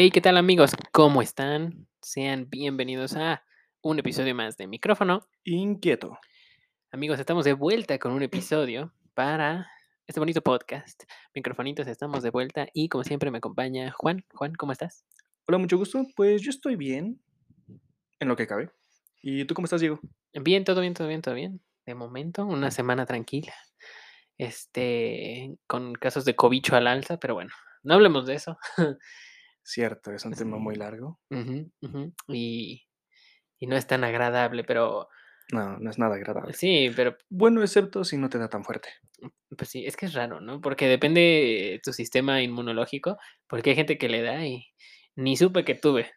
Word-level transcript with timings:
Hey, 0.00 0.12
¿qué 0.12 0.20
tal 0.20 0.36
amigos? 0.36 0.76
¿Cómo 0.92 1.22
están? 1.22 1.88
Sean 2.00 2.48
bienvenidos 2.48 3.16
a 3.16 3.42
un 3.82 3.98
episodio 3.98 4.32
más 4.32 4.56
de 4.56 4.68
Micrófono. 4.68 5.28
Inquieto. 5.42 6.20
Amigos, 6.92 7.18
estamos 7.18 7.44
de 7.44 7.52
vuelta 7.52 7.98
con 7.98 8.12
un 8.12 8.22
episodio 8.22 8.94
para 9.14 9.68
este 10.06 10.20
bonito 10.20 10.40
podcast. 10.40 11.02
Microfonitos, 11.34 11.88
estamos 11.88 12.22
de 12.22 12.30
vuelta 12.30 12.68
y 12.72 12.88
como 12.88 13.02
siempre 13.02 13.32
me 13.32 13.38
acompaña 13.38 13.90
Juan. 13.90 14.24
Juan, 14.34 14.54
¿cómo 14.54 14.70
estás? 14.70 15.04
Hola, 15.48 15.58
mucho 15.58 15.76
gusto. 15.76 16.06
Pues 16.14 16.42
yo 16.42 16.50
estoy 16.50 16.76
bien, 16.76 17.20
en 18.20 18.28
lo 18.28 18.36
que 18.36 18.46
cabe. 18.46 18.70
¿Y 19.20 19.46
tú 19.46 19.54
cómo 19.54 19.64
estás, 19.64 19.80
Diego? 19.80 19.98
Bien, 20.32 20.62
todo 20.62 20.80
bien, 20.80 20.94
todo 20.94 21.08
bien, 21.08 21.22
todo 21.22 21.34
bien. 21.34 21.60
De 21.86 21.96
momento, 21.96 22.46
una 22.46 22.70
semana 22.70 23.04
tranquila. 23.04 23.54
Este, 24.36 25.58
con 25.66 25.94
casos 25.94 26.24
de 26.24 26.36
cobicho 26.36 26.76
al 26.76 26.86
alza, 26.86 27.18
pero 27.18 27.34
bueno, 27.34 27.50
no 27.82 27.94
hablemos 27.94 28.26
de 28.26 28.34
eso. 28.34 28.58
Cierto, 29.70 30.12
es 30.12 30.24
un 30.24 30.32
tema 30.32 30.56
muy 30.56 30.76
largo. 30.76 31.20
Y, 32.28 32.86
y 33.58 33.66
no 33.66 33.76
es 33.76 33.86
tan 33.86 34.02
agradable, 34.02 34.64
pero 34.64 35.08
No, 35.52 35.76
no 35.78 35.90
es 35.90 35.98
nada 35.98 36.14
agradable. 36.16 36.54
sí, 36.54 36.90
pero 36.96 37.16
Bueno, 37.28 37.62
excepto 37.62 38.02
si 38.04 38.16
no 38.16 38.30
te 38.30 38.38
da 38.38 38.48
tan 38.48 38.64
fuerte. 38.64 38.88
Pues 39.56 39.68
sí, 39.68 39.84
es 39.84 39.94
que 39.96 40.06
es 40.06 40.14
raro, 40.14 40.40
¿no? 40.40 40.60
Porque 40.62 40.88
depende 40.88 41.80
tu 41.84 41.92
sistema 41.92 42.40
inmunológico, 42.42 43.18
porque 43.46 43.70
hay 43.70 43.76
gente 43.76 43.98
que 43.98 44.08
le 44.08 44.22
da 44.22 44.46
y 44.46 44.68
ni 45.16 45.36
supe 45.36 45.64
que 45.66 45.74
tuve. 45.74 46.10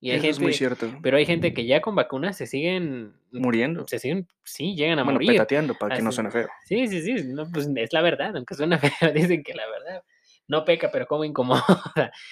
Y 0.00 0.10
hay 0.10 0.18
Eso 0.18 0.28
es 0.28 0.38
muy 0.40 0.52
gente, 0.52 0.76
cierto. 0.76 0.98
pero 1.02 1.16
hay 1.16 1.26
gente 1.26 1.52
que 1.54 1.66
ya 1.66 1.80
con 1.80 1.94
vacunas 1.96 2.36
se 2.36 2.46
siguen, 2.46 3.14
Muriendo. 3.32 3.88
se 3.88 3.98
siguen, 3.98 4.28
sí, 4.44 4.76
llegan 4.76 4.98
a 5.00 5.02
Bueno, 5.02 5.16
morir. 5.16 5.30
petateando 5.32 5.74
para 5.74 5.96
que 5.96 6.02
no 6.02 6.12
suene 6.12 6.30
feo. 6.30 6.46
Sí, 6.66 6.86
sí, 6.88 7.00
sí, 7.02 7.24
no, 7.32 7.50
pues 7.50 7.68
es 7.74 7.92
la 7.92 8.02
verdad, 8.02 8.36
aunque 8.36 8.54
suena 8.54 8.78
feo, 9.08 9.12
dicen 9.12 9.42
que 9.42 9.54
la 9.54 9.66
verdad 9.66 10.04
no 10.48 10.64
peca, 10.64 10.90
pero 10.90 11.06
como 11.06 11.24
incomoda. 11.24 11.64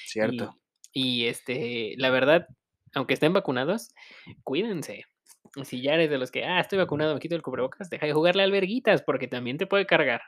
Cierto. 0.07 0.57
Y, 0.93 1.25
y, 1.25 1.27
este, 1.27 1.95
la 1.99 2.11
verdad, 2.11 2.47
aunque 2.95 3.15
estén 3.15 3.33
vacunados, 3.33 3.89
cuídense. 4.45 5.05
Si 5.65 5.83
ya 5.83 5.95
eres 5.95 6.09
de 6.11 6.19
los 6.19 6.31
que, 6.31 6.45
ah, 6.45 6.61
estoy 6.61 6.79
vacunado, 6.79 7.15
me 7.15 7.21
quito 7.21 7.35
el 7.35 7.43
cubrebocas, 7.43 7.91
deja 7.91 8.07
de 8.07 8.13
jugarle 8.13 8.43
alberguitas, 8.43 9.03
porque 9.03 9.29
también 9.29 9.59
te 9.59 9.67
puede 9.67 9.87
cargar. 9.87 10.23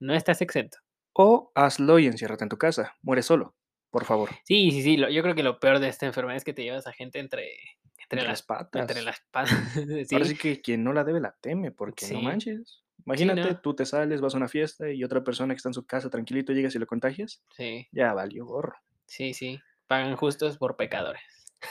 No 0.00 0.14
estás 0.14 0.40
exento. 0.40 0.78
O 1.14 1.52
hazlo 1.54 1.98
y 1.98 2.06
enciérrate 2.06 2.44
en 2.44 2.48
tu 2.48 2.56
casa. 2.56 2.94
Muere 3.02 3.22
solo, 3.22 3.54
por 3.90 4.04
favor. 4.06 4.30
Sí, 4.44 4.70
sí, 4.70 4.82
sí. 4.82 4.96
lo- 4.96 5.10
yo 5.10 5.22
creo 5.22 5.34
que 5.34 5.42
lo 5.42 5.58
peor 5.60 5.78
de 5.78 5.88
esta 5.88 6.06
enfermedad 6.06 6.36
es 6.36 6.44
que 6.44 6.54
te 6.54 6.62
llevas 6.62 6.86
a 6.86 6.92
gente 6.92 7.18
entre, 7.18 7.50
entre, 7.98 8.20
Entre 8.20 8.22
las 8.28 8.42
patas. 8.42 8.80
Entre 8.82 9.02
las 9.02 9.20
patas. 9.30 9.50
sí. 10.08 10.14
Ahora 10.14 10.24
sí 10.26 10.36
que 10.36 10.60
quien 10.62 10.84
no 10.84 10.92
la 10.94 11.04
debe 11.04 11.20
la 11.20 11.36
teme, 11.40 11.70
porque 11.70 12.06
no 12.12 12.22
manches. 12.22 12.81
Imagínate, 13.06 13.40
no. 13.42 13.60
tú 13.60 13.74
te 13.74 13.84
sales, 13.86 14.20
vas 14.20 14.34
a 14.34 14.38
una 14.38 14.48
fiesta 14.48 14.90
y 14.90 15.02
otra 15.04 15.22
persona 15.24 15.54
que 15.54 15.56
está 15.56 15.68
en 15.68 15.74
su 15.74 15.86
casa 15.86 16.10
tranquilito 16.10 16.52
llegas 16.52 16.74
y 16.74 16.78
lo 16.78 16.86
contagias. 16.86 17.42
sí, 17.56 17.88
Ya 17.92 18.12
valió 18.14 18.44
gorro. 18.46 18.76
sí, 19.06 19.34
sí. 19.34 19.60
Pagan 19.86 20.16
justos 20.16 20.56
por 20.56 20.76
pecadores. 20.76 21.20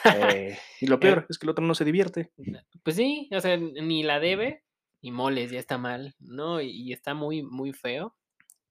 Eh, 0.05 0.57
y 0.79 0.87
lo 0.87 0.99
peor 0.99 1.25
es 1.29 1.37
que 1.39 1.45
el 1.45 1.49
otro 1.51 1.65
no 1.65 1.73
se 1.75 1.85
divierte. 1.85 2.31
Pues 2.83 2.95
sí, 2.95 3.29
o 3.33 3.41
sea, 3.41 3.57
ni 3.57 4.03
la 4.03 4.19
debe, 4.19 4.63
ni 5.01 5.11
moles, 5.11 5.49
ya 5.51 5.59
está 5.59 5.77
mal, 5.77 6.13
¿no? 6.19 6.61
Y, 6.61 6.69
y 6.69 6.93
está 6.93 7.13
muy, 7.13 7.41
muy 7.41 7.73
feo. 7.73 8.15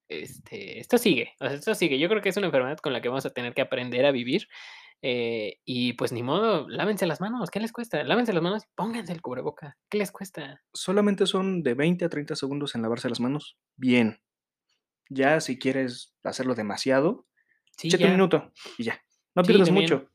Este, 0.09 0.81
esto 0.81 0.99
sigue, 0.99 1.35
o 1.41 1.47
sea, 1.47 1.55
esto 1.55 1.75
sigue. 1.75 1.99
Yo 1.99 2.09
creo 2.09 2.21
que 2.21 2.29
es 2.31 2.37
una 2.37 2.47
enfermedad 2.47 2.79
con 2.79 2.93
la 2.93 3.01
que 3.01 3.09
vamos 3.09 3.27
a 3.27 3.31
tener 3.31 3.55
que 3.55 3.61
aprender 3.63 4.05
a 4.07 4.11
vivir. 4.13 4.49
Eh, 5.03 5.61
y 5.65 5.95
pues 5.95 6.13
ni 6.13 6.23
modo, 6.23 6.69
lávense 6.69 7.07
las 7.07 7.21
manos, 7.21 7.51
¿qué 7.51 7.61
les 7.61 7.73
cuesta? 7.73 8.05
Lávense 8.05 8.33
las 8.33 8.43
manos 8.43 8.65
y 8.65 8.67
pónganse 8.75 9.13
el 9.13 9.23
cubreboca, 9.23 9.77
¿qué 9.89 9.99
les 9.99 10.13
cuesta? 10.13 10.63
solamente 10.73 11.27
son 11.27 11.63
de 11.63 11.75
20 11.75 12.05
a 12.05 12.09
30 12.09 12.37
segundos 12.37 12.75
en 12.75 12.83
lavarse 12.83 13.09
las 13.09 13.21
manos. 13.21 13.57
Bien. 13.77 14.21
Ya 15.09 15.41
si 15.41 15.59
quieres 15.59 16.15
hacerlo 16.23 16.55
demasiado, 16.55 17.27
Sí, 17.81 17.89
échate 17.89 18.05
un 18.05 18.11
minuto 18.11 18.53
y 18.77 18.85
ya. 18.85 19.03
No 19.35 19.43
pierdas 19.43 19.71
mucho. 19.71 20.11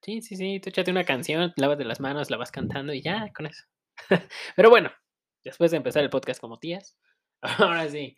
Sí, 0.00 0.22
sí, 0.22 0.36
sí, 0.36 0.58
tú 0.60 0.70
échate 0.70 0.90
una 0.90 1.04
canción, 1.04 1.52
lávate 1.56 1.84
las 1.84 2.00
manos, 2.00 2.30
la 2.30 2.38
vas 2.38 2.50
cantando 2.50 2.94
y 2.94 3.02
ya, 3.02 3.30
con 3.34 3.44
eso. 3.44 3.64
Pero 4.56 4.70
bueno, 4.70 4.90
después 5.42 5.70
de 5.70 5.76
empezar 5.76 6.02
el 6.02 6.08
podcast 6.08 6.40
como 6.40 6.58
tías, 6.58 6.98
ahora 7.42 7.88
sí. 7.90 8.16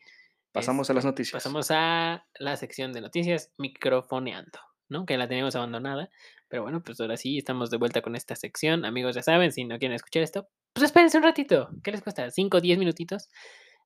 Pasamos 0.53 0.89
a 0.89 0.95
las 0.95 1.05
este, 1.05 1.11
noticias. 1.11 1.33
Pasamos 1.33 1.71
a 1.73 2.25
la 2.39 2.57
sección 2.57 2.93
de 2.93 3.01
noticias, 3.01 3.53
microfoneando, 3.59 4.59
¿no? 4.89 5.07
Que 5.07 5.17
la 5.17 5.29
teníamos 5.29 5.57
abandonada. 5.57 6.11
Pero 6.49 6.63
bueno, 6.63 6.83
pues 6.83 7.01
ahora 7.01 7.17
sí, 7.17 7.39
estamos 7.39 7.71
de 7.71 7.77
vuelta 7.77 8.03
con 8.03 8.15
esta 8.17 8.37
sección. 8.37 8.85
Amigos, 8.85 9.15
ya 9.17 9.23
saben, 9.23 9.53
si 9.53 9.65
no 9.65 9.79
quieren 9.79 9.95
escuchar 9.97 10.23
esto, 10.23 10.49
pues 10.73 10.85
espérense 10.85 11.17
un 11.19 11.25
ratito. 11.25 11.69
¿Qué 11.83 11.91
les 11.93 12.03
cuesta? 12.03 12.27
¿5 12.31 12.59
o 12.59 12.61
10 12.61 12.79
minutitos? 12.79 13.29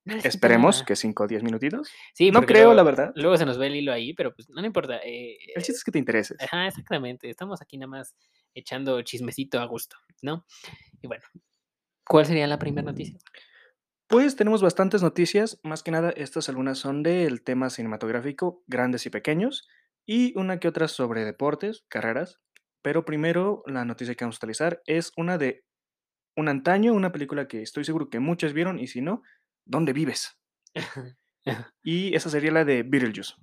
No 0.03 0.15
Esperemos 0.15 0.81
que 0.83 0.95
5 0.95 1.23
o 1.23 1.27
10 1.27 1.43
minutitos. 1.43 1.89
Sí, 2.13 2.31
no 2.31 2.41
creo, 2.41 2.63
luego- 2.69 2.73
la 2.73 2.83
verdad. 2.83 3.11
Luego 3.15 3.37
se 3.37 3.45
nos 3.45 3.57
ve 3.59 3.67
el 3.67 3.75
hilo 3.75 3.93
ahí, 3.93 4.13
pero 4.13 4.33
pues 4.33 4.49
no 4.49 4.65
importa. 4.65 4.97
eh, 5.03 5.37
El 5.55 5.61
chiste 5.61 5.73
es 5.77 5.83
que 5.83 5.91
te 5.91 5.99
intereses. 5.99 6.37
Ajá, 6.41 6.67
exactamente. 6.67 7.29
Estamos 7.29 7.61
aquí 7.61 7.77
nada 7.77 7.87
más 7.89 8.15
echando 8.55 9.01
chismecito 9.03 9.59
a 9.59 9.65
gusto, 9.65 9.97
¿no? 10.23 10.45
Y 11.01 11.07
bueno, 11.07 11.23
¿cuál 12.03 12.25
sería 12.25 12.47
la 12.47 12.57
primera 12.57 12.83
noticia? 12.83 13.17
Pues 14.07 14.35
tenemos 14.35 14.61
bastantes 14.61 15.01
noticias. 15.03 15.59
Más 15.63 15.83
que 15.83 15.91
nada, 15.91 16.09
estas 16.11 16.49
algunas 16.49 16.79
son 16.79 17.03
del 17.03 17.43
tema 17.43 17.69
cinematográfico, 17.69 18.63
grandes 18.67 19.05
y 19.05 19.09
pequeños, 19.09 19.67
y 20.05 20.37
una 20.37 20.59
que 20.59 20.67
otra 20.67 20.87
sobre 20.87 21.25
deportes, 21.25 21.85
carreras. 21.87 22.39
Pero 22.81 23.05
primero, 23.05 23.63
la 23.67 23.85
noticia 23.85 24.15
que 24.15 24.25
vamos 24.25 24.37
a 24.37 24.39
utilizar 24.39 24.81
es 24.85 25.11
una 25.15 25.37
de 25.37 25.63
un 26.35 26.47
antaño, 26.47 26.93
una 26.93 27.11
película 27.11 27.47
que 27.47 27.61
estoy 27.61 27.83
seguro 27.83 28.09
que 28.09 28.19
muchos 28.19 28.53
vieron, 28.53 28.79
y 28.79 28.87
si 28.87 29.01
no, 29.01 29.21
¿dónde 29.65 29.93
vives? 29.93 30.39
Y 31.83 32.15
esa 32.15 32.29
sería 32.29 32.51
la 32.51 32.65
de 32.65 32.83
Beetlejuice. 32.83 33.33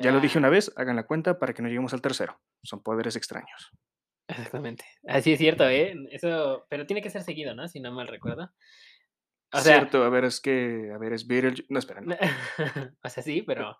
Ya 0.00 0.10
lo 0.10 0.18
dije 0.18 0.38
Ah, 0.38 0.40
una 0.40 0.48
vez, 0.48 0.72
hagan 0.76 0.96
la 0.96 1.06
cuenta 1.06 1.38
para 1.38 1.52
que 1.52 1.62
no 1.62 1.68
lleguemos 1.68 1.94
al 1.94 2.02
tercero. 2.02 2.40
Son 2.64 2.82
poderes 2.82 3.14
extraños. 3.14 3.70
Exactamente. 4.26 4.84
Así 5.06 5.32
es 5.32 5.38
cierto, 5.38 5.68
¿eh? 5.68 5.94
Eso, 6.10 6.66
pero 6.68 6.84
tiene 6.84 7.00
que 7.00 7.10
ser 7.10 7.22
seguido, 7.22 7.54
¿no? 7.54 7.68
Si 7.68 7.78
no 7.78 7.92
mal 7.92 8.08
recuerdo. 8.08 8.50
O 9.52 9.60
sea, 9.60 9.76
Cierto, 9.78 10.02
a 10.02 10.08
ver, 10.08 10.24
es 10.24 10.40
que, 10.40 10.90
a 10.92 10.98
ver, 10.98 11.12
es 11.12 11.28
Beetlejuice. 11.28 11.66
No, 11.68 11.78
espera, 11.78 12.00
no. 12.00 12.16
o 13.04 13.08
sea, 13.08 13.22
sí, 13.22 13.42
pero 13.42 13.78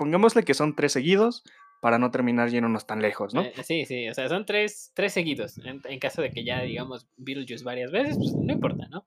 Pongámosle 0.00 0.44
que 0.44 0.54
son 0.54 0.74
tres 0.74 0.92
seguidos 0.92 1.42
para 1.82 1.98
no 1.98 2.10
terminar 2.10 2.48
yéndonos 2.48 2.86
tan 2.86 3.02
lejos, 3.02 3.34
¿no? 3.34 3.42
eh, 3.42 3.52
sí, 3.62 3.84
sí, 3.84 4.08
o 4.08 4.14
sea, 4.14 4.28
son 4.30 4.46
tres, 4.46 4.92
tres 4.94 5.12
seguidos. 5.12 5.58
En, 5.58 5.82
en 5.84 5.98
caso 5.98 6.22
de 6.22 6.30
que 6.30 6.42
ya 6.42 6.62
digamos 6.62 7.06
Beetlejuice 7.18 7.62
varias 7.64 7.90
veces, 7.90 8.16
pues 8.16 8.32
no 8.34 8.50
importa, 8.52 8.88
¿no? 8.88 9.00
Un 9.00 9.06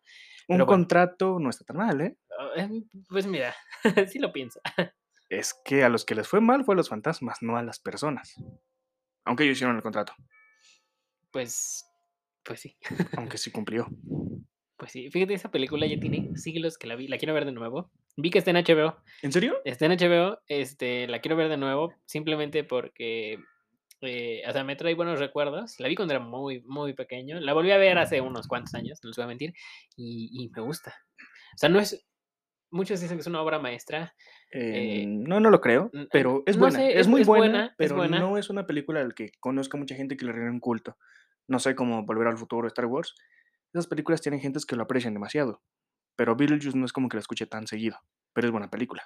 pero 0.58 0.66
bueno. 0.66 0.66
contrato 0.68 1.40
no 1.40 1.50
está 1.50 1.64
tan 1.66 1.78
mal, 1.78 2.00
¿eh? 2.02 2.16
Ah, 2.40 2.50
eh, 2.62 2.84
Pues 3.10 3.26
mira, 3.26 3.56
sí 4.08 4.20
lo 4.20 4.32
pienso. 4.32 4.60
Es 5.30 5.56
que 5.66 5.84
a 5.84 5.90
los 5.90 6.06
que 6.06 6.14
les 6.14 6.28
fue 6.28 6.42
mal 6.42 6.64
fue 6.64 6.76
a 6.76 6.78
los 6.78 6.90
fantasmas, 6.90 7.40
no 7.42 7.58
a 7.58 7.64
las 7.64 7.80
personas. 7.80 8.36
Aunque 9.26 9.46
ellos 9.46 9.56
hicieron 9.58 9.76
el 9.76 9.82
contrato, 9.82 10.14
Pues, 11.32 11.86
pues 12.44 12.60
sí. 12.60 12.78
aunque 13.18 13.38
sí 13.40 13.52
cumplió. 13.52 13.88
Pues 14.76 14.92
sí, 14.92 15.10
fíjate, 15.12 15.34
esa 15.36 15.50
película 15.50 15.86
ya 15.88 15.98
tiene 16.00 16.36
siglos 16.36 16.78
que 16.78 16.88
la 16.88 16.96
vi, 16.98 17.08
la 17.08 17.18
quiero 17.18 17.34
ver 17.34 17.46
de 17.46 17.54
nuevo. 17.54 17.90
Vi 18.16 18.30
que 18.30 18.38
está 18.40 18.52
en 18.52 18.58
HBO, 18.58 18.96
¿En 19.24 19.32
serio? 19.32 19.58
está 19.66 19.86
en 19.88 19.92
HBO, 19.94 20.40
este, 20.48 21.08
la 21.08 21.20
quiero 21.20 21.36
ver 21.36 21.50
de 21.50 21.58
nuevo 21.58 21.94
simplemente 22.06 22.64
porque, 22.64 23.40
eh, 24.02 24.44
o 24.48 24.52
sea, 24.52 24.64
me 24.64 24.76
trae 24.76 24.94
buenos 24.94 25.20
recuerdos. 25.20 25.80
La 25.80 25.88
vi 25.88 25.96
cuando 25.96 26.14
era 26.14 26.24
muy, 26.24 26.62
muy 26.62 26.94
pequeño. 26.94 27.40
La 27.40 27.54
volví 27.54 27.72
a 27.72 27.78
ver 27.78 27.98
hace 27.98 28.22
unos 28.22 28.48
cuantos 28.48 28.76
años, 28.76 29.00
no 29.04 29.08
les 29.10 29.18
voy 29.18 29.24
a 29.24 29.28
mentir, 29.28 29.54
y, 29.96 30.30
y 30.44 30.50
me 30.50 30.62
gusta. 30.62 30.94
O 31.56 31.58
sea, 31.58 31.70
no 31.70 31.80
es, 31.80 32.06
muchos 32.70 33.02
dicen 33.02 33.18
que 33.18 33.22
es 33.22 33.28
una 33.28 33.42
obra 33.42 33.58
maestra. 33.60 34.14
Eh, 34.52 35.02
Eh, 35.02 35.06
no, 35.08 35.40
no 35.40 35.50
lo 35.50 35.60
creo, 35.62 35.90
pero 36.12 36.44
es 36.46 36.56
no 36.58 36.62
buena. 36.66 36.78
sé, 36.80 36.92
es, 36.92 36.96
es- 37.02 37.08
muy 37.08 37.22
es 37.22 37.28
buena, 37.28 37.74
pero 37.78 37.96
buena. 37.96 38.20
no 38.20 38.38
es 38.38 38.50
una 38.52 38.68
película 38.68 39.02
al 39.02 39.16
que 39.16 39.32
conozca 39.40 39.78
mucha 39.78 39.96
gente 39.96 40.16
que 40.18 40.26
le 40.26 40.34
rinda 40.34 40.52
un 40.52 40.60
culto. 40.60 40.98
No 41.48 41.58
sé 41.58 41.74
cómo 41.76 42.06
Volver 42.06 42.28
al 42.28 42.38
Futuro, 42.38 42.68
Star 42.68 42.86
Wars. 42.86 43.16
Esas 43.74 43.88
películas 43.88 44.22
tienen 44.22 44.40
gentes 44.40 44.66
que 44.68 44.76
lo 44.76 44.84
aprecian 44.84 45.14
demasiado. 45.16 45.64
Pero 46.16 46.36
Beetlejuice 46.36 46.78
no 46.78 46.86
es 46.86 46.94
como 46.94 47.10
que 47.10 47.18
la 47.18 47.22
escuche 47.22 47.46
tan 47.48 47.68
seguido, 47.68 47.98
pero 48.34 48.48
es 48.48 48.52
buena 48.52 48.70
película. 48.70 49.04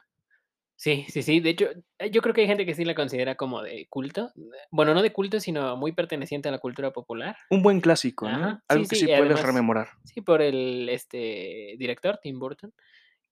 Sí, 0.76 1.06
sí, 1.10 1.24
sí. 1.24 1.40
De 1.40 1.50
hecho, 1.50 1.70
eh, 1.98 2.12
yo 2.12 2.22
creo 2.22 2.36
que 2.36 2.42
hay 2.42 2.48
gente 2.48 2.66
que 2.66 2.76
sí 2.76 2.86
la 2.86 2.94
considera 2.94 3.34
como 3.36 3.64
de 3.64 3.88
culto. 3.90 4.32
Bueno, 4.70 4.94
no 4.94 5.02
de 5.02 5.12
culto, 5.12 5.40
sino 5.40 5.76
muy 5.76 5.92
perteneciente 5.92 6.50
a 6.50 6.52
la 6.52 6.60
cultura 6.60 6.92
popular. 6.92 7.36
Un 7.50 7.64
buen 7.64 7.82
clásico, 7.82 8.30
¿no? 8.30 8.58
Sí, 8.58 8.62
Algo 8.68 8.84
que 8.88 8.96
sí, 8.96 9.00
sí 9.02 9.06
puedes 9.08 9.22
además- 9.24 9.44
rememorar. 9.46 9.88
Sí, 10.04 10.22
por 10.22 10.42
el 10.44 10.88
este 10.90 11.76
director, 11.80 12.20
Tim 12.22 12.38
Burton, 12.38 12.72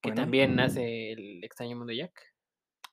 que 0.02 0.08
Bueno. 0.10 0.22
también 0.22 0.58
hace 0.58 1.12
El 1.12 1.44
extraño 1.44 1.76
mundo 1.76 1.92
de 1.92 1.98
Jack. 1.98 2.20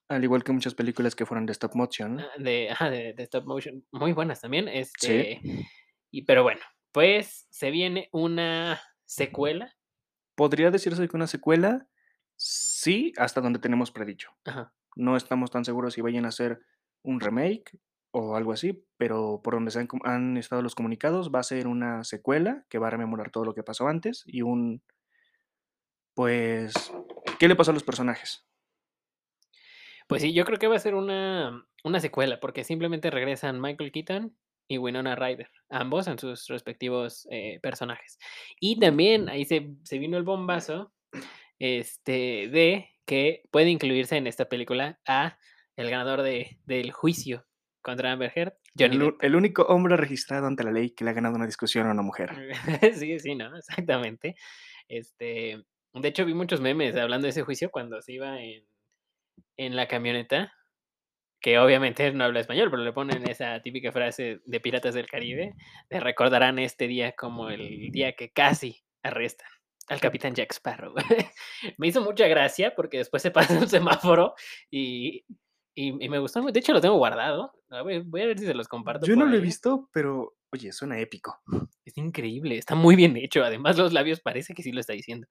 Al 0.08 0.22
igual 0.22 0.44
que 0.44 0.52
muchas 0.52 0.74
películas 0.74 1.16
que 1.16 1.26
fueron 1.26 1.46
de 1.46 1.52
stop 1.52 1.74
motion, 1.74 2.16
¿no? 2.16 2.22
ah, 2.22 2.30
De, 2.38 2.70
ajá, 2.70 2.90
de, 2.90 3.12
de 3.14 3.22
stop 3.24 3.46
motion. 3.46 3.84
Muy 3.90 4.12
buenas 4.12 4.40
también. 4.42 4.68
Este, 4.68 5.40
y, 6.12 6.22
pero 6.22 6.44
bueno, 6.44 6.60
pues 6.92 7.48
se 7.50 7.72
viene 7.72 8.08
una 8.12 8.80
secuela. 9.04 9.74
Podría 10.34 10.70
decirse 10.70 11.08
que 11.08 11.16
una 11.16 11.26
secuela, 11.26 11.86
sí, 12.36 13.12
hasta 13.16 13.40
donde 13.40 13.58
tenemos 13.58 13.90
predicho. 13.90 14.30
Ajá. 14.44 14.72
No 14.96 15.16
estamos 15.16 15.50
tan 15.50 15.64
seguros 15.64 15.94
si 15.94 16.00
vayan 16.00 16.24
a 16.24 16.28
hacer 16.28 16.60
un 17.02 17.20
remake 17.20 17.78
o 18.12 18.36
algo 18.36 18.52
así, 18.52 18.84
pero 18.96 19.40
por 19.42 19.54
donde 19.54 19.70
se 19.70 19.80
han, 19.80 19.88
han 20.04 20.36
estado 20.36 20.62
los 20.62 20.74
comunicados, 20.74 21.32
va 21.34 21.40
a 21.40 21.44
ser 21.44 21.66
una 21.66 22.04
secuela 22.04 22.64
que 22.68 22.78
va 22.78 22.86
a 22.86 22.90
rememorar 22.90 23.30
todo 23.30 23.44
lo 23.44 23.54
que 23.54 23.64
pasó 23.64 23.88
antes 23.88 24.22
y 24.26 24.42
un, 24.42 24.82
pues, 26.14 26.72
¿qué 27.38 27.48
le 27.48 27.56
pasó 27.56 27.72
a 27.72 27.74
los 27.74 27.82
personajes? 27.82 28.46
Pues 30.06 30.22
sí, 30.22 30.32
yo 30.32 30.44
creo 30.44 30.58
que 30.58 30.68
va 30.68 30.76
a 30.76 30.80
ser 30.80 30.94
una 30.94 31.66
una 31.84 32.00
secuela, 32.00 32.40
porque 32.40 32.64
simplemente 32.64 33.10
regresan 33.10 33.60
Michael 33.60 33.92
Keaton 33.92 34.34
y 34.68 34.78
Winona 34.78 35.14
Ryder, 35.14 35.50
ambos 35.68 36.06
en 36.06 36.18
sus 36.18 36.46
respectivos, 36.48 37.26
eh, 37.30 37.58
personajes. 37.62 38.18
Y 38.60 38.78
también 38.78 39.28
ahí 39.28 39.44
se 39.44 39.74
se 39.82 39.98
vino 39.98 40.16
el 40.16 40.24
bombazo, 40.24 40.92
este, 41.58 42.48
de 42.48 42.90
que 43.06 43.42
puede 43.50 43.70
incluirse 43.70 44.16
en 44.16 44.26
esta 44.26 44.46
película 44.46 44.98
a 45.06 45.38
el 45.76 45.90
ganador 45.90 46.22
de 46.22 46.58
del 46.64 46.92
juicio 46.92 47.46
contra 47.82 48.12
Amber 48.12 48.32
Heard, 48.34 48.54
Johnny 48.78 48.96
El 48.96 49.16
el 49.20 49.36
único 49.36 49.62
hombre 49.64 49.96
registrado 49.96 50.46
ante 50.46 50.64
la 50.64 50.72
ley 50.72 50.90
que 50.90 51.04
le 51.04 51.10
ha 51.10 51.14
ganado 51.14 51.36
una 51.36 51.46
discusión 51.46 51.86
a 51.86 51.92
una 51.92 52.02
mujer. 52.02 52.30
Sí, 52.94 53.18
sí, 53.18 53.34
¿no? 53.34 53.56
Exactamente. 53.56 54.36
Este, 54.88 55.62
de 55.92 56.08
hecho, 56.08 56.24
vi 56.24 56.34
muchos 56.34 56.60
memes 56.60 56.96
hablando 56.96 57.26
de 57.26 57.30
ese 57.30 57.42
juicio 57.42 57.70
cuando 57.70 58.00
se 58.00 58.12
iba 58.12 58.40
en 58.40 58.64
en 59.56 59.76
la 59.76 59.88
camioneta, 59.88 60.52
que 61.44 61.58
obviamente 61.58 62.10
no 62.10 62.24
habla 62.24 62.40
español, 62.40 62.70
pero 62.70 62.82
le 62.82 62.94
ponen 62.94 63.28
esa 63.28 63.60
típica 63.60 63.92
frase 63.92 64.40
de 64.46 64.60
Piratas 64.60 64.94
del 64.94 65.06
Caribe, 65.06 65.52
de 65.90 66.00
recordarán 66.00 66.58
este 66.58 66.88
día 66.88 67.12
como 67.12 67.50
el 67.50 67.90
día 67.90 68.14
que 68.14 68.32
casi 68.32 68.82
arrestan 69.02 69.50
al 69.88 70.00
capitán 70.00 70.34
Jack 70.34 70.54
Sparrow. 70.54 70.94
Me 71.76 71.88
hizo 71.88 72.00
mucha 72.00 72.26
gracia 72.28 72.74
porque 72.74 72.96
después 72.96 73.22
se 73.22 73.30
pasa 73.30 73.58
un 73.58 73.68
semáforo 73.68 74.34
y 74.70 75.26
y 75.74 76.02
y 76.02 76.08
me 76.08 76.18
gustó, 76.18 76.40
de 76.40 76.58
hecho, 76.58 76.72
lo 76.72 76.80
tengo 76.80 76.96
guardado. 76.96 77.52
A 77.68 77.82
ver, 77.82 78.04
voy 78.04 78.22
a 78.22 78.26
ver 78.26 78.38
si 78.38 78.46
se 78.46 78.54
los 78.54 78.66
comparto 78.66 79.04
Yo 79.04 79.14
no 79.14 79.26
lo 79.26 79.36
he 79.36 79.40
visto, 79.40 79.90
pero 79.92 80.34
oye, 80.50 80.72
suena 80.72 80.98
épico. 80.98 81.42
Es 81.84 81.98
increíble, 81.98 82.56
está 82.56 82.74
muy 82.74 82.96
bien 82.96 83.18
hecho, 83.18 83.44
además 83.44 83.76
los 83.76 83.92
labios 83.92 84.20
parece 84.20 84.54
que 84.54 84.62
sí 84.62 84.72
lo 84.72 84.80
está 84.80 84.94
diciendo. 84.94 85.26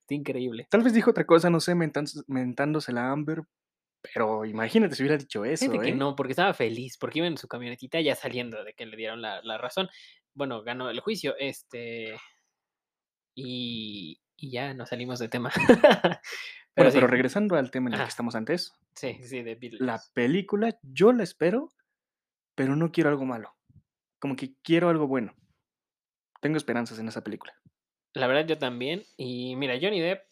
Está 0.00 0.14
increíble. 0.14 0.66
Tal 0.70 0.82
vez 0.82 0.94
dijo 0.94 1.10
otra 1.10 1.26
cosa, 1.26 1.50
no 1.50 1.60
sé, 1.60 1.74
mentándose 1.74 2.22
mentándosela 2.26 3.08
a 3.08 3.12
Amber, 3.12 3.42
pero 4.00 4.44
imagínate 4.44 4.94
si 4.94 5.02
hubiera 5.02 5.16
dicho 5.18 5.42
Fíjate 5.42 5.64
eso, 5.64 5.80
que 5.80 5.88
¿eh? 5.88 5.94
no, 5.94 6.14
porque 6.16 6.32
estaba 6.32 6.54
feliz, 6.54 6.96
porque 6.98 7.18
iba 7.18 7.26
en 7.26 7.36
su 7.36 7.48
camionetita 7.48 8.00
ya 8.00 8.14
saliendo 8.14 8.64
de 8.64 8.74
que 8.74 8.86
le 8.86 8.96
dieron 8.96 9.22
la 9.22 9.42
la 9.42 9.58
razón. 9.58 9.88
Bueno, 10.34 10.62
ganó 10.62 10.88
el 10.90 11.00
juicio, 11.00 11.34
este 11.38 12.16
y 13.34 14.20
y 14.38 14.50
ya 14.50 14.72
nos 14.72 14.90
salimos 14.90 15.18
de 15.18 15.28
tema. 15.28 15.50
Pero 16.74 16.90
Bueno, 16.90 16.90
sí. 16.92 16.96
pero 16.98 17.06
regresando 17.08 17.56
al 17.56 17.72
tema 17.72 17.88
en 17.88 17.94
el 17.94 18.02
que 18.02 18.08
estamos 18.08 18.36
antes. 18.36 18.72
Sí, 18.94 19.18
sí, 19.24 19.42
de 19.42 19.58
La 19.80 20.00
película, 20.14 20.78
yo 20.82 21.12
la 21.12 21.24
espero, 21.24 21.72
pero 22.54 22.76
no 22.76 22.92
quiero 22.92 23.10
algo 23.10 23.24
malo, 23.24 23.56
como 24.20 24.36
que 24.36 24.54
quiero 24.62 24.88
algo 24.88 25.08
bueno. 25.08 25.34
Tengo 26.40 26.56
esperanzas 26.56 27.00
en 27.00 27.08
esa 27.08 27.24
película. 27.24 27.52
La 28.12 28.28
verdad, 28.28 28.46
yo 28.46 28.58
también. 28.58 29.02
Y 29.16 29.56
mira, 29.56 29.74
Johnny 29.82 30.00
Depp 30.00 30.22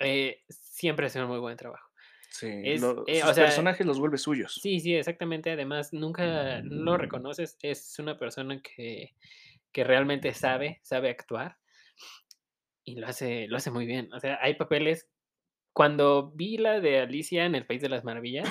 eh, 0.00 0.44
siempre 0.50 1.06
hace 1.06 1.22
un 1.22 1.28
muy 1.28 1.38
buen 1.38 1.56
trabajo. 1.56 1.89
Sí, 2.30 2.48
Es, 2.64 2.80
lo 2.80 3.04
eh, 3.06 3.22
o 3.22 3.26
sus 3.26 3.34
sea 3.34 3.44
personajes 3.46 3.86
los 3.86 3.98
vuelve 3.98 4.16
suyos. 4.16 4.58
Sí, 4.62 4.80
sí, 4.80 4.94
exactamente. 4.94 5.50
Además, 5.50 5.92
nunca 5.92 6.60
lo 6.62 6.96
reconoces. 6.96 7.58
Es 7.62 7.98
una 7.98 8.18
persona 8.18 8.60
que 8.62 9.14
que 9.72 9.84
realmente 9.84 10.34
sabe 10.34 10.80
sabe 10.82 11.10
actuar 11.10 11.56
y 12.84 12.96
lo 12.96 13.06
hace 13.06 13.46
lo 13.48 13.56
hace 13.56 13.70
muy 13.70 13.86
bien. 13.86 14.12
O 14.12 14.20
sea, 14.20 14.38
hay 14.42 14.54
papeles 14.54 15.08
cuando 15.72 16.32
vi 16.32 16.56
la 16.56 16.80
de 16.80 17.00
Alicia 17.00 17.44
en 17.44 17.54
el 17.54 17.66
País 17.66 17.80
de 17.80 17.88
las 17.88 18.04
Maravillas, 18.04 18.48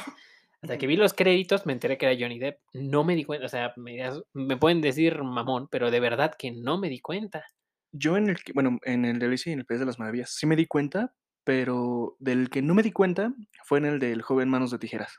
hasta 0.61 0.77
que 0.77 0.87
vi 0.87 0.95
los 0.95 1.13
créditos, 1.13 1.65
me 1.65 1.73
enteré 1.73 1.97
que 1.97 2.05
era 2.05 2.17
Johnny 2.19 2.39
Depp. 2.39 2.59
No 2.73 3.03
me 3.03 3.15
di 3.15 3.23
cuenta, 3.23 3.45
o 3.45 3.49
sea, 3.49 3.73
me 3.75 3.97
me 4.33 4.57
pueden 4.57 4.81
decir 4.81 5.21
mamón, 5.21 5.67
pero 5.69 5.91
de 5.91 5.99
verdad 5.99 6.33
que 6.37 6.51
no 6.51 6.77
me 6.77 6.89
di 6.89 6.99
cuenta. 6.99 7.45
Yo 7.91 8.17
en 8.17 8.29
el 8.29 8.37
bueno, 8.53 8.77
en 8.83 9.05
el 9.05 9.19
de 9.19 9.25
Alicia 9.25 9.51
en 9.51 9.59
el 9.59 9.65
País 9.65 9.79
de 9.79 9.85
las 9.85 9.99
Maravillas 9.99 10.31
sí 10.31 10.45
me 10.45 10.55
di 10.55 10.65
cuenta, 10.65 11.13
pero 11.49 12.15
del 12.19 12.51
que 12.51 12.61
no 12.61 12.75
me 12.75 12.83
di 12.83 12.91
cuenta 12.91 13.33
fue 13.63 13.79
en 13.79 13.85
el 13.85 13.97
del 13.97 14.21
Joven 14.21 14.49
Manos 14.49 14.69
de 14.69 14.77
Tijeras. 14.77 15.17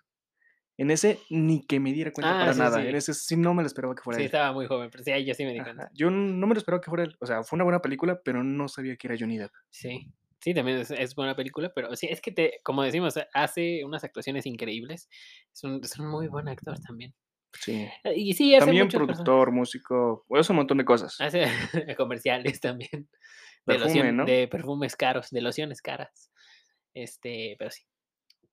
En 0.79 0.93
ese 0.93 1.19
ni 1.29 1.67
que 1.67 1.81
me 1.81 1.93
diera 1.93 2.12
cuenta 2.12 2.37
Ah, 2.37 2.38
para 2.38 2.53
sí, 2.53 2.59
nada. 2.61 2.81
En 2.85 2.93
sí. 2.93 2.97
ese 2.99 3.15
sí 3.15 3.37
no 3.37 3.53
me 3.53 3.65
lo 3.65 3.67
esperaba 3.67 3.97
que 3.97 4.03
fuera 4.03 4.17
Sí, 4.19 4.23
él. 4.23 4.27
estaba 4.27 4.53
muy 4.53 4.69
joven, 4.69 4.91
pero 4.93 5.03
sí, 5.03 5.11
ahí 5.11 5.25
yo 5.25 5.35
sí 5.35 5.44
me 5.44 5.53
di 5.53 5.61
cuenta. 5.61 5.91
Yo 5.93 6.09
no 6.09 6.47
me 6.47 6.55
lo 6.55 6.59
esperaba 6.59 6.81
que 6.81 6.88
fuera 6.88 7.03
él. 7.03 7.17
O 7.19 7.27
sea, 7.27 7.43
fue 7.43 7.56
una 7.56 7.65
buena 7.65 7.82
película, 7.82 8.21
pero 8.25 8.44
no 8.44 8.69
sabía 8.69 8.94
que 8.97 9.09
era 9.09 9.17
Johnny 9.19 9.38
Depp. 9.38 9.50
Sí, 9.71 10.06
sí, 10.38 10.55
también 10.55 10.79
es 10.79 10.93
es 10.93 11.17
buena 11.17 11.35
película, 11.35 11.73
pero 11.75 11.97
sí, 11.97 12.06
es 12.09 12.21
que 12.21 12.31
te 12.31 12.61
como 12.62 12.85
decimos, 12.85 13.19
hace 13.35 13.85
unas 13.85 14.05
actuaciones 14.05 14.47
increíbles. 14.47 15.09
Es 15.53 15.65
un 15.65 15.81
es 15.82 15.99
un 15.99 16.06
muy 16.06 16.29
buen 16.29 16.47
actor 16.49 16.79
también. 16.79 17.12
Sí. 17.59 17.88
Eh, 18.05 18.15
y 18.15 18.35
sí, 18.35 18.55
hace 18.55 18.67
También 18.67 18.87
productor, 18.87 19.50
músico, 19.50 20.25
hace 20.38 20.53
un 20.53 20.56
montón 20.59 20.79
de 20.79 20.85
cosas. 20.85 21.21
Hace 21.21 21.43
comerciales 21.99 22.61
también, 22.61 23.09
de 23.66 23.78
Perfume, 23.78 23.78
loción 23.78 24.12
¿no? 24.12 24.24
de 24.24 24.48
perfumes 24.48 24.96
caros, 24.96 25.30
de 25.30 25.40
lociones 25.42 25.82
caras. 25.82 26.32
Este, 26.94 27.56
pero 27.58 27.70
sí, 27.70 27.84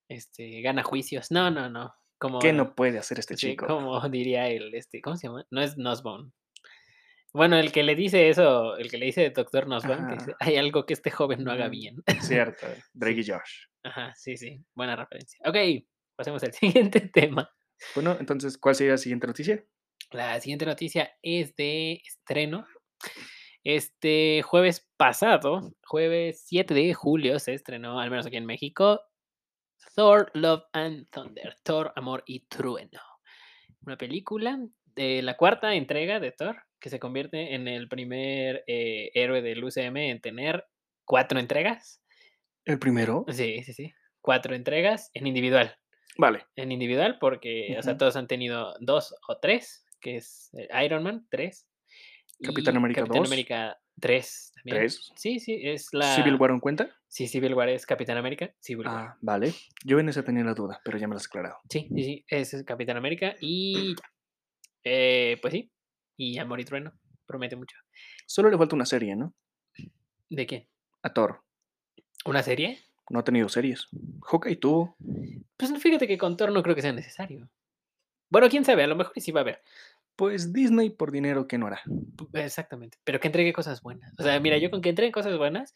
este, 0.10 0.62
gana 0.62 0.84
juicios. 0.84 1.32
No, 1.32 1.52
no, 1.52 1.70
no, 1.70 1.94
como 2.20 2.40
¿Qué 2.40 2.52
no 2.52 2.74
puede 2.74 2.98
hacer 2.98 3.20
este 3.20 3.36
sí, 3.36 3.36
chico? 3.36 3.68
como 3.68 4.00
diría 4.10 4.50
el, 4.50 4.74
este, 4.76 5.02
¿cómo 5.02 5.18
se 5.18 5.28
llama? 5.28 5.46
No 5.52 5.62
es 5.62 5.78
Nussbaum. 5.78 6.32
Bueno, 7.34 7.58
el 7.58 7.72
que 7.72 7.84
le 7.84 7.96
dice 7.96 8.30
eso, 8.30 8.78
el 8.78 8.90
que 8.90 8.98
le 8.98 9.06
dice 9.08 9.30
doctor 9.32 9.68
Nussbaum, 9.68 10.06
que 10.08 10.16
dice. 10.16 10.34
"Hay 10.40 10.56
algo 10.56 10.86
que 10.86 10.94
este 10.94 11.12
joven 11.12 11.44
no 11.44 11.52
haga 11.52 11.68
Mm, 11.68 11.70
bien". 11.70 11.98
cierto, 12.18 12.68
Drake 12.94 13.20
Sí. 13.20 13.22
y 13.22 13.28
Josh. 13.32 13.68
Ajá, 13.84 14.14
sí, 14.16 14.38
sí, 14.38 14.66
buena 14.76 14.96
referencia. 14.96 15.40
Okey, 15.48 15.88
pasemos 16.16 16.44
al 16.44 16.54
siguiente 16.92 17.02
tema. 17.02 17.50
Bueno, 17.94 18.16
entonces, 18.20 18.58
¿cuál 18.58 18.76
sería 18.76 18.94
la 18.94 18.98
siguiente 18.98 19.28
noticia? 19.28 19.66
La 20.12 20.38
siguiente 20.42 20.66
noticia 20.66 21.12
es 21.22 21.56
de 21.56 22.02
estreno. 22.06 22.68
Este 23.70 24.44
jueves 24.44 24.90
pasado, 24.96 25.74
jueves 25.86 26.42
7 26.46 26.74
de 26.74 26.94
julio, 26.94 27.38
se 27.38 27.54
estrenó, 27.54 28.00
al 28.00 28.10
menos 28.10 28.26
aquí 28.26 28.38
en 28.38 28.46
México, 28.46 29.02
Thor: 29.94 30.32
Love 30.34 30.64
and 30.72 31.10
Thunder, 31.10 31.58
Thor: 31.64 31.92
Amor 31.98 32.24
y 32.26 32.48
Trueno. 32.48 33.02
Una 33.82 33.98
película 33.98 34.58
de 34.96 35.22
la 35.22 35.36
cuarta 35.36 35.76
entrega 35.76 36.22
de 36.22 36.32
Thor, 36.32 36.56
que 36.80 36.90
se 36.90 36.98
convierte 36.98 37.56
en 37.56 37.68
el 37.68 37.90
primer, 37.90 38.64
eh, 38.68 39.12
héroe 39.14 39.42
del 39.42 39.62
UCM 39.62 40.12
en 40.12 40.22
tener 40.22 40.64
4 41.04 41.38
entregas. 41.38 42.02
¿El 42.64 42.80
primero? 42.80 43.26
Sí, 43.28 43.64
sí, 43.64 43.74
sí, 43.74 43.94
4 44.22 44.56
entregas 44.56 45.12
en 45.14 45.28
individual. 45.28 45.76
Vale. 46.18 46.46
En 46.56 46.72
individual, 46.72 47.18
porque, 47.20 47.76
o 47.78 47.84
sea, 47.84 47.98
todos 47.98 48.16
han 48.16 48.28
tenido 48.28 48.76
2 48.80 49.14
o 49.28 49.40
3, 49.42 49.86
que 50.00 50.16
es, 50.16 50.52
eh, 50.54 50.86
Iron 50.86 51.04
Man, 51.04 51.28
3, 51.30 51.67
Capitán 52.42 52.78
América 52.78 53.02
Capitán 53.02 53.22
2. 53.24 53.30
América 53.30 53.80
3 54.00 54.52
también. 54.56 54.78
3. 54.78 55.12
Sí, 55.16 55.40
sí, 55.40 55.60
es 55.64 55.88
¿Civil 55.88 56.34
la 56.34 56.38
War 56.38 56.52
aún 56.52 56.60
cuenta? 56.60 56.90
Sí, 57.08 57.28
Civil 57.28 57.54
War 57.54 57.70
es 57.70 57.86
Capitán 57.86 58.18
América, 58.18 58.54
Civil 58.60 58.88
War. 58.88 58.96
Ah, 58.96 59.18
vale. 59.22 59.54
Yo 59.84 60.00
en 60.00 60.10
esa 60.10 60.24
tenía 60.24 60.44
la 60.44 60.54
duda, 60.54 60.80
pero 60.84 60.98
ya 60.98 61.08
me 61.08 61.16
la 61.16 61.18
has 61.18 61.28
aclarado. 61.28 61.58
Sí, 61.70 61.90
sí, 61.96 62.04
sí, 62.04 62.26
es 62.30 62.64
Capitán 62.66 62.98
América 62.98 63.36
y 63.40 63.96
ya. 63.96 64.04
Eh, 64.84 65.38
pues 65.42 65.52
sí, 65.54 65.72
y 66.16 66.38
Amor 66.38 66.60
y 66.60 66.66
Trueno, 66.66 66.94
promete 67.26 67.56
mucho. 67.56 67.78
Solo 68.26 68.50
le 68.50 68.58
falta 68.58 68.76
una 68.76 68.86
serie, 68.86 69.16
¿no? 69.16 69.34
¿De 70.30 70.46
quién? 70.46 70.68
A 71.04 71.14
Thor. 71.14 71.44
¿Una 72.26 72.44
serie? 72.44 72.80
No 73.10 73.20
ha 73.20 73.24
tenido 73.24 73.50
series. 73.50 73.88
Hawkeye 74.22 74.58
tuvo. 74.58 74.96
Pues 75.58 75.72
fíjate 75.82 76.08
que 76.08 76.18
con 76.18 76.38
Thor 76.38 76.52
no 76.52 76.64
creo 76.64 76.76
que 76.76 76.82
sea 76.82 76.92
necesario. 76.92 77.50
Bueno, 78.30 78.50
quién 78.50 78.66
sabe, 78.66 78.84
a 78.84 78.88
lo 78.88 78.96
mejor 78.96 79.14
sí 79.18 79.32
va 79.32 79.42
a 79.42 79.44
haber. 79.44 79.62
Pues 80.18 80.52
Disney 80.52 80.90
por 80.90 81.12
dinero, 81.12 81.48
¿qué 81.48 81.60
no 81.60 81.68
hará? 81.68 81.80
Exactamente, 82.34 82.98
pero 83.04 83.20
que 83.20 83.28
entregue 83.28 83.54
cosas 83.54 83.82
buenas. 83.84 84.14
O 84.18 84.24
sea, 84.24 84.40
mira, 84.40 84.58
yo 84.58 84.72
con 84.72 84.82
que 84.82 84.90
entreguen 84.90 85.12
cosas 85.12 85.38
buenas, 85.38 85.74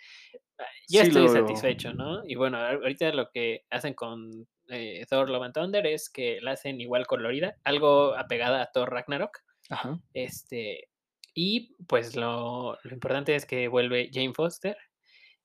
ah, 0.60 0.64
ya 0.90 1.04
Sí 1.04 1.04
estoy 1.04 1.28
satisfecho, 1.30 1.94
¿no? 1.94 2.24
Y 2.26 2.36
bueno, 2.36 2.58
ahorita 2.58 3.12
lo 3.14 3.30
que 3.30 3.66
hacen 3.70 3.94
con, 3.94 4.48
eh, 4.70 5.06
Thor: 5.10 5.30
Love 5.30 5.44
and 5.44 5.54
Thunder 5.54 5.86
es 5.86 6.10
que 6.10 6.40
la 6.42 6.52
hacen 6.54 6.82
igual 6.82 7.06
colorida, 7.08 7.58
algo 7.64 8.16
apegada 8.18 8.64
a 8.64 8.72
Thor: 8.72 8.90
Ragnarok. 8.92 9.38
Ajá. 9.70 10.02
Este, 10.14 10.90
y 11.36 11.76
pues 11.88 12.16
lo 12.16 12.78
lo 12.84 12.94
importante 12.94 13.36
es 13.36 13.46
que 13.46 13.68
vuelve 13.70 14.10
Jane 14.14 14.34
Foster 14.34 14.78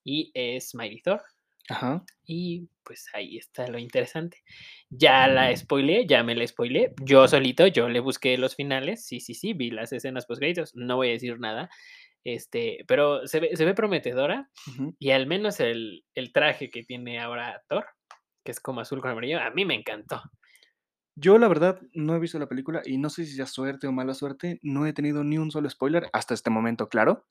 y 0.04 0.32
es 0.34 0.74
Mighty 0.74 1.02
Thor. 1.02 1.22
Ajá. 1.68 2.04
Y 2.24 2.68
pues 2.84 3.08
ahí 3.12 3.36
está 3.36 3.66
lo 3.66 3.78
interesante. 3.78 4.42
Ya 4.88 5.26
la 5.26 5.54
spoileé, 5.56 6.06
ya 6.06 6.22
me 6.22 6.34
la 6.34 6.46
spoileé. 6.46 6.94
Yo 7.02 7.26
solito, 7.26 7.66
yo 7.66 7.88
le 7.88 8.00
busqué 8.00 8.38
los 8.38 8.54
finales. 8.54 9.04
Sí, 9.04 9.20
sí, 9.20 9.34
sí, 9.34 9.52
vi 9.52 9.70
las 9.70 9.92
escenas 9.92 10.26
postcréditos. 10.26 10.74
No 10.74 10.96
voy 10.96 11.08
a 11.08 11.12
decir 11.12 11.40
nada. 11.40 11.68
Este, 12.24 12.84
pero 12.88 13.26
se 13.28 13.38
ve 13.38 13.56
se 13.56 13.64
ve 13.64 13.72
prometedora 13.74 14.50
y 14.98 15.10
al 15.12 15.28
menos 15.28 15.60
el 15.60 16.04
el 16.14 16.32
traje 16.32 16.70
que 16.70 16.82
tiene 16.82 17.20
ahora 17.20 17.62
Thor, 17.68 17.86
que 18.44 18.50
es 18.50 18.58
como 18.60 18.80
azul 18.80 19.00
con 19.00 19.12
amarillo, 19.12 19.40
a 19.40 19.50
mí 19.50 19.64
me 19.64 19.74
encantó. 19.74 20.20
Yo, 21.18 21.38
la 21.38 21.48
verdad, 21.48 21.80
no 21.94 22.14
he 22.14 22.18
visto 22.18 22.38
la 22.38 22.48
película 22.48 22.82
y 22.84 22.98
no 22.98 23.08
sé 23.08 23.24
si 23.24 23.32
sea 23.36 23.46
suerte 23.46 23.86
o 23.86 23.92
mala 23.92 24.12
suerte, 24.12 24.60
no 24.62 24.86
he 24.86 24.92
tenido 24.92 25.24
ni 25.24 25.38
un 25.38 25.50
solo 25.50 25.70
spoiler 25.70 26.10
hasta 26.12 26.34
este 26.34 26.50
momento, 26.50 26.88
claro. 26.88 27.24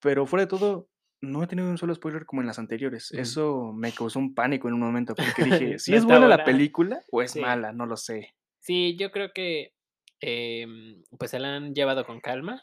Pero 0.00 0.26
fuera 0.26 0.44
de 0.44 0.48
todo, 0.48 0.88
no 1.22 1.42
he 1.42 1.46
tenido 1.46 1.68
un 1.70 1.78
solo 1.78 1.94
spoiler 1.94 2.26
como 2.26 2.42
en 2.42 2.46
las 2.48 2.58
anteriores. 2.58 3.12
Eso 3.12 3.72
me 3.74 3.94
causó 3.94 4.18
un 4.18 4.34
pánico 4.34 4.68
en 4.68 4.74
un 4.74 4.80
momento, 4.80 5.18
porque 5.18 5.42
dije: 5.44 5.78
"¿Sí 5.78 5.94
No 5.94 5.96
es 5.96 6.04
buena 6.06 6.28
la 6.28 6.42
película 6.44 7.04
o 7.10 7.22
es 7.22 7.36
Sí. 7.36 7.38
mala?". 7.38 7.72
No 7.72 7.86
lo 7.86 7.96
sé. 7.96 8.34
Sí, 8.62 8.96
yo 8.98 9.10
creo 9.10 9.30
que, 9.34 9.72
em, 10.20 11.02
pues 11.18 11.30
se 11.30 11.38
la 11.40 11.56
han 11.56 11.74
llevado 11.74 12.04
con 12.04 12.20
calma. 12.20 12.62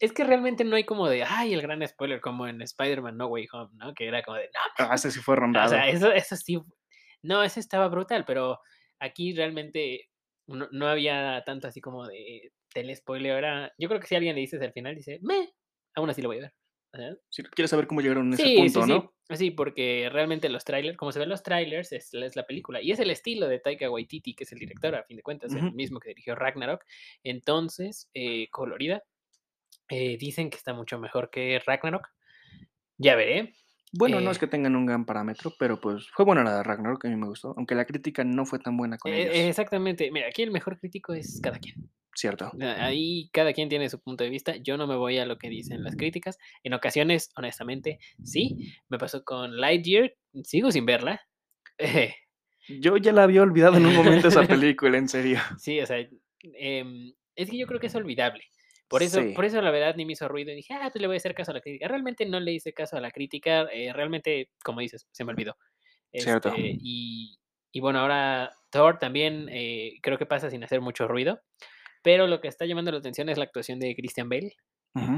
Es 0.00 0.12
que 0.12 0.24
realmente 0.24 0.64
no 0.64 0.76
hay 0.76 0.84
como 0.84 1.08
de, 1.08 1.24
ay, 1.24 1.54
el 1.54 1.62
gran 1.62 1.86
spoiler 1.86 2.20
como 2.20 2.46
en 2.48 2.62
Spider-Man: 2.62 3.16
No 3.16 3.26
Way 3.28 3.46
Home, 3.52 3.70
¿no? 3.76 3.94
Que 3.94 4.08
era 4.08 4.22
como 4.22 4.36
de, 4.38 4.44
no 4.54 4.60
Ah, 4.76 4.94
ese 4.94 5.10
sí 5.10 5.20
fue 5.20 5.36
O 5.64 5.68
rondado. 5.68 5.68
sea, 5.68 5.88
eso 5.88 6.12
eso 6.12 6.36
sí, 6.36 6.58
No, 7.22 7.42
ese 7.44 7.60
estaba 7.60 7.88
brutal, 7.88 8.24
pero 8.26 8.60
aquí 9.00 9.34
realmente 9.34 10.10
no 10.48 10.68
no 10.72 10.88
había 10.88 11.42
tanto 11.46 11.68
así 11.68 11.80
como 11.82 12.06
de 12.08 12.52
tele-spoiler, 12.74 13.36
era 13.38 13.72
yo 13.78 13.88
creo 13.88 14.00
que 14.00 14.06
si 14.08 14.16
alguien 14.16 14.34
le 14.36 14.42
dices 14.42 14.62
al 14.62 14.72
final, 14.74 14.94
dice: 14.96 15.18
"Meh", 15.22 15.50
aún 15.96 16.10
así 16.10 16.22
lo 16.22 16.28
voy 16.30 16.38
a 16.38 16.42
ver. 16.42 16.52
Si 17.28 17.42
quieres 17.42 17.70
saber 17.70 17.86
cómo 17.86 18.00
llegaron 18.00 18.32
a 18.32 18.34
ese 18.34 18.54
punto, 18.56 18.82
sí. 18.82 18.88
¿no? 18.88 19.12
Sí, 19.36 19.50
porque 19.50 20.08
realmente 20.10 20.48
los 20.48 20.64
trailers, 20.64 20.96
como 20.96 21.12
se 21.12 21.18
ven 21.18 21.28
los 21.28 21.42
trailers, 21.42 21.92
es 21.92 22.14
es 22.14 22.34
la 22.34 22.46
película, 22.46 22.80
y 22.80 22.92
es 22.92 22.98
el 22.98 23.10
estilo 23.10 23.46
de 23.46 23.58
Taika 23.58 23.90
Waititi, 23.90 24.34
que 24.34 24.44
es 24.44 24.52
el 24.52 24.58
director, 24.58 24.94
a 24.94 25.04
fin 25.04 25.18
de 25.18 25.22
cuentas, 25.22 25.52
el 25.52 25.72
mismo 25.72 26.00
que 26.00 26.08
dirigió 26.08 26.34
Ragnarok. 26.34 26.84
Entonces, 27.22 28.08
eh, 28.14 28.48
colorida, 28.50 29.02
eh, 29.90 30.16
dicen 30.18 30.48
que 30.50 30.56
está 30.56 30.72
mucho 30.72 30.98
mejor 30.98 31.30
que 31.30 31.60
Ragnarok. 31.64 32.08
Ya 32.96 33.16
veré, 33.16 33.52
Bueno, 33.92 34.20
no 34.20 34.30
es 34.30 34.36
eh 34.36 34.40
que 34.40 34.46
tengan 34.46 34.76
un 34.76 34.86
gran 34.86 35.04
parámetro, 35.04 35.52
pero, 35.58 35.80
pues, 35.80 36.08
fue 36.10 36.24
buena 36.24 36.42
la 36.42 36.56
de 36.56 36.62
Ragnarok, 36.62 37.04
a 37.04 37.08
mí 37.08 37.16
me 37.16 37.26
gustó, 37.26 37.54
aunque 37.56 37.74
la 37.74 37.84
crítica 37.84 38.24
no 38.24 38.46
fue 38.46 38.58
tan 38.58 38.76
buena 38.76 38.96
con 38.98 39.12
ellos. 39.12 39.34
exactamente. 39.34 40.10
Mira, 40.10 40.28
aquí 40.28 40.42
el 40.42 40.50
mejor 40.50 40.78
crítico 40.78 41.12
es 41.12 41.40
cada 41.42 41.58
quien. 41.58 41.90
Cierto. 42.18 42.52
Ahí 42.60 43.30
cada 43.32 43.52
quien 43.52 43.68
tiene 43.68 43.88
su 43.88 44.00
punto 44.00 44.24
de 44.24 44.30
vista. 44.30 44.56
Yo 44.56 44.76
no 44.76 44.86
me 44.86 44.96
voy 44.96 45.18
a 45.18 45.26
lo 45.26 45.38
que 45.38 45.48
dicen 45.48 45.82
las 45.84 45.96
críticas. 45.96 46.38
En 46.64 46.74
ocasiones, 46.74 47.30
honestamente, 47.36 47.98
sí. 48.22 48.56
Me 48.88 48.98
pasó 48.98 49.24
con 49.24 49.56
Lightyear, 49.58 50.14
sigo 50.44 50.72
sin 50.72 50.86
verla. 50.86 51.20
Yo 52.68 52.96
ya 52.96 53.12
la 53.12 53.24
había 53.24 53.42
olvidado 53.42 53.76
en 53.76 53.86
un 53.86 53.94
momento 53.94 54.28
esa 54.28 54.42
película, 54.46 54.98
en 54.98 55.08
serio. 55.08 55.38
Sí, 55.56 55.80
o 55.80 55.86
sea, 55.86 55.98
em, 56.54 57.14
es 57.34 57.50
que 57.50 57.58
yo 57.58 57.66
creo 57.66 57.80
que 57.80 57.88
es 57.88 57.94
olvidable. 57.94 58.44
Por 58.88 59.02
eso 59.02 59.20
Sí. 59.22 59.34
por 59.34 59.44
eso 59.44 59.60
la 59.60 59.70
verdad 59.70 59.94
ni 59.96 60.06
me 60.06 60.12
hizo 60.12 60.28
ruido 60.28 60.52
y 60.52 60.56
dije: 60.56 60.74
"Ah, 60.74 60.88
pues 60.92 61.00
le 61.02 61.06
voy 61.08 61.16
a 61.16 61.18
hacer 61.18 61.34
caso 61.34 61.50
a 61.50 61.54
la 61.54 61.60
crítica". 61.60 61.88
Realmente 61.88 62.24
no 62.26 62.40
le 62.40 62.52
hice 62.52 62.72
caso 62.72 62.96
a 62.96 63.00
la 63.00 63.10
crítica, 63.10 63.62
eh, 63.72 63.92
realmente, 63.92 64.50
como 64.64 64.80
dices, 64.80 65.06
se 65.12 65.24
me 65.24 65.32
olvidó. 65.32 65.56
Cierto. 66.16 66.52
Este, 66.52 66.76
y 66.80 67.38
y 67.72 67.80
bueno, 67.80 68.00
ahora 68.00 68.50
Thor 68.70 68.98
también, 68.98 69.48
eh, 69.50 69.94
creo 70.02 70.18
que 70.18 70.26
pasa 70.26 70.50
sin 70.50 70.64
hacer 70.64 70.80
mucho 70.80 71.08
ruido, 71.08 71.42
pero 72.02 72.26
lo 72.26 72.40
que 72.40 72.48
está 72.48 72.66
llamando 72.66 72.92
la 72.92 72.98
atención 72.98 73.28
es 73.28 73.38
la 73.38 73.44
actuación 73.44 73.78
de 73.78 73.94
Christian 73.94 74.28
Bale, 74.28 74.54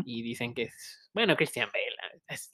y 0.05 0.23
dicen 0.23 0.53
que 0.53 0.65
es 0.65 1.09
bueno, 1.15 1.37
Christian 1.37 1.71
Bale, 1.73 2.21
es 2.29 2.53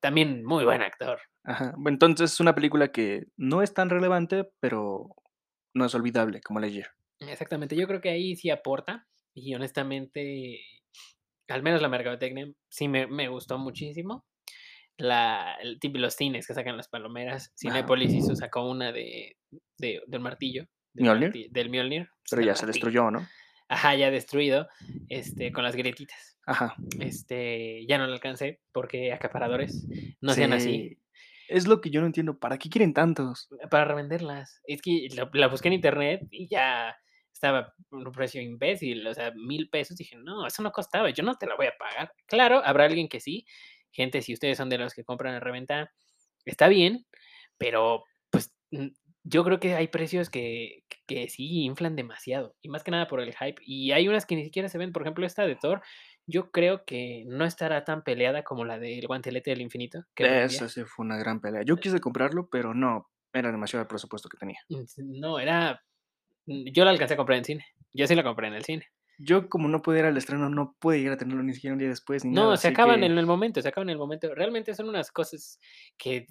también 0.00 0.44
muy 0.44 0.64
buen 0.64 0.82
actor. 0.82 1.20
Ajá. 1.44 1.74
Entonces, 1.86 2.32
es 2.32 2.40
una 2.40 2.54
película 2.54 2.88
que 2.88 3.24
no 3.36 3.62
es 3.62 3.72
tan 3.72 3.88
relevante, 3.88 4.50
pero 4.60 5.14
no 5.74 5.84
es 5.84 5.94
olvidable 5.94 6.40
como 6.40 6.58
Lightyear. 6.60 6.90
Exactamente, 7.20 7.76
yo 7.76 7.86
creo 7.86 8.00
que 8.00 8.10
ahí 8.10 8.34
sí 8.36 8.50
aporta, 8.50 9.06
y 9.34 9.54
honestamente, 9.54 10.60
al 11.48 11.62
menos 11.62 11.82
la 11.82 11.88
mercadotecnia 11.88 12.46
sí 12.68 12.88
me 12.88 13.06
me 13.06 13.28
gustó 13.28 13.58
muchísimo. 13.58 14.24
La 14.96 15.56
el 15.60 15.78
los 15.94 16.14
cines 16.14 16.46
que 16.46 16.54
sacan 16.54 16.76
las 16.76 16.88
palomeras, 16.88 17.46
Ajá. 17.46 17.54
Cinépolis 17.56 18.12
hizo 18.12 18.36
sacó 18.36 18.68
una 18.68 18.92
de 18.92 19.36
de 19.78 20.02
del 20.06 20.20
martillo, 20.20 20.66
del 20.94 21.04
¿Mjolnir? 21.06 21.50
del 21.50 21.70
Mjolnir, 21.70 22.08
Pero 22.30 22.40
del 22.40 22.48
ya 22.48 22.56
se 22.56 22.66
destruyó, 22.66 23.10
¿no? 23.10 23.26
Ajá, 23.68 23.94
ya 23.94 24.10
destruido, 24.10 24.68
este, 25.08 25.52
con 25.52 25.64
las 25.64 25.76
grietitas. 25.76 26.38
Ajá. 26.46 26.76
Este, 27.00 27.84
ya 27.86 27.98
no 27.98 28.06
lo 28.06 28.12
alcancé, 28.12 28.60
porque 28.72 29.12
acaparadores 29.12 29.88
no 30.20 30.32
sean 30.34 30.52
así. 30.52 30.90
Sí. 30.90 30.98
Es 31.48 31.66
lo 31.66 31.80
que 31.80 31.90
yo 31.90 32.00
no 32.00 32.06
entiendo, 32.06 32.38
¿para 32.38 32.58
qué 32.58 32.68
quieren 32.70 32.94
tantos? 32.94 33.48
Para 33.70 33.84
revenderlas. 33.84 34.60
Es 34.66 34.80
que 34.80 35.08
la 35.14 35.28
la 35.34 35.48
busqué 35.48 35.68
en 35.68 35.74
internet 35.74 36.26
y 36.30 36.48
ya 36.48 36.96
estaba 37.32 37.74
un 37.90 38.10
precio 38.12 38.40
imbécil, 38.40 39.06
o 39.06 39.12
sea, 39.12 39.32
$1000 39.32 39.68
pesos. 39.68 39.96
Dije: 39.96 40.16
"No, 40.16 40.46
eso 40.46 40.62
no 40.62 40.72
costaba, 40.72 41.10
yo 41.10 41.22
no 41.22 41.34
te 41.36 41.46
la 41.46 41.56
voy 41.56 41.66
a 41.66 41.74
pagar". 41.78 42.12
Claro, 42.26 42.62
habrá 42.64 42.84
alguien 42.84 43.08
que 43.08 43.20
sí. 43.20 43.44
Gente, 43.90 44.22
si 44.22 44.32
ustedes 44.32 44.56
son 44.56 44.70
de 44.70 44.78
los 44.78 44.94
que 44.94 45.04
compran 45.04 45.34
en 45.34 45.40
reventa, 45.42 45.92
está 46.46 46.68
bien, 46.68 47.06
pero, 47.58 48.04
pues, 48.30 48.54
yo 49.24 49.42
creo 49.42 49.58
que 49.58 49.74
hay 49.74 49.88
precios 49.88 50.30
que 50.30 50.84
que 51.06 51.28
sí 51.28 51.64
inflan 51.64 51.96
demasiado, 51.96 52.54
y 52.62 52.68
más 52.68 52.82
que 52.82 52.90
nada 52.90 53.08
por 53.08 53.20
el 53.20 53.34
hype. 53.34 53.60
Y 53.64 53.92
hay 53.92 54.08
unas 54.08 54.26
que 54.26 54.36
ni 54.36 54.44
siquiera 54.44 54.68
se 54.68 54.78
ven, 54.78 54.92
por 54.92 55.02
ejemplo, 55.02 55.26
esta 55.26 55.46
de 55.46 55.56
Thor, 55.56 55.82
yo 56.26 56.50
creo 56.50 56.84
que 56.84 57.24
no 57.26 57.44
estará 57.44 57.84
tan 57.84 58.02
peleada 58.02 58.42
como 58.42 58.64
la 58.64 58.78
del 58.78 59.06
Guantelete 59.06 59.50
del 59.50 59.60
Infinito, 59.60 60.04
que 60.14 60.44
Esa 60.44 60.68
sí 60.68 60.82
fue 60.84 61.04
una 61.04 61.18
gran 61.18 61.40
pelea. 61.40 61.62
Yo 61.62 61.76
quise 61.76 62.00
comprarlo, 62.00 62.48
pero 62.50 62.74
no, 62.74 63.10
era 63.32 63.52
demasiado 63.52 63.82
el 63.82 63.88
presupuesto 63.88 64.28
que 64.28 64.38
tenía. 64.38 64.60
Mm, 64.68 65.20
no, 65.20 65.38
era 65.38 65.82
mm, 66.46 66.72
yo 66.72 66.84
la 66.84 66.90
alcancé 66.90 67.14
a 67.14 67.18
comprar 67.18 67.38
en 67.38 67.44
cine. 67.44 67.66
Yo 67.92 68.06
sí 68.06 68.14
la 68.14 68.24
compré 68.24 68.48
en 68.48 68.54
el 68.54 68.64
cine. 68.64 68.86
Yo, 69.18 69.48
como 69.48 69.68
no 69.68 69.80
pude 69.80 70.00
ir 70.00 70.06
al 70.06 70.16
estreno, 70.16 70.48
no 70.48 70.74
pude 70.80 70.98
llegar 70.98 71.12
a 71.12 71.16
tenerlo 71.16 71.42
ni 71.44 71.54
siquiera 71.54 71.74
un 71.74 71.78
día 71.78 71.88
después 71.88 72.24
ni 72.24 72.32
nada, 72.32 72.48
No, 72.48 72.56
se 72.56 72.68
acaban 72.68 72.98
que 72.98 73.06
en 73.06 73.16
el 73.16 73.26
momento, 73.26 73.62
se 73.62 73.68
acaban 73.68 73.88
en 73.88 73.92
el 73.92 73.98
momento. 73.98 74.34
Realmente 74.34 74.74
son 74.74 74.88
unas 74.88 75.12
cosas 75.12 75.60
que, 75.96 76.26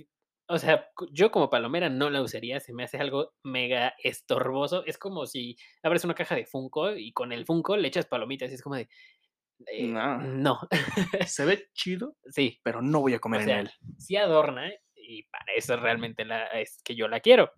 o 0.47 0.57
sea, 0.59 0.89
yo 1.11 1.31
como 1.31 1.49
palomera 1.49 1.89
no 1.89 2.09
la 2.09 2.21
usaría, 2.21 2.59
se 2.59 2.73
me 2.73 2.83
hace 2.83 2.97
algo 2.97 3.33
mega 3.43 3.93
estorboso. 4.03 4.83
Es 4.85 4.97
como 4.97 5.25
si 5.25 5.55
abres 5.83 6.03
una 6.05 6.15
caja 6.15 6.35
de 6.35 6.45
Funko 6.45 6.95
y 6.95 7.11
con 7.13 7.31
el 7.31 7.45
Funko 7.45 7.77
le 7.77 7.87
echas 7.87 8.05
palomitas, 8.07 8.51
y 8.51 8.55
es 8.55 8.61
como 8.61 8.75
de, 8.75 8.89
eh, 9.67 9.87
No. 9.87 10.17
no. 10.21 10.59
Se 11.27 11.45
ve 11.45 11.67
chido, 11.73 12.15
Sí. 12.31 12.59
pero 12.63 12.81
no 12.81 13.01
voy 13.01 13.13
a 13.15 13.19
O 13.19 13.21
comer 13.21 13.41
en 13.41 13.47
sea, 13.47 13.59
él. 13.61 13.71
sí 13.97 14.15
adorna, 14.17 14.71
y 14.95 15.23
para 15.23 15.45
eso 15.55 15.75
realmente 15.77 16.25
la 16.25 16.47
es 16.47 16.81
que 16.83 16.95
yo 16.95 17.07
la 17.09 17.19
quiero. 17.21 17.51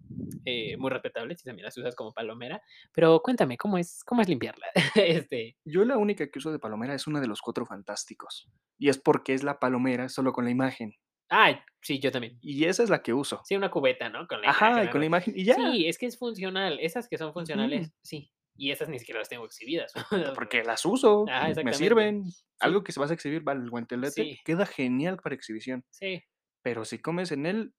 Eh, 0.46 0.78
muy 0.78 0.90
respetable 0.92 1.36
si 1.36 1.44
también 1.46 1.66
las 1.66 1.78
usas 1.78 1.96
como 1.96 2.14
palomera, 2.14 2.62
pero 2.94 3.22
cuéntame, 3.22 3.58
¿cómo 3.58 3.78
es 3.80 4.04
cómo 4.06 4.22
es 4.22 4.30
limpiarla? 4.30 4.68
Este 4.96 5.58
Yo 5.66 5.86
la 5.86 5.98
única 5.98 6.28
que 6.30 6.40
uso 6.40 6.52
de 6.52 6.60
palomera 6.60 6.96
es 6.96 7.08
una 7.08 7.22
de 7.22 7.28
los 7.28 7.42
Cuatro 7.42 7.66
Fantásticos, 7.66 8.50
y 8.80 8.90
es 8.90 8.98
porque 9.00 9.34
es 9.34 9.44
la 9.44 9.60
palomera 9.60 10.10
solo 10.10 10.34
con 10.34 10.46
la 10.46 10.52
imagen. 10.52 10.96
Ay, 11.30 11.58
sí, 11.82 12.00
yo 12.00 12.12
también. 12.12 12.38
Y 12.42 12.66
esa 12.66 12.84
es 12.84 12.90
la 12.90 13.02
que 13.02 13.14
uso. 13.14 13.42
Sí, 13.46 13.56
una 13.56 13.72
cubeta, 13.72 14.10
¿no? 14.10 14.28
Con 14.28 14.42
la 14.42 14.50
Ajá, 14.50 14.68
y 14.68 14.72
imagen 14.72 14.92
con 14.92 15.00
la 15.02 15.06
imagen, 15.08 15.34
y 15.38 15.44
ya. 15.46 15.56
Sí, 15.56 15.88
es 15.88 15.98
que 15.98 16.06
es 16.06 16.18
funcional. 16.18 16.80
Esas 16.80 17.08
que 17.08 17.18
son 17.18 17.34
funcionales, 17.34 17.92
sí. 18.04 18.32
Y 18.58 18.72
esas 18.72 18.88
ni 18.90 19.00
siquiera 19.00 19.20
las 19.20 19.28
tengo 19.30 19.46
exhibidas. 19.46 19.92
Porque 20.40 20.64
las 20.64 20.86
uso, 20.86 21.26
Ajá, 21.28 21.44
me 21.46 21.50
exactamente. 21.50 21.78
sirven. 21.78 22.26
Sí. 22.32 22.44
Algo 22.60 22.84
que 22.84 22.92
se 22.94 23.00
vas 23.00 23.12
a 23.12 23.14
exhibir, 23.16 23.48
va 23.48 23.52
el 23.54 23.70
guantelete, 23.70 24.14
Sí. 24.14 24.40
queda 24.46 24.66
genial 24.66 25.18
para 25.22 25.36
exhibición. 25.36 25.84
Sí. 25.90 26.24
Pero 26.62 26.86
si 26.86 27.00
comes 27.00 27.32
en 27.32 27.46
él 27.46 27.74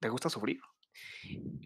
te 0.00 0.08
gusta 0.08 0.28
sufrir. 0.28 0.60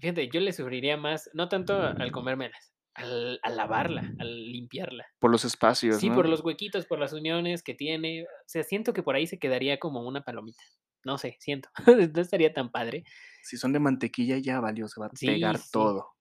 Fíjate, 0.01 0.29
yo 0.29 0.41
le 0.41 0.53
sufriría 0.53 0.97
más, 0.97 1.31
no 1.35 1.49
tanto 1.49 1.81
al 1.83 2.13
comérmelas, 2.13 2.75
al 2.97 3.39
al 3.43 3.57
lavarla, 3.57 4.13
al 4.19 4.51
limpiarla. 4.53 5.07
Por 5.19 5.31
los 5.31 5.45
espacios, 5.45 5.99
Sí, 6.01 6.09
¿no? 6.09 6.17
por 6.17 6.29
los 6.29 6.41
huequitos, 6.45 6.87
por 6.87 6.99
las 6.99 7.13
uniones 7.13 7.63
que 7.63 7.75
tiene. 7.75 8.25
O 8.25 8.27
sea, 8.47 8.63
siento 8.63 8.93
que 8.93 9.03
por 9.03 9.15
ahí 9.17 9.27
se 9.27 9.39
quedaría 9.39 9.79
como 9.79 10.01
una 10.07 10.23
palomita. 10.23 10.63
No 11.05 11.19
sé, 11.19 11.37
siento. 11.41 11.69
No 12.15 12.21
estaría 12.21 12.53
tan 12.53 12.71
padre. 12.71 13.05
Si 13.43 13.57
son 13.57 13.73
de 13.73 13.79
mantequilla, 13.79 14.39
ya 14.39 14.61
valió, 14.61 14.89
se 14.89 15.01
va 15.01 15.07
a 15.07 15.11
Sí, 15.15 15.27
pegar 15.27 15.59
sí. 15.59 15.71
todo. 15.73 16.15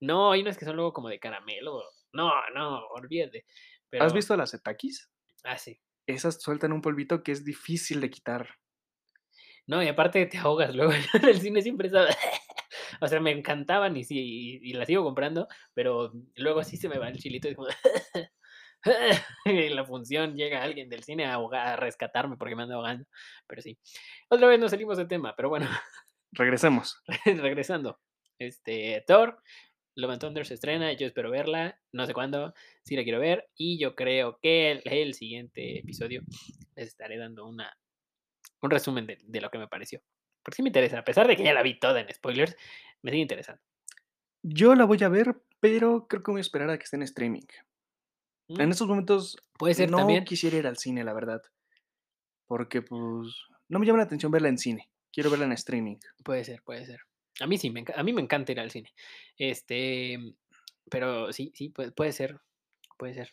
No, 0.00 0.32
hay 0.32 0.40
unas 0.42 0.58
que 0.58 0.64
son 0.64 0.74
luego 0.76 0.92
como 0.92 1.08
de 1.08 1.20
caramelo. 1.20 1.80
No, 2.12 2.30
no, 2.54 2.80
olvídate. 2.88 3.44
¿Has 4.00 4.12
visto 4.12 4.36
las 4.36 4.50
de 4.52 4.58
Takis? 4.58 5.08
Ah, 5.44 5.58
sí. 5.58 5.78
Esas 6.06 6.42
sueltan 6.42 6.72
un 6.72 6.82
polvito 6.82 7.22
que 7.22 7.30
es 7.32 7.44
difícil 7.44 8.00
de 8.00 8.10
quitar. 8.10 8.48
No, 9.66 9.80
y 9.82 9.86
aparte 9.86 10.26
te 10.26 10.38
ahogas 10.38 10.74
luego 10.74 10.92
en 11.14 11.28
el 11.28 11.40
cine 11.40 11.62
siempre 11.62 11.86
estaba 11.86 12.08
o 13.00 13.08
sea, 13.08 13.20
me 13.20 13.30
encantaban 13.30 13.96
y 13.96 14.04
sí, 14.04 14.18
y 14.18 14.70
y 14.70 14.72
las 14.74 14.86
sigo 14.86 15.04
comprando, 15.04 15.48
pero 15.74 16.12
luego 16.36 16.62
sí 16.64 16.76
se 16.76 16.88
me 16.88 16.98
va 16.98 17.08
el 17.08 17.18
chilito 17.18 17.48
y 17.50 17.54
como 17.54 17.68
en 19.44 19.76
la 19.76 19.84
función 19.84 20.36
llega 20.36 20.62
alguien 20.62 20.88
del 20.88 21.04
cine 21.04 21.24
a 21.24 21.34
ahoga 21.34 21.72
a 21.72 21.76
rescatarme 21.76 22.36
porque 22.36 22.56
me 22.56 22.62
ando 22.62 22.76
ahogando, 22.76 23.06
pero 23.46 23.62
sí. 23.62 23.78
Otra 24.28 24.48
vez 24.48 24.58
nos 24.58 24.70
salimos 24.70 24.98
de 24.98 25.06
tema, 25.06 25.34
pero 25.36 25.48
bueno. 25.48 25.68
Regresemos. 26.32 27.02
Regresando, 27.24 28.00
este, 28.38 29.04
Thor, 29.06 29.42
Love 29.94 30.12
and 30.12 30.20
Thunder 30.20 30.46
se 30.46 30.54
estrena, 30.54 30.92
yo 30.94 31.06
espero 31.06 31.30
verla, 31.30 31.78
no 31.92 32.06
sé 32.06 32.14
cuándo, 32.14 32.54
sí 32.82 32.96
la 32.96 33.04
quiero 33.04 33.20
ver, 33.20 33.48
y 33.56 33.78
yo 33.78 33.94
creo 33.94 34.38
que 34.40 34.70
el 34.72 34.82
el 34.84 35.14
siguiente 35.14 35.78
episodio 35.78 36.22
les 36.74 36.88
estaré 36.88 37.18
dando 37.18 37.46
una 37.46 37.76
un 38.62 38.70
resumen 38.70 39.06
de 39.06 39.18
de 39.22 39.40
lo 39.40 39.50
que 39.50 39.58
me 39.58 39.68
pareció. 39.68 40.00
Porque 40.42 40.56
sí 40.56 40.62
me 40.62 40.68
interesa, 40.68 40.98
a 40.98 41.04
pesar 41.04 41.26
de 41.28 41.36
que 41.36 41.44
ya 41.44 41.54
la 41.54 41.62
vi 41.62 41.78
toda 41.78 42.00
en 42.00 42.12
spoilers, 42.12 42.56
me 43.02 43.10
sigue 43.10 43.22
interesando. 43.22 43.62
Yo 44.42 44.74
la 44.74 44.84
voy 44.84 45.02
a 45.04 45.08
ver, 45.08 45.40
pero 45.60 46.08
creo 46.08 46.22
que 46.22 46.30
voy 46.32 46.40
a 46.40 46.42
esperar 46.42 46.70
a 46.70 46.78
que 46.78 46.84
esté 46.84 46.96
en 46.96 47.02
streaming. 47.02 47.46
Mm. 48.48 48.60
En 48.60 48.70
estos 48.70 48.88
momentos 48.88 49.36
Puede 49.56 49.74
ser 49.74 49.90
no 49.90 49.98
también. 49.98 50.24
quisiera 50.24 50.56
ir 50.56 50.66
al 50.66 50.76
cine, 50.78 51.04
la 51.04 51.12
verdad. 51.12 51.42
Porque, 52.46 52.82
pues, 52.82 53.28
no 53.68 53.78
me 53.78 53.86
llama 53.86 53.98
la 53.98 54.04
atención 54.04 54.32
verla 54.32 54.48
en 54.48 54.58
cine, 54.58 54.90
quiero 55.12 55.30
verla 55.30 55.46
en 55.46 55.52
streaming. 55.52 55.96
Puede 56.24 56.44
ser, 56.44 56.62
puede 56.62 56.84
ser. 56.84 57.00
A 57.40 57.46
mí 57.46 57.56
sí, 57.58 57.70
me 57.70 57.84
a 57.94 58.02
mí 58.02 58.12
me 58.12 58.20
encanta 58.20 58.52
ir 58.52 58.60
al 58.60 58.70
cine. 58.70 58.92
Este, 59.38 60.18
pero 60.90 61.32
sí, 61.32 61.52
sí, 61.54 61.70
puede 61.70 61.92
puede 61.92 62.12
ser, 62.12 62.40
puede 62.98 63.14
ser. 63.14 63.30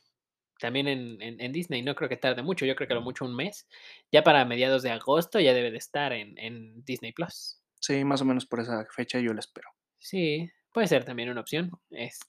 También 0.60 0.88
en 0.88 1.22
en 1.22 1.40
en 1.42 1.52
Disney 1.52 1.82
no 1.82 1.96
creo 1.96 2.10
que 2.10 2.18
tarde 2.18 2.44
mucho, 2.44 2.66
yo 2.66 2.76
creo 2.76 2.88
que 2.88 2.94
a 2.94 2.98
lo 2.98 3.02
mucho 3.02 3.26
un 3.26 3.36
mes. 3.36 3.68
Ya 4.12 4.24
para 4.24 4.46
mediados 4.46 4.84
de 4.84 4.92
agosto 4.92 5.40
ya 5.40 5.54
debe 5.54 5.72
de 5.72 5.78
estar 5.78 6.14
en 6.14 6.38
en 6.38 6.84
Disney 6.86 7.12
Plus. 7.14 7.62
Sí, 7.80 8.04
más 8.04 8.22
o 8.22 8.26
menos 8.26 8.46
por 8.46 8.60
esa 8.60 8.86
fecha 8.92 9.20
yo 9.20 9.34
la 9.34 9.40
espero. 9.40 9.70
Sí, 9.98 10.50
puede 10.74 10.88
ser 10.88 11.06
también 11.06 11.30
una 11.30 11.42
opción, 11.42 11.72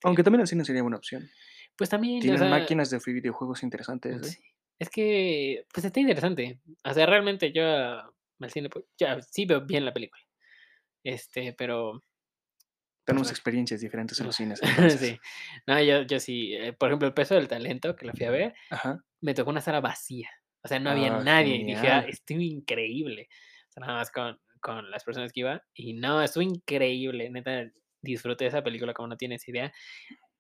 Aunque 0.03 0.23
este 0.23 0.25
también 0.25 0.41
el 0.41 0.47
cine 0.47 0.65
sería 0.65 0.83
buena 0.83 0.97
opción. 0.97 1.29
Pues 1.77 1.91
también, 1.91 2.19
o 2.19 2.21
Tienen 2.23 2.39
sea 2.39 2.49
máquinas 2.49 2.91
de 2.91 3.01
videojuegos 3.05 3.63
interesantes, 3.63 4.17
¿eh? 4.23 4.25
Sí, 4.25 4.43
es 4.79 4.91
que, 4.91 5.67
pues, 5.73 5.85
está 5.85 6.01
interesante. 6.01 6.61
O 6.85 6.93
sea, 6.93 7.07
realmente 7.07 7.53
yo 7.53 7.63
al 7.65 8.51
cine, 8.51 8.69
pues, 8.69 8.85
ya 8.99 9.21
sí 9.23 9.45
veo 9.47 9.61
bien 9.63 9.85
la 9.85 9.93
película. 9.93 10.23
Este, 11.05 11.53
pero 11.55 12.03
Tenemos 13.05 13.31
experiencias 13.31 13.81
diferentes 13.81 14.21
en 14.21 14.27
los 14.27 14.37
cines, 14.37 14.61
sí. 14.99 15.21
No, 15.67 15.81
yo 15.83 16.03
yo 16.03 16.21
sí, 16.21 16.55
eh, 16.55 16.73
por 16.73 16.89
ejemplo, 16.89 17.09
El 17.09 17.15
peso 17.15 17.35
del 17.35 17.49
talento, 17.49 17.97
que 17.97 18.07
la 18.07 18.15
fui 18.15 18.27
a 18.27 18.31
ver, 18.31 18.55
Ajá. 18.71 19.05
me 19.23 19.35
tocó 19.35 19.51
una 19.51 19.61
sala 19.63 19.81
vacía. 19.81 20.31
O 20.65 20.69
sea, 20.69 20.81
no 20.81 20.91
había 20.91 21.11
Ah, 21.11 21.25
nadie, 21.25 21.57
y 21.57 21.65
dije: 21.65 21.91
"Ah, 21.91 22.01
estuvo 22.09 22.41
increíble". 22.41 23.29
O 23.71 23.73
sea, 23.73 23.83
nada 23.83 23.95
más 24.01 24.11
con 24.13 24.39
con 24.61 24.91
las 24.91 25.05
personas 25.05 25.33
que 25.33 25.41
iba, 25.41 25.63
y 25.75 25.95
no, 25.95 26.23
estuvo 26.23 26.43
increíble, 26.45 27.31
neta, 27.31 27.71
disfruté 28.03 28.47
esa 28.47 28.63
película 28.63 28.95
como 28.95 29.09
no 29.09 29.17
tienes 29.19 29.49
idea. 29.49 29.73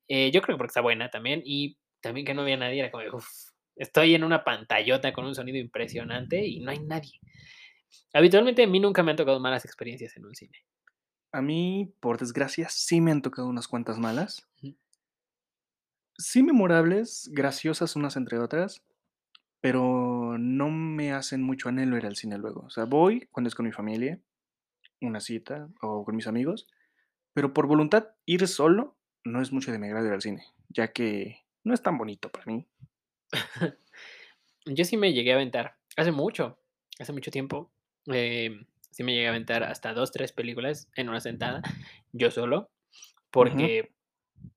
Eh, 0.08 0.30
yo 0.32 0.42
creo 0.42 0.56
que 0.56 0.58
porque 0.58 0.70
está 0.70 0.82
buena 0.82 1.10
también, 1.10 1.42
y 1.44 1.78
también 2.02 2.26
que 2.26 2.34
no 2.34 2.42
había 2.42 2.56
nadie, 2.58 2.80
era 2.80 2.90
como 2.92 3.04
de: 3.04 3.10
"Uf, 3.12 3.26
estoy 3.76 4.14
en 4.16 4.24
una 4.24 4.44
pantallota 4.44 5.12
con 5.12 5.26
un 5.26 5.34
sonido 5.36 5.58
impresionante 5.58 6.46
y 6.46 6.60
no 6.60 6.70
hay 6.72 6.80
nadie". 6.80 7.12
Habitualmente, 8.14 8.62
a 8.62 8.68
mí 8.68 8.78
nunca 8.80 9.02
me 9.02 9.10
han 9.12 9.16
tocado 9.16 9.40
malas 9.40 9.64
experiencias 9.64 10.16
en 10.16 10.26
un 10.26 10.34
cine. 10.36 10.58
A 11.32 11.42
mí, 11.42 11.94
por 12.00 12.18
desgracia, 12.18 12.68
sí 12.68 13.00
me 13.00 13.12
han 13.12 13.22
tocado 13.22 13.48
unas 13.48 13.68
cuantas 13.68 13.98
malas. 13.98 14.46
Sí 16.18 16.42
memorables, 16.42 17.30
graciosas 17.32 17.96
unas 17.96 18.16
entre 18.16 18.38
otras, 18.38 18.82
pero 19.60 20.36
no 20.38 20.70
me 20.70 21.12
hacen 21.12 21.42
mucho 21.42 21.68
anhelo 21.68 21.96
ir 21.96 22.06
al 22.06 22.16
cine 22.16 22.38
luego. 22.38 22.62
O 22.66 22.70
sea, 22.70 22.84
voy 22.84 23.28
cuando 23.30 23.48
es 23.48 23.54
con 23.54 23.66
mi 23.66 23.72
familia, 23.72 24.20
una 25.00 25.20
cita 25.20 25.68
o 25.80 26.04
con 26.04 26.16
mis 26.16 26.26
amigos, 26.26 26.66
pero 27.32 27.54
por 27.54 27.66
voluntad 27.66 28.08
ir 28.26 28.46
solo 28.48 28.96
no 29.24 29.40
es 29.40 29.52
mucho 29.52 29.72
de 29.72 29.78
mi 29.78 29.86
agrado 29.86 30.06
ir 30.06 30.12
al 30.12 30.22
cine, 30.22 30.44
ya 30.68 30.92
que 30.92 31.44
no 31.64 31.74
es 31.74 31.82
tan 31.82 31.98
bonito 31.98 32.30
para 32.30 32.46
mí. 32.46 32.66
Yo 34.66 34.84
sí 34.84 34.96
me 34.96 35.12
llegué 35.12 35.32
a 35.32 35.36
aventar, 35.36 35.76
hace 35.96 36.12
mucho, 36.12 36.58
hace 36.98 37.12
mucho 37.12 37.30
tiempo, 37.30 37.70
em, 38.06 38.66
sí 39.00 39.04
me 39.04 39.14
llegué 39.14 39.26
a 39.28 39.30
aventar 39.30 39.64
hasta 39.64 39.94
2, 39.94 40.12
3 40.12 40.32
películas 40.32 40.88
en 40.96 41.08
una 41.10 41.20
sentada, 41.20 41.62
yo 42.12 42.30
solo, 42.30 42.70
porque, 43.30 43.92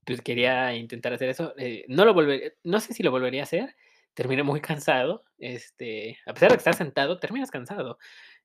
pues, 0.05 0.21
quería 0.21 0.75
intentar 0.75 1.13
hacer 1.13 1.29
eso, 1.29 1.53
eh, 1.57 1.85
no 1.89 2.05
lo 2.05 2.13
volve 2.13 2.57
no 2.63 2.79
sé 2.81 2.93
si 2.93 3.03
lo 3.03 3.12
volvería 3.12 3.41
a 3.41 3.45
hacer, 3.45 3.75
terminé 4.15 4.43
muy 4.43 4.62
cansado, 4.62 5.25
este, 5.39 6.19
a 6.27 6.33
pesar 6.33 6.50
de 6.51 6.55
que 6.57 6.59
estar 6.59 6.75
sentado, 6.75 7.19
terminas 7.19 7.51
cansado, 7.51 7.97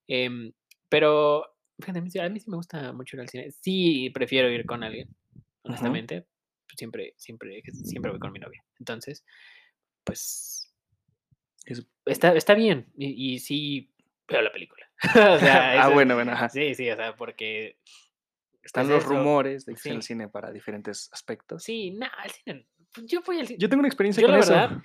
em, 0.08 0.52
pero 0.90 1.44
fíjate, 1.80 2.00
a 2.00 2.02
mí 2.02 2.10
sí 2.10 2.18
a 2.20 2.28
mí 2.30 2.40
sí 2.40 2.50
me 2.50 2.56
gusta 2.58 2.92
mucho 2.94 3.16
ir 3.16 3.22
al 3.22 3.28
cine. 3.30 3.50
Sí 3.52 4.10
prefiero 4.14 4.50
ir 4.50 4.66
con 4.66 4.84
alguien, 4.84 5.08
honestamente, 5.64 6.22
pues, 6.66 6.76
siempre 6.78 7.14
siempre 7.18 7.62
siempre 7.72 8.10
voy 8.12 8.20
con 8.20 8.32
mi 8.32 8.40
novia. 8.40 8.64
Entonces, 8.80 9.24
pues 10.04 10.72
Es 11.66 11.86
está 12.06 12.34
está 12.36 12.54
bien, 12.54 12.86
y 12.96 13.34
y 13.34 13.38
sí 13.40 13.90
veo 14.28 14.42
la 14.42 14.52
película. 14.52 14.86
O 15.36 15.38
sea, 15.38 15.70
Ah, 15.72 15.76
eso 15.86 15.92
bueno, 15.94 16.14
bueno, 16.14 16.32
ajá. 16.32 16.48
sí, 16.48 16.74
sí, 16.74 16.90
o 16.90 16.96
sea, 16.96 17.14
porque, 17.16 17.78
pues 17.84 18.62
Están 18.64 18.88
los 18.88 19.02
eso, 19.04 19.08
rumores 19.10 19.64
de 19.66 19.74
que 19.74 19.78
es 19.78 19.86
el 19.86 20.02
sí. 20.02 20.08
cine 20.08 20.28
para 20.28 20.50
diferentes 20.52 21.08
aspectos. 21.12 21.62
Sí, 21.62 21.92
no, 21.92 22.06
al 22.18 22.30
cine, 22.30 22.66
pues, 22.94 23.06
yo 23.06 23.20
voy 23.22 23.40
al 23.40 23.46
cine 23.46 23.58
Yo 23.58 23.68
tengo 23.68 23.80
una 23.80 23.88
experiencia 23.88 24.20
yo 24.20 24.26
con 24.28 24.34
la 24.36 24.40
eso. 24.40 24.52
verdad, 24.52 24.78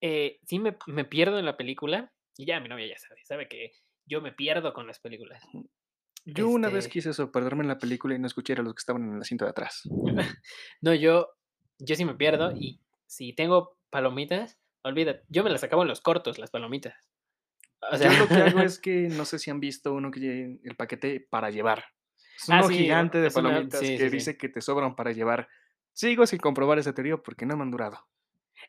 eh, 0.00 0.38
sí 0.46 0.58
me 0.58 0.76
me 0.86 1.04
pierdo 1.04 1.38
en 1.38 1.44
la 1.44 1.56
película, 1.56 2.12
y 2.36 2.46
ya 2.46 2.58
mi 2.60 2.68
novia 2.68 2.86
ya 2.86 2.98
sabe, 2.98 3.22
sabe 3.24 3.48
que 3.48 3.72
yo 4.06 4.20
me 4.22 4.32
pierdo 4.32 4.72
con 4.72 4.86
las 4.86 4.98
películas. 4.98 5.42
Yo 6.24 6.48
una 6.48 6.68
vez 6.68 6.84
Este 6.84 6.90
quise 6.90 7.10
eso, 7.10 7.30
perderme 7.32 7.62
en 7.62 7.68
la 7.68 7.78
película 7.78 8.14
y 8.14 8.18
no 8.18 8.26
escuchar 8.26 8.60
a 8.60 8.62
los 8.62 8.74
que 8.74 8.80
estaban 8.80 9.02
en 9.04 9.14
el 9.16 9.20
asiento 9.20 9.44
de 9.44 9.50
atrás. 9.50 9.82
No, 10.80 10.94
yo 10.94 11.28
yo 11.78 11.94
sí 11.96 12.04
me 12.04 12.14
pierdo, 12.14 12.52
y 12.56 12.80
si 13.06 13.32
tengo 13.32 13.78
palomitas, 13.90 14.58
olvídate, 14.82 15.22
yo 15.28 15.42
me 15.44 15.50
las 15.50 15.64
acabo 15.64 15.82
en 15.82 15.88
los 15.88 16.00
cortos, 16.00 16.38
las 16.38 16.50
palomitas. 16.50 16.94
O 17.92 17.96
sea 17.96 18.08
Yo 18.08 18.14
lo 18.14 18.30
que 18.30 18.40
hago 18.42 18.62
es 18.64 18.78
que, 18.78 19.08
no 19.10 19.24
sé 19.24 19.38
si 19.38 19.50
han 19.50 19.60
visto 19.60 19.92
uno 19.94 20.10
que 20.10 20.58
el 20.62 20.76
paquete 20.76 21.20
para 21.20 21.50
llevar. 21.50 21.84
Es 22.36 22.48
Ah, 22.48 22.62
uno 22.62 22.68
sí, 22.68 22.90
o 22.92 22.98
gigante 22.98 23.18
de 23.18 23.30
una 23.34 23.68
palomitas 23.70 23.70
sí, 23.70 23.96
que 23.96 24.10
sí, 24.10 24.10
dice 24.10 24.36
que 24.38 24.48
te 24.48 24.60
sobran 24.60 24.96
para 24.96 25.12
llevar. 25.12 25.48
Sigo 25.92 26.26
sin 26.26 26.38
comprobar 26.40 26.78
esa 26.78 26.94
teoría 26.94 27.16
porque 27.18 27.46
no 27.46 27.56
me 27.56 27.62
han 27.64 27.70
durado. 27.70 28.08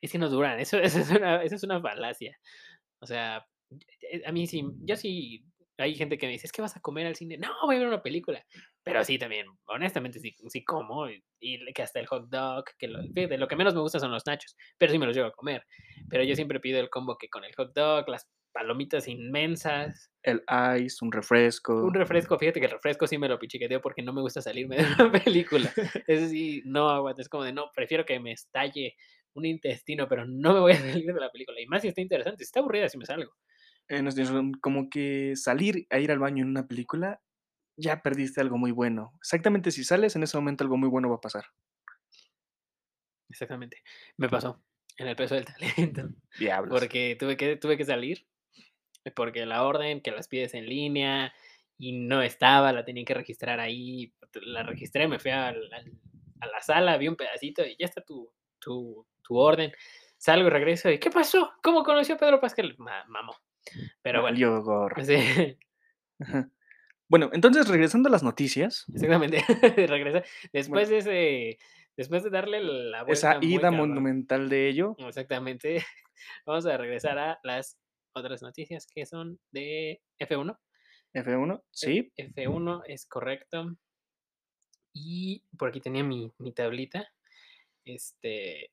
Es 0.01 0.11
que 0.11 0.17
no 0.17 0.29
duran, 0.29 0.59
eso 0.59 0.77
eso 0.79 0.99
es 0.99 1.09
una 1.11 1.43
eso 1.43 1.55
es 1.55 1.63
una 1.63 1.81
falacia. 1.81 2.37
O 2.99 3.05
sea, 3.07 3.45
eh, 4.11 4.23
a 4.25 4.31
mí 4.31 4.47
sí, 4.47 4.63
yo 4.85 4.95
sí 4.97 5.45
hay 5.77 5.95
gente 5.95 6.17
que 6.17 6.27
me 6.27 6.33
dice: 6.33 6.47
"Es 6.47 6.51
que 6.53 6.61
vas 6.61 6.77
a 6.77 6.81
comer 6.81 7.07
al 7.07 7.15
cine". 7.15 7.37
No, 7.37 7.49
voy 7.65 7.75
a 7.77 7.79
ver 7.79 7.87
una 7.87 8.03
película. 8.03 8.45
Pero 8.83 9.03
sí, 9.03 9.17
también, 9.19 9.47
honestamente, 9.65 10.19
sí 10.19 10.35
sí 10.49 10.63
como, 10.63 11.09
y 11.09 11.23
y 11.39 11.73
que 11.73 11.83
hasta 11.83 11.99
el 11.99 12.07
hot 12.07 12.29
dog, 12.29 12.65
que 12.77 12.87
lo 12.87 13.01
fíjate, 13.13 13.37
lo 13.37 13.47
que 13.47 13.55
menos 13.55 13.73
me 13.75 13.81
gusta 13.81 13.99
son 13.99 14.11
los 14.11 14.25
nachos, 14.27 14.55
pero 14.77 14.91
sí 14.91 14.99
me 14.99 15.05
los 15.07 15.15
llego 15.15 15.27
a 15.29 15.31
comer. 15.33 15.65
Pero 16.09 16.23
yo 16.23 16.35
siempre 16.35 16.59
pido 16.59 16.79
el 16.79 16.89
combo 16.89 17.17
que 17.17 17.29
con 17.29 17.43
el 17.45 17.55
hot 17.55 17.73
dog, 17.75 18.09
las 18.09 18.29
palomitas 18.51 19.07
inmensas 19.07 20.11
El 20.23 20.43
ice, 20.79 20.97
un 21.01 21.07
un 21.07 21.11
refresco. 21.11 21.89
refresco, 21.93 22.37
fíjate 22.37 22.59
que 22.59 22.65
el 22.67 22.71
refresco 22.71 23.07
sí 23.07 23.17
me 23.17 23.27
lo 23.27 23.39
pichiqueteo 23.39 23.81
porque 23.81 24.01
no 24.03 24.13
me 24.13 24.21
gusta 24.21 24.41
salirme 24.41 24.77
de 24.77 24.83
la 24.83 25.11
película. 25.25 25.71
Eso 26.07 26.27
sí, 26.27 26.61
no 26.65 26.89
aguanto, 26.89 27.21
es 27.21 27.29
como 27.29 27.43
de 27.43 27.53
no, 27.53 27.71
prefiero 27.73 28.05
que 28.05 28.19
me 28.19 28.31
estalle 28.31 28.95
un 29.33 29.45
intestino, 29.45 30.07
pero 30.07 30.25
no 30.25 30.53
me 30.53 30.59
voy 30.59 30.73
a 30.73 30.79
salir 30.79 31.13
de 31.13 31.19
la 31.19 31.31
película. 31.31 31.59
Y 31.61 31.67
más 31.67 31.81
si 31.81 31.87
está 31.87 32.01
interesante, 32.01 32.43
si 32.43 32.47
está 32.47 32.59
aburrida, 32.59 32.89
sí 32.89 32.97
me 32.97 33.05
salgo. 33.05 33.31
Eh, 33.87 34.01
no 34.01 34.11
como 34.61 34.89
que 34.89 35.33
salir 35.35 35.87
a 35.89 35.99
ir 35.99 36.11
al 36.11 36.19
baño 36.19 36.43
en 36.43 36.49
una 36.49 36.67
película, 36.67 37.21
ya 37.77 38.01
perdiste 38.01 38.41
algo 38.41 38.57
muy 38.57 38.71
bueno. 38.71 39.13
Exactamente, 39.17 39.71
si 39.71 39.83
sales, 39.83 40.15
en 40.15 40.23
ese 40.23 40.37
momento 40.37 40.63
algo 40.63 40.77
muy 40.77 40.89
bueno 40.89 41.09
va 41.09 41.15
a 41.15 41.21
pasar. 41.21 41.45
Exactamente. 43.29 43.77
Me 44.17 44.29
pasó 44.29 44.61
en 44.97 45.07
el 45.07 45.15
peso 45.15 45.35
del 45.35 45.45
talento, 45.45 46.09
Diablos. 46.37 46.79
porque 46.79 47.15
tuve 47.19 47.37
que 47.37 47.55
tuve 47.55 47.77
que 47.77 47.85
salir, 47.85 48.27
porque 49.15 49.45
la 49.45 49.63
orden 49.63 50.01
que 50.01 50.11
las 50.11 50.27
pides 50.27 50.53
en 50.53 50.65
línea 50.67 51.33
y 51.77 51.93
no 51.93 52.21
estaba, 52.21 52.71
la 52.71 52.85
tenía 52.85 53.05
que 53.05 53.13
registrar 53.15 53.59
ahí, 53.59 54.13
la 54.43 54.63
registré, 54.63 55.07
me 55.07 55.19
fui 55.19 55.31
al 55.31 55.71
al 55.73 55.91
a 56.41 56.47
la 56.47 56.61
sala, 56.61 56.97
vi 56.97 57.07
un 57.07 57.15
pedacito 57.15 57.63
y 57.65 57.75
ya 57.79 57.85
está 57.85 58.01
tu 58.01 58.31
tu 58.59 59.05
tu 59.23 59.37
orden. 59.37 59.71
Salgo 60.17 60.47
y 60.47 60.51
regreso 60.51 60.89
y, 60.91 60.99
¿qué 60.99 61.09
pasó? 61.09 61.51
¿Cómo 61.63 61.83
conoció 61.83 62.13
a 62.15 62.17
Pedro 62.19 62.39
Pascal? 62.39 62.75
Ma 62.77 63.03
mamó. 63.07 63.33
Pero 64.03 64.21
bueno, 64.21 64.61
gorro. 64.61 64.95
sí. 65.03 65.57
Bueno, 67.07 67.29
entonces, 67.33 67.67
regresando 67.67 68.07
a 68.07 68.11
las 68.11 68.23
noticias. 68.23 68.85
exactamente. 68.93 69.43
Regresé 69.87 70.23
después 70.53 70.89
Bueno. 70.89 70.89
de 70.89 70.97
ese 70.97 71.59
después 71.97 72.23
de 72.23 72.29
darle 72.29 72.61
la 72.61 73.03
Esa 73.07 73.31
vuelta 73.31 73.39
muy 73.39 73.53
ida 73.55 73.71
monumental 73.71 74.47
de 74.47 74.69
ello. 74.69 74.95
Exactamente. 74.99 75.83
Vamos 76.45 76.65
a 76.65 76.77
regresar 76.77 77.17
a 77.17 77.39
las 77.43 77.77
otras 78.13 78.41
noticias 78.41 78.87
que 78.87 79.05
son 79.05 79.39
de 79.51 80.01
F1. 80.19 80.57
F1, 81.13 81.55
F 81.55 81.63
sí. 81.71 82.11
F1 82.17 82.83
es 82.87 83.05
correcto. 83.05 83.75
Y 84.93 85.43
por 85.57 85.69
aquí 85.69 85.79
tenía 85.81 86.03
mi 86.03 86.31
mi 86.37 86.51
tablita. 86.51 87.07
Este 87.85 88.71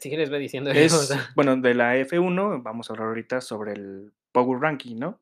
si 0.00 0.08
quieres 0.08 0.30
ve 0.30 0.38
diciendo 0.38 0.70
Es, 0.70 1.10
bueno, 1.34 1.56
de 1.56 1.74
la 1.74 1.96
F1 1.96 2.62
vamos 2.62 2.88
a 2.88 2.92
hablar 2.94 3.08
ahorita 3.08 3.40
sobre 3.40 3.72
el 3.72 4.12
Power 4.32 4.60
Ranking, 4.60 4.96
¿no? 4.96 5.20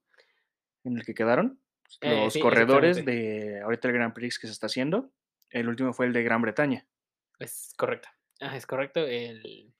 En 0.84 0.96
el 0.98 1.04
que 1.04 1.14
quedaron 1.14 1.60
Eh, 2.00 2.24
los 2.24 2.32
sí, 2.32 2.40
corredores 2.40 3.04
de 3.04 3.60
ahorita 3.62 3.88
el 3.88 3.94
Grand 3.94 4.14
Prix 4.14 4.38
que 4.38 4.46
se 4.46 4.52
está 4.52 4.66
haciendo. 4.66 5.10
El 5.50 5.68
último 5.68 5.92
fue 5.92 6.06
el 6.06 6.12
de 6.12 6.22
Gran 6.22 6.42
Bretaña. 6.42 6.86
Es 7.38 7.74
correcto. 7.76 8.08
Ajá, 8.40 8.56
es 8.56 8.66
correcto, 8.66 9.00
el 9.06 9.72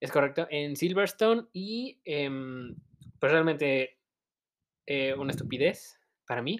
es 0.00 0.10
correcto, 0.10 0.46
en 0.50 0.76
Silverstone 0.76 1.46
y, 1.52 2.00
em, 2.04 2.74
pues, 3.18 3.32
realmente, 3.32 3.98
eh, 4.86 5.14
una 5.14 5.30
estupidez 5.30 6.00
para 6.26 6.42
mí. 6.42 6.58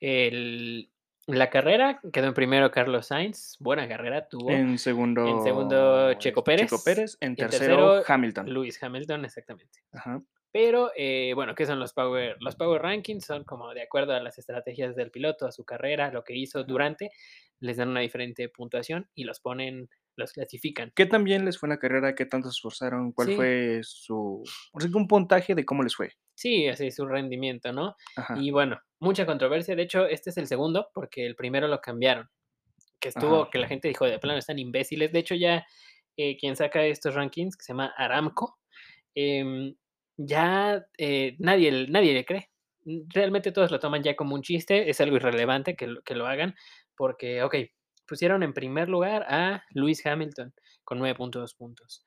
El 0.00 0.92
la 1.26 1.50
carrera 1.50 2.00
quedó 2.12 2.26
en 2.26 2.34
primero 2.34 2.70
Carlos 2.72 3.06
Sainz, 3.06 3.56
buena 3.60 3.88
carrera 3.88 4.28
tuvo. 4.28 4.50
En 4.50 4.70
En 4.70 4.78
segundo, 4.78 5.24
segundo, 5.44 6.14
Checo 6.14 6.44
es 6.48 6.56
Checo 6.56 6.82
Pérez. 6.84 7.16
En 7.20 7.30
Y 7.36 7.42
en 7.42 7.48
tercero, 7.48 7.94
tercero, 7.94 8.04
Hamilton. 8.06 8.52
Lewis 8.52 8.82
Hamilton, 8.82 9.24
exactamente. 9.24 9.80
Ajá. 9.92 10.20
Pero, 10.54 10.92
eh, 10.96 11.32
bueno, 11.34 11.54
¿qué 11.54 11.64
son 11.66 11.80
los 11.80 11.94
power? 11.94 12.36
Los 12.40 12.56
power 12.56 12.82
rankings 12.82 13.24
son 13.24 13.44
como 13.44 13.72
de 13.74 13.82
acuerdo 13.82 14.12
a 14.14 14.20
las 14.20 14.38
estrategias 14.38 14.94
del 14.96 15.10
piloto, 15.10 15.46
a 15.46 15.52
su 15.52 15.64
carrera, 15.64 16.12
lo 16.12 16.24
que 16.24 16.36
hizo 16.36 16.64
durante, 16.64 17.10
les 17.60 17.78
dan 17.78 17.88
una 17.90 18.00
diferente 18.00 18.48
puntuación 18.50 19.08
y 19.14 19.24
los 19.24 19.40
ponen 19.40 19.88
los 20.16 20.32
clasifican. 20.32 20.92
¿Qué 20.96 21.06
tan 21.06 21.24
bien 21.24 21.46
les 21.46 21.58
fue 21.58 21.68
en 21.68 21.70
la 21.70 21.78
carrera? 21.78 22.14
¿Qué 22.14 22.26
tanto 22.26 22.50
se 22.50 22.56
esforzaron? 22.56 23.12
¿Cuál 23.12 23.30
Sí. 23.30 23.32
fue 23.32 23.80
su 23.82 24.42
un 24.94 25.08
puntaje 25.08 25.54
de 25.54 25.64
cómo 25.64 25.82
les 25.82 25.96
fue? 25.96 26.12
Sí, 26.38 26.66
así 26.68 26.90
su 26.90 27.06
rendimiento, 27.06 27.72
¿no? 27.72 27.94
Ajá. 28.16 28.32
Y 28.32 28.50
bueno, 28.50 28.80
mucha 29.00 29.26
controversia. 29.26 29.76
De 29.76 29.82
hecho, 29.82 30.06
este 30.06 30.30
es 30.30 30.36
el 30.38 30.46
segundo, 30.46 30.88
porque 30.94 31.26
el 31.26 31.36
primero 31.36 31.68
lo 31.68 31.80
cambiaron, 31.80 32.28
que 33.00 33.08
Ajá. 33.14 33.42
estuvo 33.42 33.50
que 33.50 33.58
la 33.58 33.68
gente 33.68 33.88
dijo: 33.88 34.06
"De 34.06 34.18
plano 34.20 34.38
están 34.38 34.58
imbéciles". 34.58 35.12
De 35.12 35.20
hecho, 35.20 35.34
ya, 35.36 35.66
eh, 36.16 36.36
quien 36.38 36.56
saca 36.56 36.84
estos 36.86 37.14
rankings, 37.14 37.56
que 37.56 37.64
se 37.64 37.72
llama 37.74 37.92
Aramco, 37.96 38.58
em, 39.14 39.74
ya, 40.16 40.86
eh, 40.98 41.36
nadie 41.38 41.86
nadie 41.88 42.14
le 42.14 42.24
cree. 42.24 42.50
Mm, 42.84 43.02
realmente 43.14 43.52
todos 43.52 43.70
lo 43.70 43.80
toman 43.80 44.02
ya 44.02 44.16
como 44.16 44.34
un 44.34 44.42
chiste, 44.42 44.90
es 44.90 45.00
algo 45.00 45.16
irrelevante 45.16 45.76
que 45.76 45.86
lo 45.86 46.02
que 46.02 46.14
lo 46.14 46.26
hagan, 46.26 46.54
porque, 46.96 47.42
okey, 47.42 47.72
pusieron 48.06 48.42
en 48.42 48.52
primer 48.54 48.88
lugar 48.88 49.24
a 49.28 49.64
Lewis 49.70 50.04
Hamilton 50.06 50.54
con 50.84 50.98
9.2 51.00 51.54
puntos. 51.56 52.04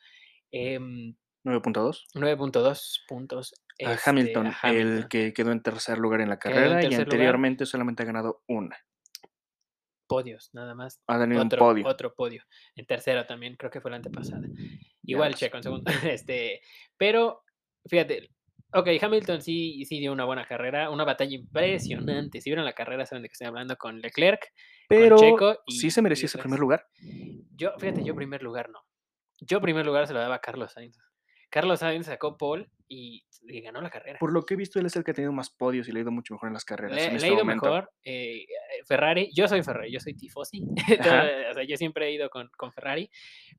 Em 0.52 1.16
¿9.2? 1.46 2.08
9.2 2.16 3.04
puntos. 3.08 3.54
A 3.86 3.94
este, 3.94 4.10
Hamilton, 4.10 4.48
a 4.48 4.72
el 4.72 5.04
Hamilton. 5.04 5.10
que 5.10 5.34
quedó 5.34 5.52
en 5.52 5.62
tercer 5.62 5.98
lugar 6.00 6.22
en 6.22 6.30
la 6.30 6.36
en 6.36 6.40
carrera 6.40 6.82
y 6.84 6.90
lugar. 6.90 7.02
anteriormente 7.02 7.66
solamente 7.66 8.04
ha 8.04 8.06
ganado 8.06 8.44
una. 8.48 8.78
Podios, 10.08 10.52
nada 10.54 10.76
más. 10.76 11.02
Ha 11.08 11.20
tenido 11.20 11.42
un 11.42 11.48
Otro, 11.48 11.60
podio. 11.60 11.88
otro 11.88 12.14
podio. 12.14 12.44
En 12.76 12.86
tercero 12.86 13.26
también, 13.26 13.56
creo 13.56 13.72
que 13.72 13.82
fue 13.82 13.90
la 13.92 13.98
antepasada. 13.98 14.48
Igual. 15.04 15.34
Checo 15.36 15.58
en 15.58 15.64
segundo. 15.64 15.86
Este, 16.20 16.62
pero, 16.98 17.44
fíjate, 17.88 18.30
ok, 18.74 18.88
Hamilton 19.02 19.42
sí, 19.42 19.84
sí 19.86 20.00
dio 20.00 20.12
una 20.12 20.26
buena 20.26 20.46
carrera, 20.46 20.90
una 20.90 21.04
batalla 21.04 21.36
impresionante. 21.36 22.42
Si 22.42 22.50
vieron 22.50 22.66
la 22.66 22.74
carrera, 22.74 23.06
saben 23.06 23.24
de 23.24 23.30
qué 23.30 23.34
estoy 23.34 23.48
hablando 23.48 23.76
con 23.78 24.00
Leclerc. 24.02 24.52
Pero 24.88 25.18
Checo 25.18 25.60
sí 25.68 25.88
y- 25.88 25.92
se 25.92 26.00
y 26.00 26.04
merecía 26.04 26.26
ese 26.26 26.38
primer 26.38 26.60
lugar. 26.60 26.88
Yo, 27.56 27.72
fíjate, 27.80 28.04
yo 28.04 28.16
primer 28.16 28.44
lugar 28.44 28.70
no. 28.70 28.80
Yo 29.42 29.62
primer 29.62 29.86
lugar 29.86 30.08
se 30.08 30.14
lo 30.14 30.20
daba 30.20 30.36
a 30.36 30.42
Carlos 30.42 30.74
Sainz. 30.74 30.98
Carlos 31.56 31.80
Sainz 31.80 32.08
sacó 32.08 32.36
pole 32.36 32.70
y, 32.90 33.24
y 33.44 33.62
ganó 33.62 33.80
la 33.80 33.90
carrera. 33.90 34.20
Por 34.20 34.34
lo 34.34 34.44
que 34.44 34.56
he 34.56 34.58
visto, 34.58 34.78
él 34.78 34.88
es 34.88 34.96
el 34.98 35.06
que 35.06 35.12
ha 35.12 35.14
tenido 35.14 35.32
más 35.32 35.50
podios 35.50 35.88
y 35.88 35.94
le 35.94 36.00
ha 36.00 36.02
ido 36.02 36.12
mucho 36.12 36.34
mejor 36.34 36.48
en 36.48 36.54
las 36.54 36.66
carreras. 36.66 36.98
Le, 36.98 37.04
en 37.06 37.10
le 37.12 37.16
este 37.16 37.28
ha 37.28 37.32
ido 37.32 37.46
momento. 37.46 37.66
mejor. 37.66 37.92
eh, 38.04 38.42
eh, 38.44 38.48
Ferrari, 38.86 39.30
yo 39.34 39.48
soy 39.48 39.64
Ferrari, 39.64 39.90
yo 39.90 40.02
soy 40.02 40.16
tifosi. 40.16 40.62
O 41.00 41.54
sea, 41.54 41.64
yo 41.64 41.78
siempre 41.78 42.08
he 42.08 42.12
ido 42.12 42.30
con, 42.30 42.50
con 42.58 42.74
Ferrari, 42.74 43.10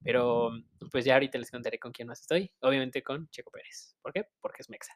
pero 0.05 0.51
pues 0.93 1.07
ya 1.07 1.15
ahorita 1.15 1.39
les 1.39 1.51
contaré 1.51 1.79
con 1.79 1.91
quién 1.91 2.07
más 2.09 2.21
estoy. 2.21 2.53
Obviamente 2.61 3.03
con 3.03 3.31
Checo 3.31 3.51
Pérez. 3.51 3.97
¿Por 4.03 4.13
qué? 4.13 4.27
Porque 4.43 4.61
es 4.61 4.69
Mexa. 4.69 4.93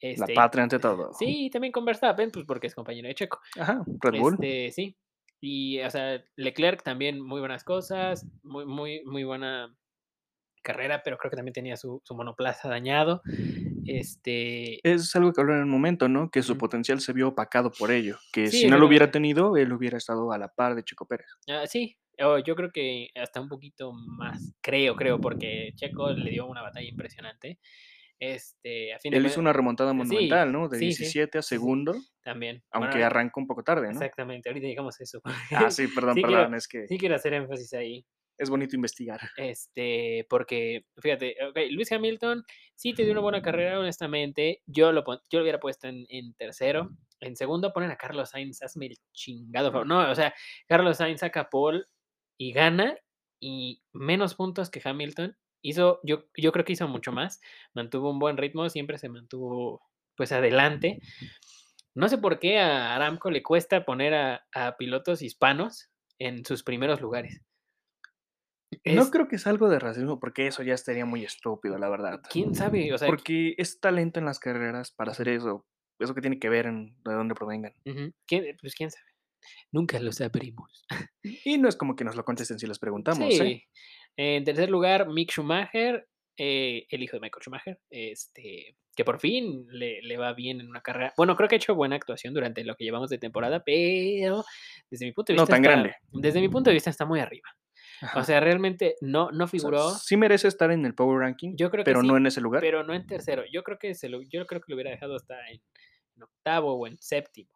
La 0.00 0.08
Este, 0.10 0.32
patria 0.34 0.62
ante 0.62 0.78
todo. 0.78 1.12
Sí, 1.12 1.46
y 1.46 1.50
también 1.50 1.72
con 1.72 1.84
Verstappen, 1.84 2.30
pues 2.30 2.46
porque 2.46 2.68
es 2.68 2.76
compañero 2.76 3.08
de 3.08 3.14
Checo. 3.16 3.40
Ajá, 3.58 3.82
Red 4.00 4.20
Bull. 4.20 4.34
Este, 4.34 4.70
sí. 4.70 4.96
Y, 5.40 5.80
o 5.80 5.90
sea, 5.90 6.22
Leclerc 6.36 6.82
también 6.84 7.20
muy 7.20 7.40
buenas 7.40 7.64
cosas, 7.64 8.24
muy, 8.44 8.66
muy, 8.66 9.02
muy 9.04 9.24
buena 9.24 9.74
carrera, 10.62 11.02
pero 11.04 11.18
creo 11.18 11.30
que 11.30 11.36
también 11.36 11.52
tenía 11.54 11.76
su, 11.76 12.00
su 12.04 12.14
monoplaza 12.14 12.68
dañado. 12.68 13.22
Este, 13.86 14.80
Es 14.88 15.14
algo 15.16 15.32
que 15.32 15.40
hablaron 15.40 15.62
en 15.62 15.68
un 15.68 15.70
momento, 15.72 16.08
¿no? 16.08 16.30
Que 16.30 16.42
su 16.42 16.56
potencial 16.58 17.00
se 17.00 17.12
vio 17.12 17.28
opacado 17.28 17.70
por 17.72 17.90
ello. 17.90 18.18
Que 18.32 18.46
Sí, 18.48 18.62
si 18.62 18.68
no 18.68 18.78
lo 18.78 18.86
hubiera 18.86 19.10
tenido, 19.10 19.56
él 19.56 19.72
hubiera 19.72 19.98
estado 19.98 20.32
a 20.32 20.38
la 20.38 20.48
par 20.48 20.74
de 20.74 20.84
Checo 20.84 21.06
Pérez. 21.06 21.26
ah, 21.48 21.66
sí, 21.66 21.96
o 22.22 22.38
yo 22.38 22.54
creo 22.54 22.70
que 22.70 23.08
hasta 23.14 23.40
un 23.40 23.48
poquito 23.48 23.92
más, 23.92 24.54
creo, 24.60 24.94
creo, 24.96 25.20
porque 25.20 25.72
Checo 25.76 26.12
le 26.12 26.30
dio 26.30 26.46
una 26.46 26.62
batalla 26.62 26.88
impresionante. 26.88 27.58
Este, 28.18 28.92
a 28.92 28.98
fin 28.98 29.14
Él 29.14 29.24
hizo 29.26 29.40
una 29.40 29.52
remontada 29.54 29.92
sí, 29.92 29.96
monumental, 29.96 30.52
¿no? 30.52 30.68
De 30.68 30.78
sí, 30.78 30.92
sí, 30.92 31.04
17 31.04 31.38
a 31.38 31.42
sí, 31.42 31.48
segundo, 31.48 31.94
también. 32.22 32.62
aunque 32.70 32.90
Bueno, 32.98 33.06
arrancó 33.06 33.40
un 33.40 33.46
poco 33.46 33.62
tarde, 33.62 33.86
¿no? 33.86 33.92
Exactamente, 33.92 34.50
ahorita 34.50 34.66
llegamos 34.66 35.00
a 35.00 35.04
eso. 35.04 35.22
Ah, 35.54 35.70
sí, 35.70 35.86
perdón, 35.88 36.14
perdón, 36.22 36.28
quiero- 36.36 36.56
es 36.56 36.68
que 36.68 36.86
Sí 36.86 36.98
quiero 36.98 37.14
hacer 37.14 37.32
énfasis 37.34 37.72
ahí. 37.72 38.04
Es 38.40 38.48
bonito 38.48 38.74
investigar. 38.74 39.20
Este, 39.36 40.26
porque, 40.30 40.86
fíjate, 40.96 41.36
ok, 41.46 41.58
Luis 41.70 41.92
Hamilton 41.92 42.42
sí 42.74 42.94
te 42.94 43.02
dio 43.02 43.12
una 43.12 43.20
buena 43.20 43.42
carrera, 43.42 43.78
honestamente. 43.78 44.62
Yo 44.66 44.92
lo, 44.92 45.04
yo 45.04 45.38
lo 45.38 45.42
hubiera 45.42 45.60
puesto 45.60 45.88
en, 45.88 46.06
en 46.08 46.32
tercero. 46.34 46.88
En 47.20 47.36
segundo 47.36 47.74
ponen 47.74 47.90
a 47.90 47.96
Carlos 47.96 48.30
Sainz, 48.30 48.62
hazme 48.62 48.86
el 48.86 48.96
chingado. 49.12 49.84
No, 49.84 50.10
o 50.10 50.14
sea, 50.14 50.32
Carlos 50.66 50.96
Sainz 50.96 51.20
saca 51.20 51.50
pole 51.50 51.84
y 52.38 52.52
gana 52.52 52.96
y 53.38 53.82
menos 53.92 54.34
puntos 54.34 54.70
que 54.70 54.80
Hamilton. 54.82 55.36
Hizo, 55.62 56.00
yo, 56.02 56.24
yo 56.34 56.52
creo 56.52 56.64
que 56.64 56.72
hizo 56.72 56.88
mucho 56.88 57.12
más. 57.12 57.42
Mantuvo 57.74 58.10
un 58.10 58.18
buen 58.18 58.38
ritmo, 58.38 58.70
siempre 58.70 58.96
se 58.96 59.10
mantuvo 59.10 59.82
pues 60.16 60.32
adelante. 60.32 60.98
No 61.94 62.08
sé 62.08 62.16
por 62.16 62.38
qué 62.38 62.58
a 62.58 62.94
Aramco 62.94 63.30
le 63.30 63.42
cuesta 63.42 63.84
poner 63.84 64.14
a, 64.14 64.46
a 64.54 64.78
pilotos 64.78 65.20
hispanos 65.20 65.90
en 66.18 66.42
sus 66.46 66.62
primeros 66.62 67.02
lugares. 67.02 67.42
No 68.84 69.10
creo 69.10 69.26
que 69.28 69.36
es 69.36 69.46
algo 69.46 69.68
de 69.68 69.78
racismo, 69.78 70.20
porque 70.20 70.46
eso 70.46 70.62
ya 70.62 70.74
estaría 70.74 71.04
muy 71.04 71.24
estúpido, 71.24 71.76
la 71.78 71.88
verdad. 71.88 72.20
¿Quién 72.30 72.54
sabe? 72.54 72.92
O 72.92 72.98
sea, 72.98 73.08
Porque 73.08 73.54
es 73.58 73.80
talento 73.80 74.20
en 74.20 74.26
las 74.26 74.38
carreras 74.38 74.92
para 74.92 75.10
hacer 75.12 75.28
eso. 75.28 75.66
Eso 75.98 76.14
que 76.14 76.20
tiene 76.20 76.38
que 76.38 76.48
ver 76.48 76.66
en 76.66 76.94
de 77.04 77.12
dónde 77.14 77.34
provengan. 77.34 77.74
¿quién, 78.26 78.56
pues 78.60 78.74
quién 78.74 78.90
sabe. 78.90 79.04
Nunca 79.72 79.98
lo 80.00 80.12
sabremos. 80.12 80.84
Y 81.44 81.58
no 81.58 81.68
es 81.68 81.76
como 81.76 81.96
que 81.96 82.04
nos 82.04 82.16
lo 82.16 82.24
contesten 82.24 82.58
si 82.58 82.66
les 82.66 82.78
preguntamos, 82.78 83.28
¿eh? 83.34 83.36
Sí. 83.36 83.62
En 84.16 84.44
tercer 84.44 84.70
lugar, 84.70 85.08
Mick 85.08 85.30
Schumacher, 85.32 86.06
eh, 86.36 86.86
el 86.90 87.02
hijo 87.02 87.16
de 87.16 87.20
Michael 87.20 87.42
Schumacher, 87.42 87.80
este, 87.90 88.76
que 88.96 89.04
por 89.04 89.20
fin 89.20 89.66
le, 89.70 90.00
le 90.02 90.16
va 90.16 90.32
bien 90.34 90.60
en 90.60 90.68
una 90.68 90.80
carrera. 90.80 91.12
Bueno, 91.16 91.36
creo 91.36 91.48
que 91.48 91.54
ha 91.54 91.58
hecho 91.58 91.74
buena 91.74 91.96
actuación 91.96 92.34
durante 92.34 92.64
lo 92.64 92.74
que 92.76 92.84
llevamos 92.84 93.10
de 93.10 93.18
temporada, 93.18 93.62
pero 93.64 94.44
desde 94.90 95.06
mi 95.06 95.12
punto 95.12 95.32
de 95.32 95.36
No 95.36 95.42
vista. 95.42 95.54
tan 95.56 95.64
está- 95.64 95.72
grande. 95.72 95.94
Desde 96.12 96.40
mi 96.40 96.48
punto 96.48 96.70
de 96.70 96.74
vista 96.74 96.90
está 96.90 97.04
muy 97.04 97.20
arriba. 97.20 97.48
Ajá. 98.02 98.20
O 98.20 98.24
sea, 98.24 98.40
realmente 98.40 98.96
no, 99.00 99.30
no 99.30 99.44
O 99.44 99.46
sea, 99.46 99.58
figuró. 99.60 99.90
sí 99.90 100.16
merece 100.16 100.48
estar 100.48 100.70
en 100.70 100.84
el 100.86 100.94
Power 100.94 101.20
Ranking, 101.20 101.54
Yo 101.56 101.70
creo 101.70 101.84
que 101.84 101.90
pero 101.90 102.00
sí, 102.00 102.06
no 102.08 102.16
en 102.16 102.26
ese 102.26 102.40
lugar. 102.40 102.60
pero 102.60 102.82
no 102.84 102.94
en 102.94 103.06
tercero. 103.06 103.44
Yo 103.52 103.62
creo 103.62 103.78
que 103.78 103.94
se 103.94 104.08
lo, 104.08 104.22
yo 104.22 104.46
creo 104.46 104.60
que 104.60 104.66
lo 104.68 104.76
hubiera 104.76 104.90
dejado 104.90 105.16
hasta 105.16 105.34
en, 105.50 105.60
en 106.16 106.22
octavo 106.22 106.74
o 106.74 106.86
en 106.86 106.96
séptimo. 107.00 107.50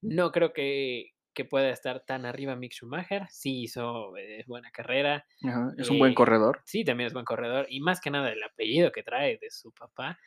No 0.00 0.30
creo 0.32 0.52
que, 0.52 1.10
que 1.34 1.44
pueda 1.44 1.70
estar 1.70 2.04
tan 2.04 2.26
arriba 2.26 2.54
Mick 2.56 2.72
Schumacher. 2.72 3.26
Sí 3.30 3.62
hizo 3.62 4.16
eh, 4.16 4.44
buena 4.46 4.70
carrera. 4.70 5.24
Ajá, 5.44 5.72
Es 5.76 5.90
un 5.90 5.98
buen 5.98 6.12
eh, 6.12 6.14
corredor. 6.14 6.60
Sí, 6.64 6.84
también 6.84 7.06
es 7.08 7.12
buen 7.12 7.24
corredor. 7.24 7.66
Y 7.68 7.80
más 7.80 8.00
que 8.00 8.10
nada 8.10 8.30
el 8.30 8.42
apellido 8.42 8.92
que 8.92 9.02
trae 9.02 9.38
de 9.40 9.50
su 9.50 9.72
papá, 9.72 10.18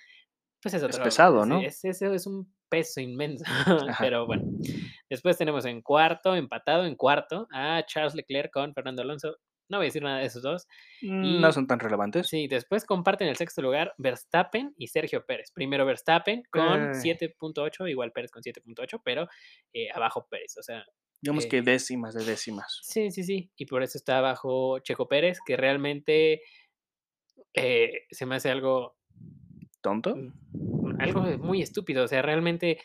pues 0.61 0.73
es 0.73 0.83
otro. 0.83 1.03
pesado, 1.03 1.45
¿no? 1.45 1.61
Es, 1.61 1.83
es, 1.85 2.01
es 2.01 2.25
un 2.25 2.53
peso 2.69 3.01
inmenso. 3.01 3.43
Pero 3.99 4.25
bueno. 4.25 4.43
Después 5.09 5.37
tenemos 5.37 5.65
en 5.65 5.81
cuarto, 5.81 6.35
empatado 6.35 6.85
en 6.85 6.95
cuarto, 6.95 7.47
a 7.51 7.83
Charles 7.85 8.15
Leclerc 8.15 8.51
con 8.51 8.73
Fernando 8.73 9.01
Alonso. 9.01 9.37
No 9.67 9.77
voy 9.77 9.85
a 9.85 9.87
decir 9.87 10.03
nada 10.03 10.19
de 10.19 10.25
esos 10.25 10.43
dos. 10.43 10.67
Mm, 11.01 11.41
No 11.41 11.51
son 11.51 11.65
tan 11.65 11.79
relevantes. 11.79 12.27
Sí, 12.27 12.47
después 12.47 12.85
comparten 12.85 13.27
el 13.27 13.35
sexto 13.35 13.61
lugar 13.63 13.93
Verstappen 13.97 14.75
y 14.77 14.87
Sergio 14.87 15.25
Pérez. 15.25 15.51
Primero 15.51 15.85
Verstappen 15.85 16.43
con 16.51 16.89
Ay. 16.89 16.93
7.8, 16.93 17.89
igual 17.89 18.11
Pérez 18.11 18.29
con 18.29 18.43
7.8, 18.43 19.01
pero 19.03 19.27
eh, 19.73 19.87
abajo 19.93 20.27
Pérez. 20.29 20.55
O 20.59 20.63
sea, 20.63 20.85
Digamos 21.19 21.45
eh, 21.45 21.49
que 21.49 21.61
décimas 21.63 22.13
de 22.13 22.25
décimas. 22.25 22.79
sí, 22.83 23.09
sí, 23.09 23.23
sí. 23.23 23.51
Y 23.57 23.65
por 23.65 23.81
eso 23.81 23.97
está 23.97 24.19
abajo 24.19 24.77
Checo 24.79 25.07
Pérez, 25.07 25.39
que 25.43 25.57
realmente 25.57 26.41
eh, 27.55 28.03
se 28.11 28.25
me 28.27 28.35
hace 28.35 28.51
algo, 28.51 28.97
¿Tonto? 29.81 30.15
Algo 30.99 31.21
muy 31.37 31.61
estúpido. 31.61 32.03
O 32.03 32.07
sea, 32.07 32.21
realmente, 32.21 32.79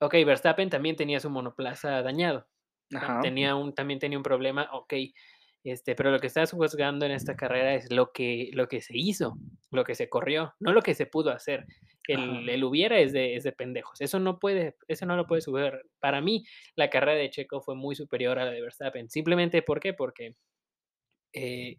ok, 0.00 0.14
Verstappen 0.26 0.70
también 0.70 0.96
tenía 0.96 1.20
su 1.20 1.30
monoplaza 1.30 2.02
dañado. 2.02 2.46
Tenía 3.22 3.54
un, 3.56 3.74
también 3.74 3.98
tenía 3.98 4.18
un 4.18 4.24
problema, 4.24 4.68
ok. 4.72 4.94
Este, 5.64 5.94
pero 5.94 6.10
lo 6.10 6.18
que 6.18 6.26
estás 6.26 6.50
juzgando 6.50 7.06
en 7.06 7.12
esta 7.12 7.36
carrera 7.36 7.74
es 7.74 7.90
lo 7.90 8.12
que, 8.12 8.50
lo 8.52 8.68
que 8.68 8.80
se 8.80 8.98
hizo, 8.98 9.38
lo 9.70 9.84
que 9.84 9.94
se 9.94 10.08
corrió, 10.08 10.54
no 10.58 10.72
lo 10.72 10.82
que 10.82 10.94
se 10.94 11.06
pudo 11.06 11.30
hacer. 11.30 11.66
El, 12.08 12.48
el 12.48 12.64
hubiera 12.64 12.98
es 12.98 13.12
de, 13.12 13.36
es 13.36 13.44
de 13.44 13.52
pendejos. 13.52 14.00
Eso 14.00 14.18
no 14.18 14.40
puede, 14.40 14.76
eso 14.88 15.06
no 15.06 15.16
lo 15.16 15.26
puedes 15.26 15.44
subir. 15.44 15.72
Para 16.00 16.20
mí, 16.20 16.44
la 16.74 16.90
carrera 16.90 17.16
de 17.16 17.30
Checo 17.30 17.60
fue 17.60 17.76
muy 17.76 17.94
superior 17.94 18.40
a 18.40 18.44
la 18.44 18.50
de 18.50 18.60
Verstappen. 18.60 19.08
Simplemente, 19.08 19.62
¿por 19.62 19.78
qué? 19.78 19.94
Porque 19.94 20.34
eh, 21.32 21.78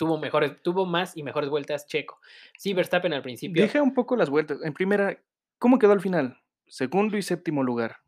tuvo 0.00 0.16
mejores, 0.16 0.62
tuvo 0.62 0.86
más 0.86 1.14
y 1.14 1.22
mejores 1.22 1.50
vueltas 1.50 1.86
Checo. 1.86 2.18
Sí, 2.56 2.72
Verstappen 2.72 3.12
al 3.12 3.20
principio. 3.20 3.62
Deja 3.62 3.82
un 3.82 3.92
poco 3.92 4.16
las 4.16 4.30
vueltas. 4.30 4.58
En 4.64 4.72
primera, 4.72 5.22
¿cómo 5.58 5.78
quedó 5.78 5.92
al 5.92 6.00
final? 6.00 6.38
Segundo 6.66 7.18
y 7.18 7.22
séptimo 7.22 7.62
lugar. 7.62 7.98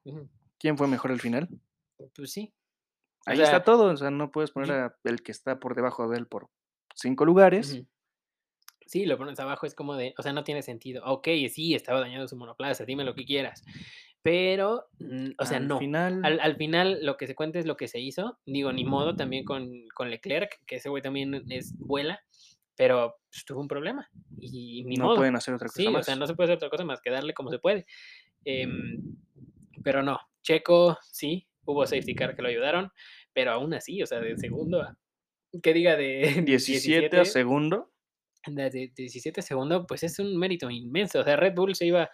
¿Quién 0.59 0.79
fue 0.79 0.89
mejor 0.89 1.11
al 1.13 1.21
final? 1.21 1.51
Pues 2.15 2.33
sí. 2.33 2.51
O 3.27 3.31
Ahí 3.31 3.37
sea, 3.37 3.45
está 3.45 3.63
todo. 3.63 3.93
O 3.93 3.97
sea, 3.99 4.11
no 4.11 4.31
puedes 4.33 4.51
poner 4.53 4.69
yo- 4.71 4.75
a 4.75 4.97
el 5.05 5.23
que 5.23 5.33
está 5.33 5.61
por 5.61 5.75
debajo 5.75 6.09
de 6.09 6.17
él 6.17 6.27
por 6.27 6.49
cinco 6.95 7.27
lugares. 7.27 7.83
Sí, 8.87 9.05
lo 9.05 9.19
pones 9.19 9.39
abajo, 9.39 9.67
es 9.67 9.75
como 9.75 9.95
de, 9.95 10.15
o 10.17 10.23
sea, 10.23 10.33
no 10.33 10.45
tiene 10.45 10.63
sentido. 10.63 11.03
Ok, 11.05 11.29
sí, 11.51 11.75
estaba 11.75 12.01
dañado 12.01 12.27
su 12.27 12.37
monoplaza, 12.37 12.87
dime 12.87 13.05
lo 13.05 13.15
que 13.15 13.27
quieras. 13.27 13.65
Pero, 14.23 14.87
mm, 15.01 15.31
o 15.39 15.45
sea, 15.47 15.57
al 15.59 15.67
no. 15.69 15.79
final, 15.79 16.25
Al, 16.25 16.39
al 16.41 16.57
final 16.57 16.99
lo 17.03 17.17
que 17.17 17.27
se 17.27 17.35
cuenta 17.35 17.59
es 17.59 17.67
lo 17.67 17.77
que 17.77 17.89
se 17.89 17.99
hizo. 18.01 18.39
Digo, 18.47 18.73
ni 18.73 18.85
modo 18.85 19.17
también 19.17 19.45
con, 19.45 19.69
con 19.95 20.11
Leclerc, 20.11 20.61
que 20.67 20.77
ese 20.77 20.89
güey 20.89 21.03
también 21.03 21.43
es 21.51 21.77
vuela, 21.79 22.21
pero 22.77 23.17
pues, 23.31 23.45
tuvo 23.45 23.61
un 23.61 23.69
problema. 23.69 24.09
Y 24.39 24.85
ni 24.85 24.97
no 24.97 25.07
modo. 25.07 25.17
pueden 25.17 25.35
hacer 25.37 25.55
otra 25.55 25.69
cosa 25.69 25.83
Sí, 25.83 25.89
más. 25.89 26.01
o 26.01 26.03
sea, 26.05 26.17
no 26.17 26.27
se 26.27 26.35
puede 26.35 26.47
hacer 26.47 26.57
otra 26.57 26.71
cosa 26.71 26.85
más 26.85 27.01
que 27.01 27.11
darle 27.11 27.35
como 27.35 27.51
se 27.51 27.59
puede. 27.59 27.85
Em, 28.45 29.17
pero 29.83 30.03
no, 30.03 30.19
Checo, 30.43 30.99
sí, 31.11 31.49
hubo 31.65 31.85
safety 31.87 32.15
car 32.15 32.37
que 32.37 32.43
lo 32.43 32.49
ayudaron, 32.49 32.91
pero 33.33 33.51
aún 33.53 33.75
así, 33.75 34.03
o 34.03 34.07
sea, 34.07 34.21
de 34.21 34.37
segundo 34.37 34.83
a, 34.83 34.97
que 35.63 35.73
diga 35.73 35.97
de 35.97 36.23
17 36.47 37.19
a 37.21 37.25
segundo. 37.25 37.93
de, 38.47 38.71
de 38.71 38.93
17 38.97 39.43
segundos, 39.43 39.85
pues 39.89 40.03
es 40.05 40.19
un 40.21 40.37
mérito 40.39 40.71
inmenso. 40.71 41.21
O 41.21 41.25
sea, 41.25 41.37
Red 41.37 41.55
Bull 41.55 41.75
se 41.75 41.87
iba, 41.87 42.09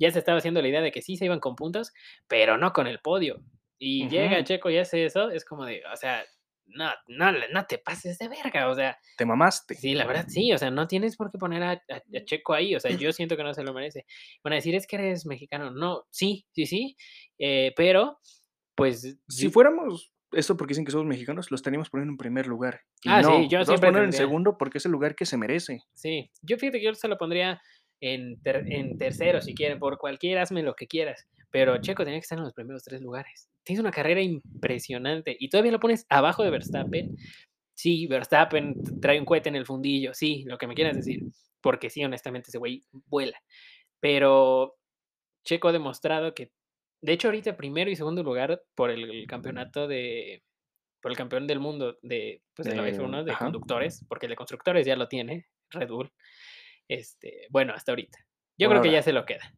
ya 0.00 0.10
se 0.10 0.18
estaba 0.18 0.38
haciendo 0.38 0.60
la 0.62 0.68
idea 0.68 0.80
de 0.80 0.90
que 0.90 1.02
sí 1.02 1.16
se 1.16 1.26
iban 1.26 1.38
con 1.38 1.54
puntos, 1.54 1.92
pero 2.26 2.56
no 2.58 2.72
con 2.72 2.88
el 2.88 2.98
podio. 2.98 3.40
Y 3.78 4.08
llega. 4.08 4.42
Checo 4.42 4.68
y 4.70 4.78
hace 4.78 5.04
eso, 5.04 5.30
es 5.30 5.44
como 5.44 5.64
de, 5.64 5.82
o 5.92 5.96
sea, 5.96 6.22
no, 6.66 6.90
no, 7.08 7.32
no 7.52 7.66
te 7.66 7.78
pases 7.78 8.18
de 8.18 8.28
verga, 8.28 8.68
o 8.68 8.74
sea, 8.74 8.98
Te 9.16 9.24
mamaste. 9.24 9.74
sí, 9.74 9.94
la 9.94 10.04
verdad 10.06 10.26
sí, 10.28 10.52
o 10.52 10.58
sea, 10.58 10.70
no 10.70 10.86
tienes 10.86 11.16
por 11.16 11.30
qué 11.30 11.38
poner 11.38 11.62
a, 11.62 11.70
a- 11.72 11.96
a 11.96 12.24
Checo 12.24 12.54
ahí, 12.54 12.74
o 12.76 12.80
sea, 12.80 12.90
yo 12.92 13.10
siento 13.12 13.36
que 13.36 13.42
no 13.42 13.54
se 13.54 13.62
lo 13.64 13.72
merece. 13.72 14.04
Van 14.44 14.52
a 14.52 14.56
decir, 14.56 14.74
es 14.74 14.86
que 14.86 14.96
eres 14.96 15.26
mexicano, 15.26 15.70
no, 15.70 16.06
sí, 16.10 16.46
sí, 16.52 16.66
sí, 16.66 16.96
eh, 17.38 17.72
pero, 17.76 18.18
pues, 18.74 19.18
Si 19.28 19.44
yo- 19.44 19.50
fuéramos 19.50 20.12
eso 20.32 20.56
porque 20.56 20.72
dicen 20.72 20.84
que 20.84 20.92
somos 20.92 21.06
mexicanos, 21.08 21.50
lo 21.50 21.56
estaríamos 21.56 21.90
poniendo 21.90 22.12
en 22.12 22.16
primer 22.18 22.46
lugar. 22.46 22.82
Y 23.02 23.08
Ah, 23.08 23.20
sí, 23.22 23.28
no, 23.28 23.48
yo 23.48 23.58
los 23.58 23.66
siempre 23.66 23.88
poner 23.90 24.04
en 24.04 24.12
segundo 24.12 24.56
porque 24.56 24.78
es 24.78 24.86
el 24.86 24.92
lugar 24.92 25.16
que 25.16 25.26
se 25.26 25.36
merece. 25.36 25.82
Sí, 25.92 26.30
yo 26.42 26.56
fíjate 26.56 26.78
que 26.78 26.84
yo 26.84 26.94
se 26.94 27.08
lo 27.08 27.18
pondría 27.18 27.60
en, 28.00 28.40
ter- 28.42 28.64
en 28.72 28.96
tercero 28.98 29.40
si 29.40 29.54
quieren, 29.54 29.78
por 29.78 29.98
cualquiera, 29.98 30.42
hazme 30.42 30.62
lo 30.62 30.74
que 30.74 30.86
quieras. 30.86 31.26
Pero 31.50 31.78
Checo 31.78 32.04
tenía 32.04 32.18
que 32.18 32.22
estar 32.24 32.38
en 32.38 32.44
los 32.44 32.52
primeros 32.54 32.84
tres 32.84 33.00
lugares. 33.00 33.48
Tienes 33.64 33.80
una 33.80 33.90
carrera 33.90 34.20
impresionante 34.22 35.36
y 35.38 35.48
todavía 35.48 35.72
lo 35.72 35.80
pones 35.80 36.06
abajo 36.08 36.42
de 36.44 36.50
Verstappen. 36.50 37.16
Sí, 37.74 38.06
Verstappen 38.06 38.74
trae 39.00 39.18
un 39.18 39.24
cohete 39.24 39.48
en 39.48 39.56
el 39.56 39.66
fundillo, 39.66 40.12
sí, 40.14 40.44
lo 40.46 40.58
que 40.58 40.66
me 40.66 40.74
quieras 40.74 40.96
decir, 40.96 41.22
porque 41.60 41.88
sí, 41.90 42.04
honestamente 42.04 42.50
ese 42.50 42.58
güey 42.58 42.82
vuela. 43.06 43.42
Pero 44.00 44.76
Checo 45.44 45.68
ha 45.68 45.72
demostrado 45.72 46.34
que, 46.34 46.52
de 47.02 47.12
hecho, 47.12 47.28
ahorita 47.28 47.56
primero 47.56 47.90
y 47.90 47.96
segundo 47.96 48.22
lugar 48.22 48.62
por 48.74 48.90
el, 48.90 49.10
el 49.10 49.26
campeonato 49.26 49.88
de, 49.88 50.42
por 51.00 51.10
el 51.10 51.16
campeón 51.16 51.46
del 51.46 51.58
mundo 51.60 51.98
de, 52.02 52.42
pues, 52.54 52.68
de 52.68 52.76
la 52.76 52.82
Del- 52.82 52.94
F1 52.98 53.24
de 53.24 53.32
ajá. 53.32 53.46
conductores, 53.46 54.04
porque 54.08 54.26
el 54.26 54.30
de 54.30 54.36
constructores 54.36 54.86
ya 54.86 54.96
lo 54.96 55.08
tiene, 55.08 55.46
Red 55.70 55.88
Bull. 55.88 56.12
Este, 56.90 57.46
bueno, 57.50 57.72
hasta 57.72 57.92
ahorita. 57.92 58.18
Yo 58.58 58.66
Por 58.68 58.80
creo 58.80 58.82
que 58.82 58.90
ya 58.90 59.02
se 59.02 59.12
lo 59.12 59.24
queda. 59.24 59.54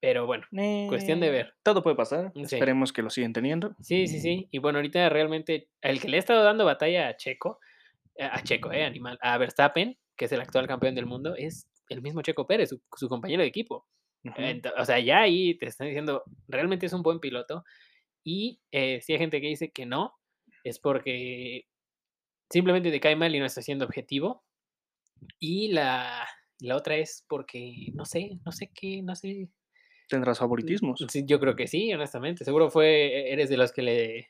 Pero 0.00 0.26
bueno, 0.26 0.44
cuestión 0.88 1.20
de 1.20 1.28
Eh, 1.28 1.30
ver. 1.30 1.54
Todo 1.62 1.82
puede 1.84 1.94
pasar. 1.96 2.32
Sí. 2.34 2.42
Esperemos 2.42 2.92
que 2.92 3.02
lo 3.02 3.10
siguen 3.10 3.32
teniendo. 3.32 3.76
Sí, 3.80 4.08
sí, 4.08 4.18
sí. 4.20 4.48
Y 4.50 4.58
bueno, 4.58 4.78
ahorita 4.78 5.08
realmente 5.08 5.68
el 5.80 6.00
que 6.00 6.08
le 6.08 6.16
ha 6.16 6.20
estado 6.20 6.42
dando 6.42 6.64
batalla 6.64 7.08
a 7.08 7.16
Checo, 7.16 7.60
eh, 8.16 8.24
a 8.24 8.42
Checo, 8.42 8.72
eh, 8.72 8.84
animal, 8.84 9.18
a 9.22 9.38
Verstappen, 9.38 9.96
que 10.16 10.24
es 10.24 10.32
el 10.32 10.40
actual 10.40 10.66
campeón 10.66 10.94
del 10.96 11.06
mundo, 11.06 11.34
es 11.36 11.68
el 11.88 12.02
mismo 12.02 12.22
Checo 12.22 12.42
Mm. 12.42 12.46
Pérez, 12.46 12.68
su, 12.70 12.82
su 12.96 13.08
compañero 13.08 13.42
de 13.42 13.48
equipo. 13.48 13.86
O 14.78 14.84
sea, 14.84 14.98
ya 14.98 15.20
ahí 15.22 15.56
te 15.58 15.66
están 15.66 15.86
diciendo, 15.86 16.24
realmente 16.48 16.86
es 16.86 16.92
un 16.92 17.02
buen 17.02 17.20
piloto. 17.20 17.64
Y 18.24 18.60
eh, 18.72 19.00
si 19.00 19.12
hay 19.12 19.18
gente 19.20 19.40
que 19.40 19.46
dice 19.46 19.70
que 19.70 19.86
no, 19.86 20.14
es 20.64 20.80
porque 20.80 21.66
simplemente 22.50 22.90
te 22.90 23.00
cae 23.00 23.16
mal 23.16 23.34
y 23.34 23.38
no 23.38 23.46
está 23.46 23.62
siendo 23.62 23.84
objetivo. 23.84 24.44
Y 25.40 25.72
la, 25.72 26.26
la 26.60 26.76
otra 26.76 26.96
es 26.96 27.24
porque, 27.28 27.92
no 27.94 28.04
sé, 28.04 28.38
no 28.44 28.52
sé 28.52 28.70
qué, 28.74 29.02
no 29.02 29.14
sé. 29.14 29.48
Tendrás 30.08 30.38
favoritismos. 30.38 31.04
Sí, 31.08 31.24
yo 31.26 31.38
creo 31.38 31.54
que 31.54 31.66
sí, 31.66 31.92
honestamente. 31.92 32.44
Seguro 32.44 32.70
fue, 32.70 33.30
eres 33.32 33.48
de 33.50 33.56
los 33.56 33.72
que 33.72 33.82
le... 33.82 34.28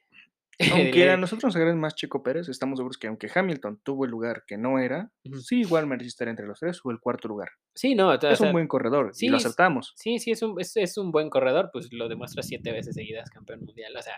Aunque 0.99 1.09
a 1.11 1.17
nosotros 1.17 1.45
nos 1.45 1.57
agrade 1.57 1.77
más 1.77 1.95
Checo 1.95 2.23
Pérez, 2.23 2.49
estamos 2.49 2.79
seguros 2.79 2.99
que 2.99 3.07
aunque 3.07 3.31
Hamilton 3.33 3.81
tuvo 3.85 4.05
el 4.05 4.11
lugar 4.11 4.43
que 4.47 4.57
no 4.59 4.79
era, 4.81 5.11
Ujú. 5.25 5.39
sí 5.39 5.61
igual 5.61 5.87
merecía 5.87 6.09
estar 6.09 6.29
entre 6.29 6.47
los 6.47 6.59
tres 6.59 6.81
o 6.85 6.91
el 6.91 6.99
cuarto 6.99 7.29
lugar. 7.29 7.51
Sí, 7.75 7.95
no, 7.95 8.09
o 8.09 8.15
Es 8.15 8.41
un 8.41 8.53
buen 8.53 8.67
corredor 8.67 9.13
y 9.21 9.29
lo 9.29 9.39
sí, 9.39 9.47
aceptamos. 9.47 9.93
Sí, 9.97 10.19
sí, 10.19 10.33
es 10.33 10.43
un, 10.43 10.61
es, 10.61 10.77
es 10.77 10.99
un 10.99 11.13
buen 11.13 11.31
corredor, 11.31 11.71
pues 11.73 11.93
lo 11.93 12.09
demuestra 12.09 12.43
siete 12.43 12.73
veces 12.73 12.97
seguidas 12.97 13.31
campeón 13.31 13.61
mundial. 13.61 13.95
O 13.97 14.03
sea, 14.03 14.17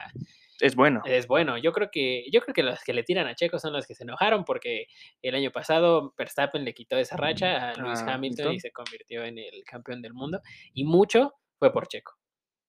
Es 0.61 0.75
bueno. 0.77 1.03
es 1.05 1.27
bueno. 1.27 1.59
Yo 1.59 1.73
creo 1.73 1.91
que, 1.93 2.25
yo 2.33 2.41
creo 2.41 2.55
que 2.55 2.63
los 2.63 2.83
que 2.85 2.95
le 2.95 3.03
tiran 3.03 3.27
a 3.27 3.35
Checo 3.35 3.59
son 3.59 3.75
los 3.75 3.87
que 3.87 3.95
se 3.95 4.05
enojaron 4.05 4.45
porque 4.45 4.87
el 5.21 5.35
año 5.35 5.51
pasado 5.51 6.15
Verstappen 6.17 6.65
le 6.65 6.73
quitó 6.73 6.97
esa 6.97 7.19
racha 7.19 7.71
a 7.71 7.75
Lewis 7.75 8.01
A 8.01 8.15
Hamilton 8.15 8.55
y 8.55 8.61
se 8.61 8.71
convirtió 8.71 9.25
en 9.25 9.37
el 9.39 9.63
campeón 9.65 10.01
del 10.01 10.15
mundo. 10.15 10.41
Y 10.73 10.85
mucho 10.85 11.35
fue 11.59 11.71
por 11.71 11.87
Checo. 11.87 12.20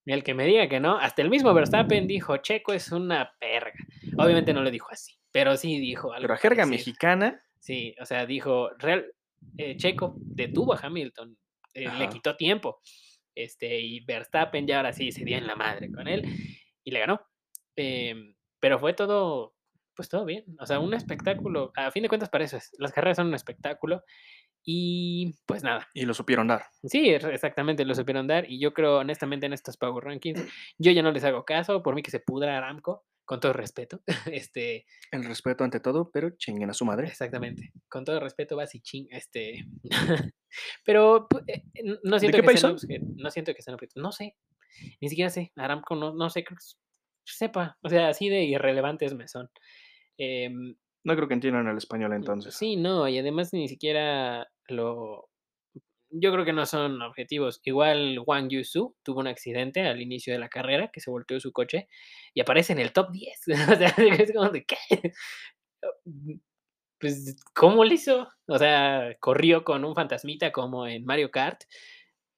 Y 0.06 0.14
el 0.14 0.24
que 0.24 0.34
me 0.34 0.46
diga 0.46 0.68
que 0.68 0.80
no, 0.80 0.98
hasta 0.98 1.22
el 1.22 1.30
mismo 1.30 1.54
Verstappen 1.54 2.08
dijo, 2.08 2.38
Checo 2.38 2.74
es 2.74 2.92
una 2.92 3.34
perga. 3.40 3.80
Obviamente 4.18 4.54
no 4.54 4.62
lo 4.62 4.72
dijo 4.72 4.88
así, 4.90 5.14
pero 5.32 5.56
sí 5.58 5.80
dijo 5.80 6.12
algo. 6.12 6.24
Pero 6.24 6.34
a 6.34 6.38
jerga 6.38 6.66
mexicana, 6.66 7.42
Sí, 7.62 7.96
o 8.02 8.06
sea, 8.06 8.26
dijo, 8.26 8.72
real, 8.80 9.14
eh, 9.56 9.78
Checo 9.78 10.16
detuvo 10.18 10.74
a 10.74 10.80
Hamilton, 10.82 11.38
eh, 11.76 11.88
le 11.98 12.10
quitó 12.10 12.36
tiempo. 12.36 12.82
Este, 13.36 13.80
y 13.80 14.04
Verstappen 14.04 14.66
ya 14.66 14.78
ahora 14.78 14.92
sí 14.92 15.12
se 15.12 15.24
dio 15.24 15.38
en 15.38 15.46
la 15.46 15.56
madre 15.56 15.92
con 15.92 16.08
él 16.08 16.26
y 16.84 16.92
le 16.92 17.00
ganó. 17.00 17.22
Em, 17.76 18.36
pero 18.60 18.80
fue 18.80 18.94
todo, 18.94 19.54
pues 19.96 20.10
todo 20.10 20.26
bien. 20.26 20.44
O 20.60 20.66
sea, 20.66 20.80
un 20.80 20.96
espectáculo. 20.96 21.72
A 21.76 21.92
fin 21.92 22.02
de 22.02 22.10
cuentas, 22.10 22.30
para 22.30 22.44
eso 22.44 22.58
es. 22.58 22.72
Las 22.80 22.92
carreras 22.92 23.18
son 23.18 23.28
un 23.28 23.36
espectáculo. 23.36 24.04
Y 24.64 25.34
pues 25.46 25.64
nada. 25.64 25.88
y 25.94 26.06
lo 26.06 26.14
supieron 26.14 26.48
dar. 26.48 26.66
Sí, 26.84 27.10
exactamente, 27.10 27.84
lo 27.86 27.96
supieron 27.96 28.28
dar. 28.28 28.50
Y 28.50 28.60
yo 28.60 28.74
creo, 28.74 29.00
honestamente, 29.00 29.46
en 29.48 29.54
estos 29.54 29.78
Power 29.78 30.04
Rankings, 30.04 30.42
yo 30.78 30.92
ya 30.92 31.02
no 31.02 31.12
les 31.12 31.24
hago 31.24 31.44
caso. 31.46 31.82
Por 31.82 31.96
mí 31.96 32.04
que 32.04 32.12
se 32.12 32.20
pudra 32.20 32.58
Aramco, 32.58 33.06
con 33.26 33.40
todo 33.40 33.54
respeto. 33.54 34.02
Este, 34.32 34.86
El 35.12 35.24
respeto 35.24 35.64
ante 35.64 35.80
todo, 35.80 36.12
pero 36.12 36.30
chinguen 36.38 36.70
a 36.70 36.74
su 36.74 36.86
madre. 36.86 37.08
Exactamente. 37.08 37.72
Con 37.90 38.06
todo 38.06 38.20
respeto, 38.20 38.56
vas 38.56 38.76
y 38.76 38.82
ching, 38.82 39.08
este. 39.12 39.66
Pero 40.86 41.28
pu- 41.30 41.44
eh, 41.48 41.64
no 42.04 42.20
siento 42.20 42.38
qué 42.40 42.46
que 42.48 42.58
sean 42.58 42.76
no 43.16 43.32
siento 43.32 43.54
que 43.54 43.62
sean. 43.62 43.78
No 43.96 44.12
sé. 44.12 44.36
Ni 45.00 45.10
siquiera 45.10 45.30
sé. 45.30 45.52
Aramco 45.56 45.96
no, 45.96 46.14
no 46.14 46.30
sé, 46.30 46.44
creo 46.44 46.58
que 46.58 46.66
sepa. 47.26 47.78
O 47.82 47.90
sea, 47.90 48.10
así 48.10 48.30
de 48.30 48.44
irrelevantes 48.44 49.14
me 49.16 49.28
son. 49.28 49.50
Em, 50.18 50.76
No 51.04 51.16
creo 51.16 51.28
que 51.28 51.34
entiendan 51.34 51.68
el 51.68 51.78
español 51.78 52.14
entonces. 52.14 52.56
sí, 52.56 52.76
no, 52.76 53.08
y 53.08 53.18
además 53.18 53.54
ni 53.54 53.68
siquiera 53.68 54.48
lo. 54.68 55.30
Yo 56.10 56.32
creo 56.34 56.44
que 56.44 56.54
no 56.54 56.66
son 56.66 57.02
objetivos. 57.02 57.62
Igual 57.64 58.20
Wang 58.26 58.50
Yusu 58.50 58.96
tuvo 59.02 59.22
un 59.22 59.28
accidente 59.28 59.88
al 59.88 60.02
inicio 60.02 60.34
de 60.34 60.40
la 60.40 60.50
carrera 60.50 60.90
que 60.92 61.00
se 61.00 61.10
volteó 61.10 61.40
su 61.40 61.54
coche 61.54 61.88
y 62.34 62.42
aparece 62.42 62.74
en 62.74 62.80
el 62.80 62.92
top 62.92 63.12
10. 63.12 63.42
o 63.74 63.76
sea, 63.76 63.88
es 64.28 64.34
como 64.34 64.50
de 64.50 64.66
qué. 64.66 64.78
Pues, 67.00 67.38
¿cómo 67.56 67.84
lo 67.84 67.94
hizo? 67.94 68.28
O 68.48 68.58
sea, 68.60 69.16
corrió 69.20 69.64
con 69.64 69.86
un 69.86 69.96
fantasmita 69.96 70.52
como 70.52 70.86
en 70.86 71.06
Mario 71.06 71.32
Kart. 71.32 71.64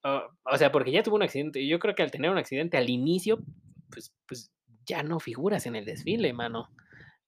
O, 0.03 0.21
o 0.45 0.57
sea, 0.57 0.71
porque 0.71 0.91
ya 0.91 1.03
tuvo 1.03 1.15
un 1.15 1.23
accidente. 1.23 1.67
Yo 1.67 1.79
creo 1.79 1.95
que 1.95 2.03
al 2.03 2.11
tener 2.11 2.31
un 2.31 2.37
accidente 2.37 2.77
al 2.77 2.89
inicio, 2.89 3.39
pues, 3.89 4.13
pues 4.27 4.53
ya 4.85 5.03
no 5.03 5.19
figuras 5.19 5.65
en 5.65 5.75
el 5.75 5.85
desfile, 5.85 6.31
mano. 6.33 6.69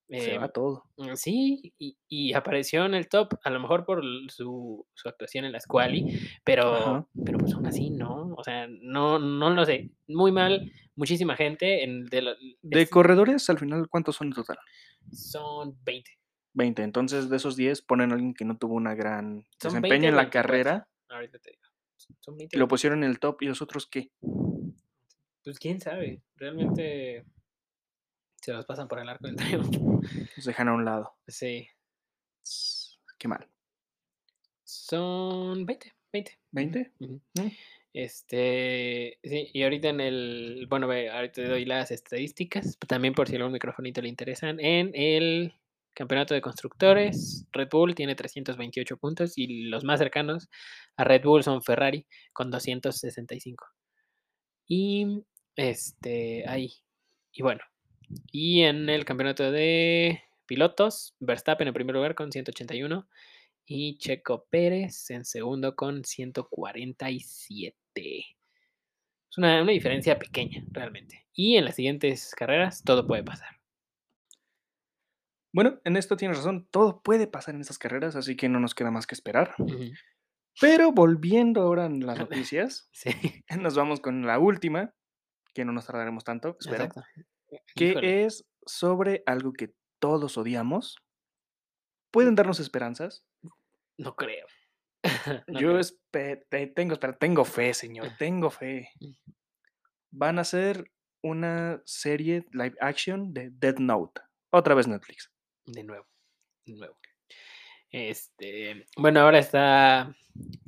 Se 0.07 0.33
Em, 0.35 0.41
va 0.41 0.49
todo. 0.49 0.83
Mm, 0.97 1.15
Sí, 1.15 1.73
y, 1.79 1.97
y 2.07 2.33
apareció 2.33 2.85
en 2.85 2.93
el 2.93 3.07
top, 3.09 3.33
a 3.43 3.49
lo 3.49 3.59
mejor 3.59 3.85
por 3.85 4.03
su, 4.29 4.85
su 4.93 5.09
actuación 5.09 5.45
en 5.45 5.51
las 5.51 5.65
quali, 5.65 6.19
pero, 6.43 6.75
Ajá. 6.75 7.07
pero 7.25 7.37
pues 7.39 7.53
aún 7.55 7.65
así 7.65 7.89
no, 7.89 8.33
o 8.37 8.43
sea, 8.43 8.67
no, 8.69 9.17
no 9.19 9.49
lo 9.49 9.65
sé, 9.65 9.89
muy 10.07 10.31
mal, 10.31 10.71
muchísima 10.95 11.35
gente, 11.35 11.83
en 11.83 12.05
de 12.05 12.21
la- 12.21 12.35
De 12.61 12.81
es- 12.83 12.89
corredores, 12.89 13.49
al 13.49 13.57
final, 13.57 13.87
¿cuántos 13.89 14.15
son 14.15 14.27
en 14.27 14.33
total? 14.33 14.57
son 15.11 15.75
20, 15.83 16.11
20. 16.53 16.83
Entonces, 16.83 17.29
de 17.29 17.37
esos 17.37 17.55
10, 17.55 17.81
ponen 17.81 18.11
a 18.11 18.13
alguien 18.15 18.33
que 18.33 18.45
no 18.45 18.57
tuvo 18.57 18.75
una 18.75 18.93
gran 18.95 19.45
Son 19.59 19.69
desempeño 19.71 19.91
20 19.91 20.07
o 20.07 20.09
en 20.09 20.15
la 20.15 20.21
24. 20.23 20.41
carrera 20.49 20.87
ahorita 21.09 21.39
te 21.39 21.51
digo, 21.51 21.63
son 22.19 22.37
20, 22.37 22.55
y 22.55 22.59
lo 22.59 22.67
pusieron 22.67 23.03
en 23.03 23.09
el 23.09 23.19
top. 23.19 23.41
¿Y 23.41 23.47
los 23.47 23.61
otros 23.61 23.87
qué? 23.87 24.11
pues 25.43 25.59
quién 25.59 25.79
sabe, 25.79 26.21
realmente 26.37 27.23
se 28.45 28.53
los 28.53 28.65
pasan 28.65 28.87
por 28.87 28.99
el 28.99 29.09
arco 29.09 29.25
del 29.25 29.35
triunfo, 29.35 30.01
Los 30.35 30.45
dejan 30.45 30.67
a 30.67 30.73
un 30.73 30.85
lado. 30.85 31.15
sí, 31.27 31.67
Qué 33.17 33.27
mal. 33.27 33.47
son 34.63 35.65
20, 35.65 35.93
20. 36.13 36.39
¿20? 36.51 36.91
Ujú. 36.99 37.21
Mm. 37.33 37.51
Este, 37.93 39.17
sí, 39.23 39.49
y 39.53 39.63
ahorita 39.63 39.89
en 39.89 40.01
el, 40.01 40.67
bueno, 40.69 40.87
ve, 40.87 41.09
ahorita 41.09 41.33
te 41.33 41.47
doy 41.47 41.65
las 41.65 41.91
estadísticas, 41.91 42.77
también 42.87 43.13
por 43.13 43.27
si 43.27 43.35
algún 43.37 43.53
microfonito 43.53 44.01
le 44.01 44.09
interesan. 44.09 44.59
En 44.59 44.91
el 44.93 45.53
campeonato 45.93 46.33
de 46.33 46.41
constructores, 46.41 47.47
Red 47.53 47.69
Bull 47.71 47.95
tiene 47.95 48.13
328 48.15 48.97
puntos 48.97 49.37
y 49.37 49.63
los 49.69 49.83
más 49.85 49.99
cercanos 49.99 50.49
a 50.97 51.03
Red 51.05 51.23
Bull 51.23 51.41
son 51.43 51.63
Ferrari 51.63 52.05
con 52.33 52.51
265. 52.51 53.65
Y 54.67 55.23
este, 55.55 56.43
ahí. 56.47 56.73
Y 57.31 57.41
bueno, 57.43 57.61
y 58.31 58.61
en 58.61 58.89
el 58.89 59.05
campeonato 59.05 59.51
de 59.51 60.21
pilotos, 60.45 61.15
Verstappen 61.19 61.67
en 61.67 61.73
primer 61.73 61.95
lugar 61.95 62.15
con 62.15 62.31
181 62.31 63.07
y 63.65 63.97
Checo 63.97 64.45
Pérez 64.49 65.09
en 65.09 65.25
segundo 65.25 65.75
con 65.75 66.03
147. 66.03 68.25
Es 69.29 69.37
una, 69.37 69.61
una 69.61 69.71
diferencia 69.71 70.19
pequeña, 70.19 70.63
realmente. 70.71 71.25
Y 71.33 71.57
en 71.57 71.65
las 71.65 71.75
siguientes 71.75 72.33
carreras 72.35 72.83
todo 72.83 73.07
puede 73.07 73.23
pasar. 73.23 73.49
Bueno, 75.51 75.79
en 75.85 75.95
esto 75.95 76.17
tienes 76.17 76.37
razón. 76.37 76.67
Todo 76.69 77.01
puede 77.01 77.27
pasar 77.27 77.55
en 77.55 77.61
estas 77.61 77.77
carreras, 77.77 78.15
así 78.15 78.35
que 78.35 78.49
no 78.49 78.59
nos 78.59 78.75
queda 78.75 78.91
más 78.91 79.07
que 79.07 79.15
esperar. 79.15 79.55
Pero 80.59 80.91
volviendo 80.91 81.61
ahora 81.61 81.85
en 81.85 82.05
las 82.05 82.19
noticias, 82.19 82.89
Sí, 82.91 83.11
nos 83.57 83.75
vamos 83.75 83.99
con 83.99 84.25
la 84.25 84.37
última, 84.37 84.93
que 85.53 85.65
no 85.65 85.71
nos 85.71 85.85
tardaremos 85.85 86.23
tanto, 86.23 86.57
espero. 86.59 86.83
exacto. 86.83 87.03
Que 87.75 87.85
Híjole, 87.89 88.25
es 88.25 88.45
sobre 88.65 89.23
algo 89.25 89.53
que 89.53 89.73
todos 89.99 90.37
odiamos. 90.37 90.97
¿Pueden 92.11 92.35
darnos 92.35 92.59
esperanzas? 92.59 93.25
no 93.97 94.15
creo. 94.15 94.47
No 95.47 95.59
Yo 95.59 95.79
creo. 96.11 97.17
tengo, 97.19 97.45
fe, 97.45 97.73
señor, 97.73 98.09
tengo 98.19 98.49
fe. 98.49 98.89
Mm. 98.99 99.11
Van 100.11 100.37
a 100.39 100.41
hacer 100.41 100.91
una 101.21 101.81
serie 101.85 102.45
live 102.51 102.75
action 102.79 103.33
de 103.33 103.49
Dead 103.51 103.77
Note. 103.77 104.21
Otra 104.51 104.73
vez 104.75 104.87
Netflix. 104.87 105.31
De 105.65 105.83
nuevo, 105.83 106.07
de 106.65 106.75
nuevo. 106.75 106.97
Este, 107.91 108.87
bueno, 108.97 109.21
ahora 109.21 109.39
está. 109.39 110.15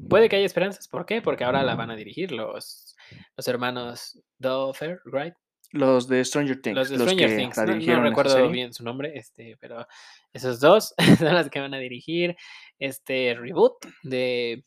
Puede 0.10 0.30
que 0.30 0.38
haya 0.38 0.46
esperanzas. 0.46 0.88
¿Por 0.88 1.06
qué? 1.06 1.22
Porque 1.22 1.44
ahora 1.44 1.64
la 1.64 1.76
van 1.76 1.92
a 1.92 1.96
dirigir 1.96 2.32
los, 2.32 2.96
los 3.36 3.48
hermanos 3.48 4.22
Duffer, 4.38 5.02
right? 5.06 5.34
Los 5.72 6.08
de 6.08 6.24
Stranger 6.24 6.62
Things. 6.62 6.76
Los 6.76 6.90
de 6.90 6.98
Stranger 6.98 7.30
que 7.30 7.36
Things. 7.36 7.58
la 7.58 7.66
No, 7.66 7.76
no 7.76 8.04
recuerdo 8.04 8.50
bien 8.50 8.74
su 8.74 8.84
nombre, 8.84 9.12
este, 9.16 9.58
pero 9.60 9.86
esos 10.34 10.60
dos 10.60 10.94
son 11.20 11.34
los 11.34 11.50
que 11.50 11.60
van 11.60 11.74
a 11.74 11.80
dirigir 11.80 12.36
este 12.80 13.36
reboot 13.36 13.86
de. 14.04 14.64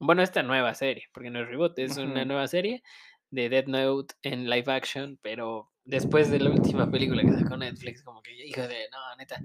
Bueno, 0.00 0.22
esta 0.22 0.42
nueva 0.42 0.74
serie, 0.74 1.04
porque 1.12 1.30
no 1.30 1.40
es 1.40 1.48
reboot, 1.48 1.78
es 1.78 1.96
una 1.96 2.24
nueva 2.24 2.46
serie 2.48 2.82
de 3.30 3.48
Death 3.48 3.66
Note 3.66 4.14
en 4.22 4.50
live 4.50 4.70
action, 4.72 5.18
pero 5.22 5.70
después 5.84 6.30
de 6.30 6.40
la 6.40 6.50
última 6.50 6.90
película 6.90 7.22
que 7.22 7.32
sacó 7.32 7.56
Netflix, 7.56 8.02
como 8.02 8.20
que, 8.20 8.32
hijo 8.46 8.62
de, 8.62 8.86
no, 8.90 9.16
neta, 9.16 9.40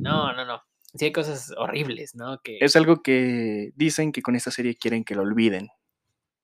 no, 0.00 0.32
no, 0.32 0.44
no. 0.44 0.62
Sí 0.94 1.04
hay 1.06 1.12
cosas 1.12 1.52
horribles, 1.56 2.14
¿no? 2.14 2.40
Que 2.42 2.58
Es 2.60 2.74
algo 2.74 3.02
que 3.02 3.72
dicen 3.76 4.10
que 4.10 4.22
con 4.22 4.34
esta 4.34 4.50
serie 4.50 4.74
quieren 4.74 5.04
que 5.04 5.14
lo 5.14 5.22
olviden. 5.22 5.68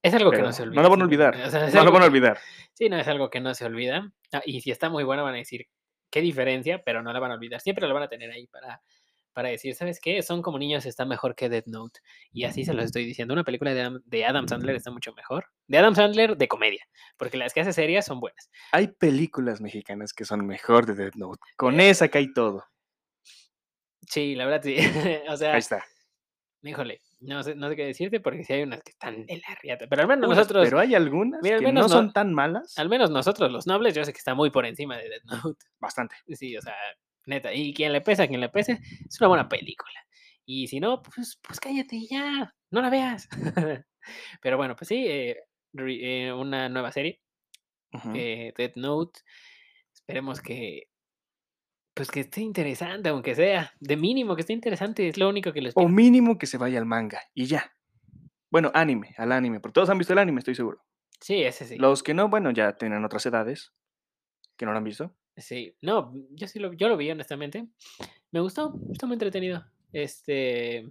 Es 0.06 0.14
algo 0.14 0.30
que 0.30 0.42
no 0.42 0.52
se 0.52 0.62
no 0.62 0.68
olvida. 0.70 0.82
lo 0.82 0.90
van 0.90 1.00
a 1.00 1.04
olvidar. 1.04 1.34
o 1.36 1.50
sea, 1.50 1.66
es 1.68 1.74
No 1.74 1.84
lo 1.84 1.92
van 1.92 2.02
a 2.02 2.06
olvidar. 2.06 2.38
Sí, 2.74 2.88
no, 2.88 2.98
es 2.98 3.08
algo 3.08 3.30
que 3.30 3.40
no 3.40 3.54
se 3.54 3.64
olvida. 3.64 4.10
Ah, 4.32 4.42
y 4.44 4.60
si 4.60 4.70
está 4.70 4.88
muy 4.90 5.04
bueno, 5.04 5.24
van 5.24 5.34
a 5.34 5.38
decir, 5.38 5.66
qué 6.10 6.20
diferencia, 6.20 6.82
pero 6.84 7.02
no 7.02 7.12
la 7.12 7.20
van 7.20 7.30
a 7.30 7.34
olvidar. 7.34 7.60
Siempre 7.60 7.86
lo 7.86 7.94
van 7.94 8.02
a 8.04 8.08
tener 8.08 8.30
ahí 8.30 8.46
para, 8.46 8.80
para 9.32 9.48
decir, 9.48 9.74
¿sabes 9.74 9.98
qué? 10.00 10.22
Son 10.22 10.42
como 10.42 10.58
niños, 10.58 10.86
está 10.86 11.04
mejor 11.04 11.34
que 11.34 11.48
Death 11.48 11.66
Note. 11.66 12.00
Y 12.32 12.44
así 12.44 12.64
se 12.64 12.74
lo 12.74 12.82
estoy 12.82 13.04
diciendo. 13.04 13.34
Una 13.34 13.44
película 13.44 13.72
de 13.74 13.80
Adam, 13.80 14.02
de 14.04 14.24
Adam 14.24 14.48
Sandler 14.48 14.76
está 14.76 14.90
mucho 14.90 15.12
mejor. 15.14 15.46
De 15.66 15.78
Adam 15.78 15.94
Sandler 15.94 16.36
de 16.36 16.48
comedia, 16.48 16.86
porque 17.16 17.36
las 17.36 17.52
que 17.52 17.60
hace 17.60 17.72
serias 17.72 18.06
son 18.06 18.20
buenas. 18.20 18.50
Hay 18.72 18.88
películas 18.88 19.60
mexicanas 19.60 20.12
que 20.12 20.24
son 20.24 20.46
mejor 20.46 20.86
de 20.86 20.94
Death 20.94 21.16
Note. 21.16 21.40
Con 21.56 21.80
Eh, 21.80 21.90
esa 21.90 22.08
cae 22.08 22.28
todo. 22.34 22.64
Sí, 24.08 24.34
la 24.34 24.46
verdad 24.46 24.62
sí. 24.62 24.76
o 25.28 25.36
sea, 25.36 25.52
Ahí 25.52 25.58
está. 25.58 25.84
híjole, 26.62 27.00
no 27.20 27.42
sé, 27.42 27.54
no 27.54 27.68
sé 27.68 27.76
qué 27.76 27.84
decirte 27.86 28.20
porque 28.20 28.44
sí 28.44 28.52
hay 28.52 28.62
unas 28.62 28.82
que 28.82 28.90
están 28.90 29.24
de 29.26 29.36
la 29.38 29.54
riata. 29.62 29.86
Pero 29.88 30.02
al 30.02 30.08
menos 30.08 30.26
Unas, 30.26 30.38
nosotros, 30.38 30.64
pero 30.66 30.78
hay 30.78 30.94
algunas 30.94 31.40
mira, 31.42 31.56
al 31.56 31.60
que 31.60 31.66
menos 31.66 31.82
no 31.90 31.94
no- 31.96 32.02
son 32.02 32.12
tan 32.12 32.32
malas. 32.34 32.76
al 32.78 32.88
menos 32.88 33.10
nosotros 33.10 33.50
los 33.50 33.66
nobles, 33.66 33.94
yo 33.94 34.04
sé 34.04 34.12
que 34.12 34.18
está 34.18 34.34
muy 34.34 34.50
por 34.50 34.66
encima 34.66 34.96
de 34.98 35.08
Death 35.08 35.24
Note. 35.24 35.64
Bastante. 35.80 36.14
Sí, 36.34 36.56
o 36.56 36.60
sea, 36.62 36.74
neta. 37.26 37.52
Y 37.54 37.72
quien 37.74 37.92
le 37.92 38.00
pese, 38.00 38.22
a 38.22 38.28
quien 38.28 38.40
le 38.40 38.48
pese, 38.48 38.78
es 39.08 39.20
una 39.20 39.28
buena 39.28 39.48
película. 39.48 39.92
Y 40.44 40.66
si 40.68 40.78
no, 40.78 41.02
pues, 41.02 41.38
pues 41.42 41.58
cállate 41.58 41.96
y 41.96 42.06
ya, 42.08 42.54
no 42.70 42.80
la 42.82 42.90
veas. 42.90 43.28
Pero 44.40 44.56
bueno, 44.56 44.76
pues 44.76 44.88
sí, 44.88 45.04
eh, 45.08 45.36
re- 45.72 46.26
eh, 46.28 46.32
una 46.32 46.68
nueva 46.68 46.92
serie, 46.92 47.20
Ujú. 47.92 48.12
eh, 48.14 48.52
Death 48.56 48.76
Note. 48.76 49.20
Esperemos 49.92 50.40
que, 50.40 50.88
pues 51.96 52.10
que 52.10 52.20
esté 52.20 52.42
interesante, 52.42 53.08
aunque 53.08 53.34
sea. 53.34 53.72
De 53.80 53.96
mínimo 53.96 54.36
que 54.36 54.42
esté 54.42 54.52
interesante, 54.52 55.08
es 55.08 55.16
lo 55.16 55.30
único 55.30 55.50
que 55.50 55.62
les 55.62 55.72
O 55.74 55.80
pido. 55.80 55.88
mínimo 55.88 56.36
que 56.36 56.46
se 56.46 56.58
vaya 56.58 56.78
al 56.78 56.84
manga 56.84 57.22
y 57.32 57.46
ya. 57.46 57.72
Bueno, 58.50 58.70
anime, 58.74 59.14
al 59.16 59.32
anime, 59.32 59.60
porque 59.60 59.72
todos 59.72 59.88
han 59.88 59.96
visto 59.96 60.12
el 60.12 60.18
anime, 60.18 60.40
estoy 60.40 60.54
seguro. 60.54 60.84
Sí, 61.22 61.42
ese 61.42 61.64
sí. 61.64 61.78
Los 61.78 62.02
que 62.02 62.12
no, 62.12 62.28
bueno, 62.28 62.50
ya 62.50 62.76
tienen 62.76 63.02
otras 63.02 63.24
edades 63.24 63.72
que 64.58 64.66
no 64.66 64.72
lo 64.72 64.78
han 64.78 64.84
visto. 64.84 65.16
Sí, 65.38 65.74
no, 65.80 66.12
yo 66.32 66.46
sí 66.46 66.58
lo, 66.58 66.74
yo 66.74 66.88
lo 66.88 66.98
vi, 66.98 67.10
honestamente. 67.10 67.66
Me 68.30 68.40
gustó, 68.40 68.74
está 68.92 69.06
muy 69.06 69.14
entretenido. 69.14 69.64
Este, 69.90 70.86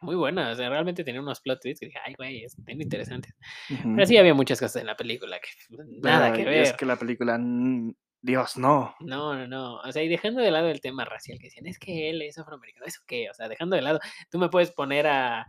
muy 0.00 0.16
buena, 0.16 0.52
o 0.52 0.54
sea, 0.54 0.70
realmente 0.70 1.04
tenía 1.04 1.20
unos 1.20 1.40
plot 1.42 1.60
twists 1.60 1.80
que 1.80 1.86
dije, 1.86 1.98
ay, 2.02 2.14
güey, 2.16 2.44
están 2.44 2.80
interesantes. 2.80 3.34
Ujú. 3.70 3.94
Pero 3.94 4.06
sí 4.06 4.16
había 4.16 4.32
muchas 4.32 4.58
cosas 4.58 4.80
en 4.80 4.86
la 4.86 4.96
película 4.96 5.38
que 5.38 5.76
nada 6.00 6.32
que 6.32 6.44
ver. 6.46 6.62
Es 6.62 6.72
que 6.72 6.86
la 6.86 6.96
película, 6.96 7.38
Dios, 8.20 8.56
no. 8.56 8.94
No, 9.00 9.34
no, 9.34 9.46
no. 9.46 9.76
O 9.76 9.92
sea, 9.92 10.02
y 10.02 10.08
dejando 10.08 10.40
de 10.40 10.50
lado 10.50 10.68
el 10.68 10.80
tema 10.80 11.04
racial, 11.04 11.38
que 11.38 11.46
decían, 11.46 11.66
es 11.66 11.78
que 11.78 12.10
él 12.10 12.22
es 12.22 12.38
afroamericano, 12.38 12.86
¿eso 12.86 13.00
qué? 13.06 13.30
O 13.30 13.34
sea, 13.34 13.48
dejando 13.48 13.76
de 13.76 13.82
lado, 13.82 14.00
tú 14.30 14.38
me 14.38 14.48
puedes 14.48 14.70
poner 14.72 15.06
a. 15.06 15.46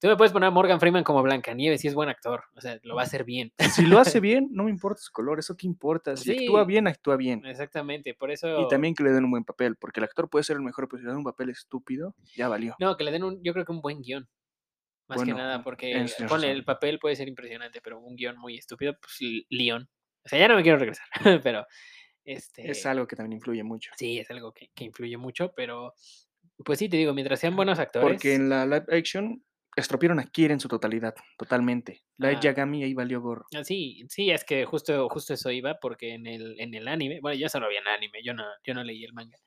Tú 0.00 0.08
me 0.08 0.16
puedes 0.16 0.32
poner 0.32 0.46
a 0.46 0.50
Morgan 0.50 0.80
Freeman 0.80 1.04
como 1.04 1.22
Blancanieves 1.22 1.82
si 1.82 1.88
es 1.88 1.94
buen 1.94 2.08
actor. 2.08 2.44
O 2.54 2.62
sea, 2.62 2.78
lo 2.84 2.94
va 2.94 3.02
a 3.02 3.04
hacer 3.04 3.24
bien. 3.24 3.52
Si 3.70 3.84
lo 3.84 3.98
hace 3.98 4.18
bien, 4.20 4.48
no 4.50 4.64
me 4.64 4.70
importa 4.70 5.02
su 5.02 5.12
color, 5.12 5.38
eso 5.38 5.58
qué 5.58 5.66
importa. 5.66 6.16
Si 6.16 6.32
actúa 6.32 6.64
bien, 6.64 6.88
actúa 6.88 7.16
bien. 7.16 7.44
Exactamente, 7.44 8.14
por 8.14 8.30
eso. 8.30 8.62
Y 8.62 8.68
también 8.68 8.94
que 8.94 9.02
le 9.02 9.10
den 9.10 9.24
un 9.24 9.30
buen 9.30 9.44
papel, 9.44 9.76
porque 9.76 10.00
el 10.00 10.04
actor 10.04 10.30
puede 10.30 10.42
ser 10.42 10.56
el 10.56 10.62
mejor, 10.62 10.88
pero 10.88 11.00
si 11.00 11.04
le 11.04 11.10
dan 11.10 11.18
un 11.18 11.24
papel 11.24 11.50
estúpido, 11.50 12.14
ya 12.34 12.48
valió. 12.48 12.76
No, 12.78 12.96
que 12.96 13.04
le 13.04 13.10
den 13.10 13.24
un, 13.24 13.42
yo 13.42 13.52
creo 13.52 13.66
que 13.66 13.72
un 13.72 13.82
buen 13.82 14.00
guion. 14.00 14.26
Más 15.06 15.16
Bueno, 15.16 15.34
que 15.34 15.42
nada, 15.42 15.62
porque 15.62 16.06
razón. 16.18 16.44
el 16.44 16.64
papel 16.64 16.98
puede 16.98 17.16
ser 17.16 17.28
impresionante, 17.28 17.82
pero 17.82 18.00
un 18.00 18.16
guion 18.16 18.38
muy 18.38 18.56
estúpido, 18.56 18.94
pues 18.98 19.18
León. 19.50 19.90
O 20.24 20.28
sea, 20.28 20.38
ya 20.38 20.48
no 20.48 20.56
me 20.56 20.62
quiero 20.62 20.78
regresar, 20.78 21.06
pero 21.42 21.66
este. 22.24 22.70
Es 22.70 22.84
algo 22.86 23.06
que 23.06 23.16
también 23.16 23.34
influye 23.38 23.62
mucho. 23.62 23.90
Sí, 23.96 24.18
es 24.18 24.30
algo 24.30 24.52
que, 24.52 24.70
que 24.74 24.84
influye 24.84 25.16
mucho, 25.16 25.52
pero 25.54 25.94
pues 26.64 26.78
sí, 26.78 26.88
te 26.88 26.96
digo, 26.96 27.14
mientras 27.14 27.40
sean 27.40 27.56
buenos 27.56 27.78
actores. 27.78 28.08
Porque 28.10 28.34
en 28.34 28.48
la 28.48 28.64
live 28.66 28.84
action 28.90 29.42
estropearon 29.76 30.18
a 30.20 30.24
Kira 30.26 30.52
en 30.52 30.60
su 30.60 30.68
totalidad, 30.68 31.14
totalmente. 31.38 32.02
Light 32.18 32.38
Ah. 32.38 32.42
Yagami 32.42 32.82
ahí 32.84 32.92
valió 32.92 33.20
gorro. 33.20 33.46
Ah, 33.54 33.64
Sí, 33.64 34.04
sí, 34.08 34.30
es 34.30 34.44
que 34.44 34.64
justo, 34.66 35.08
justo 35.08 35.32
eso 35.34 35.50
iba, 35.50 35.78
porque 35.80 36.14
en 36.14 36.26
el, 36.26 36.60
en 36.60 36.74
el 36.74 36.88
anime, 36.88 37.20
bueno, 37.20 37.38
yo 37.38 37.48
solo 37.48 37.68
vi 37.68 37.76
en 37.76 37.86
anime, 37.88 38.18
yo 38.22 38.34
no, 38.34 38.44
yo 38.64 38.74
no 38.74 38.82
leí 38.84 39.04
el 39.04 39.12
manga. 39.12 39.38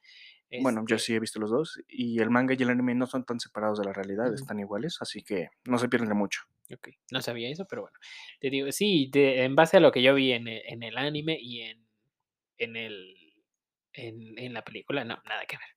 Bueno, 0.61 0.83
yo 0.87 0.97
Este, 0.97 1.07
sí 1.07 1.15
he 1.15 1.19
visto 1.19 1.39
los 1.39 1.49
dos, 1.49 1.81
y 1.87 2.19
el 2.19 2.29
manga 2.29 2.53
y 2.57 2.61
el 2.61 2.69
anime 2.69 2.93
no 2.93 3.07
son 3.07 3.25
tan 3.25 3.39
separados 3.39 3.79
de 3.79 3.85
la 3.85 3.93
realidad, 3.93 4.31
están 4.33 4.59
iguales, 4.59 4.97
así 5.01 5.23
que 5.23 5.47
no 5.65 5.79
se 5.79 5.89
pierden 5.89 6.09
de 6.09 6.15
mucho. 6.15 6.41
ok, 6.71 6.89
no 7.11 7.21
sabía 7.23 7.49
eso, 7.49 7.65
pero 7.67 7.81
bueno. 7.83 7.97
Te 8.39 8.51
digo, 8.51 8.71
sí, 8.71 9.09
de- 9.11 9.43
en 9.45 9.55
base 9.55 9.77
a 9.77 9.79
lo 9.79 9.91
que 9.91 10.03
yo 10.03 10.13
vi 10.13 10.31
en 10.31 10.47
el, 10.47 10.61
en 10.67 10.83
el 10.83 10.97
anime 10.97 11.37
y 11.41 11.61
en, 11.61 11.82
en 12.63 12.75
el 12.75 13.15
en, 13.93 14.37
en 14.39 14.53
la 14.53 14.63
película, 14.63 15.03
no, 15.03 15.19
nada 15.25 15.45
que 15.47 15.57
ver. 15.57 15.67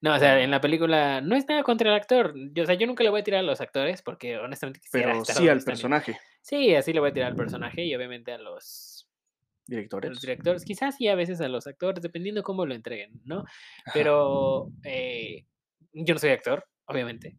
No, 0.00 0.14
o 0.14 0.18
sea, 0.18 0.40
en 0.42 0.50
la 0.50 0.60
película 0.60 1.20
no 1.20 1.36
es 1.36 1.46
nada 1.46 1.62
contra 1.62 1.90
el 1.90 1.96
actor. 1.96 2.34
Yo, 2.52 2.62
o 2.62 2.66
sea, 2.66 2.74
yo 2.74 2.86
nunca 2.86 3.04
le 3.04 3.10
voy 3.10 3.20
a 3.20 3.24
tirar 3.24 3.40
a 3.40 3.42
los 3.42 3.60
actores 3.60 4.02
porque 4.02 4.38
honestamente 4.38 4.80
quisiera 4.80 5.08
Pero 5.08 5.20
estar 5.20 5.36
sí 5.36 5.48
al 5.48 5.62
personaje, 5.62 6.18
Sí, 6.40 6.74
así 6.74 6.92
le 6.92 7.00
voy 7.00 7.10
a 7.10 7.12
tirar 7.12 7.30
al 7.32 7.36
personaje 7.36 7.84
y 7.84 7.94
obviamente 7.94 8.32
a 8.32 8.38
los, 8.38 9.08
a 10.08 10.08
los 10.08 10.20
directores. 10.20 10.20
directores, 10.20 10.64
quizás 10.64 10.96
sí 10.96 11.08
a 11.08 11.14
veces 11.16 11.40
a 11.40 11.48
los 11.48 11.66
actores, 11.66 12.02
dependiendo 12.02 12.42
cómo 12.42 12.64
lo 12.64 12.74
entreguen, 12.74 13.20
¿no? 13.24 13.44
Pero 13.92 14.70
eh, 14.84 15.44
yo 15.92 16.14
no 16.14 16.20
soy 16.20 16.30
actor, 16.30 16.64
obviamente. 16.86 17.36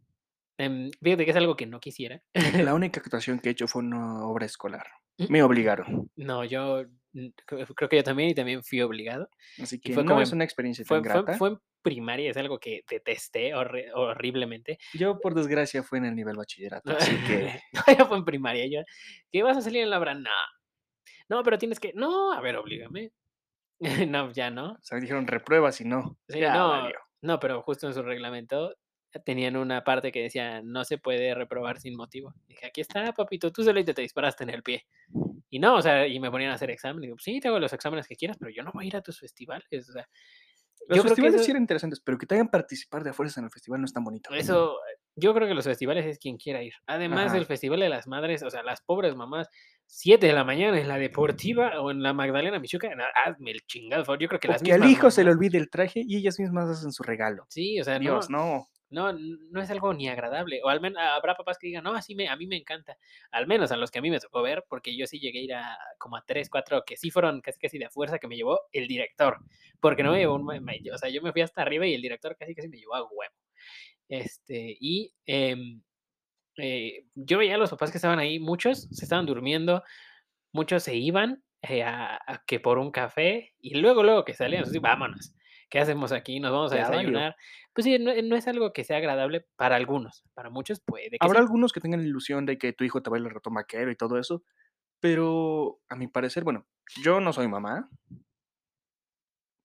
Em, 0.58 0.90
fíjate 1.02 1.24
que 1.24 1.30
es 1.30 1.36
algo 1.36 1.56
que 1.56 1.66
no 1.66 1.80
quisiera. 1.80 2.20
La 2.70 2.74
única 2.74 3.00
actuación 3.00 3.38
que 3.38 3.48
he 3.48 3.52
hecho 3.52 3.68
fue 3.68 3.82
una 3.82 4.26
obra 4.26 4.44
escolar. 4.46 4.86
Me 5.28 5.42
obligaron. 5.42 6.10
No, 6.16 6.44
yo 6.44 6.84
mm, 6.84 7.07
creo 7.46 7.88
que 7.88 7.96
yo 7.96 8.04
también 8.04 8.30
y 8.30 8.34
también 8.34 8.62
fui 8.62 8.80
obligado. 8.82 9.28
Así 9.60 9.76
Y 9.76 9.80
que 9.80 9.92
fue 9.94 10.04
no 10.04 10.08
como 10.10 10.22
es 10.22 10.30
en- 10.30 10.36
una 10.36 10.44
experiencia 10.44 10.84
Fue, 10.84 10.98
tan 10.98 11.04
fue, 11.04 11.12
grata. 11.22 11.38
fue 11.38 11.48
en 11.50 11.58
primaria, 11.82 12.30
es 12.30 12.36
algo 12.36 12.58
que 12.58 12.82
detesté 12.88 13.54
horri- 13.54 13.90
horriblemente. 13.94 14.78
Yo, 14.94 15.18
por 15.20 15.34
desgracia, 15.34 15.82
fue 15.82 15.98
en 15.98 16.06
el 16.06 16.14
nivel 16.16 16.36
bachillerato, 16.36 16.90
así 16.96 17.16
que 17.26 17.60
No, 17.72 17.82
ya 17.98 18.04
fue 18.06 18.18
en 18.18 18.24
primaria. 18.24 18.66
Yo, 18.66 18.80
¿qué 19.32 19.42
vas 19.42 19.56
a 19.56 19.62
salir 19.62 19.82
en 19.82 19.90
la 19.90 19.98
obra? 19.98 20.14
No. 20.14 20.30
No, 21.28 21.42
pero 21.42 21.58
tienes 21.58 21.78
que. 21.80 21.92
No, 21.94 22.32
a 22.32 22.40
ver, 22.40 22.56
oblígame. 22.56 23.12
no, 24.08 24.32
ya 24.32 24.50
no. 24.50 24.72
o 24.72 24.78
sea, 24.82 24.96
me 24.96 25.02
dijeron 25.02 25.26
repruebas 25.26 25.80
y 25.80 25.84
no. 25.84 26.18
Sí, 26.28 26.40
ya 26.40 26.54
no, 26.54 26.68
valió. 26.68 26.98
no, 27.22 27.38
pero 27.38 27.62
justo 27.62 27.86
en 27.86 27.94
su 27.94 28.02
reglamento 28.02 28.74
tenían 29.24 29.56
una 29.56 29.82
parte 29.84 30.12
que 30.12 30.22
decía 30.22 30.60
no 30.62 30.84
se 30.84 30.98
puede 30.98 31.34
reprobar 31.34 31.80
sin 31.80 31.96
motivo. 31.96 32.34
Dije, 32.46 32.66
aquí 32.66 32.80
está, 32.80 33.12
papito, 33.12 33.50
tú 33.50 33.62
solito 33.62 33.94
te 33.94 34.02
disparaste 34.02 34.44
en 34.44 34.50
el 34.50 34.62
pie. 34.62 34.86
Y 35.50 35.58
no, 35.58 35.76
o 35.76 35.82
sea, 35.82 36.06
y 36.06 36.20
me 36.20 36.30
ponían 36.30 36.50
a 36.50 36.54
hacer 36.54 36.70
examen. 36.70 37.00
Digo, 37.02 37.16
sí, 37.18 37.40
te 37.40 37.48
hago 37.48 37.58
los 37.58 37.72
exámenes 37.72 38.06
que 38.06 38.16
quieras, 38.16 38.36
pero 38.38 38.50
yo 38.50 38.62
no 38.62 38.70
voy 38.72 38.84
a 38.84 38.88
ir 38.88 38.96
a 38.96 39.02
tus 39.02 39.18
festivales. 39.18 39.66
O 39.88 39.92
sea, 39.92 40.06
Los 40.86 40.96
yo 40.98 41.02
creo 41.02 41.02
que 41.02 41.08
festivales 41.08 41.34
eso, 41.36 41.44
sí 41.44 41.50
eran 41.52 41.62
interesantes, 41.62 42.00
pero 42.00 42.18
que 42.18 42.26
te 42.26 42.34
hagan 42.34 42.48
participar 42.50 43.02
de 43.02 43.10
a 43.10 43.12
fuerzas 43.12 43.38
en 43.38 43.44
el 43.44 43.50
festival 43.50 43.80
no 43.80 43.86
es 43.86 43.92
tan 43.92 44.04
bonito. 44.04 44.32
eso, 44.34 44.76
yo 45.16 45.34
creo 45.34 45.48
que 45.48 45.54
los 45.54 45.64
festivales 45.64 46.06
es 46.06 46.18
quien 46.18 46.36
quiera 46.36 46.62
ir. 46.62 46.74
Además, 46.86 47.28
Ajá. 47.28 47.38
el 47.38 47.46
Festival 47.46 47.80
de 47.80 47.88
las 47.88 48.06
Madres, 48.06 48.42
o 48.42 48.50
sea, 48.50 48.62
las 48.62 48.82
pobres 48.82 49.16
mamás, 49.16 49.48
7 49.86 50.26
de 50.26 50.32
la 50.32 50.44
mañana 50.44 50.78
en 50.78 50.86
la 50.86 50.96
Deportiva 50.98 51.80
o 51.80 51.90
en 51.90 52.02
la 52.02 52.12
Magdalena 52.12 52.58
Michuca, 52.60 52.90
hazme 53.24 53.50
el 53.52 53.60
chingado, 53.66 54.04
favor. 54.04 54.20
Yo 54.20 54.28
creo 54.28 54.38
que 54.38 54.48
O 54.48 54.52
las 54.52 54.62
que 54.62 54.72
al 54.74 54.84
hijo 54.88 55.10
se 55.10 55.24
le 55.24 55.30
mamás- 55.30 55.36
olvide 55.38 55.58
el 55.58 55.70
traje 55.70 56.02
y 56.06 56.16
ellas 56.18 56.38
mismas 56.38 56.68
hacen 56.68 56.92
su 56.92 57.02
regalo. 57.02 57.46
Sí, 57.48 57.80
o 57.80 57.84
sea, 57.84 57.98
Dios, 57.98 58.28
no. 58.30 58.38
No, 58.38 58.66
n- 59.10 59.38
no 59.50 59.60
es 59.62 59.70
algo 59.70 59.92
ni 59.94 60.08
agradable. 60.08 60.60
O 60.64 60.68
al 60.68 60.80
menos 60.80 61.02
habrá 61.02 61.34
papás 61.36 61.58
que 61.58 61.66
digan, 61.68 61.84
no, 61.84 61.94
así 61.94 62.14
me, 62.14 62.28
a 62.28 62.36
mí 62.36 62.46
me 62.46 62.56
encanta. 62.56 62.96
Al 63.30 63.46
menos 63.46 63.70
a 63.72 63.76
los 63.76 63.90
que 63.90 63.98
a 63.98 64.02
mí 64.02 64.10
me 64.10 64.20
tocó 64.20 64.42
ver, 64.42 64.64
porque 64.68 64.96
yo 64.96 65.06
sí 65.06 65.18
llegué 65.20 65.40
a 65.40 65.42
ir 65.42 65.54
a 65.54 65.78
como 65.98 66.16
a 66.16 66.24
tres, 66.26 66.48
cuatro, 66.50 66.82
que 66.86 66.96
sí 66.96 67.10
fueron 67.10 67.40
casi 67.40 67.58
casi 67.58 67.78
de 67.78 67.90
fuerza 67.90 68.18
que 68.18 68.28
me 68.28 68.36
llevó 68.36 68.60
el 68.72 68.88
director. 68.88 69.38
Porque 69.80 70.02
no 70.02 70.12
me 70.12 70.18
llevó 70.18 70.34
un, 70.36 70.44
ma- 70.44 70.56
o 70.94 70.98
sea, 70.98 71.08
yo 71.10 71.22
me 71.22 71.32
fui 71.32 71.42
hasta 71.42 71.62
arriba 71.62 71.86
y 71.86 71.94
el 71.94 72.02
director 72.02 72.36
casi 72.36 72.54
casi 72.54 72.68
me 72.68 72.78
llevó 72.78 72.94
a 72.96 73.02
huevo. 73.04 73.34
Este, 74.08 74.76
y 74.80 75.12
em, 75.26 75.82
eh, 76.58 77.04
yo 77.14 77.38
veía 77.38 77.54
a 77.56 77.58
los 77.58 77.70
papás 77.70 77.90
que 77.90 77.98
estaban 77.98 78.18
ahí, 78.18 78.38
muchos 78.40 78.88
se 78.90 79.04
estaban 79.04 79.26
durmiendo, 79.26 79.82
muchos 80.52 80.82
se 80.84 80.96
iban 80.96 81.42
eh, 81.62 81.82
a, 81.84 82.16
a 82.26 82.44
que 82.46 82.60
por 82.60 82.78
un 82.78 82.90
café 82.92 83.54
y 83.60 83.74
luego, 83.76 84.02
luego 84.04 84.24
que 84.24 84.34
salían, 84.34 84.64
así, 84.64 84.78
vámonos. 84.80 85.34
¿Qué 85.70 85.78
hacemos 85.80 86.12
aquí? 86.12 86.40
Nos 86.40 86.52
vamos 86.52 86.72
a 86.72 86.76
Ya 86.76 86.82
valió. 86.84 86.98
desayunar. 86.98 87.36
Pues 87.74 87.84
sí, 87.84 87.98
no, 87.98 88.12
no 88.22 88.36
es 88.36 88.48
algo 88.48 88.72
que 88.72 88.84
sea 88.84 88.96
agradable 88.96 89.46
para 89.56 89.76
algunos, 89.76 90.24
para 90.34 90.50
muchos 90.50 90.80
puede 90.80 91.10
que 91.10 91.16
Habrá 91.20 91.38
sí. 91.40 91.42
algunos 91.44 91.72
que 91.72 91.80
tengan 91.80 92.00
la 92.00 92.06
ilusión 92.06 92.46
de 92.46 92.58
que 92.58 92.72
tu 92.72 92.84
hijo 92.84 93.02
te 93.02 93.10
baile 93.10 93.28
el 93.28 93.34
ratón 93.34 93.54
vaquero 93.54 93.90
y 93.90 93.96
todo 93.96 94.18
eso, 94.18 94.42
pero 95.00 95.80
a 95.88 95.94
mi 95.96 96.06
parecer, 96.08 96.42
bueno, 96.44 96.66
yo 97.04 97.20
no 97.20 97.32
soy 97.32 97.46
mamá. 97.48 97.88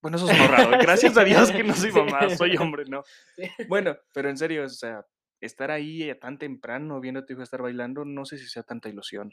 Bueno, 0.01 0.17
eso 0.17 0.29
es 0.29 0.51
raro. 0.51 0.69
Gracias 0.81 1.17
a 1.17 1.23
Dios 1.23 1.51
que 1.51 1.63
no 1.63 1.73
soy 1.73 1.91
Sí. 1.93 1.97
mamá, 1.99 2.29
soy 2.29 2.57
hombre, 2.57 2.83
¿no? 2.87 3.03
Sí. 3.35 3.43
Bueno, 3.69 3.95
pero 4.13 4.29
en 4.29 4.37
serio, 4.37 4.65
o 4.65 4.69
sea, 4.69 5.05
estar 5.41 5.71
ahí 5.71 6.03
eh, 6.03 6.15
tan 6.15 6.37
temprano 6.37 6.99
viendo 6.99 7.21
a 7.21 7.25
tu 7.25 7.33
hijo 7.33 7.41
estar 7.41 7.61
bailando, 7.61 8.03
no 8.05 8.25
sé 8.25 8.37
si 8.37 8.47
sea 8.47 8.63
tanta 8.63 8.89
ilusión. 8.89 9.31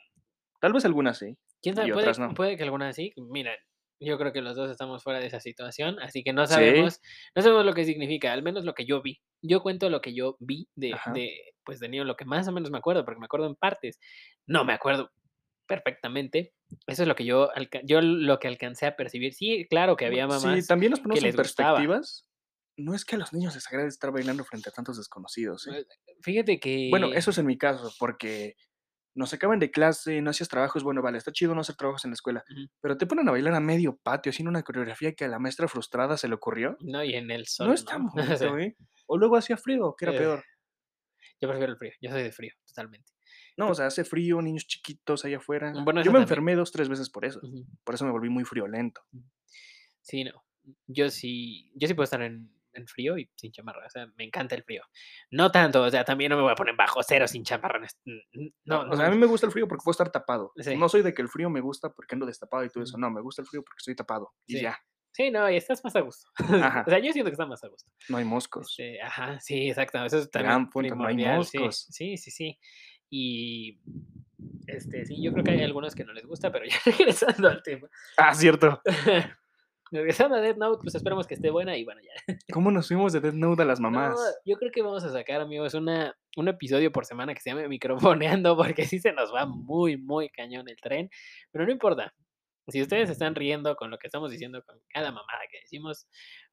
Tal 0.61 0.73
vez 0.73 0.85
algunas 0.85 1.19
sí. 1.19 1.37
¿Quién 1.63 1.75
sabe? 1.75 1.89
y 1.89 1.93
Puede, 1.93 2.05
otras 2.05 2.19
no. 2.19 2.35
puede 2.35 2.57
que 2.57 2.63
alguna 2.63 2.93
sí. 2.93 3.13
Mira, 3.17 3.53
yo 4.01 4.19
creo 4.19 4.33
que 4.33 4.41
los 4.43 4.57
dos 4.57 4.71
estamos 4.71 5.03
fuera 5.03 5.21
de 5.21 5.27
esa 5.27 5.41
situación, 5.41 5.99
así 6.01 6.23
que 6.25 6.33
no 6.33 6.47
Sí. 6.47 6.55
sabemos, 6.55 7.01
no 7.37 7.43
sabemos 7.43 7.67
lo 7.67 7.75
que 7.75 7.85
significa, 7.85 8.33
al 8.33 8.43
menos 8.43 8.65
lo 8.65 8.75
que 8.75 8.87
yo 8.87 9.03
vi. 9.03 9.21
Yo 9.43 9.63
cuento 9.63 9.91
lo 9.91 10.01
que 10.01 10.15
yo 10.15 10.37
vi 10.41 10.69
de, 10.75 10.95
de 11.15 11.31
pues 11.65 11.79
de 11.81 11.89
niño 11.89 12.05
lo 12.05 12.17
que 12.17 12.25
más 12.25 12.49
o 12.49 12.53
menos 12.53 12.71
me 12.71 12.79
acuerdo, 12.79 13.05
porque 13.05 13.21
me 13.21 13.27
acuerdo 13.27 13.47
en 13.47 13.57
partes, 13.57 13.99
no 14.47 14.65
me 14.65 14.73
acuerdo 14.73 15.11
perfectamente. 15.67 16.53
Eso 16.87 17.03
es 17.03 17.09
lo 17.09 17.15
que 17.15 17.25
yo 17.25 17.49
yo 17.85 18.01
lo 18.01 18.39
que 18.39 18.49
alcancé 18.49 18.87
a 18.87 18.97
percibir. 18.97 19.35
Sí, 19.35 19.67
claro 19.71 19.97
que 19.97 20.07
había 20.07 20.25
Sí, 20.25 20.29
mamás 20.47 20.67
también 20.67 20.91
nos 20.91 21.01
ponemos 21.01 21.19
en 21.19 21.25
les 21.27 21.37
gustaba. 21.37 21.75
perspectivas. 21.79 22.27
No 22.77 22.95
es 22.95 23.05
que 23.05 23.17
a 23.17 23.19
los 23.19 23.33
niños 23.33 23.55
les 23.55 23.67
agrade 23.69 23.89
estar 23.89 24.11
bailando 24.11 24.45
frente 24.45 24.71
a 24.71 24.73
tantos 24.73 24.97
desconocidos, 24.97 25.67
¿eh? 25.69 25.81
Eh, 25.81 26.13
fíjate 26.23 26.59
que 26.59 26.89
Bueno, 26.91 27.13
eso 27.13 27.31
es 27.31 27.39
en 27.39 27.47
mi 27.47 27.59
caso, 27.59 27.93
porque 27.99 28.55
nos 29.15 29.33
acaban 29.35 29.59
de 29.59 29.71
clase, 29.71 30.21
no 30.23 30.31
hacías 30.31 30.49
trabajos, 30.49 30.83
bueno, 30.83 31.03
vale, 31.03 31.19
está 31.19 31.33
chido 31.33 31.55
no 31.55 31.61
hacer 31.63 31.77
trabajos 31.77 32.05
en 32.05 32.11
la 32.13 32.15
escuela, 32.15 32.45
pero 32.81 32.97
te 32.97 33.07
ponen 33.07 33.29
a 33.29 33.33
bailar 33.33 33.55
a 33.55 33.61
medio 33.61 33.97
patio 33.97 34.31
haciendo 34.31 34.51
una 34.51 34.63
coreografía 34.63 35.13
que 35.15 35.25
a 35.25 35.29
la 35.29 35.39
maestra 35.39 35.67
frustrada 35.69 36.17
se 36.17 36.29
le 36.29 36.35
ocurrió. 36.35 36.77
No, 36.81 37.03
y 37.05 37.15
en 37.15 37.31
el 37.31 37.47
sol, 37.47 37.69
No 37.69 37.75
es 37.75 37.85
tan 37.85 38.05
¿no? 38.05 38.13
O 38.35 38.37
sea, 38.37 38.51
bonito, 38.51 38.59
¿eh? 38.59 38.77
O 39.07 39.19
luego 39.19 39.37
hacía 39.37 39.57
frío, 39.57 39.95
que 39.99 40.05
era 40.07 40.15
Eh, 40.15 40.19
peor. 40.19 40.45
yo 41.41 41.49
prefiero 41.49 41.73
el 41.73 41.79
frío, 41.79 41.93
yo 42.01 42.11
soy 42.11 42.23
de 42.23 42.33
frío, 42.33 42.53
totalmente. 42.67 43.13
No, 43.57 43.71
o 43.71 43.75
sea, 43.75 43.87
hace 43.87 44.05
frío, 44.05 44.41
niños 44.41 44.67
chiquitos 44.67 45.25
allá 45.25 45.37
afuera. 45.39 45.73
Bueno, 45.85 46.01
Yo 46.01 46.11
me 46.13 46.19
también. 46.19 46.23
enfermé 46.23 46.55
dos, 46.55 46.73
tres 46.73 46.89
veces 46.89 47.11
por 47.11 47.25
eso. 47.25 47.41
Por 47.85 47.95
eso 47.95 48.05
me 48.07 48.11
volví 48.11 48.29
muy 48.31 48.45
friolento. 48.45 49.03
Sí, 50.01 50.25
no. 50.25 50.45
Yo 50.87 51.11
sí 51.11 51.71
yo 51.75 51.87
sí 51.89 51.95
puedo 51.95 52.05
estar 52.05 52.23
en 52.23 52.51
en 52.75 52.87
frío 52.87 53.19
y 53.19 53.31
sin 53.37 53.53
chamarra, 53.53 53.87
o 53.87 53.91
sea, 53.91 54.07
me 54.17 54.25
encanta 54.25 54.55
el 54.55 54.63
frío. 54.65 54.83
No 55.31 55.51
tanto, 55.51 55.83
o 55.83 55.91
sea, 55.91 56.05
también 56.05 56.31
no 56.31 56.37
me 56.37 56.43
voy 56.43 56.53
a 56.53 56.57
poner 56.57 56.77
bajo 56.77 57.03
cero 57.03 57.27
sin 57.29 57.45
chamarra, 57.45 57.79
n 57.79 58.23
n 58.33 58.53
no, 58.65 58.81
o 58.83 58.97
sea, 58.97 59.07
a 59.07 59.11
mí 59.11 59.17
me 59.19 59.27
gusta 59.27 59.47
el 59.47 59.53
frío 59.53 59.67
porque 59.69 59.83
puedo 59.85 59.93
estar 59.93 60.11
tapado. 60.11 60.53
Sí. 60.57 60.77
No 60.77 60.89
soy 60.89 61.03
de 61.03 61.13
que 61.15 61.23
el 61.23 61.29
frío 61.29 61.51
me 61.51 61.61
gusta 61.61 61.93
porque 61.93 62.15
ando 62.15 62.27
destapado 62.27 62.65
y 62.65 62.71
todo 62.71 62.85
eso. 62.85 62.97
No, 62.99 63.11
me 63.11 63.21
gusta 63.21 63.43
el 63.43 63.49
frío 63.49 63.63
porque 63.63 63.79
estoy 63.79 63.95
tapado. 63.97 64.33
Y 64.47 64.57
Sí. 64.57 64.63
ya, 64.63 64.79
Sí, 65.13 65.29
no, 65.33 65.51
y 65.51 65.57
estás 65.57 65.83
más 65.83 65.97
a 65.97 66.01
gusto. 66.01 66.31
Ajá. 66.73 66.85
O 66.87 66.91
sea, 66.91 67.01
yo 67.01 67.13
siento 67.13 67.31
que 67.31 67.35
está 67.35 67.45
más 67.45 67.63
a 67.65 67.69
gusto. 67.69 67.91
no 68.09 68.19
hay 68.19 68.25
moscos. 68.25 68.69
Este, 68.79 69.03
ajá, 69.03 69.41
sí, 69.41 69.69
exacto, 69.69 70.05
eso 70.05 70.19
es 70.19 70.31
también 70.31 70.51
Gran 70.53 70.71
punto, 70.71 70.95
no 70.95 71.05
hay 71.07 71.15
primordial, 71.17 71.45
sí, 71.45 71.59
moscos. 71.59 71.87
sí, 71.91 72.17
sí, 72.17 72.31
sí. 72.31 72.59
Y, 73.11 73.81
este, 74.69 75.05
sí, 75.07 75.21
yo 75.21 75.33
creo 75.33 75.43
que 75.45 75.51
hay 75.51 75.63
algunos 75.63 75.97
que 75.97 76.05
no 76.05 76.13
les 76.13 76.25
gusta, 76.27 76.53
pero 76.53 76.65
ya 76.71 76.77
regresando 76.87 77.49
al 77.49 77.61
tema. 77.63 77.89
Ah, 78.17 78.33
cierto. 78.35 78.81
Regresando 80.31 80.37
a 80.37 80.41
Death 80.41 80.57
Note, 80.57 80.81
pues 80.83 80.95
esperemos 80.95 81.27
que 81.27 81.35
esté 81.35 81.51
buena 81.51 81.77
y 81.77 81.85
bueno, 81.85 82.01
ya. 82.03 82.35
¿Cómo 82.53 82.71
nos 82.71 82.89
fuimos 82.89 83.13
de 83.13 83.21
Death 83.21 83.35
Note 83.35 83.63
a 83.63 83.65
las 83.65 83.81
No, 83.81 83.91
mamás? 83.91 84.41
yo 84.45 84.57
creo 84.57 84.71
que 84.71 84.83
vamos 84.83 85.05
a 85.05 85.11
sacar, 85.11 85.41
amigos, 85.41 85.75
una, 85.75 86.17
un 86.37 86.49
episodio 86.49 86.93
por 86.93 87.07
semana 87.07 87.35
que 87.35 87.41
se 87.41 87.51
llame 87.51 87.69
Microfoneando, 87.69 88.57
porque 88.57 88.85
sí 88.87 89.01
se 89.01 89.13
nos 89.13 89.35
va 89.35 89.47
muy, 89.47 89.97
muy 89.97 90.29
cañón 90.31 90.69
el 90.69 90.77
tren, 90.77 91.11
pero 91.51 91.65
no 91.67 91.73
importa. 91.73 92.15
Si 92.69 92.81
ustedes 92.81 93.09
se 93.09 93.15
están 93.15 93.35
riendo 93.35 93.75
con 93.75 93.91
lo 93.91 93.99
que 93.99 94.07
estamos 94.07 94.31
diciendo, 94.31 94.63
con 94.65 94.79
cada 94.91 95.11
mamada 95.11 95.41
que 95.51 95.59
decimos, 95.61 96.07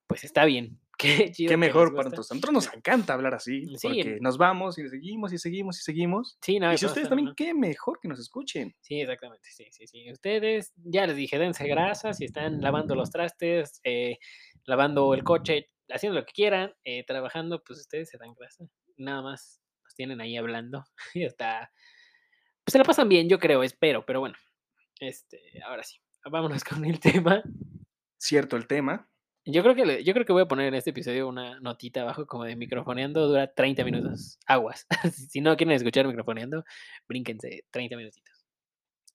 pues 0.08 0.24
está 0.24 0.46
bien. 0.46 0.80
Qué 0.98 1.32
chido. 1.32 1.50
Qué 1.52 1.58
mejor 1.58 1.90
para 1.94 2.06
nosotros. 2.10 2.32
A 2.32 2.34
nosotros 2.34 2.54
nos 2.54 2.74
encanta 2.74 3.14
hablar 3.14 3.36
así, 3.36 3.68
Sí, 3.78 3.88
porque 3.88 4.02
en- 4.02 4.20
nos 4.20 4.40
vamos 4.40 4.80
y 4.80 4.90
seguimos 4.90 5.32
y 5.32 5.38
seguimos 5.38 5.80
y 5.80 5.84
seguimos. 5.84 6.38
Sí, 6.42 6.60
no, 6.60 6.74
Y 6.74 6.78
si 6.80 6.88
ustedes 6.88 7.08
también, 7.10 7.34
qué 7.36 7.54
mejor 7.54 8.00
que 8.02 8.08
nos 8.08 8.20
escuchen. 8.20 8.76
Sí, 8.82 9.02
exactamente, 9.02 9.48
sí, 9.52 9.68
sí, 9.70 9.86
sí. 9.86 10.12
Ustedes, 10.12 10.74
ya 10.78 11.06
les 11.06 11.16
dije, 11.16 11.38
dense 11.38 11.68
grasa, 11.68 12.14
si 12.14 12.26
están 12.26 12.62
lavando 12.62 12.96
los 12.96 13.12
trastes, 13.12 13.80
eh, 13.84 14.18
lavando 14.66 15.14
el 15.14 15.24
coche, 15.24 15.68
haciendo 15.90 16.20
lo 16.20 16.26
que 16.26 16.34
quieran, 16.34 16.74
eh, 16.84 17.04
trabajando, 17.06 17.62
pues 17.64 17.80
ustedes 17.80 18.10
se 18.10 18.18
dan 18.18 18.34
grasa. 18.34 18.66
Nada 18.98 19.22
más 19.22 19.62
nos 19.84 19.94
tienen 19.94 20.20
ahí 20.20 20.36
hablando 20.36 20.84
y 21.14 21.24
está... 21.26 21.72
Pues 22.66 22.72
se 22.72 22.80
la 22.80 22.84
pasan 22.84 23.08
bien, 23.08 23.30
yo 23.30 23.38
creo, 23.40 23.62
espero, 23.64 24.04
pero 24.04 24.20
bueno. 24.20 24.36
Este, 25.00 25.40
ahora 25.64 25.84
sí, 25.84 26.00
vámonos 26.30 26.64
con 26.64 26.84
el 26.86 27.00
tema. 27.00 27.44
Cierto 28.18 28.58
el 28.58 28.66
tema. 28.66 29.08
Yo 29.50 29.64
creo 29.64 29.76
que 29.76 29.86
le- 29.86 30.04
yo 30.04 30.14
creo 30.14 30.26
que 30.26 30.34
voy 30.34 30.42
a 30.42 30.48
poner 30.48 30.68
en 30.68 30.74
este 30.74 30.90
episodio 30.90 31.28
una 31.28 31.60
notita 31.62 32.02
abajo 32.02 32.26
como 32.28 32.44
de 32.44 32.56
microfoneando, 32.56 33.28
dura 33.28 33.54
30 33.54 33.84
minutos. 33.86 34.38
Aguas. 34.46 34.86
si 35.32 35.40
no 35.42 35.56
quieren 35.56 35.74
escuchar 35.76 36.06
microfoneando, 36.06 36.64
brínquense 37.08 37.64
30 37.72 37.96
minutitos. 37.96 38.46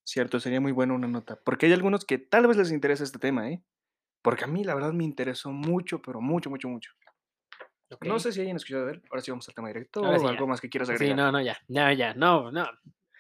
Cierto, 0.05 0.41
sería 0.41 0.61
muy 0.61 0.72
bueno 0.72 0.95
una 0.95 1.07
nota. 1.07 1.39
Porque 1.45 1.66
hay 1.66 1.72
algunos 1.72 2.05
que 2.05 2.18
tal 2.18 2.47
vez 2.47 2.57
les 2.57 2.72
interesa 2.72 3.05
este 3.05 3.18
tema, 3.18 3.51
¿eh? 3.51 3.62
Porque 4.22 4.45
a 4.45 4.47
mí, 4.47 4.64
la 4.64 4.74
verdad, 4.74 4.93
me 4.93 5.05
interesó 5.05 5.51
mucho, 5.53 6.01
pero 6.01 6.20
mucho, 6.20 6.49
mucho, 6.49 6.68
mucho. 6.68 6.93
No 8.01 8.18
sé 8.18 8.33
si 8.33 8.41
hayan 8.41 8.57
escuchado 8.57 8.87
de 8.87 8.93
él. 8.95 9.03
Ahora 9.11 9.20
sí 9.20 9.30
vamos 9.30 9.47
al 9.49 9.55
tema 9.55 9.68
directo 9.68 10.01
o 10.01 10.07
sí, 10.18 10.26
algo 10.26 10.33
ya. 10.33 10.47
más 10.47 10.61
que 10.61 10.70
quieras 10.70 10.89
Sí, 10.89 10.95
agregar. 10.95 11.16
no, 11.16 11.30
no, 11.30 11.43
ya, 11.43 11.59
ya, 11.68 11.93
ya, 11.93 12.14
no, 12.14 12.51
no, 12.51 12.66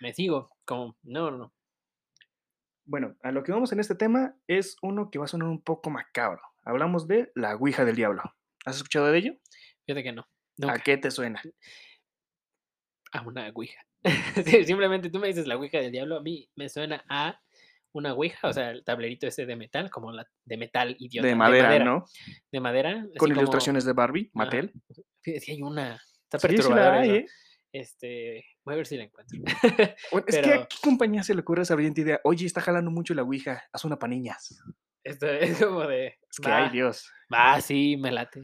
me 0.00 0.14
sigo, 0.14 0.48
como, 0.64 0.96
no, 1.02 1.30
no, 1.30 1.36
no. 1.38 1.54
Bueno, 2.84 3.14
a 3.22 3.30
lo 3.32 3.42
que 3.42 3.52
vamos 3.52 3.70
en 3.72 3.80
este 3.80 3.94
tema 3.94 4.34
es 4.46 4.76
uno 4.82 5.10
que 5.10 5.18
va 5.18 5.26
a 5.26 5.28
sonar 5.28 5.48
un 5.48 5.60
poco 5.62 5.90
macabro. 5.90 6.40
Hablamos 6.64 7.06
de 7.08 7.30
la 7.34 7.56
Ouija 7.56 7.84
del 7.84 7.96
Diablo. 7.96 8.22
¿Has 8.64 8.76
escuchado 8.76 9.06
de 9.06 9.18
ello? 9.18 9.34
Fíjate 9.86 10.02
que 10.04 10.12
no, 10.12 10.26
¿A 10.68 10.78
qué 10.78 10.96
te 10.96 11.10
suena? 11.10 11.42
a 13.12 13.22
una 13.22 13.48
ouija. 13.54 13.80
Sí, 14.46 14.64
simplemente 14.64 15.10
tú 15.10 15.18
me 15.18 15.28
dices 15.28 15.46
la 15.46 15.56
ouija 15.56 15.78
del 15.78 15.92
diablo, 15.92 16.16
a 16.16 16.22
mí 16.22 16.48
me 16.56 16.68
suena 16.68 17.04
a 17.08 17.40
una 17.92 18.14
ouija, 18.14 18.48
o 18.48 18.52
sea, 18.52 18.70
el 18.70 18.84
tablerito 18.84 19.26
ese 19.26 19.44
de 19.44 19.54
metal, 19.54 19.90
como 19.90 20.12
la 20.12 20.26
de 20.44 20.56
metal 20.56 20.96
idiota. 20.98 21.28
De 21.28 21.34
madera, 21.34 21.78
¿no? 21.78 22.04
De 22.50 22.60
madera. 22.60 23.02
Con 23.18 23.28
como- 23.28 23.40
ilustraciones 23.40 23.84
de 23.84 23.92
Barbie. 23.92 24.30
Mattel. 24.32 24.72
Fíjate, 25.20 25.40
sí 25.40 25.52
hay 25.52 25.62
una, 25.62 26.00
está 26.24 26.38
Sí, 26.38 26.48
sí 26.48 26.54
la 26.54 26.56
perturbadora 26.56 27.00
hay. 27.00 27.10
¿eh? 27.10 27.26
Este, 27.72 28.44
voy 28.64 28.74
a 28.74 28.76
ver 28.78 28.86
si 28.86 28.96
la 28.96 29.04
encuentro. 29.04 29.38
Bueno, 30.10 30.26
es 30.26 30.38
que 30.38 30.52
a 30.54 30.66
qué 30.66 30.76
compañía 30.82 31.22
se 31.22 31.34
le 31.34 31.40
ocurre 31.40 31.62
esa 31.62 31.74
brillante 31.74 32.00
idea. 32.00 32.20
Oye, 32.24 32.46
está 32.46 32.60
jalando 32.60 32.90
mucho 32.90 33.14
la 33.14 33.22
Ouija, 33.22 33.64
haz 33.72 33.84
una 33.84 33.98
para 33.98 34.10
niñas. 34.10 34.62
Esto 35.04 35.26
es 35.26 35.58
como 35.64 35.86
de, 35.86 36.06
Es 36.30 36.38
que, 36.40 36.50
ay 36.50 36.64
va, 36.64 36.70
Dios. 36.70 37.10
va, 37.32 37.60
sí, 37.60 37.96
me 37.96 38.12
late. 38.12 38.42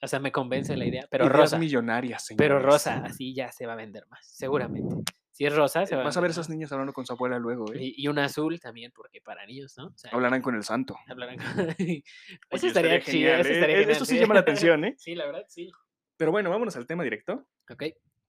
O 0.00 0.06
sea, 0.06 0.20
me 0.20 0.30
convence 0.32 0.76
la 0.76 0.86
idea, 0.86 1.06
pero 1.10 1.24
Ideas 1.24 1.36
rosa. 1.36 1.58
millonarias, 1.58 2.26
Pero 2.36 2.54
señores. 2.56 2.64
rosa, 2.72 3.02
así 3.04 3.34
ya 3.34 3.50
se 3.50 3.66
va 3.66 3.72
a 3.72 3.76
vender 3.76 4.06
más, 4.08 4.26
seguramente. 4.26 4.94
Si 5.32 5.44
es 5.44 5.54
rosa, 5.54 5.86
se 5.86 5.94
va 5.96 6.02
Vas 6.04 6.16
a 6.16 6.20
ver 6.20 6.28
vender 6.30 6.40
esas 6.40 6.48
niñas 6.50 6.72
hablando 6.72 6.92
con 6.92 7.04
su 7.06 7.12
abuela 7.12 7.38
luego. 7.38 7.72
¿eh? 7.72 7.78
Y, 7.82 7.94
y 8.04 8.08
un 8.08 8.18
azul 8.18 8.58
también, 8.60 8.90
porque 8.94 9.20
para 9.20 9.44
niños, 9.46 9.74
¿no? 9.76 9.86
O 9.88 9.96
sea, 9.96 10.10
Hablarán 10.12 10.40
con 10.42 10.54
el 10.56 10.64
santo. 10.64 10.96
hablarán 11.06 11.36
con... 11.36 11.46
Eso 12.50 12.66
estaría 12.66 13.00
chido, 13.00 13.32
eso 13.34 13.48
¿eh? 13.48 13.52
estaría 13.52 13.76
E- 13.76 13.78
genial, 13.80 13.90
Eso 13.90 14.04
sí 14.04 14.18
llama 14.18 14.34
la 14.34 14.40
atención, 14.40 14.84
¿eh? 14.84 14.94
Sí, 14.98 15.14
la 15.14 15.26
verdad, 15.26 15.44
sí. 15.48 15.70
Pero 16.16 16.30
bueno, 16.32 16.50
vámonos 16.50 16.76
al 16.76 16.86
tema 16.86 17.04
directo. 17.04 17.46
Ok. 17.70 17.84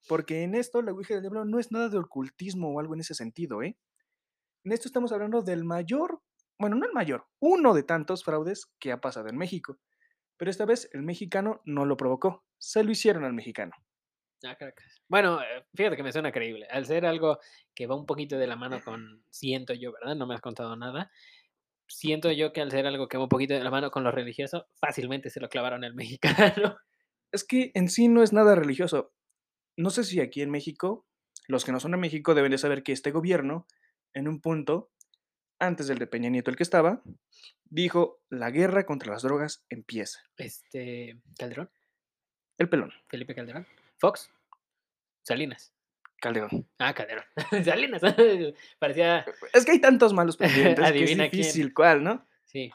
Porque 0.07 0.43
en 0.43 0.53
esto 0.55 0.81
la 0.81 0.91
Ouija 0.91 1.13
del 1.15 1.21
Diablo 1.23 1.45
no 1.45 1.59
es 1.59 1.71
nada 1.71 1.89
de 1.89 1.97
ocultismo 1.97 2.73
o 2.73 2.79
algo 2.79 2.93
en 2.93 2.99
ese 3.01 3.13
sentido, 3.15 3.61
¿eh? 3.63 3.75
En 4.63 4.71
esto 4.71 4.87
estamos 4.87 5.11
hablando 5.11 5.41
del 5.41 5.63
mayor, 5.63 6.21
bueno, 6.59 6.75
no 6.75 6.85
el 6.85 6.93
mayor, 6.93 7.25
uno 7.39 7.73
de 7.73 7.83
tantos 7.83 8.23
fraudes 8.23 8.71
que 8.79 8.91
ha 8.91 8.99
pasado 8.99 9.29
en 9.29 9.37
México. 9.37 9.79
Pero 10.37 10.51
esta 10.51 10.65
vez 10.65 10.89
el 10.93 11.03
mexicano 11.03 11.61
no 11.65 11.85
lo 11.85 11.97
provocó, 11.97 12.45
se 12.57 12.83
lo 12.83 12.91
hicieron 12.91 13.23
al 13.23 13.33
mexicano. 13.33 13.73
Ah, 14.45 14.55
caracas. 14.55 15.01
Bueno, 15.09 15.41
eh, 15.41 15.65
fíjate 15.75 15.97
que 15.97 16.03
me 16.03 16.13
suena 16.13 16.31
creíble. 16.31 16.65
Al 16.69 16.85
ser 16.85 17.05
algo 17.05 17.39
que 17.75 17.87
va 17.87 17.95
un 17.95 18.05
poquito 18.05 18.37
de 18.37 18.47
la 18.47 18.55
mano 18.55 18.81
con, 18.81 19.23
siento 19.29 19.73
yo, 19.73 19.91
¿verdad? 19.91 20.15
No 20.15 20.27
me 20.27 20.35
has 20.35 20.41
contado 20.41 20.75
nada. 20.77 21.11
Siento 21.87 22.31
yo 22.31 22.53
que 22.53 22.61
al 22.61 22.71
ser 22.71 22.85
algo 22.85 23.07
que 23.07 23.17
va 23.17 23.23
un 23.23 23.29
poquito 23.29 23.53
de 23.53 23.63
la 23.63 23.71
mano 23.71 23.91
con 23.91 24.03
lo 24.03 24.11
religioso, 24.11 24.67
fácilmente 24.79 25.29
se 25.29 25.41
lo 25.41 25.49
clavaron 25.49 25.83
al 25.83 25.93
mexicano. 25.95 26.77
Es 27.31 27.43
que 27.43 27.71
en 27.73 27.89
sí 27.89 28.07
no 28.07 28.23
es 28.23 28.31
nada 28.31 28.55
religioso. 28.55 29.13
No 29.75 29.89
sé 29.89 30.03
si 30.03 30.21
aquí 30.21 30.41
en 30.41 30.51
México, 30.51 31.05
los 31.47 31.65
que 31.65 31.71
no 31.71 31.79
son 31.79 31.91
de 31.91 31.97
México 31.97 32.33
deben 32.33 32.51
de 32.51 32.57
saber 32.57 32.83
que 32.83 32.91
este 32.91 33.11
gobierno, 33.11 33.67
en 34.13 34.27
un 34.27 34.39
punto, 34.39 34.91
antes 35.59 35.87
del 35.87 35.99
de 35.99 36.07
Peña 36.07 36.29
Nieto 36.29 36.49
el 36.49 36.57
que 36.57 36.63
estaba, 36.63 37.01
dijo, 37.65 38.21
la 38.29 38.49
guerra 38.51 38.85
contra 38.85 39.11
las 39.11 39.21
drogas 39.23 39.65
empieza. 39.69 40.19
Este, 40.37 41.19
Calderón, 41.37 41.69
El 42.57 42.69
pelón, 42.69 42.91
Felipe 43.07 43.35
Calderón, 43.35 43.67
Fox, 43.97 44.31
Salinas. 45.23 45.73
Calderón. 46.21 46.67
Ah, 46.79 46.93
Calderón. 46.93 47.23
Salinas. 47.63 48.01
Parecía, 48.79 49.25
Es 49.53 49.65
que 49.65 49.71
hay 49.71 49.79
tantos 49.79 50.13
malos 50.13 50.35
pendientes 50.37 50.75
que 50.75 50.81
es 50.81 50.89
Adivina 50.89 51.29
quién. 51.29 51.41
difícil 51.41 51.73
cuál, 51.73 52.03
¿no? 52.03 52.25
sí. 52.45 52.71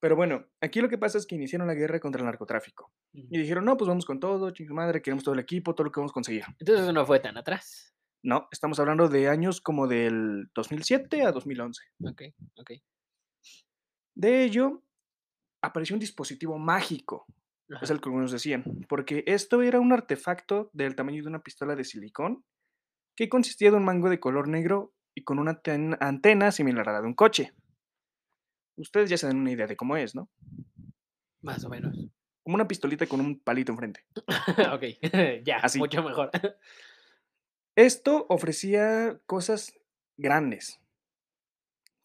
Pero 0.00 0.14
bueno, 0.14 0.46
aquí 0.60 0.80
lo 0.80 0.88
que 0.88 0.96
pasa 0.96 1.18
es 1.18 1.26
que 1.26 1.34
iniciaron 1.34 1.66
la 1.66 1.74
guerra 1.74 1.98
contra 1.98 2.20
el 2.20 2.26
narcotráfico. 2.26 2.92
Y 3.12 3.36
dijeron, 3.36 3.64
no, 3.64 3.76
pues 3.76 3.88
vamos 3.88 4.04
con 4.04 4.20
todo, 4.20 4.52
chingada 4.52 4.76
madre, 4.76 5.02
queremos 5.02 5.24
todo 5.24 5.34
el 5.34 5.40
equipo, 5.40 5.74
todo 5.74 5.86
lo 5.86 5.90
que 5.90 5.98
vamos 5.98 6.12
a 6.12 6.14
conseguir. 6.14 6.44
Entonces 6.60 6.94
no 6.94 7.04
fue 7.04 7.18
tan 7.18 7.36
atrás. 7.36 7.92
No, 8.22 8.48
estamos 8.50 8.78
hablando 8.80 9.08
de 9.08 9.28
años 9.28 9.60
como 9.60 9.86
del 9.86 10.50
2007 10.54 11.22
a 11.22 11.32
2011. 11.32 11.82
Ok, 12.04 12.22
ok. 12.56 12.70
De 14.14 14.42
ello, 14.44 14.82
apareció 15.62 15.94
un 15.94 16.00
dispositivo 16.00 16.58
mágico, 16.58 17.26
es 17.80 17.90
el 17.90 18.00
que 18.00 18.08
algunos 18.08 18.32
decían, 18.32 18.64
porque 18.88 19.22
esto 19.26 19.62
era 19.62 19.78
un 19.78 19.92
artefacto 19.92 20.70
del 20.72 20.96
tamaño 20.96 21.22
de 21.22 21.28
una 21.28 21.42
pistola 21.42 21.76
de 21.76 21.84
silicón 21.84 22.44
que 23.14 23.28
consistía 23.28 23.70
de 23.70 23.76
un 23.76 23.84
mango 23.84 24.08
de 24.10 24.18
color 24.20 24.48
negro 24.48 24.94
y 25.14 25.22
con 25.22 25.38
una 25.38 25.60
ten- 25.60 25.96
antena 26.00 26.50
similar 26.50 26.88
a 26.88 26.92
la 26.94 27.00
de 27.00 27.06
un 27.06 27.14
coche. 27.14 27.52
Ustedes 28.76 29.10
ya 29.10 29.16
se 29.18 29.26
dan 29.26 29.38
una 29.38 29.50
idea 29.52 29.66
de 29.66 29.76
cómo 29.76 29.96
es, 29.96 30.14
¿no? 30.14 30.30
Más 31.42 31.64
o 31.64 31.68
menos. 31.68 31.96
Como 32.42 32.54
una 32.54 32.66
pistolita 32.68 33.06
con 33.06 33.20
un 33.20 33.38
palito 33.40 33.72
enfrente. 33.72 34.04
ok, 34.72 34.84
ya, 35.44 35.58
Así. 35.58 35.78
mucho 35.78 36.02
mejor. 36.02 36.30
Esto 37.78 38.26
ofrecía 38.28 39.20
cosas 39.26 39.72
grandes, 40.16 40.80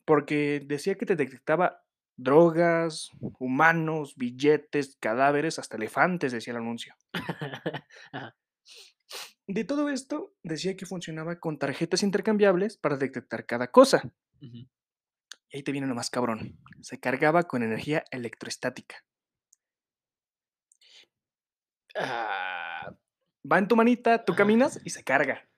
porque 0.05 0.61
decía 0.63 0.93
que 0.99 1.07
te 1.07 1.15
detectaba 1.15 1.84
drogas, 2.15 3.09
humanos, 3.39 4.15
billetes, 4.15 4.97
cadáveres, 4.99 5.57
hasta 5.57 5.78
elefantes, 5.78 6.32
decía 6.32 6.51
el 6.51 6.57
anuncio. 6.57 6.93
De 9.47 9.63
todo 9.63 9.89
esto, 9.89 10.36
decía 10.43 10.78
que 10.78 10.86
funcionaba 10.86 11.39
con 11.39 11.57
tarjetas 11.57 12.03
intercambiables 12.03 12.78
para 12.78 12.97
detectar 12.97 13.47
cada 13.47 13.71
cosa. 13.71 14.13
Y 14.41 14.69
ahí 15.51 15.63
te 15.63 15.71
viene 15.71 15.88
lo 15.88 15.95
más 15.95 16.11
cabrón. 16.11 16.59
Se 16.82 16.99
cargaba 16.99 17.47
con 17.47 17.63
energía 17.63 18.05
electroestática. 18.11 19.03
Ah, 21.95 22.93
Va 23.51 23.57
en 23.57 23.67
tu 23.67 23.76
manita, 23.76 24.24
tú 24.24 24.34
Ajá. 24.34 24.38
caminas 24.38 24.80
y 24.86 24.91
se 24.91 25.03
carga. 25.03 25.49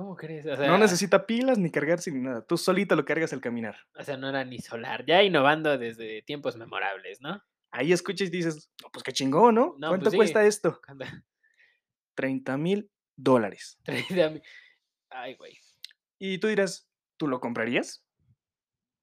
¿Cómo 0.00 0.16
crees? 0.16 0.46
O 0.46 0.56
No 0.56 0.78
necesita 0.78 1.26
pilas 1.26 1.58
ni 1.58 1.70
cargarse 1.70 2.10
ni 2.10 2.20
nada. 2.20 2.40
Tú 2.40 2.56
solito 2.56 2.96
lo 2.96 3.04
cargas 3.04 3.34
al 3.34 3.42
caminar. 3.42 3.76
o 3.98 4.02
sea, 4.02 4.16
no 4.16 4.30
era 4.30 4.42
ni 4.44 4.58
solar, 4.58 5.04
ya 5.04 5.22
innovando 5.22 5.76
desde 5.76 6.22
tiempos 6.22 6.56
memorables, 6.56 7.20
¿no? 7.20 7.42
Ahí 7.70 7.92
escuchas 7.92 8.28
y 8.28 8.30
dices, 8.30 8.70
no, 8.82 8.90
pues 8.90 9.02
qué 9.02 9.12
chingón, 9.12 9.56
¿no? 9.56 9.74
No, 9.78 9.88
¿Cuánto 9.88 10.04
pues 10.04 10.12
sí. 10.12 10.16
cuesta 10.16 10.46
esto? 10.46 10.80
Cuando 10.84 11.04
30 12.14 12.56
mil 12.56 12.90
dólares. 13.14 13.78
30 13.84 14.30
mi 14.30 14.40
ay, 15.10 15.34
güey. 15.34 15.58
Y 16.18 16.38
tú 16.38 16.48
dirás, 16.48 16.88
¿tú 17.18 17.28
lo 17.28 17.38
comprarías? 17.38 18.02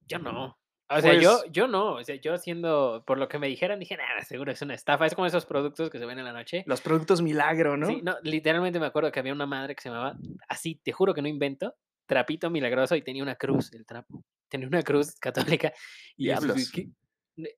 Yo 0.08 0.18
no. 0.18 0.58
O 0.90 1.02
sea, 1.02 1.14
yo 1.16 1.42
Pues 1.42 1.50
yo 1.52 1.68
no, 1.68 1.96
o 1.96 2.04
sea, 2.04 2.16
yo 2.16 2.38
siendo 2.38 3.04
por 3.06 3.18
lo 3.18 3.28
que 3.28 3.40
me 3.40 3.48
dijeron, 3.48 3.80
dije: 3.80 3.98
"Nah, 3.98 4.22
seguro 4.22 4.52
es 4.54 4.62
una 4.62 4.74
estafa", 4.76 5.06
es 5.06 5.16
como 5.16 5.28
esos 5.28 5.46
productos 5.46 5.90
que 5.90 6.00
se 6.00 6.06
ven 6.06 6.20
en 6.20 6.26
la 6.26 6.32
noche. 6.34 6.68
Los 6.68 6.82
productos 6.82 7.22
milagro, 7.22 7.78
¿no? 7.78 7.88
Sí, 7.88 8.02
no, 8.04 8.18
literalmente 8.24 8.80
me 8.80 8.88
acuerdo 8.88 9.12
que 9.12 9.20
había 9.20 9.34
una 9.34 9.46
madre 9.46 9.76
que 9.76 9.82
se 9.82 9.90
llamaba 9.90 10.18
así, 10.50 10.76
te 10.84 10.92
juro 10.92 11.14
que 11.14 11.22
no 11.22 11.28
invento, 11.28 11.76
Trapito 12.06 12.50
Milagroso 12.50 12.96
y 12.96 13.02
tenía 13.04 13.24
una 13.24 13.36
cruz, 13.36 13.72
el 13.74 13.86
trapo. 13.86 14.24
Tenía 14.50 14.68
una 14.68 14.82
cruz 14.84 15.16
católica 15.20 15.74
y 16.16 16.32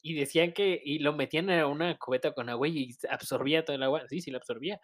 y 0.02 0.14
decían 0.16 0.52
que 0.54 0.80
y 0.84 1.00
lo 1.00 1.14
metían 1.14 1.50
a 1.50 1.66
una 1.68 1.98
cubeta 1.98 2.34
con 2.34 2.50
agua 2.50 2.68
y 2.68 2.90
absorbía 3.10 3.64
todo 3.66 3.76
el 3.78 3.84
agua. 3.84 4.04
Sí, 4.10 4.22
sí 4.22 4.30
lo 4.32 4.38
absorbía. 4.38 4.80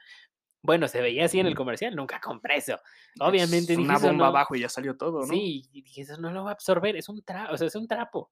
Bueno, 0.66 0.88
se 0.88 1.02
veía 1.02 1.26
así 1.26 1.40
en 1.40 1.46
el 1.48 1.56
comercial, 1.56 1.96
nunca 1.96 2.20
compré 2.20 2.58
eso. 2.58 2.80
Obviamente 3.20 3.74
Es 3.74 3.78
dije: 3.80 3.90
una 3.90 3.98
"Eso 3.98 4.08
bomba 4.08 4.26
no". 4.28 4.30
abajo 4.32 4.56
y 4.56 4.62
ya 4.62 4.70
salió 4.70 4.98
todo, 4.98 5.26
¿no? 5.26 5.28
Sí, 5.28 5.70
y 5.72 5.82
dije: 5.84 6.02
"Eso 6.02 6.18
no 6.18 6.32
lo 6.32 6.44
va 6.44 6.52
a 6.52 6.54
absorber, 6.54 6.96
es 6.96 7.10
un 7.10 7.24
tra 7.24 7.52
o 7.52 7.58
sea, 7.58 7.68
es 7.68 7.76
un 7.76 7.88
trapo". 7.88 8.32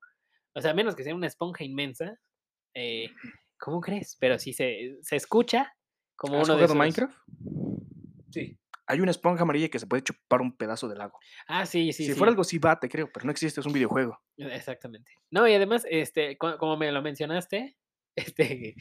O 0.53 0.61
sea, 0.61 0.71
a 0.71 0.73
menos 0.73 0.95
que 0.95 1.03
sea 1.03 1.15
una 1.15 1.27
esponja 1.27 1.63
inmensa, 1.63 2.19
eh, 2.73 3.09
¿cómo 3.59 3.81
crees? 3.81 4.17
Pero 4.19 4.39
sí 4.39 4.53
se 4.53 4.97
se 5.01 5.15
escucha 5.15 5.75
como 6.15 6.39
¿Has 6.39 6.49
uno 6.49 6.57
de 6.57 6.65
esos 6.65 6.77
Minecraft? 6.77 7.17
Sí. 8.31 8.57
Hay 8.87 8.99
una 8.99 9.11
esponja 9.11 9.43
amarilla 9.43 9.69
que 9.69 9.79
se 9.79 9.87
puede 9.87 10.03
chupar 10.03 10.41
un 10.41 10.55
pedazo 10.57 10.87
del 10.89 10.97
lago. 10.97 11.17
Ah, 11.47 11.65
sí, 11.65 11.93
sí, 11.93 12.03
si 12.05 12.11
sí. 12.11 12.17
fuera 12.17 12.29
algo 12.31 12.41
así 12.41 12.57
va, 12.59 12.79
te 12.79 12.89
creo, 12.89 13.09
pero 13.13 13.25
no 13.25 13.31
existe, 13.31 13.59
es 13.61 13.65
un 13.65 13.73
videojuego. 13.73 14.19
Exactamente. 14.37 15.11
No, 15.31 15.47
y 15.47 15.53
además, 15.53 15.85
este, 15.89 16.37
co 16.37 16.57
como 16.57 16.75
me 16.77 16.91
lo 16.91 17.01
mencionaste, 17.01 17.77
este, 18.37 18.75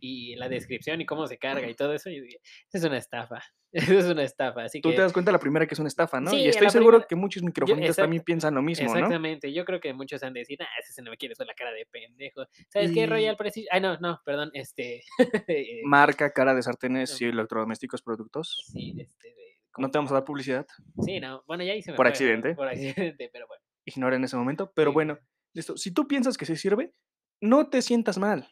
y 0.00 0.36
la 0.36 0.48
descripción 0.48 1.00
y 1.00 1.06
cómo 1.06 1.26
se 1.26 1.38
carga 1.38 1.68
y 1.68 1.74
todo 1.76 1.94
eso, 1.94 2.10
yo 2.10 2.22
dije: 2.22 2.40
"Es 2.72 2.84
una 2.84 2.98
estafa, 2.98 3.42
eso 3.72 3.98
es 3.98 4.06
una 4.06 4.24
estafa", 4.24 4.64
así 4.64 4.82
Tú 4.82 4.94
te 4.94 5.02
que 5.02 5.02
das 5.02 5.12
cuenta 5.12 5.32
la 5.32 5.38
primera 5.40 5.66
que 5.66 5.74
es 5.74 5.78
una 5.80 5.88
estafa, 5.88 6.20
¿no? 6.20 6.36
Sí, 6.36 6.44
y 6.44 6.48
estoy 6.48 6.70
seguro 6.70 7.00
primera 7.00 7.08
que 7.08 7.16
muchos 7.16 7.42
yo 7.60 7.76
microfonitas 7.82 7.98
también 7.98 8.22
piensan 8.22 8.54
lo 8.54 8.62
mismo, 8.62 8.94
¿no? 8.96 9.16
exactamente, 9.16 9.52
yo 9.52 9.64
creo 9.64 9.80
que 9.80 9.94
muchos 9.94 10.22
han 10.22 10.34
de 10.34 10.40
decir: 10.40 10.58
"Ah, 10.62 10.68
ese 10.80 10.92
se 10.92 11.02
no 11.02 11.10
me 11.10 11.16
quiere 11.18 11.34
la 11.46 11.54
cara 11.54 11.72
de 11.72 11.86
pendejo". 11.86 12.46
¿Sabes 12.68 12.92
qué? 12.92 13.06
Royal 13.06 13.36
Y 13.36 13.38
Prestige 13.38 13.68
ay, 13.72 13.80
no, 13.80 13.98
no, 13.98 14.20
perdón, 14.24 14.50
este, 14.54 15.02
eh 15.48 15.92
marca, 15.92 16.32
cara 16.32 16.54
de 16.54 16.62
sartenes 16.62 17.20
y 17.20 17.24
electrodomésticos 17.24 18.02
productos. 18.02 18.64
Sí, 18.64 18.94
este, 18.98 19.28
de 19.34 19.60
No 19.78 19.90
te 19.90 19.96
vamos 19.98 20.10
a 20.10 20.14
dar 20.16 20.24
publicidad 20.24 20.66
Sí, 21.00 21.20
no, 21.20 21.42
bueno, 21.46 21.64
ya 21.64 21.80
se 21.82 21.92
me 21.92 22.00
por 22.00 22.06
fue, 22.06 22.22
accidente. 22.22 22.50
por 22.54 22.68
accidente, 22.68 23.30
pero 23.32 23.46
bueno. 23.46 23.62
Ignora 23.86 24.16
en 24.16 24.24
ese 24.24 24.36
momento, 24.36 24.72
pero 24.74 24.92
Sí. 24.92 24.92
bueno, 24.92 25.18
listo. 25.54 25.76
Si 25.76 25.92
tú 25.92 26.06
piensas 26.06 26.36
que 26.36 26.46
sí 26.46 26.56
sirve, 26.56 26.94
no 27.40 27.70
te 27.70 27.82
sientas 27.82 28.18
mal. 28.18 28.48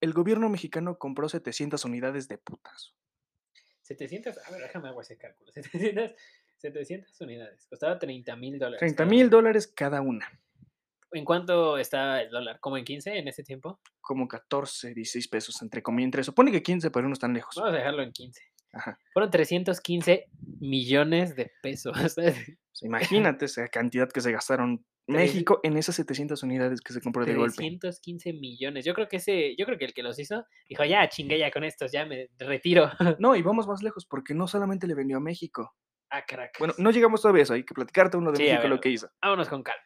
El 0.00 0.12
gobierno 0.12 0.48
mexicano 0.48 0.98
compró 0.98 1.28
700 1.28 1.84
unidades 1.84 2.28
de 2.28 2.38
putazo. 2.38 2.94
700, 3.82 4.38
a 4.38 4.50
ver, 4.50 4.62
déjame 4.62 4.88
hago 4.88 5.00
ese 5.00 5.16
cálculo. 5.16 5.52
700, 5.52 6.12
700 6.58 7.20
unidades, 7.20 7.66
costaba 7.66 7.98
30,000 7.98 8.58
dólares 8.58 8.78
30 8.78 8.96
cada 8.96 9.10
mil 9.10 9.30
dólares 9.30 9.66
cada 9.66 10.00
una. 10.00 10.26
¿En 11.12 11.24
cuánto 11.24 11.78
está 11.78 12.22
el 12.22 12.30
dólar? 12.30 12.58
¿Como 12.58 12.76
en 12.76 12.84
15 12.84 13.18
en 13.18 13.28
ese 13.28 13.44
tiempo? 13.44 13.80
Como 14.00 14.26
14, 14.26 14.94
16 14.94 15.28
pesos, 15.28 15.62
entre 15.62 15.82
comillas, 15.82 16.06
entre 16.06 16.24
supone 16.24 16.50
que 16.50 16.62
15, 16.62 16.90
pero 16.90 17.06
no 17.06 17.12
están 17.12 17.32
lejos. 17.32 17.54
Vamos 17.54 17.72
a 17.72 17.76
dejarlo 17.76 18.02
en 18.02 18.12
15. 18.12 18.40
Ajá. 18.74 18.98
Fueron 19.12 19.30
315 19.30 20.26
millones 20.60 21.36
de 21.36 21.50
pesos. 21.62 21.92
Pues 22.74 22.82
imagínate 22.82 23.44
esa 23.44 23.68
cantidad 23.68 24.08
que 24.10 24.20
se 24.20 24.32
gastaron 24.32 24.84
México 25.06 25.60
en 25.62 25.76
esas 25.76 25.94
700 25.94 26.42
unidades 26.42 26.80
que 26.80 26.92
se 26.92 27.00
compró 27.00 27.24
de 27.24 27.36
golpe. 27.36 27.54
315 27.54 28.32
millones. 28.32 28.84
Yo 28.84 28.94
creo 28.94 29.08
que 29.08 29.18
ese, 29.18 29.54
yo 29.56 29.64
creo 29.64 29.78
que 29.78 29.84
el 29.84 29.94
que 29.94 30.02
los 30.02 30.18
hizo 30.18 30.44
dijo: 30.68 30.84
"Ya 30.84 31.08
chingué 31.08 31.38
ya 31.38 31.52
con 31.52 31.62
estos, 31.62 31.92
ya 31.92 32.04
me 32.04 32.30
retiro". 32.36 32.90
No, 33.20 33.36
y 33.36 33.42
vamos 33.42 33.68
más 33.68 33.80
lejos, 33.80 34.06
porque 34.06 34.34
no 34.34 34.48
solamente 34.48 34.88
le 34.88 34.94
vendió 34.96 35.18
a 35.18 35.20
México. 35.20 35.72
A 36.10 36.22
Caracas. 36.24 36.58
Bueno, 36.58 36.74
no 36.78 36.90
llegamos 36.90 37.22
todavía 37.22 37.42
a 37.42 37.44
eso, 37.44 37.54
hay 37.54 37.64
que 37.64 37.74
platicarte 37.74 38.16
uno 38.16 38.32
de 38.32 38.38
Sí, 38.38 38.42
México 38.42 38.62
ver, 38.62 38.70
lo 38.70 38.80
que 38.80 38.88
hizo. 38.90 39.08
vámonos 39.22 39.48
con 39.48 39.62
calma. 39.62 39.82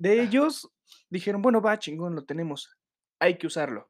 De 0.00 0.20
ellos 0.20 0.68
dijeron, 1.08 1.42
bueno, 1.42 1.60
va, 1.62 1.78
chingón, 1.78 2.16
lo 2.16 2.24
tenemos, 2.24 2.76
hay 3.20 3.38
que 3.38 3.46
usarlo. 3.46 3.88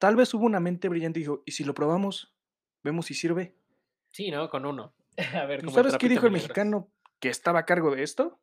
Tal 0.00 0.16
vez 0.16 0.32
hubo 0.32 0.46
una 0.46 0.60
mente 0.60 0.88
brillante 0.88 1.18
y 1.20 1.22
dijo, 1.24 1.42
¿y 1.44 1.52
si 1.52 1.64
lo 1.64 1.74
probamos? 1.74 2.34
Vemos 2.82 3.06
si 3.06 3.14
sirve. 3.14 3.54
Sí, 4.10 4.30
¿no? 4.30 4.48
Con 4.48 4.66
uno. 4.66 4.94
A 5.34 5.46
ver, 5.46 5.62
¿Tú 5.62 5.70
sabes 5.70 5.96
qué 5.98 6.08
dijo 6.08 6.26
el 6.26 6.32
mexicano 6.32 6.90
que 7.20 7.28
estaba 7.28 7.60
a 7.60 7.66
cargo 7.66 7.94
de 7.94 8.02
esto? 8.02 8.40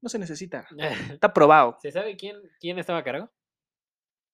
No 0.00 0.08
se 0.08 0.18
necesita. 0.18 0.66
Está 1.10 1.32
probado. 1.32 1.76
¿Se 1.80 1.90
sabe 1.90 2.16
quién, 2.16 2.36
quién 2.60 2.78
estaba 2.78 3.00
a 3.00 3.04
cargo? 3.04 3.30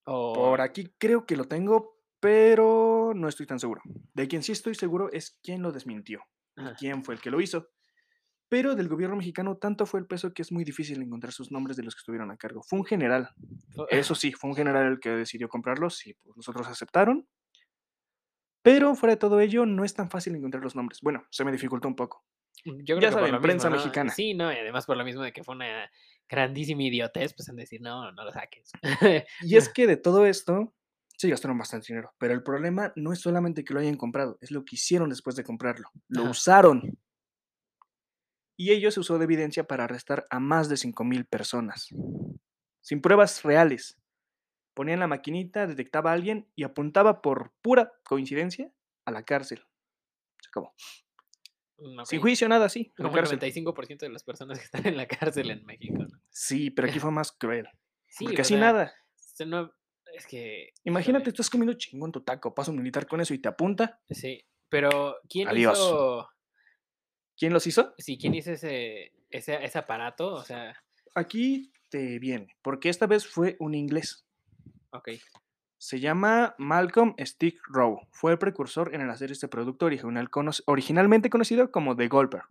O 0.04 0.32
Por 0.34 0.60
aquí 0.60 0.92
creo 0.98 1.26
que 1.26 1.36
lo 1.36 1.44
tengo, 1.44 1.98
pero 2.20 3.12
no 3.14 3.28
estoy 3.28 3.46
tan 3.46 3.58
seguro. 3.58 3.82
De 4.14 4.28
quien 4.28 4.42
sí 4.42 4.52
estoy 4.52 4.74
seguro 4.74 5.10
es 5.12 5.38
quién 5.42 5.62
lo 5.62 5.72
desmintió 5.72 6.22
y 6.56 6.64
quién 6.74 7.04
fue 7.04 7.14
el 7.14 7.20
que 7.20 7.30
lo 7.30 7.40
hizo. 7.40 7.68
Pero 8.48 8.74
del 8.74 8.88
gobierno 8.88 9.16
mexicano 9.16 9.56
tanto 9.56 9.86
fue 9.86 10.00
el 10.00 10.06
peso 10.06 10.34
que 10.34 10.42
es 10.42 10.52
muy 10.52 10.62
difícil 10.64 11.00
encontrar 11.00 11.32
sus 11.32 11.50
nombres 11.50 11.76
de 11.76 11.84
los 11.84 11.94
que 11.94 12.00
estuvieron 12.00 12.30
a 12.30 12.36
cargo. 12.36 12.62
Fue 12.62 12.78
un 12.78 12.84
general. 12.84 13.30
Eso 13.88 14.14
sí, 14.14 14.32
fue 14.32 14.50
un 14.50 14.56
general 14.56 14.86
el 14.92 15.00
que 15.00 15.08
decidió 15.10 15.48
comprarlos 15.48 16.06
y 16.06 16.12
pues, 16.14 16.36
los 16.36 16.48
otros 16.48 16.68
aceptaron. 16.68 17.26
Pero 18.62 18.94
fuera 18.94 19.14
de 19.14 19.18
todo 19.18 19.40
ello, 19.40 19.66
no 19.66 19.84
es 19.84 19.94
tan 19.94 20.10
fácil 20.10 20.34
encontrar 20.36 20.62
los 20.62 20.76
nombres. 20.76 21.00
Bueno, 21.02 21.24
se 21.30 21.44
me 21.44 21.52
dificultó 21.52 21.88
un 21.88 21.96
poco. 21.96 22.24
Yo 22.64 22.96
creo 22.96 23.00
Ya 23.00 23.08
que 23.08 23.12
por 23.12 23.20
saben, 23.20 23.32
lo 23.32 23.40
prensa 23.40 23.70
mexicana. 23.70 24.12
Sí, 24.12 24.34
no, 24.34 24.52
y 24.52 24.56
además 24.56 24.86
por 24.86 24.96
lo 24.96 25.04
mismo 25.04 25.22
de 25.22 25.32
que 25.32 25.42
fue 25.42 25.54
una 25.56 25.90
grandísima 26.28 26.82
idiotez, 26.84 27.34
pues 27.34 27.48
en 27.48 27.56
decir, 27.56 27.80
no, 27.80 28.12
no 28.12 28.24
lo 28.24 28.32
saques. 28.32 28.70
Y 29.40 29.56
es 29.56 29.68
que 29.68 29.86
de 29.86 29.96
todo 29.96 30.26
esto, 30.26 30.72
sí 31.16 31.28
gastaron 31.28 31.58
bastante 31.58 31.88
dinero. 31.88 32.12
Pero 32.18 32.34
el 32.34 32.42
problema 32.42 32.92
no 32.94 33.12
es 33.12 33.20
solamente 33.20 33.64
que 33.64 33.74
lo 33.74 33.80
hayan 33.80 33.96
comprado, 33.96 34.38
es 34.40 34.50
lo 34.52 34.64
que 34.64 34.76
hicieron 34.76 35.10
después 35.10 35.34
de 35.34 35.44
comprarlo. 35.44 35.88
Lo 36.08 36.22
Ajá. 36.22 36.30
usaron. 36.30 36.98
Y 38.56 38.70
ello 38.70 38.90
se 38.90 39.00
usó 39.00 39.18
de 39.18 39.24
evidencia 39.24 39.64
para 39.64 39.84
arrestar 39.84 40.24
a 40.30 40.38
más 40.38 40.68
de 40.68 40.76
5.000 40.76 41.26
personas. 41.26 41.88
Sin 42.80 43.00
pruebas 43.00 43.42
reales. 43.42 43.98
Ponían 44.74 45.00
la 45.00 45.06
maquinita, 45.06 45.66
detectaba 45.66 46.10
a 46.10 46.14
alguien 46.14 46.48
y 46.56 46.64
apuntaba 46.64 47.20
por 47.22 47.52
pura 47.62 47.92
coincidencia 48.04 48.72
a 49.04 49.10
la 49.10 49.22
cárcel. 49.24 49.64
Se 50.40 50.48
acabó. 50.48 50.74
Mm, 51.78 52.04
Sin 52.04 52.20
juicio, 52.20 52.48
nada 52.48 52.66
así. 52.66 52.90
Como 52.96 53.08
el 53.10 53.14
cárcel. 53.14 53.38
95% 53.38 53.98
de 54.06 54.08
las 54.10 54.22
personas 54.24 54.58
que 54.58 54.64
están 54.64 54.86
en 54.86 54.96
la 54.96 55.06
cárcel 55.06 55.50
en 55.50 55.64
México. 55.66 55.98
¿no? 55.98 56.18
Sí, 56.30 56.70
pero 56.70 56.88
aquí 56.88 56.98
fue 56.98 57.10
más 57.12 57.32
cruel. 57.32 57.68
Sí, 58.08 58.24
porque 58.24 58.44
sea, 58.44 58.58
nada. 58.58 58.94
no- 59.46 59.72
es 60.14 60.26
que. 60.26 60.72
Imagínate, 60.84 61.30
estás 61.30 61.48
comiendo 61.48 61.72
chingón 61.74 62.12
tu 62.12 62.20
taco, 62.22 62.54
pasa 62.54 62.70
un 62.70 62.76
militar 62.78 63.06
con 63.06 63.20
eso 63.20 63.32
y 63.34 63.38
te 63.38 63.48
apunta. 63.48 64.00
Sí, 64.10 64.44
pero 64.68 65.16
¿quién 65.28 65.48
Adiós. 65.48 65.78
hizo. 65.78 66.28
¿Quién 67.36 67.52
los 67.54 67.66
hizo? 67.66 67.94
Sí, 67.98 68.18
¿quién 68.18 68.34
hizo 68.34 68.52
ese, 68.52 69.12
ese, 69.30 69.64
ese 69.64 69.78
aparato? 69.78 70.34
O 70.34 70.44
sea, 70.44 70.76
Aquí 71.14 71.72
te 71.90 72.18
viene, 72.18 72.56
porque 72.62 72.88
esta 72.90 73.06
vez 73.06 73.26
fue 73.26 73.56
un 73.58 73.74
inglés. 73.74 74.24
Ok. 74.92 75.08
Se 75.78 75.98
llama 75.98 76.54
Malcolm 76.58 77.14
Stick 77.18 77.58
Rowe. 77.68 78.06
Fue 78.12 78.32
el 78.32 78.38
precursor 78.38 78.94
en 78.94 79.00
el 79.00 79.10
hacer 79.10 79.32
este 79.32 79.48
producto 79.48 79.86
original 79.86 80.30
cono- 80.30 80.52
originalmente 80.66 81.28
conocido 81.28 81.72
como 81.72 81.96
The 81.96 82.06
Golper, 82.08 82.42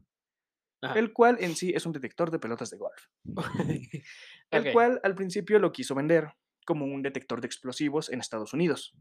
Ajá. 0.82 1.00
el 1.00 1.14
cual 1.14 1.38
en 1.40 1.56
sí 1.56 1.72
es 1.74 1.86
un 1.86 1.94
detector 1.94 2.30
de 2.30 2.40
pelotas 2.40 2.70
de 2.72 2.78
golf. 2.78 3.06
El 4.52 4.74
cual 4.74 5.00
al 5.04 5.16
principio 5.16 5.60
lo 5.60 5.72
quiso 5.72 5.96
vender 5.96 6.34
como 6.66 6.84
un 6.86 7.02
detector 7.02 7.40
de 7.40 7.48
explosivos 7.48 8.10
en 8.10 8.20
Estados 8.20 8.54
Unidos. 8.54 8.94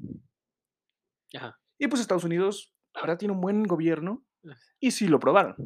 Ajá. 1.35 1.59
Y 1.79 1.89
pues 1.89 2.01
Estados 2.01 2.23
Unidos 2.25 2.73
ahora 2.95 3.19
tiene 3.19 3.35
un 3.35 3.41
buen 3.41 3.65
gobierno 3.65 4.25
y 4.79 4.93
sí 4.93 5.09
lo 5.09 5.19
probaron. 5.19 5.57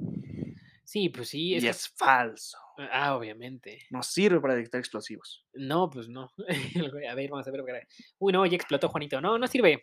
Sí, 0.84 1.08
pues 1.08 1.28
sí. 1.28 1.54
Es 1.54 1.62
y 1.62 1.66
que- 1.66 1.70
es 1.70 1.88
falso. 1.88 2.58
Ah, 2.92 3.16
obviamente. 3.16 3.78
No 3.90 4.02
sirve 4.02 4.40
para 4.40 4.54
detectar 4.54 4.80
explosivos. 4.80 5.46
No, 5.54 5.88
pues 5.88 6.08
no. 6.08 6.30
A 7.10 7.14
ver, 7.14 7.30
vamos 7.30 7.46
a 7.46 7.50
ver. 7.50 7.62
Uy, 8.18 8.32
no, 8.32 8.44
ya 8.46 8.56
explotó 8.56 8.88
Juanito. 8.88 9.20
No, 9.20 9.38
no 9.38 9.46
sirve. 9.46 9.80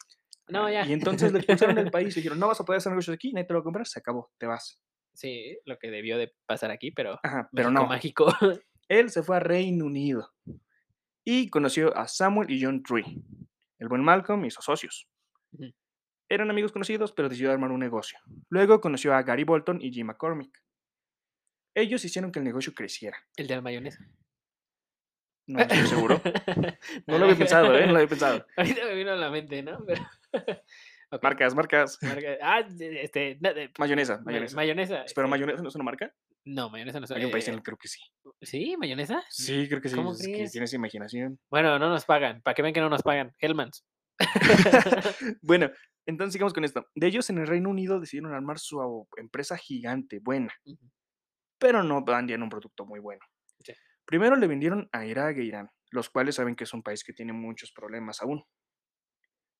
No, 0.50 0.70
ya. 0.70 0.86
Y 0.86 0.92
entonces 0.94 1.32
le 1.32 1.40
expulsaron 1.40 1.76
del 1.76 1.90
país 1.92 2.16
y 2.16 2.20
dijeron, 2.20 2.40
no 2.40 2.48
vas 2.48 2.60
a 2.60 2.66
poder 2.66 2.78
hacer 2.80 2.92
negocios 2.92 3.16
aquí, 3.16 3.32
nadie 3.32 3.46
te 3.48 3.54
lo 3.54 3.60
va 3.60 3.62
a 3.62 3.64
comprar, 3.64 3.88
se 3.88 4.00
acabó, 4.00 4.32
te 4.38 4.46
vas. 4.46 4.82
Sí, 5.14 5.58
lo 5.66 5.78
que 5.78 5.90
debió 5.90 6.18
de 6.18 6.34
pasar 6.46 6.72
aquí, 6.72 6.92
pero. 6.92 7.20
Ajá, 7.24 7.50
pero 7.54 7.70
México 7.72 7.84
no. 7.84 7.88
mágico. 7.88 8.26
Él 8.90 9.10
se 9.10 9.24
fue 9.24 9.38
a 9.38 9.40
Reino 9.40 9.86
Unido 9.86 10.34
y 11.24 11.50
conoció 11.50 11.96
a 11.96 12.08
Samuel 12.10 12.50
y 12.52 12.62
John 12.62 12.84
Tree, 12.84 13.06
el 13.80 13.88
buen 13.88 14.04
Malcolm 14.04 14.44
y 14.44 14.52
sus 14.52 14.66
socios. 14.66 15.08
Eran 16.28 16.50
amigos 16.50 16.72
conocidos, 16.72 17.12
pero 17.14 17.30
decidió 17.30 17.52
armar 17.52 17.72
un 17.72 17.80
negocio. 17.80 18.20
Luego 18.50 18.82
conoció 18.82 19.14
a 19.14 19.22
Gary 19.24 19.44
Bolton 19.44 19.82
y 19.82 19.92
Jim 19.92 20.08
McCormick. 20.08 20.62
Ellos 21.76 22.04
hicieron 22.06 22.32
que 22.32 22.40
el 22.40 22.46
negocio 22.46 22.74
creciera. 22.74 23.18
El 23.36 23.48
de 23.48 23.56
la 23.56 23.62
mayonesa. 23.62 24.00
No 25.48 25.60
estoy 25.62 25.78
seguro. 25.88 26.22
No 27.08 27.18
lo 27.18 27.26
había 27.26 27.38
pensado, 27.38 27.78
¿eh? 27.78 27.86
No 27.86 27.94
lo 27.94 27.98
había 27.98 28.08
pensado. 28.10 28.46
Ahorita 28.58 28.86
me 28.86 28.96
vino 28.96 29.12
a 29.12 29.16
la 29.16 29.30
mente, 29.30 29.62
¿no? 29.64 29.84
Pero... 29.86 30.02
Marcas, 31.22 31.54
marcas. 31.56 31.98
marca- 32.02 32.38
Ah, 32.42 32.66
este... 32.80 33.38
no, 33.42 33.54
de- 33.54 33.70
Mayonesa, 33.78 34.18
ma- 34.18 34.24
mayonesa. 34.26 34.56
mayonesa. 34.56 34.94
Pero 34.96 35.06
este, 35.06 35.28
mayonesa 35.28 35.62
no 35.62 35.68
es 35.70 35.76
una 35.76 35.84
marca. 35.84 36.14
No, 36.46 36.70
mayonesa 36.70 37.00
no 37.00 37.06
es 37.06 37.12
Hay 37.12 37.26
un 37.26 37.32
país 37.32 37.48
en 37.50 37.54
eh, 37.54 37.58
el 37.58 37.62
que 37.62 37.66
creo 37.66 37.78
que 37.78 37.88
sí. 37.90 38.00
¿Sí? 38.42 38.76
¿Mayonesa? 38.78 39.24
Sí, 39.30 39.68
creo 39.68 39.82
que 39.82 39.90
sí. 39.90 39.96
¿Cómo 39.96 40.14
es 40.14 40.26
que 40.26 40.48
tienes 40.50 40.74
imaginación. 40.74 41.38
Bueno, 41.50 41.78
no 41.80 41.90
nos 41.90 42.06
pagan. 42.06 42.42
Para 42.42 42.56
que 42.56 42.62
vean 42.62 42.74
que 42.74 42.80
no 42.80 42.90
nos 42.90 43.04
pagan. 43.04 43.34
Hellmans. 43.40 43.86
bueno, 45.42 45.70
entonces 46.06 46.34
sigamos 46.34 46.54
con 46.54 46.64
esto. 46.64 46.86
De 46.96 47.08
ellos 47.08 47.30
en 47.30 47.40
el 47.40 47.48
Reino 47.48 47.70
Unido 47.70 48.00
decidieron 48.00 48.34
armar 48.34 48.58
su 48.60 49.06
empresa 49.18 49.58
gigante, 49.58 50.20
buena. 50.20 50.54
Pero 51.62 51.84
no 51.84 52.04
vendían 52.04 52.42
un 52.42 52.50
producto 52.50 52.88
muy 52.88 53.00
bueno. 53.00 53.22
Sí. 53.64 53.72
Primero 54.04 54.36
le 54.36 54.48
vendieron 54.48 54.90
a 54.92 55.06
Irak 55.06 55.38
e 55.38 55.44
Irán, 55.44 55.70
los 55.92 56.10
cuales 56.10 56.36
saben 56.36 56.56
que 56.56 56.64
es 56.64 56.74
un 56.74 56.82
país 56.82 57.04
que 57.04 57.14
tiene 57.14 57.34
muchos 57.34 57.72
problemas 57.72 58.24
aún. 58.24 58.44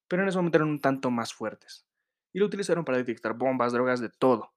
Pero 0.08 0.24
en 0.24 0.30
ese 0.30 0.40
momento 0.40 0.58
eran 0.58 0.70
un 0.70 0.82
tanto 0.82 1.12
más 1.12 1.32
fuertes. 1.32 1.86
Y 2.34 2.40
lo 2.40 2.48
utilizaron 2.48 2.84
para 2.84 2.98
detectar 2.98 3.36
bombas, 3.36 3.72
drogas, 3.72 4.02
de 4.02 4.10
todo. 4.10 4.52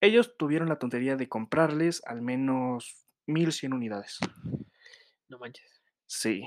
Ellos 0.00 0.36
tuvieron 0.38 0.68
la 0.68 0.78
tontería 0.78 1.16
de 1.16 1.28
comprarles 1.28 2.00
al 2.06 2.22
menos 2.22 3.08
1100 3.26 3.72
unidades. 3.72 4.20
No 5.28 5.40
manches. 5.40 5.82
Sí. 6.06 6.46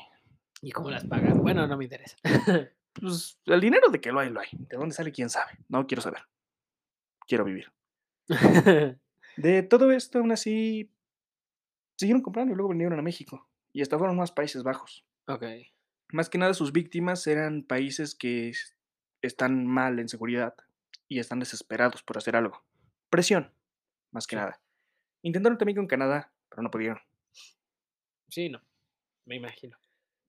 ¿Y 0.62 0.72
cómo 0.72 0.92
las 0.92 1.06
pagan? 1.06 1.40
Bueno, 1.40 1.68
no 1.68 1.78
me 1.78 1.84
interesa. 1.84 2.16
Pues 2.92 3.40
el 3.46 3.62
dinero 3.62 3.90
de 3.90 4.02
que 4.02 4.12
lo 4.12 4.20
hay, 4.20 4.30
lo 4.30 4.40
hay. 4.40 4.48
¿De 4.52 4.76
dónde 4.76 4.96
sale? 4.96 5.12
¿Quién 5.12 5.30
sabe? 5.30 5.52
No 5.70 5.86
quiero 5.86 6.02
saber. 6.02 6.24
Quiero 7.28 7.46
vivir. 7.46 7.72
De 9.42 9.64
todo 9.64 9.92
esto, 9.92 10.20
aún 10.20 10.32
así, 10.32 10.92
siguieron 11.98 12.22
comprando 12.22 12.54
y 12.54 12.56
luego 12.58 12.72
vinieron 12.72 13.00
a 13.00 13.02
México. 13.02 13.48
Y 13.72 13.82
hasta 13.82 13.98
fueron 13.98 14.18
más 14.18 14.32
Países 14.32 14.64
Bajos. 14.64 15.06
ok. 15.28 15.44
Más 16.12 16.28
que 16.28 16.40
nada, 16.40 16.56
sus 16.56 16.72
víctimas 16.74 17.28
eran 17.28 17.62
países 17.64 18.16
que 18.16 18.50
es- 18.50 18.76
están 19.22 19.68
mal 19.68 20.00
en 20.00 20.10
seguridad 20.10 20.56
y 21.08 21.20
están 21.20 21.38
desesperados 21.40 22.02
por 22.02 22.18
hacer 22.18 22.36
algo. 22.36 22.66
Presión, 23.12 23.54
más 24.12 24.26
que 24.26 24.36
Sí. 24.36 24.40
nada. 24.42 24.60
Intentaron 25.22 25.58
también 25.60 25.76
con 25.78 25.86
Canadá, 25.88 26.34
pero 26.50 26.64
no 26.64 26.72
pudieron. 26.72 27.00
Sí, 28.30 28.50
no. 28.50 28.60
Me 29.26 29.36
imagino. 29.36 29.78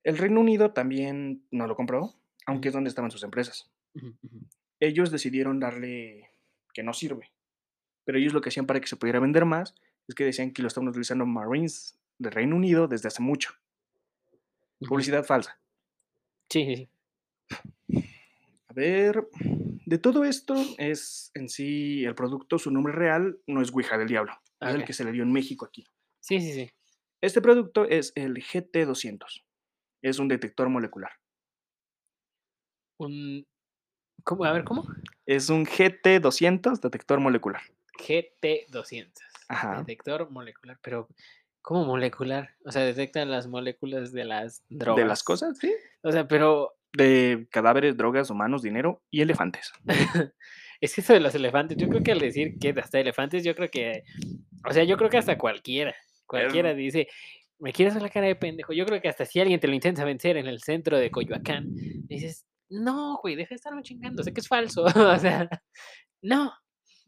El 0.05 0.19
Reino 0.19 0.41
Unido 0.41 0.73
también 0.75 1.47
no 1.51 1.67
lo 1.67 1.77
compró, 1.77 2.15
aunque 2.47 2.69
es 2.69 2.75
donde 2.75 2.89
estaban 2.91 3.11
sus 3.11 3.23
empresas. 3.23 3.71
Ellos 4.81 5.11
decidieron 5.11 5.61
darle 5.61 6.31
que 6.75 6.83
no 6.83 6.93
sirve. 6.93 7.33
Pero 8.11 8.19
ellos 8.19 8.33
lo 8.33 8.41
que 8.41 8.49
hacían 8.49 8.67
para 8.67 8.81
que 8.81 8.89
se 8.89 8.97
pudiera 8.97 9.21
vender 9.21 9.45
más 9.45 9.73
es 10.09 10.17
que 10.17 10.25
decían 10.25 10.53
que 10.53 10.63
lo 10.63 10.67
estaban 10.67 10.89
utilizando 10.89 11.27
Marines 11.27 11.97
del 12.19 12.33
Reino 12.33 12.57
Unido 12.57 12.89
desde 12.89 13.07
hace 13.07 13.23
mucho. 13.23 13.53
Publicidad 14.81 15.25
falsa. 15.25 15.61
Sí, 16.51 16.65
sí, 16.65 16.91
sí. 17.87 18.05
A 18.67 18.73
ver, 18.73 19.29
de 19.87 19.99
todo 19.99 20.25
esto 20.25 20.57
es 20.79 21.31
en 21.35 21.49
sí 21.49 22.05
el 22.05 22.17
producto, 22.17 22.59
su 22.59 22.73
nombre 22.73 22.93
real 22.93 23.39
no 23.47 23.63
es 23.63 23.73
Ouija 23.73 23.97
del 23.97 24.09
Diablo, 24.09 24.33
es 24.61 24.75
el 24.75 24.85
que 24.85 24.93
se 24.93 25.05
le 25.05 25.13
dio 25.13 25.23
en 25.23 25.31
México 25.31 25.65
aquí. 25.65 25.87
Sí, 26.19 26.41
sí, 26.41 26.53
sí. 26.53 26.69
Este 27.21 27.41
producto 27.41 27.85
es 27.85 28.13
el 28.17 28.35
GT200, 28.39 29.45
es 30.03 30.19
un 30.19 30.27
detector 30.27 30.69
molecular. 30.69 31.13
Un... 32.99 33.47
¿Cómo? 34.25 34.45
A 34.47 34.53
ver, 34.53 34.65
¿cómo? 34.65 34.85
Es 35.27 35.49
un 35.49 35.65
GT200 35.65 36.81
detector 36.81 37.21
molecular. 37.21 37.63
GT200. 38.01 39.12
Ajá. 39.48 39.78
Detector 39.78 40.30
molecular. 40.30 40.78
Pero, 40.82 41.09
¿cómo 41.62 41.84
molecular? 41.84 42.51
O 42.64 42.72
sea, 42.72 42.82
detectan 42.82 43.30
las 43.30 43.46
moléculas 43.46 44.12
de 44.12 44.24
las 44.24 44.62
drogas. 44.68 45.03
De 45.03 45.09
las 45.09 45.22
cosas, 45.22 45.59
sí. 45.59 45.74
O 46.03 46.12
sea, 46.12 46.26
pero 46.26 46.74
De 46.92 47.46
cadáveres, 47.51 47.96
drogas, 47.96 48.30
humanos, 48.30 48.62
dinero 48.62 49.03
y 49.11 49.20
elefantes. 49.20 49.72
es 50.80 50.94
que 50.94 51.01
eso 51.01 51.12
de 51.12 51.20
los 51.20 51.34
elefantes, 51.34 51.76
yo 51.76 51.88
creo 51.88 52.03
que 52.03 52.12
al 52.12 52.20
decir 52.20 52.59
que 52.59 52.74
hasta 52.80 52.98
elefantes, 52.98 53.44
yo 53.44 53.55
creo 53.55 53.70
que, 53.70 54.05
o 54.68 54.72
sea, 54.72 54.84
yo 54.84 54.96
creo 54.96 55.11
que 55.11 55.18
hasta 55.18 55.38
cualquiera, 55.38 55.94
cualquiera 56.26 56.74
dice, 56.74 57.09
me 57.61 57.72
quieres 57.72 57.94
ver 57.94 58.03
la 58.03 58.09
cara 58.09 58.26
de 58.26 58.36
pendejo. 58.36 58.72
Yo 58.72 58.86
creo 58.86 59.01
que 59.01 59.09
hasta 59.09 59.26
si 59.26 59.38
alguien 59.40 59.61
te 59.61 59.68
lo 59.68 59.74
intenta 59.74 60.05
vencer 60.05 60.36
en 60.36 60.46
el 60.46 60.61
centro 60.61 60.98
de 60.98 61.11
Coyoacán, 61.11 61.66
dices, 62.09 62.46
no, 62.70 63.18
güey, 63.20 63.36
deja 63.36 63.51
de 63.51 63.57
estarme 63.57 63.82
chingando, 63.82 64.22
sé 64.22 64.32
que 64.32 64.40
es 64.40 64.48
falso. 64.48 64.84
o 64.84 65.18
sea, 65.18 65.48
no. 66.22 66.53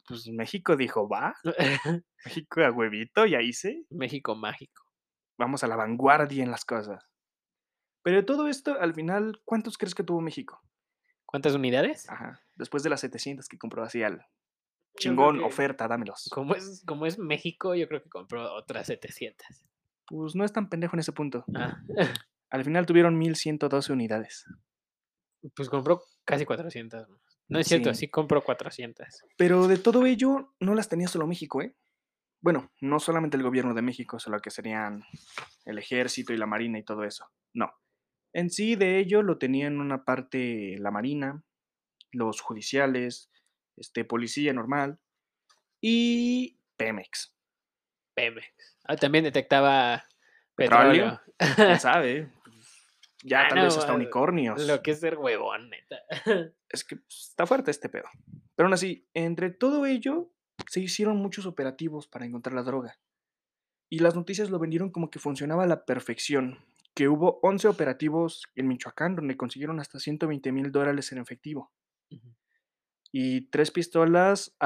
Pues 0.07 0.27
México 0.29 0.77
dijo, 0.77 1.09
va, 1.09 1.35
México 2.25 2.61
a 2.63 2.71
huevito, 2.71 3.27
ya 3.27 3.41
hice. 3.41 3.85
México 3.91 4.35
mágico. 4.35 4.83
Vamos 5.39 5.63
a 5.65 5.69
la 5.69 5.77
vanguardia 5.77 6.43
en 6.43 6.51
las 6.51 6.65
cosas. 6.65 7.05
Pero 8.03 8.17
de 8.17 8.23
todo 8.25 8.49
esto, 8.49 8.79
al 8.81 8.95
final, 8.95 9.41
¿cuántos 9.45 9.79
crees 9.79 9.95
que 9.95 10.03
tuvo 10.03 10.21
México? 10.21 10.61
¿Cuántas 11.25 11.55
unidades? 11.55 12.09
Ajá. 12.11 12.41
Después 12.57 12.83
de 12.83 12.91
las 12.91 13.01
700 13.01 13.49
que 13.49 13.59
compró 13.59 13.83
así 13.85 14.03
al 14.03 14.27
chingón, 14.99 15.39
que 15.39 15.45
oferta, 15.45 15.89
dámelos. 15.89 16.29
Como 16.33 16.55
es, 16.55 16.83
como 16.87 17.07
es 17.07 17.19
México, 17.19 17.75
yo 17.75 17.89
creo 17.89 18.03
que 18.03 18.11
compró 18.11 18.53
otras 18.55 18.89
700. 18.89 19.47
Pues 20.07 20.35
no 20.35 20.45
es 20.45 20.53
tan 20.53 20.69
pendejo 20.69 20.97
en 20.97 21.01
ese 21.01 21.13
punto. 21.13 21.45
Ah, 21.55 21.81
Al 22.51 22.65
final 22.65 22.85
tuvieron 22.87 23.17
1112 23.17 23.93
unidades. 23.93 24.45
pues 25.55 25.71
compró 25.71 26.03
casi 26.25 26.45
400. 26.45 27.09
más. 27.09 27.32
No 27.53 27.59
es 27.61 27.69
cierto, 27.69 27.93
Sí. 27.95 28.01
sí 28.01 28.09
compró 28.09 28.43
400. 28.43 29.07
Pero 29.37 29.69
de 29.69 29.79
todo 29.79 30.07
ello, 30.07 30.55
no 30.61 30.75
las 30.75 30.89
tenía 30.89 31.09
solo 31.09 31.27
México, 31.27 31.63
¿eh? 31.63 31.75
Bueno, 32.41 32.73
no 32.81 32.99
solamente 32.99 33.37
el 33.37 33.43
gobierno 33.45 33.73
de 33.75 33.83
México, 33.83 34.19
solo 34.19 34.41
que 34.41 34.51
serían 34.51 35.05
el 35.65 35.79
ejército 35.79 36.33
y 36.33 36.37
la 36.37 36.47
marina 36.47 36.79
y 36.79 36.83
todo 36.83 37.05
eso. 37.05 37.31
No. 37.55 37.73
En 38.33 38.51
sí, 38.51 38.75
de 38.75 38.99
ello 38.99 39.23
lo 39.23 39.39
tenían 39.39 39.79
una 39.81 40.05
parte 40.05 40.77
la 40.79 40.91
marina, 40.91 41.45
los 42.11 42.41
judiciales, 42.41 43.31
este, 43.77 44.05
policía 44.05 44.53
normal 44.53 44.99
y 45.81 46.59
Pemex. 46.77 47.35
Pemex. 48.15 48.47
Ah, 48.85 48.97
también 48.97 49.25
detectaba 49.25 50.05
Petróleo. 50.57 51.21
petróleo. 51.39 51.57
¿Quién 51.57 51.81
sabe? 51.81 52.33
Ya 53.23 53.43
Ah, 53.43 53.49
tal 53.49 53.59
no, 53.59 53.64
vez 53.64 53.77
hasta 53.77 53.93
ah, 53.93 53.97
unicornios. 53.97 54.66
Lo 54.66 54.83
que 54.83 54.93
es 54.93 55.01
ser 55.01 55.18
huevón, 55.18 55.70
neta. 55.70 55.97
es 56.68 56.85
que 56.85 56.97
pues, 56.97 57.29
está 57.31 57.47
fuerte 57.47 57.70
este 57.70 57.89
pedo. 57.89 58.09
Pero 58.55 58.66
aún 58.66 58.75
así, 58.75 59.09
entre 59.14 59.51
todo 59.51 59.87
ello, 59.87 60.31
se 60.68 60.81
hicieron 60.81 61.16
muchos 61.16 61.47
operativos 61.47 62.09
para 62.09 62.27
encontrar 62.27 62.55
la 62.55 62.62
droga. 62.62 62.99
Y 63.89 63.99
las 63.99 64.14
noticias 64.14 64.51
lo 64.51 64.59
vendieron 64.59 64.91
como 64.91 65.11
que 65.11 65.18
funcionaba 65.18 65.64
a 65.64 65.66
la 65.66 65.85
perfección. 65.85 66.59
Que 66.95 67.09
hubo 67.09 67.41
11 67.43 67.68
operativos 67.68 68.45
en 68.55 68.68
Michoacán 68.68 69.16
donde 69.16 69.37
consiguieron 69.37 69.81
hasta 69.81 69.99
120 69.99 70.53
mil 70.53 70.73
dólares 70.73 71.12
en 71.12 71.18
efectivo. 71.18 71.73
Y 73.11 73.51
tres 73.51 73.70
pistolas, 73.70 74.57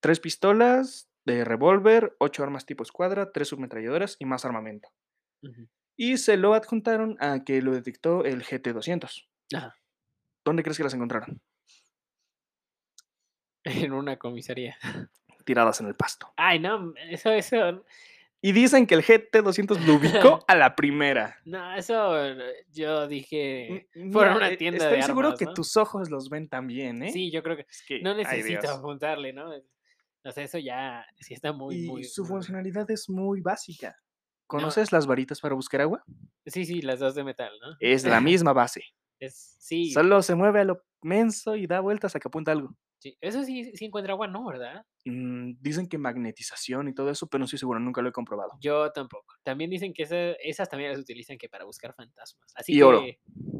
tres 0.00 0.20
pistolas 0.20 1.10
de 1.24 1.44
revólver, 1.44 2.16
ocho 2.18 2.42
armas 2.42 2.66
tipo 2.66 2.82
escuadra, 2.82 3.32
tres 3.32 3.48
submetralladoras 3.48 4.16
y 4.18 4.24
más 4.24 4.44
armamento. 4.44 4.88
Y 6.02 6.16
se 6.16 6.38
lo 6.38 6.54
adjuntaron 6.54 7.18
a 7.20 7.44
que 7.44 7.60
lo 7.60 7.72
detectó 7.72 8.24
el 8.24 8.42
GT200. 8.42 9.28
Ajá. 9.54 9.76
¿Dónde 10.42 10.62
crees 10.62 10.78
que 10.78 10.82
las 10.84 10.94
encontraron? 10.94 11.42
En 13.64 13.92
una 13.92 14.16
comisaría. 14.16 14.78
Tiradas 15.44 15.78
en 15.82 15.88
el 15.88 15.94
pasto. 15.94 16.32
Ay, 16.38 16.58
no, 16.58 16.94
eso, 17.10 17.30
eso. 17.32 17.84
Y 18.40 18.52
dicen 18.52 18.86
que 18.86 18.94
el 18.94 19.02
GT200 19.02 19.78
lo 19.84 19.96
ubicó 19.96 20.42
a 20.48 20.54
la 20.54 20.74
primera. 20.74 21.38
No, 21.44 21.74
eso 21.74 22.18
eh, 22.24 22.64
yo 22.72 23.06
dije. 23.06 23.90
Fueron 24.10 24.38
una 24.38 24.48
e- 24.48 24.56
tienda 24.56 24.82
Estoy 24.82 25.00
de 25.00 25.02
seguro 25.02 25.34
que 25.34 25.44
¿no? 25.44 25.52
tus 25.52 25.76
ojos 25.76 26.08
los 26.08 26.30
ven 26.30 26.48
también, 26.48 27.02
¿eh? 27.02 27.12
Sí, 27.12 27.30
yo 27.30 27.42
creo 27.42 27.56
que 27.56 27.66
Es 27.68 27.84
que, 27.86 28.00
no 28.00 28.14
necesito 28.14 28.70
apuntarle, 28.70 29.34
¿no? 29.34 29.50
O 30.24 30.32
sea, 30.32 30.44
eso 30.44 30.56
ya 30.56 31.04
sí 31.18 31.34
está 31.34 31.52
muy, 31.52 31.84
Y 31.84 31.88
muy. 31.88 32.04
su 32.04 32.24
funcionalidad 32.24 32.90
es 32.90 33.10
muy 33.10 33.42
básica. 33.42 33.98
¿Conoces 34.50 34.92
las 34.92 35.06
varitas 35.06 35.40
para 35.40 35.54
buscar 35.54 35.80
agua? 35.80 36.02
Sí, 36.46 36.64
sí, 36.64 36.82
las 36.82 36.98
dos 37.00 37.14
de 37.14 37.24
metal, 37.24 37.52
¿no? 37.62 37.76
Es 37.80 38.04
la 38.04 38.20
misma 38.44 38.52
base. 38.52 38.82
Es, 39.18 39.56
sí, 39.60 39.92
Solo 39.92 40.22
se 40.22 40.34
mueve 40.34 40.60
a 40.60 40.64
lo 40.64 40.82
menso 41.02 41.54
y 41.56 41.66
da 41.66 41.80
vueltas 41.80 42.16
a 42.16 42.20
que 42.20 42.28
apunta 42.28 42.52
algo. 42.52 42.74
sí, 42.98 43.16
Eso 43.20 43.42
sí, 43.44 43.70
sí 43.76 43.84
encuentra 43.84 44.12
agua, 44.14 44.26
¿no? 44.28 44.44
¿Verdad? 44.46 44.84
Mm, 45.04 45.52
dicen 45.60 45.88
que 45.88 45.98
magnetización 45.98 46.88
y 46.88 46.94
todo 46.94 47.10
eso, 47.10 47.26
pero 47.28 47.38
no 47.40 47.44
estoy 47.44 47.58
seguro, 47.58 47.78
nunca 47.80 48.02
lo 48.02 48.08
he 48.08 48.12
comprobado. 48.12 48.52
Yo 48.60 48.90
tampoco. 48.92 49.34
También 49.42 49.70
dicen 49.70 49.92
que 49.92 50.02
esa- 50.04 50.32
esas 50.42 50.68
también 50.68 50.90
las 50.90 51.00
utilizan 51.00 51.38
que 51.38 51.48
para 51.48 51.64
buscar 51.64 51.94
fantasmas. 51.94 52.52
Así 52.56 52.72
Y 52.72 52.76
que. 52.78 52.84
oro. 52.84 53.02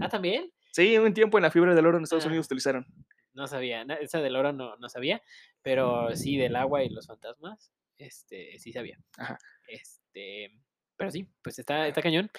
Ah, 0.01 0.09
también. 0.09 0.51
Sí, 0.73 0.97
un 0.99 1.13
tiempo 1.15 1.39
en 1.39 1.43
la 1.43 1.51
fibra 1.51 1.75
del 1.75 1.87
oro 1.87 1.99
en 1.99 2.05
Estados 2.05 2.25
Ah. 2.25 2.29
Unidos 2.29 2.47
utilizaron. 2.47 2.87
No 3.33 3.47
sabía. 3.47 3.83
Esa 4.01 4.21
del 4.21 4.35
oro 4.37 4.53
no, 4.53 4.77
no 4.77 4.89
sabía. 4.89 5.23
Pero 5.63 6.15
sí, 6.17 6.37
del 6.37 6.57
agua 6.57 6.83
y 6.83 6.89
los 6.91 7.07
fantasmas. 7.07 7.73
Este, 7.99 8.59
sí 8.59 8.73
sabía. 8.73 8.99
Ajá. 9.19 9.39
Este. 9.69 10.59
Pero 11.01 11.11
sí, 11.11 11.27
pues 11.43 11.59
está, 11.59 11.89
está 11.89 12.03
cañón. 12.03 12.31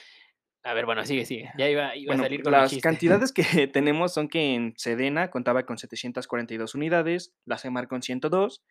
A 0.62 0.76
ver, 0.76 0.86
bueno, 0.86 1.04
sigue, 1.04 1.26
sigue. 1.26 1.52
Ya 1.58 1.68
iba, 1.68 1.96
iba 1.96 2.12
Bueno, 2.12 2.22
a 2.22 2.26
salir 2.28 2.44
con 2.44 2.52
las 2.52 2.78
cantidades 2.78 3.32
que 3.32 3.44
tenemos 3.74 4.14
son 4.14 4.28
que 4.28 4.54
en 4.54 4.76
Sedena 4.78 5.32
contaba 5.32 5.66
con 5.66 5.80
742 5.80 6.76
unidades, 6.76 7.34
la 7.46 7.58
CEMAR 7.58 7.88
con 7.88 8.04
102 8.04 8.64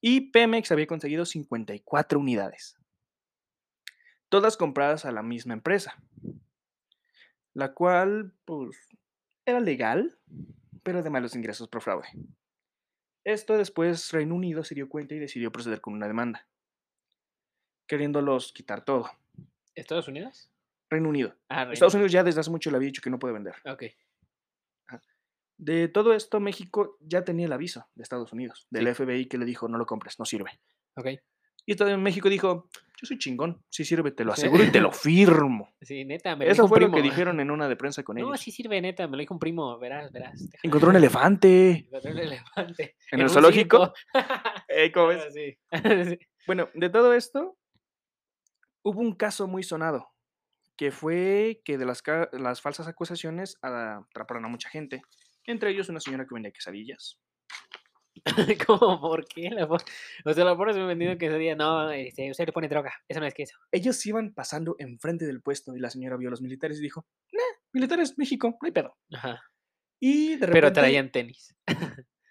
y 0.00 0.32
Pemex 0.32 0.72
había 0.72 0.86
conseguido 0.86 1.26
54 1.26 2.18
unidades. 2.18 2.78
Todas 4.30 4.56
compradas 4.56 5.04
a 5.04 5.12
la 5.12 5.22
misma 5.22 5.52
empresa, 5.52 6.02
la 7.52 7.74
cual, 7.74 8.32
pues, 8.46 8.88
era 9.44 9.60
legal, 9.60 10.18
pero 10.82 11.02
de 11.02 11.10
malos 11.10 11.36
ingresos 11.36 11.68
por 11.68 11.82
fraude. 11.82 12.08
Esto 13.24 13.58
después 13.58 14.10
Reino 14.10 14.34
Unido 14.34 14.64
se 14.64 14.74
dio 14.74 14.88
cuenta 14.88 15.14
y 15.14 15.18
decidió 15.18 15.52
proceder 15.52 15.82
con 15.82 15.92
una 15.92 16.08
demanda, 16.08 16.48
queriéndolos 17.86 18.54
quitar 18.54 18.86
todo. 18.86 19.10
¿Estados 19.74 20.08
Unidos? 20.08 20.50
Reino 20.90 21.08
Unido. 21.08 21.34
Ah, 21.48 21.60
Reino 21.60 21.72
Estados 21.72 21.94
Unido. 21.94 22.04
Unidos 22.04 22.12
ya 22.12 22.22
desde 22.24 22.40
hace 22.40 22.50
mucho 22.50 22.70
le 22.70 22.76
había 22.76 22.86
dicho 22.86 23.02
que 23.02 23.10
no 23.10 23.18
puede 23.18 23.34
vender. 23.34 23.54
Ok. 23.64 23.84
De 25.56 25.86
todo 25.88 26.14
esto, 26.14 26.40
México 26.40 26.96
ya 27.00 27.22
tenía 27.24 27.46
el 27.46 27.52
aviso 27.52 27.86
de 27.94 28.02
Estados 28.02 28.32
Unidos, 28.32 28.66
del 28.70 28.86
Sí. 28.88 28.94
FBI 29.04 29.26
que 29.26 29.38
le 29.38 29.44
dijo, 29.44 29.68
no 29.68 29.78
lo 29.78 29.86
compres, 29.86 30.18
no 30.18 30.24
sirve. 30.24 30.50
Ok. 30.96 31.06
Y 31.66 31.74
México 31.96 32.28
dijo, 32.28 32.68
yo 33.00 33.06
soy 33.06 33.18
chingón, 33.18 33.62
sí 33.70 33.84
sirve, 33.84 34.10
te 34.10 34.24
lo 34.24 34.34
Sí. 34.34 34.42
aseguro 34.42 34.64
y 34.64 34.70
te 34.72 34.80
lo 34.80 34.90
firmo. 34.92 35.72
Sí, 35.80 36.04
neta, 36.04 36.34
me 36.36 36.44
lo 36.44 36.50
dijo 36.50 36.52
Eso 36.52 36.62
un 36.64 36.68
fue 36.68 36.80
lo 36.80 36.86
primo. 36.88 36.96
que 36.96 37.02
dijeron 37.02 37.40
en 37.40 37.50
una 37.50 37.68
de 37.68 37.76
prensa 37.76 38.02
con 38.02 38.16
No, 38.16 38.26
ellos. 38.26 38.40
sí 38.40 38.50
sirve, 38.50 38.80
neta, 38.82 39.06
me 39.06 39.16
lo 39.16 39.20
dijo 39.20 39.32
un 39.32 39.40
primo. 39.40 39.78
Verás, 39.78 40.10
verás. 40.12 40.32
déjame 40.38 40.60
Encontró 40.64 40.90
un 40.90 40.96
elefante. 40.96 41.70
Encontré 41.86 42.12
un 42.12 42.18
elefante. 42.18 42.96
¿En 43.12 43.20
el 43.20 43.26
un 43.26 43.30
zoológico? 43.30 43.94
Eh, 44.68 44.90
¿cómo 44.92 45.06
ves? 45.08 45.32
Sí. 46.18 46.18
Bueno, 46.46 46.68
de 46.74 46.90
todo 46.90 47.14
esto, 47.14 47.56
hubo 48.84 49.00
un 49.00 49.14
caso 49.14 49.48
muy 49.48 49.62
sonado, 49.62 50.12
que 50.76 50.92
fue 50.92 51.62
que 51.64 51.78
de 51.78 51.86
las, 51.86 52.02
las 52.32 52.60
falsas 52.60 52.86
acusaciones 52.86 53.56
ah, 53.62 54.04
atraparon 54.10 54.44
a 54.44 54.48
mucha 54.48 54.68
gente, 54.68 55.02
entre 55.46 55.70
ellos 55.70 55.88
una 55.88 56.00
señora 56.00 56.26
que 56.26 56.34
vendía 56.34 56.52
quesadillas. 56.52 57.18
¿Cómo? 58.66 59.00
¿Por 59.00 59.24
qué? 59.26 59.50
La. 59.50 59.66
O 59.66 60.32
sea, 60.32 60.44
la 60.44 60.56
porra 60.56 60.72
se 60.72 60.78
me 60.78 60.86
vendido 60.86 61.18
que 61.18 61.26
ese 61.26 61.38
día, 61.38 61.56
no, 61.56 61.90
este, 61.90 62.30
usted 62.30 62.46
le 62.46 62.52
pone 62.52 62.68
droga, 62.68 62.92
eso 63.08 63.20
no 63.20 63.26
es 63.26 63.34
queso. 63.34 63.56
Ellos 63.72 64.04
iban 64.06 64.32
pasando 64.32 64.76
enfrente 64.78 65.26
del 65.26 65.42
puesto 65.42 65.74
y 65.74 65.80
la 65.80 65.90
señora 65.90 66.16
vio 66.16 66.28
a 66.28 66.30
los 66.30 66.40
militares 66.40 66.78
y 66.78 66.82
dijo, 66.82 67.06
nah, 67.32 67.40
militares, 67.72 68.16
México, 68.16 68.48
no 68.48 68.66
hay 68.66 68.72
pedo. 68.72 68.96
Ajá. 69.12 69.42
Y 70.00 70.36
de 70.36 70.46
repente... 70.46 70.52
Pero 70.52 70.72
traían 70.72 71.10
tenis. 71.10 71.54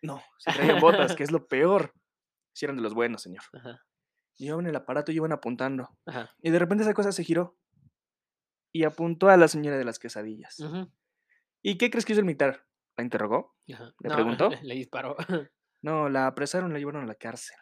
No, 0.02 0.22
se 0.38 0.52
traían 0.52 0.80
botas, 0.80 1.16
que 1.16 1.24
es 1.24 1.32
lo 1.32 1.48
peor. 1.48 1.94
Si 2.54 2.66
eran 2.66 2.76
de 2.76 2.84
los 2.84 2.94
buenos, 2.94 3.22
señor. 3.22 3.44
Ajá. 3.54 3.82
Llevaban 4.38 4.68
el 4.68 4.76
aparato 4.76 5.12
y 5.12 5.16
iban 5.16 5.32
apuntando. 5.32 5.90
Ajá. 6.06 6.30
Y 6.42 6.50
de 6.50 6.60
repente 6.60 6.84
esa 6.84 6.94
cosa 6.94 7.12
se 7.12 7.24
giró. 7.24 7.58
Y 8.72 8.84
apuntó 8.86 9.30
a 9.30 9.38
la 9.38 9.48
señora 9.48 9.78
de 9.78 9.86
las 9.86 10.00
quesadillas. 10.00 10.58
¿Y 11.62 11.78
qué 11.78 11.90
crees 11.92 12.06
que 12.06 12.14
hizo 12.14 12.20
el 12.22 12.26
militar? 12.26 12.66
¿La 12.98 13.04
interrogó? 13.04 13.56
ajá. 13.72 13.94
¿Le 14.00 14.10
No, 14.10 14.16
preguntó? 14.16 14.50
Le 14.64 14.76
disparó. 14.76 15.16
No, 15.82 16.10
la 16.10 16.28
apresaron, 16.28 16.74
la 16.74 16.80
llevaron 16.80 17.04
a 17.04 17.08
la 17.08 17.16
cárcel. 17.16 17.58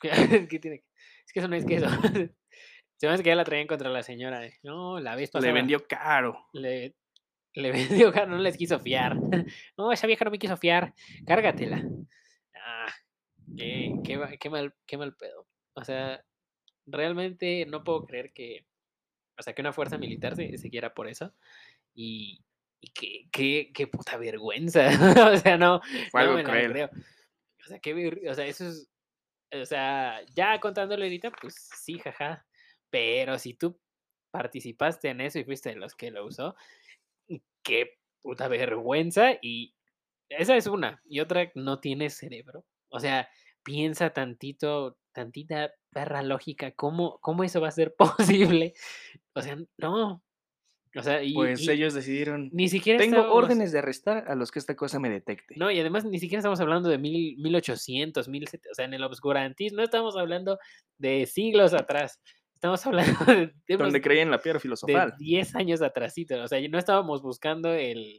¿Qué, 0.00 0.10
qué 0.50 0.58
tiene? 0.58 0.84
Es 1.26 1.32
que 1.32 1.40
eso 1.40 1.48
no 1.48 1.56
es 1.56 1.64
queso. 1.64 1.86
Se 2.96 3.08
me 3.08 3.14
hace 3.14 3.22
que 3.24 3.30
ya 3.30 3.34
la 3.36 3.44
traían 3.44 3.66
contra 3.66 3.88
la 3.90 4.02
señora. 4.04 4.46
eh. 4.46 4.58
No, 4.62 5.00
la 5.00 5.16
vez 5.16 5.30
pasada. 5.30 5.48
Le 5.52 5.58
vendió 5.58 5.84
caro. 5.88 6.46
Le, 6.52 6.94
le 7.54 7.72
vendió, 7.72 8.12
caro, 8.12 8.28
no 8.30 8.38
les 8.38 8.56
quiso 8.56 8.78
fiar. 8.78 9.16
No, 9.76 9.90
esa 9.90 10.06
vieja 10.06 10.24
no 10.24 10.30
me 10.30 10.38
quiso 10.38 10.56
fiar. 10.56 10.94
Cárgatela. 11.26 11.82
Ah, 12.54 12.86
qué, 13.56 13.92
qué, 14.04 14.18
ma- 14.18 14.36
qué 14.36 14.50
mal, 14.50 14.74
qué 14.86 14.96
mal 14.96 15.14
pedo. 15.16 15.46
O 15.74 15.84
sea, 15.84 16.24
realmente 16.86 17.66
no 17.66 17.84
puedo 17.84 18.04
creer 18.06 18.32
que, 18.32 18.66
o 19.38 19.42
sea, 19.42 19.54
que 19.54 19.62
una 19.62 19.72
fuerza 19.72 19.98
militar 19.98 20.36
se, 20.36 20.56
se 20.58 20.70
quiera 20.70 20.94
por 20.94 21.08
eso. 21.08 21.32
Y, 21.94 22.40
y 22.80 22.90
qué, 22.90 23.28
qué, 23.30 23.70
qué 23.74 23.86
puta 23.86 24.16
vergüenza. 24.16 24.86
o 25.32 25.36
sea, 25.36 25.56
no, 25.56 25.80
Fue 26.10 26.24
no 26.24 26.34
me 26.34 26.42
la 26.42 26.68
creo. 26.68 26.90
O 27.64 27.68
sea, 27.68 27.78
qué 27.78 28.20
o 28.28 28.34
sea, 28.34 28.46
eso 28.46 28.68
es, 28.68 28.88
o 29.52 29.64
sea, 29.66 30.20
ya 30.34 30.58
contándolo 30.60 31.04
ahorita, 31.04 31.30
pues 31.30 31.54
sí, 31.54 31.98
jaja. 31.98 32.46
Pero 32.90 33.38
si 33.38 33.54
tú 33.54 33.78
participaste 34.30 35.08
en 35.08 35.20
eso 35.20 35.38
y 35.38 35.44
fuiste 35.44 35.70
de 35.70 35.76
los 35.76 35.94
que 35.94 36.10
lo 36.10 36.26
usó, 36.26 36.56
qué 37.62 37.98
puta 38.20 38.48
vergüenza. 38.48 39.32
Y 39.40 39.74
esa 40.28 40.56
es 40.56 40.66
una. 40.66 41.00
Y 41.04 41.20
otra, 41.20 41.50
no 41.54 41.80
tienes 41.80 42.16
cerebro. 42.16 42.64
O 42.92 43.00
sea, 43.00 43.28
piensa 43.62 44.10
tantito, 44.10 44.98
tantita 45.12 45.72
perra 45.90 46.22
lógica, 46.22 46.72
¿cómo, 46.72 47.18
cómo 47.20 47.44
eso 47.44 47.60
va 47.60 47.68
a 47.68 47.72
ser 47.72 47.94
posible? 48.60 48.74
O 49.34 49.42
sea, 49.42 49.56
no. 49.78 50.22
O 50.94 51.02
sea, 51.02 51.22
y, 51.22 51.32
Pues 51.32 51.62
y 51.62 51.70
ellos 51.70 51.94
decidieron, 51.94 52.50
ni 52.52 52.68
siquiera 52.68 52.98
tengo 52.98 53.16
estábamos- 53.16 53.44
órdenes 53.44 53.72
de 53.72 53.78
arrestar 53.78 54.24
a 54.28 54.34
los 54.34 54.50
que 54.50 54.58
esta 54.58 54.76
cosa 54.76 54.98
me 54.98 55.08
detecte. 55.08 55.54
no, 55.56 55.70
y 55.70 55.80
además 55.80 56.04
ni 56.04 56.18
siquiera 56.18 56.40
estamos 56.40 56.60
hablando 56.60 56.90
de 56.90 56.98
mil, 56.98 57.36
1800, 57.38 58.28
1700, 58.28 58.70
o 58.70 58.74
sea, 58.74 58.84
en 58.84 58.92
el 58.92 59.02
obscurantismo 59.02 59.78
no 59.78 59.84
estamos 59.84 60.16
hablando 60.18 60.58
de 60.98 61.24
siglos 61.24 61.72
atrás. 61.72 62.20
Estamos 62.54 62.84
hablando 62.86 63.12
de, 63.26 63.46
de 63.66 63.74
unos- 63.74 63.86
donde 63.86 64.02
creían 64.02 64.30
la 64.30 64.38
piedra 64.38 64.58
de 64.58 64.60
filosofal, 64.62 65.14
10 65.18 65.56
años 65.56 65.80
atrásito. 65.80 66.40
O 66.42 66.46
sea, 66.46 66.60
no 66.68 66.78
estábamos 66.78 67.22
buscando 67.22 67.72
el. 67.72 68.14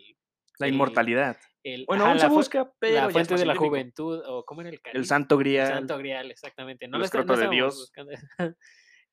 la 0.58 0.66
el- 0.68 0.74
inmortalidad. 0.74 1.38
El- 1.64 1.86
Bueno, 1.86 2.06
aún 2.06 2.20
se 2.20 2.28
busca, 2.28 2.72
pero 2.80 2.96
la 2.96 3.10
fuente 3.10 3.36
de 3.36 3.46
la 3.46 3.56
juventud, 3.56 4.22
o 4.26 4.44
¿cómo 4.46 4.62
era 4.62 4.70
el 4.70 4.76
El 4.76 4.82
cáliz? 4.82 5.08
santo 5.08 5.36
El 5.36 5.40
grial. 5.40 5.68
santo 5.68 5.98
grial, 5.98 6.32
exactamente. 6.32 6.88
No, 6.88 6.98
el 6.98 7.04
está- 7.04 7.24
no 7.24 7.36
de 7.38 7.50
Dios. 7.50 7.76
buscando. 7.76 8.12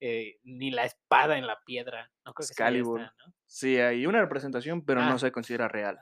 Eh, 0.03 0.39
ni 0.45 0.71
la 0.71 0.87
espada 0.87 1.37
en 1.37 1.47
la 1.47 1.61
piedra. 1.67 2.11
No 2.25 2.33
creo 2.33 2.47
que 2.49 2.55
sea 2.55 2.55
Excalibur. 2.69 3.03
esta, 3.03 3.15
¿no? 3.27 3.35
Sí, 3.45 3.77
hay 3.77 4.07
una 4.07 4.23
representación, 4.23 4.83
pero 4.83 5.03
Ah. 5.03 5.11
no 5.11 5.19
se 5.19 5.31
considera 5.31 5.69
real. 5.69 5.99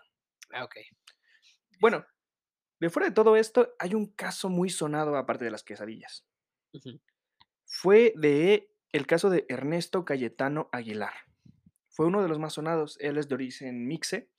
Ah, 0.53 0.63
ok. 0.63 0.77
Bueno, 1.81 2.07
de 2.79 2.91
fuera 2.91 3.09
de 3.09 3.15
todo 3.15 3.35
esto, 3.35 3.75
hay 3.81 3.95
un 3.97 4.07
caso 4.15 4.51
muy 4.51 4.71
sonado 4.71 5.17
aparte 5.17 5.45
de 5.45 5.51
las 5.51 5.65
quesadillas. 5.65 6.25
Fue 7.67 8.13
de 8.17 8.71
el 8.93 9.07
caso 9.09 9.31
de 9.31 9.45
Ernesto 9.49 10.05
Cayetano 10.05 10.69
Aguilar. 10.73 11.15
Fue 11.91 12.07
uno 12.07 12.23
de 12.23 12.29
los 12.29 12.39
más 12.39 12.53
sonados. 12.55 12.97
Él 13.01 13.19
es 13.19 13.29
de 13.29 13.35
origen 13.35 13.87
mixe. 13.89 14.31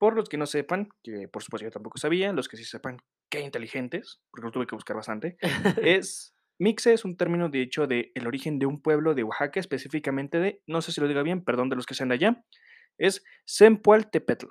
Por 0.00 0.16
los 0.16 0.30
que 0.30 0.38
no 0.38 0.46
sepan, 0.46 0.88
que 1.02 1.28
por 1.28 1.42
supuesto 1.42 1.66
yo 1.66 1.70
tampoco 1.70 1.98
sabía, 1.98 2.32
los 2.32 2.48
que 2.48 2.56
sí 2.56 2.64
sepan, 2.64 2.96
qué 3.28 3.40
inteligentes, 3.40 4.22
porque 4.30 4.46
lo 4.46 4.50
tuve 4.50 4.66
que 4.66 4.74
buscar 4.74 4.96
bastante. 4.96 5.36
es 5.84 6.34
mixe 6.58 6.94
es 6.94 7.04
un 7.04 7.18
término 7.18 7.50
de 7.50 7.60
hecho 7.60 7.86
de 7.86 8.10
el 8.14 8.26
origen 8.26 8.58
de 8.58 8.64
un 8.64 8.80
pueblo 8.80 9.14
de 9.14 9.24
Oaxaca, 9.24 9.60
específicamente 9.60 10.38
de, 10.38 10.62
no 10.66 10.80
sé 10.80 10.92
si 10.92 11.02
lo 11.02 11.06
diga 11.06 11.22
bien, 11.22 11.44
perdón 11.44 11.68
de 11.68 11.76
los 11.76 11.84
que 11.84 11.92
sean 11.92 12.08
de 12.08 12.14
allá, 12.14 12.42
es 12.96 13.22
Zempoaltepetl. 13.46 14.46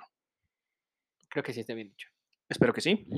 Creo 1.28 1.42
que 1.42 1.52
sí 1.52 1.60
está 1.60 1.74
bien 1.74 1.88
dicho. 1.88 2.08
Espero 2.48 2.72
que 2.72 2.80
sí. 2.80 3.08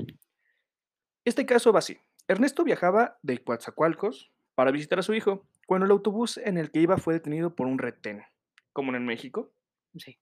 Este 1.25 1.45
caso 1.45 1.71
va 1.71 1.79
así. 1.79 1.99
Ernesto 2.27 2.63
viajaba 2.63 3.19
de 3.21 3.43
Coatzacoalcos 3.43 4.31
para 4.55 4.71
visitar 4.71 4.97
a 4.97 5.03
su 5.03 5.13
hijo, 5.13 5.47
cuando 5.67 5.85
el 5.85 5.91
autobús 5.91 6.37
en 6.37 6.57
el 6.57 6.71
que 6.71 6.79
iba 6.79 6.97
fue 6.97 7.13
detenido 7.13 7.55
por 7.55 7.67
un 7.67 7.77
retén, 7.77 8.23
como 8.71 8.95
en 8.95 9.05
México. 9.05 9.53
Sí. 9.95 10.19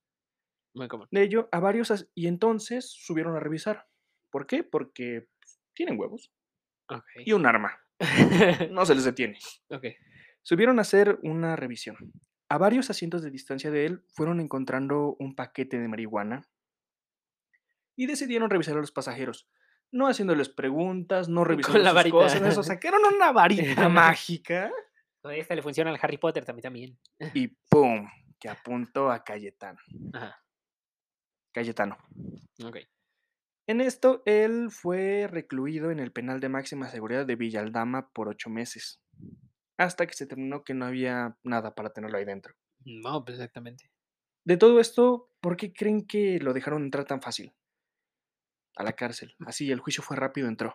Muy 0.73 0.87
común. 0.87 1.07
De 1.11 1.23
ello, 1.23 1.49
a 1.51 1.59
varios 1.59 2.09
y 2.15 2.27
entonces 2.27 2.89
subieron 2.91 3.35
a 3.35 3.39
revisar. 3.39 3.87
¿Por 4.29 4.47
qué? 4.47 4.63
Porque 4.63 5.27
pues, 5.39 5.59
tienen 5.73 5.99
huevos 5.99 6.31
Ok. 6.89 7.03
y 7.25 7.33
un 7.33 7.45
arma. 7.45 7.77
No 8.71 8.85
se 8.85 8.95
les 8.95 9.03
detiene. 9.03 9.37
Subieron 10.41 10.79
a 10.79 10.83
hacer 10.83 11.19
una 11.23 11.55
revisión. 11.55 11.97
A 12.49 12.57
varios 12.57 12.89
asientos 12.89 13.21
de 13.21 13.29
distancia 13.31 13.69
de 13.71 13.85
él 13.85 14.03
fueron 14.13 14.39
encontrando 14.39 15.15
un 15.19 15.35
paquete 15.35 15.79
de 15.79 15.87
marihuana 15.87 16.41
y 17.95 18.07
decidieron 18.07 18.49
revisar 18.49 18.75
a 18.77 18.81
los 18.81 18.91
pasajeros, 18.91 19.47
no 19.91 20.07
haciéndoles 20.07 20.49
preguntas, 20.49 21.29
no 21.29 21.43
revisando 21.43 21.79
la 21.79 21.89
sus 21.91 21.95
varita. 21.95 22.15
cosas, 22.17 22.41
eso, 22.41 22.63
sacaron 22.63 23.01
una 23.13 23.31
varita 23.31 23.87
mágica 23.89 24.71
No, 25.23 25.29
Esta 25.29 25.53
le 25.55 25.61
funciona 25.61 25.91
al 25.91 25.99
Harry 26.01 26.17
Potter 26.17 26.43
también. 26.45 26.63
también. 26.63 26.99
y 27.33 27.47
¡pum! 27.69 28.07
que 28.39 28.49
apuntó 28.49 29.11
a 29.11 29.23
Cayetano. 29.23 29.79
Ajá. 30.13 30.41
Cayetano. 31.51 31.97
Ok. 32.63 32.77
En 33.67 33.79
esto, 33.81 34.21
él 34.25 34.69
fue 34.71 35.27
recluido 35.29 35.91
en 35.91 35.99
el 35.99 36.11
penal 36.11 36.39
de 36.39 36.49
máxima 36.49 36.89
seguridad 36.89 37.25
de 37.25 37.35
Villaldama 37.35 38.09
por 38.09 38.27
ocho 38.27 38.49
meses, 38.49 38.99
hasta 39.77 40.07
que 40.07 40.13
se 40.13 40.25
terminó 40.27 40.63
que 40.63 40.73
no 40.73 40.85
había 40.85 41.37
nada 41.43 41.73
para 41.75 41.91
tenerlo 41.93 42.17
ahí 42.17 42.25
dentro. 42.25 42.55
No, 42.83 43.23
pues 43.23 43.37
exactamente. 43.37 43.91
De 44.43 44.57
todo 44.57 44.79
esto, 44.79 45.29
¿por 45.39 45.55
qué 45.55 45.71
creen 45.71 46.05
que 46.07 46.39
lo 46.39 46.53
dejaron 46.53 46.83
entrar 46.83 47.05
tan 47.05 47.21
fácil? 47.21 47.53
A 48.75 48.83
la 48.83 48.93
cárcel. 48.93 49.35
Así, 49.45 49.69
el 49.71 49.79
juicio 49.79 50.01
fue 50.03 50.17
rápido, 50.17 50.47
entró. 50.47 50.73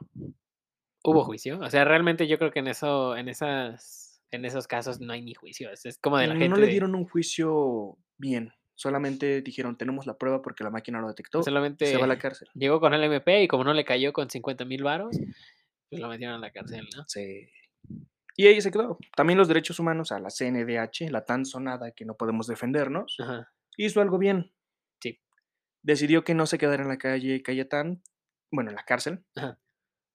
¿Hubo 1.04 1.24
juicio? 1.24 1.58
O 1.60 1.70
sea, 1.70 1.84
realmente 1.84 2.28
yo 2.28 2.38
creo 2.38 2.50
que 2.52 2.58
en 2.60 2.68
eso, 2.68 3.16
en 3.16 3.28
esas, 3.28 4.22
en 4.30 4.44
esos 4.44 4.66
casos 4.66 5.00
no 5.00 5.12
hay 5.12 5.22
ni 5.22 5.34
juicio. 5.34 5.70
Es, 5.72 5.98
como 5.98 6.18
de 6.18 6.28
la 6.28 6.34
no 6.34 6.40
gente. 6.40 6.60
le 6.60 6.66
de- 6.66 6.72
dieron 6.72 6.94
un 6.94 7.06
juicio 7.08 7.98
bien. 8.18 8.52
Solamente 8.78 9.40
dijeron, 9.42 9.76
tenemos 9.76 10.06
la 10.06 10.18
prueba 10.18 10.42
porque 10.42 10.62
la 10.62 10.70
máquina 10.70 11.00
lo 11.00 11.08
detectó. 11.08 11.42
solamente 11.42 11.86
Se 11.86 11.96
va 11.96 12.04
a 12.04 12.08
la 12.08 12.18
cárcel. 12.18 12.48
llegó 12.54 12.78
con 12.78 12.92
el 12.94 13.02
MP 13.02 13.42
y 13.42 13.48
como 13.48 13.64
no 13.64 13.72
le 13.74 13.84
cayó 13.84 14.12
con 14.12 14.28
50 14.30 14.64
mil 14.66 14.82
varos, 14.84 15.16
pues 15.88 16.00
lo 16.00 16.08
metieron 16.08 16.36
a 16.36 16.38
la 16.38 16.50
cárcel, 16.50 16.86
¿no? 16.96 17.04
Sí. 17.08 17.48
Y 18.36 18.46
ahí 18.46 18.60
se 18.60 18.70
quedó. 18.70 18.98
También 19.16 19.38
los 19.38 19.48
derechos 19.48 19.78
humanos 19.80 20.12
a 20.12 20.20
la 20.20 20.28
CNDH, 20.28 21.10
la 21.10 21.24
tan 21.24 21.46
sonada 21.46 21.90
que 21.92 22.04
no 22.04 22.16
podemos 22.16 22.46
defendernos, 22.46 23.16
Ajá. 23.18 23.50
hizo 23.78 24.02
algo 24.02 24.18
bien. 24.18 24.52
Sí. 25.00 25.20
Decidió 25.82 26.22
que 26.22 26.34
no 26.34 26.44
se 26.44 26.58
quedara 26.58 26.82
en 26.82 26.90
la 26.90 26.98
calle 26.98 27.42
Cayetán, 27.42 28.02
bueno, 28.52 28.68
en 28.70 28.76
la 28.76 28.84
cárcel, 28.84 29.24
Ajá. 29.36 29.58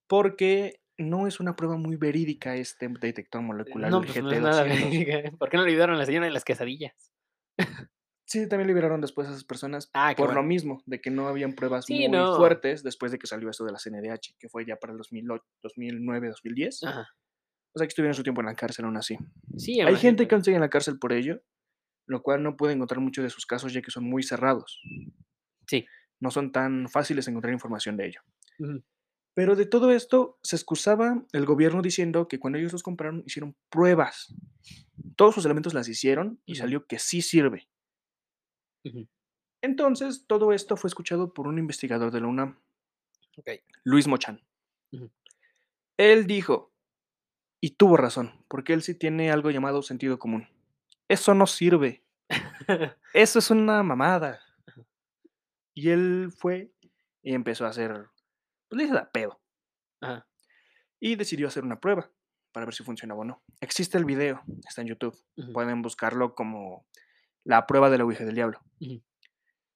porque 0.08 0.82
no 1.00 1.26
es 1.26 1.40
una 1.40 1.56
prueba 1.56 1.78
muy 1.78 1.96
verídica 1.96 2.56
este 2.56 2.88
detector 2.90 3.42
molecular 3.42 3.90
No, 3.90 4.02
pues 4.02 4.22
no 4.22 4.32
es 4.32 4.40
nada 4.40 4.64
GT200. 4.68 4.70
verídica. 4.70 5.32
¿Por 5.40 5.50
qué 5.50 5.58
no 5.58 5.64
olvidaron 5.64 5.96
a 5.96 6.00
la 6.00 6.06
señora 6.06 6.28
de 6.28 6.32
las 6.32 6.46
quesadillas? 6.46 6.94
Sí, 8.32 8.48
también 8.48 8.68
liberaron 8.68 9.02
después 9.02 9.28
a 9.28 9.32
esas 9.32 9.44
personas 9.44 9.90
Ah, 9.94 10.14
por 10.16 10.34
lo 10.34 10.42
mismo, 10.42 10.82
de 10.86 11.02
que 11.02 11.12
no 11.12 11.28
habían 11.28 11.54
pruebas 11.54 11.86
Sí, 11.86 12.08
muy 12.08 12.08
no. 12.08 12.38
fuertes 12.38 12.82
después 12.82 13.12
de 13.12 13.20
que 13.20 13.28
salió 13.28 13.50
esto 13.50 13.66
de 13.66 13.74
la 13.74 13.78
CNDH, 13.78 14.38
que 14.40 14.48
fue 14.48 14.66
ya 14.66 14.78
para 14.78 14.94
el 14.94 14.98
2008, 14.98 15.44
2009, 15.64 16.30
2010. 16.30 16.84
Ajá. 16.86 17.10
O 17.74 17.80
sea, 17.80 17.86
que 17.86 17.90
estuvieron 17.90 18.14
su 18.16 18.24
tiempo 18.24 18.40
en 18.40 18.48
la 18.48 18.56
cárcel 18.56 18.86
aún 18.86 18.96
así. 18.96 19.18
Sí, 19.58 19.82
Hay 19.82 19.98
gente 19.98 20.30
que 20.30 20.36
aún 20.36 20.46
sigue 20.46 20.56
en 20.56 20.62
la 20.62 20.70
cárcel 20.70 20.98
por 20.98 21.12
ello, 21.12 21.42
lo 22.08 22.22
cual 22.24 22.42
no 22.42 22.56
puede 22.56 22.74
encontrar 22.74 23.02
muchos 23.02 23.24
de 23.24 23.30
sus 23.30 23.46
casos 23.46 23.74
ya 23.74 23.82
que 23.82 23.92
son 23.92 24.06
muy 24.06 24.24
cerrados. 24.24 24.82
Sí. 25.68 25.86
No 26.22 26.32
son 26.32 26.54
tan 26.54 26.88
fáciles 26.88 27.28
encontrar 27.28 27.52
información 27.54 27.98
de 27.98 28.08
ello. 28.08 28.22
Ujú. 28.60 28.82
Pero 29.34 29.56
de 29.58 29.66
todo 29.66 29.92
esto 29.92 30.38
se 30.44 30.56
excusaba 30.56 31.26
el 31.34 31.46
gobierno 31.46 31.82
diciendo 31.82 32.28
que 32.30 32.40
cuando 32.40 32.60
ellos 32.60 32.72
los 32.74 32.84
compraron 32.84 33.24
hicieron 33.26 33.58
pruebas. 33.70 34.34
Todos 35.18 35.36
sus 35.36 35.46
elementos 35.46 35.74
las 35.74 35.88
hicieron 35.90 36.42
y 36.46 36.56
salió 36.56 36.86
que 36.86 36.98
sí 37.00 37.22
sirve. 37.22 37.70
Entonces, 39.62 40.26
todo 40.28 40.54
esto 40.54 40.78
fue 40.78 40.88
escuchado 40.88 41.34
por 41.34 41.48
un 41.48 41.60
investigador 41.60 42.12
de 42.12 42.22
la 42.22 42.28
UNAM. 42.28 42.60
Luis 43.84 44.08
Mochan. 44.08 44.42
Él 45.98 46.26
dijo, 46.26 46.72
y 47.60 47.72
tuvo 47.72 47.96
razón, 47.96 48.44
porque 48.48 48.74
él 48.74 48.82
sí 48.82 48.96
tiene 48.96 49.32
algo 49.32 49.52
llamado 49.52 49.84
sentido 49.84 50.18
común. 50.18 50.48
Eso 51.08 51.36
no 51.36 51.46
sirve. 51.46 52.04
Eso 53.14 53.40
es 53.40 53.52
una 53.52 53.84
mamada. 53.84 54.40
Y 55.74 55.90
él 55.90 56.34
fue 56.36 56.74
y 57.22 57.34
empezó 57.34 57.66
a 57.66 57.70
hacer, 57.70 58.10
pues 58.68 58.78
le 58.78 58.84
hizo 58.86 58.94
de 58.94 59.02
a 59.02 59.12
pedo. 59.12 59.40
Ajá. 60.02 60.28
Y 61.00 61.16
decidió 61.16 61.48
hacer 61.48 61.64
una 61.64 61.80
prueba 61.80 62.12
para 62.52 62.66
ver 62.66 62.76
si 62.76 62.84
funcionaba 62.84 63.22
o 63.22 63.26
no. 63.26 63.44
Existe 63.60 63.98
el 63.98 64.06
video, 64.06 64.42
está 64.68 64.82
en 64.82 64.88
YouTube. 64.88 65.18
Pueden 65.54 65.82
buscarlo 65.82 66.36
como 66.36 66.86
la 67.44 67.66
prueba 67.68 67.90
de 67.90 67.98
la 67.98 68.06
Ouija 68.06 68.26
del 68.26 68.36
Diablo. 68.36 68.60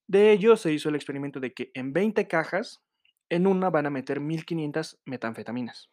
De 0.08 0.32
ello 0.32 0.56
se 0.56 0.72
hizo 0.72 0.90
el 0.90 0.96
experimento 0.96 1.40
de 1.40 1.54
que 1.54 1.72
en 1.74 1.94
20 1.94 2.28
cajas, 2.28 2.84
en 3.30 3.48
una 3.48 3.70
van 3.70 3.88
a 3.88 3.90
meter 3.90 4.20
1500 4.20 5.00
metanfetaminas. 5.06 5.90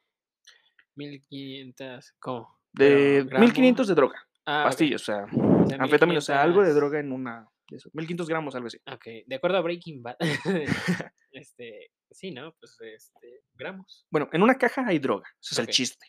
1500, 0.96 2.14
¿cómo? 2.18 2.58
De 2.72 3.24
Pero, 3.26 3.40
1500 3.40 3.88
de 3.88 3.94
droga, 3.94 4.28
Ah, 4.44 4.64
pastillas, 4.64 5.02
o 5.02 5.04
sea, 5.04 5.24
O 5.24 5.66
sea, 5.68 5.78
anfetaminas, 5.78 6.24
o 6.24 6.26
sea, 6.26 6.42
algo 6.42 6.62
de 6.62 6.68
1500. 6.68 6.74
droga 6.74 7.00
en 7.00 7.12
una, 7.12 7.48
de 7.70 7.76
eso, 7.76 7.90
1500 7.92 8.28
gramos, 8.28 8.54
algo 8.54 8.66
así. 8.66 8.78
Okey, 8.92 9.24
de 9.26 9.36
acuerdo 9.36 9.58
a 9.58 9.60
Breaking 9.60 10.02
Bad, 10.02 10.16
este, 11.32 11.90
sí, 12.10 12.32
¿no? 12.32 12.52
Pues, 12.58 12.76
este, 12.80 13.42
gramos. 13.54 14.04
Bueno, 14.10 14.28
en 14.32 14.42
una 14.42 14.56
caja 14.56 14.84
hay 14.86 14.98
droga, 14.98 15.28
ese 15.40 15.54
es 15.54 15.58
el 15.60 15.68
chiste. 15.68 16.06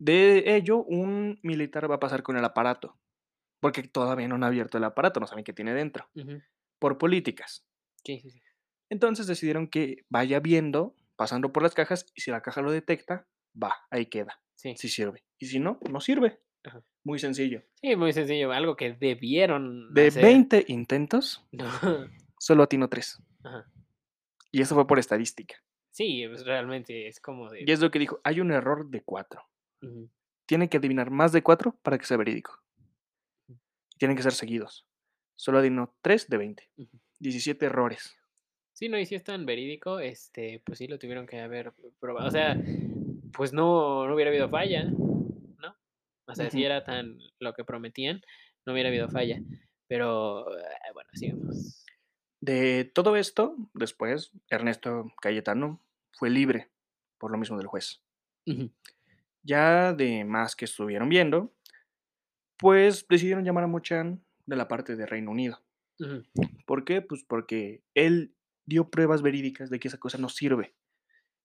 De 0.00 0.56
ello, 0.56 0.78
un 0.84 1.38
militar 1.42 1.90
va 1.90 1.96
a 1.96 2.00
pasar 2.00 2.22
con 2.22 2.36
el 2.36 2.44
aparato, 2.44 2.98
porque 3.60 3.82
todavía 3.82 4.28
no 4.28 4.36
han 4.36 4.44
abierto 4.44 4.78
el 4.78 4.84
aparato, 4.84 5.20
no 5.20 5.26
saben 5.26 5.44
qué 5.44 5.52
tiene 5.52 5.74
dentro, 5.74 6.08
por 6.78 6.98
políticas. 6.98 7.66
Sí, 8.04 8.20
sí, 8.20 8.30
sí. 8.30 8.40
Entonces 8.90 9.26
decidieron 9.26 9.68
que 9.68 10.04
vaya 10.08 10.40
viendo, 10.40 10.94
pasando 11.16 11.52
por 11.52 11.62
las 11.62 11.74
cajas, 11.74 12.06
y 12.14 12.20
si 12.22 12.30
la 12.30 12.40
caja 12.42 12.62
lo 12.62 12.70
detecta, 12.70 13.26
va, 13.60 13.74
ahí 13.90 14.06
queda, 14.06 14.40
Sí. 14.54 14.74
si 14.76 14.88
sirve. 14.88 15.24
Y 15.38 15.46
si 15.46 15.58
no, 15.60 15.78
no 15.90 16.00
sirve. 16.00 16.40
Ajá. 16.64 16.82
Muy 17.04 17.18
sencillo. 17.18 17.62
Sí, 17.80 17.94
muy 17.96 18.12
sencillo, 18.12 18.50
algo 18.52 18.76
que 18.76 18.92
debieron 18.94 19.92
De 19.94 20.08
hacer. 20.08 20.22
20 20.24 20.64
intentos, 20.68 21.46
No. 21.52 21.66
solo 22.38 22.62
atino 22.64 22.88
3. 22.88 23.18
Ajá. 23.44 23.70
Y 24.50 24.62
eso 24.62 24.74
fue 24.74 24.86
por 24.86 24.98
estadística. 24.98 25.56
Sí, 25.90 26.24
pues, 26.28 26.44
realmente 26.46 27.08
es 27.08 27.20
como 27.20 27.50
de 27.50 27.64
Y 27.66 27.70
es 27.72 27.80
lo 27.80 27.90
que 27.90 27.98
dijo, 27.98 28.20
hay 28.24 28.40
un 28.40 28.50
error 28.52 28.88
de 28.88 29.02
4. 29.02 29.42
Ujú. 29.82 30.10
Tiene 30.46 30.68
que 30.68 30.78
adivinar 30.78 31.10
más 31.10 31.32
de 31.32 31.42
4 31.42 31.76
para 31.82 31.98
que 31.98 32.06
sea 32.06 32.16
verídico. 32.16 32.58
Tienen 33.98 34.16
que 34.16 34.22
ser 34.22 34.32
seguidos. 34.32 34.86
Solo 35.36 35.58
adivinó 35.58 35.94
3 36.02 36.28
de 36.28 36.36
20. 36.36 36.70
Ujú. 36.76 36.98
17 37.20 37.66
errores. 37.66 38.16
Sí, 38.72 38.88
no, 38.88 38.98
y 38.98 39.06
si 39.06 39.16
es 39.16 39.24
tan 39.24 39.44
verídico, 39.44 39.98
este, 39.98 40.62
pues 40.64 40.78
sí 40.78 40.86
lo 40.86 40.98
tuvieron 40.98 41.26
que 41.26 41.40
haber 41.40 41.72
probado. 41.98 42.28
O 42.28 42.30
sea, 42.30 42.56
pues 43.32 43.52
no, 43.52 44.06
no 44.06 44.14
hubiera 44.14 44.30
habido 44.30 44.48
falla, 44.48 44.84
¿no? 44.84 45.76
O 46.26 46.34
sea, 46.34 46.48
si 46.48 46.64
era 46.64 46.84
tan 46.84 47.18
lo 47.40 47.54
que 47.54 47.64
prometían, 47.64 48.20
no 48.64 48.72
hubiera 48.72 48.88
habido 48.88 49.08
falla. 49.08 49.40
Pero, 49.88 50.56
eh, 50.56 50.92
bueno, 50.94 51.10
sigamos. 51.14 51.84
De 52.40 52.84
todo 52.84 53.16
esto, 53.16 53.56
después, 53.74 54.30
Ernesto 54.48 55.12
Cayetano 55.20 55.82
fue 56.12 56.30
libre 56.30 56.70
por 57.18 57.32
lo 57.32 57.38
mismo 57.38 57.58
del 57.58 57.66
juez. 57.66 58.00
Ya 59.42 59.92
de 59.92 60.24
más 60.24 60.54
que 60.54 60.66
estuvieron 60.66 61.08
viendo, 61.08 61.52
pues 62.58 63.06
decidieron 63.08 63.44
llamar 63.44 63.64
a 63.64 63.68
Mochan 63.68 64.24
de 64.46 64.56
la 64.56 64.68
parte 64.68 64.96
de 64.96 65.06
Reino 65.06 65.30
Unido. 65.30 65.62
¿Por 66.66 66.84
qué? 66.84 67.02
Pues 67.02 67.24
porque 67.24 67.82
él 67.94 68.34
dio 68.66 68.90
pruebas 68.90 69.22
verídicas 69.22 69.70
de 69.70 69.80
que 69.80 69.88
esa 69.88 69.98
cosa 69.98 70.18
no 70.18 70.28
sirve. 70.28 70.74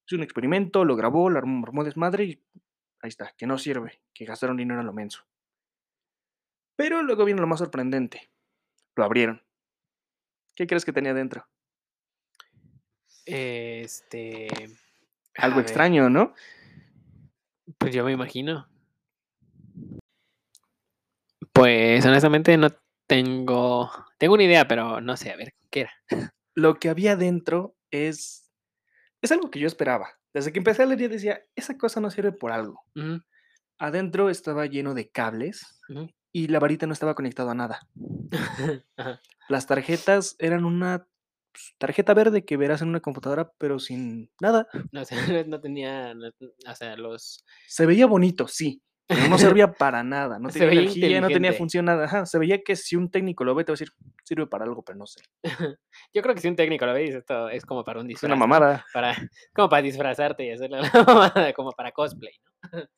Es 0.06 0.14
un 0.14 0.24
experimento, 0.24 0.86
lo 0.86 0.96
grabó, 0.96 1.30
lo 1.30 1.38
armó 1.38 1.66
armó 1.66 1.84
desmadre 1.84 2.26
y 2.26 2.44
ahí 3.02 3.10
está, 3.10 3.34
que 3.38 3.48
no 3.48 3.58
sirve, 3.58 4.02
que 4.14 4.26
gastaron 4.26 4.58
dinero 4.58 4.82
a 4.82 4.84
lo 4.84 4.94
menso. 4.94 5.26
Pero 6.76 7.04
luego 7.04 7.26
viene 7.26 7.42
lo 7.42 7.48
más 7.48 7.60
sorprendente. 7.60 8.30
Lo 8.96 9.04
abrieron. 9.04 9.42
¿Qué 10.56 10.68
crees 10.68 10.86
que 10.86 10.94
tenía 10.94 11.14
dentro? 11.14 11.48
Este, 13.26 14.48
Algo 15.36 15.60
extraño, 15.60 16.10
¿no? 16.10 16.34
pues 17.78 17.94
yo 17.94 18.04
me 18.04 18.12
imagino. 18.12 18.68
Pues 21.54 22.06
honestamente 22.06 22.58
no 22.58 22.70
tengo, 23.08 23.92
tengo 24.18 24.34
una 24.34 24.44
idea, 24.44 24.68
pero 24.68 25.02
no 25.02 25.16
sé, 25.18 25.32
a 25.32 25.36
ver, 25.36 25.54
¿qué 25.70 25.82
era? 25.82 25.92
Lo 26.56 26.76
que 26.76 26.90
había 26.90 27.16
dentro 27.16 27.76
es 27.92 28.52
es 29.22 29.32
algo 29.32 29.52
que 29.52 29.60
yo 29.60 29.68
esperaba. 29.68 30.10
Desde 30.34 30.52
que 30.54 30.60
empecé 30.60 30.84
a 30.84 30.86
leer, 30.86 31.02
yo 31.02 31.10
decía: 31.10 31.42
"Esa 31.56 31.78
cosa 31.78 32.02
no 32.02 32.12
sirve 32.12 32.32
por 32.32 32.52
algo". 32.52 32.82
Adentro 33.80 34.30
estaba 34.30 34.66
lleno 34.66 34.94
de 34.94 35.10
cables 35.10 35.82
y 36.32 36.48
la 36.48 36.60
varita 36.60 36.88
no 36.88 36.94
estaba 36.94 37.16
conectado 37.16 37.50
a 37.50 37.56
nada. 37.56 37.80
Las 39.50 39.68
tarjetas 39.68 40.36
eran 40.40 40.66
una, 40.66 41.08
pues, 41.52 41.76
tarjeta 41.78 42.14
verde 42.14 42.46
que 42.46 42.58
verás 42.58 42.82
en 42.82 42.90
una 42.90 43.02
computadora, 43.02 43.52
pero 43.58 43.80
sin 43.80 44.32
nada. 44.42 44.68
O 44.96 45.06
sea, 45.06 45.18
no 45.48 45.60
tenía, 45.62 46.14
no 46.14 46.30
o 46.30 46.76
sea, 46.76 46.96
los 46.98 47.44
Se 47.68 47.86
veía 47.86 48.06
bonito, 48.06 48.48
sí, 48.48 48.82
pero 49.14 49.28
no 49.28 49.38
servía 49.38 49.78
para 49.78 50.04
nada, 50.04 50.40
no 50.40 50.52
tenía 50.52 50.70
energía, 50.70 51.22
no 51.22 51.32
tenía 51.32 51.54
función, 51.54 51.86
nada. 51.86 52.06
Ajá, 52.06 52.26
se 52.26 52.40
veía 52.40 52.62
que 52.64 52.76
si 52.76 52.96
un 52.96 53.10
técnico 53.12 53.44
lo 53.44 53.56
ve, 53.56 53.64
te 53.64 53.72
va 53.72 53.74
a 53.76 53.78
decir: 53.80 53.90
"Sirve 54.24 54.48
para 54.48 54.66
algo, 54.66 54.84
pero 54.84 54.98
no 54.98 55.06
sé". 55.08 55.22
Yo 56.14 56.22
creo 56.22 56.36
que 56.36 56.42
si 56.42 56.48
un 56.48 56.56
técnico 56.56 56.86
lo 56.86 56.94
ve 56.94 57.02
dice: 57.02 57.20
"Esto 57.20 57.50
es 57.50 57.66
como 57.66 57.84
para 57.84 58.00
un 58.02 58.08
Es 58.12 58.24
una 58.24 58.36
disfraz", 58.36 58.40
¿no? 58.46 58.46
mamada. 58.46 58.86
Para 58.92 59.16
como 59.54 59.70
para 59.70 59.82
disfrazarte 59.84 60.46
y 60.46 60.52
hacerle 60.52 60.82
la 60.82 60.92
mamada, 61.08 61.54
como 61.54 61.72
para 61.72 61.92
cosplay, 61.92 62.34
¿no? 62.44 62.52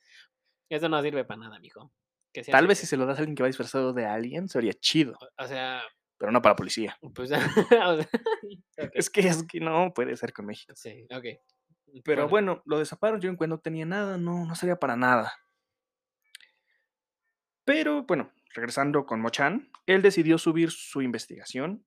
Eso 0.70 0.90
no 0.90 1.02
sirve 1.02 1.26
para 1.26 1.42
nada, 1.42 1.60
mijo. 1.60 1.92
Que 2.34 2.44
Tal 2.50 2.66
vez 2.68 2.80
si 2.80 2.88
se 2.88 2.98
lo 2.98 3.06
das 3.06 3.18
a 3.18 3.22
alguien 3.22 3.36
que 3.36 3.44
va 3.44 3.48
disfrazado 3.48 3.94
de 3.94 4.06
alguien, 4.08 4.48
se 4.50 4.58
vería 4.58 4.74
chido, 4.74 5.22
O 5.22 5.44
o 5.44 5.48
sea, 5.48 5.82
pero 6.18 6.32
no 6.32 6.42
para 6.42 6.56
policía. 6.56 7.00
pues, 7.14 7.32
o 7.32 7.36
sea, 7.36 8.08
okey. 8.42 8.64
Es 8.94 9.10
que 9.10 9.22
es 9.28 9.44
que 9.44 9.60
no 9.60 9.94
puede 9.94 10.16
ser 10.18 10.34
con 10.34 10.46
México. 10.48 10.74
Sí. 10.76 11.08
Mm, 11.94 12.02
Pero 12.04 12.28
bueno, 12.30 12.62
lo 12.66 12.80
destaparon, 12.80 13.20
dieron 13.20 13.38
cuenta, 13.38 13.56
no 13.56 13.62
tenía 13.62 13.86
nada, 13.86 14.18
no, 14.18 14.46
no 14.46 14.56
servía 14.56 14.78
para 14.78 14.96
nada. 14.96 15.34
Pero 17.66 18.04
bueno, 18.04 18.32
regresando 18.54 19.06
con 19.06 19.22
Mochan, 19.22 19.70
él 19.86 20.02
decidió 20.02 20.38
subir 20.38 20.72
su 20.72 21.02
investigación 21.02 21.86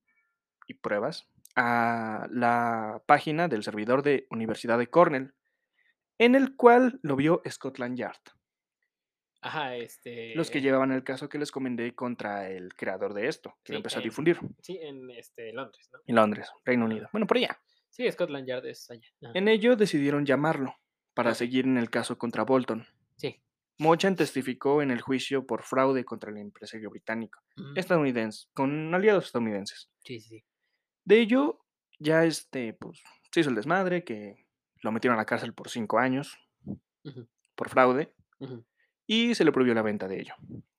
y 0.67 0.75
pruebas 0.75 1.27
a 1.55 2.27
la 2.31 3.01
página 3.05 3.47
del 3.47 3.63
servidor 3.63 4.03
de 4.03 4.27
Universidad 4.29 4.77
de 4.77 4.87
Cornell, 4.87 5.33
en 6.17 6.35
el 6.35 6.55
cual 6.55 6.99
lo 7.01 7.15
vio 7.15 7.41
Scotland 7.49 7.97
Yard, 7.97 8.21
Ajá, 9.41 9.71
los 9.77 9.95
que 10.03 10.33
este 10.35 10.61
llevaban 10.61 10.91
el 10.91 11.03
caso 11.03 11.29
que 11.29 11.37
les 11.37 11.51
comenté 11.51 11.95
contra 11.95 12.49
el 12.49 12.73
creador 12.73 13.13
de 13.13 13.27
esto, 13.27 13.55
que 13.63 13.71
lo 13.71 13.77
empezó 13.77 13.99
a 13.99 14.01
difundir 14.01 14.37
sí, 14.61 14.77
en, 14.81 15.09
este, 15.11 15.53
Londres, 15.53 15.89
¿no? 15.93 15.99
en 16.05 16.15
Londres, 16.15 16.51
Reino. 16.65 16.85
Unido. 16.85 17.07
Bueno, 17.13 17.25
por 17.25 17.37
allá. 17.37 17.57
Sí, 17.89 18.09
Scotland 18.11 18.47
Yard 18.47 18.65
es 18.65 18.91
allá. 18.91 19.07
Ajá. 19.23 19.31
En 19.35 19.47
ello 19.47 19.77
decidieron 19.77 20.25
llamarlo 20.25 20.75
para 21.13 21.33
seguir 21.35 21.65
en 21.65 21.77
el 21.77 21.89
caso 21.89 22.17
contra 22.17 22.43
Bolton. 22.43 22.85
Mochan 23.79 24.15
testificó 24.15 24.81
en 24.81 24.91
el 24.91 25.01
juicio 25.01 25.47
por 25.47 25.63
fraude 25.63 26.03
contra 26.05 26.29
el 26.31 26.37
empresario 26.37 26.89
británico 26.89 27.39
Ujú. 27.57 27.73
estadounidense, 27.75 28.47
con 28.53 28.93
aliados 28.93 29.25
estadounidenses. 29.25 29.89
Sí, 30.03 30.19
sí, 30.19 30.29
sí. 30.29 30.45
De 31.05 31.19
ello, 31.19 31.65
ya 31.97 32.25
este, 32.25 32.73
pues, 32.73 33.01
se 33.31 33.39
hizo 33.39 33.49
el 33.49 33.55
desmadre, 33.55 34.03
que 34.03 34.45
lo 34.83 34.91
metieron 34.91 35.17
a 35.17 35.21
la 35.21 35.25
cárcel 35.25 35.53
por 35.53 35.69
cinco 35.69 35.97
años 35.99 36.37
por 37.55 37.69
fraude. 37.69 38.13
Y 39.07 39.35
se 39.35 39.43
le 39.43 39.51
prohibió 39.51 39.73
la 39.73 39.81
venta 39.81 40.07
de 40.07 40.19
ello. 40.19 40.35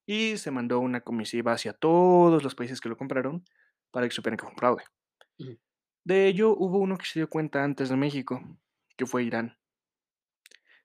Y 0.06 0.36
se 0.36 0.50
mandó 0.50 0.80
una 0.80 1.00
comisiva 1.02 1.52
hacia 1.52 1.72
todos 1.72 2.42
los 2.42 2.54
países 2.54 2.80
que 2.80 2.88
lo 2.88 2.96
compraron 2.96 3.44
para 3.90 4.06
que 4.06 4.14
supieran 4.14 4.36
que 4.36 4.42
fue 4.44 4.52
un 4.52 4.56
fraude. 4.58 4.84
De 6.04 6.26
ello 6.26 6.54
hubo 6.56 6.78
uno 6.78 6.96
que 6.96 7.06
se 7.06 7.18
dio 7.20 7.28
cuenta 7.28 7.64
antes 7.64 7.88
de 7.88 7.96
México, 7.96 8.40
que 8.96 9.06
fue 9.06 9.24
Irán, 9.24 9.58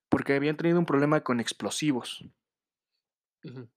porque 0.10 0.34
habían 0.34 0.58
tenido 0.58 0.80
un 0.80 0.86
problema 0.86 1.22
con 1.22 1.40
explosivos. 1.40 2.26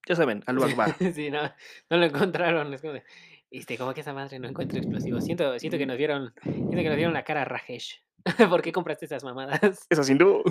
Ya 0.09 0.15
saben, 0.17 0.43
Allahu 0.47 0.65
Akbar. 0.71 0.97
Sí, 1.15 1.31
no, 1.31 1.43
no 1.91 1.97
lo 1.97 2.05
encontraron. 2.07 2.73
Es 2.73 2.81
como 2.81 2.95
de, 2.95 3.05
este, 3.51 3.77
como 3.77 3.93
que 3.93 4.01
esa 4.01 4.15
madre 4.15 4.39
no 4.39 4.49
encuentra 4.49 4.79
explosivos. 4.79 5.25
Siento, 5.25 5.59
siento 5.59 5.77
que 5.79 5.87
nos 5.87 5.99
vieron, 5.99 6.33
siento 6.43 6.77
que 6.77 6.85
nos 6.89 6.97
dieron 6.97 7.13
la 7.13 7.25
cara 7.25 7.43
a 7.43 7.45
Rajesh. 7.45 8.03
¿Por 8.51 8.63
qué 8.63 8.73
compraste 8.73 9.05
esas 9.05 9.23
mamadas? 9.25 9.87
Es 9.91 9.99
así, 9.99 10.15
no. 10.15 10.43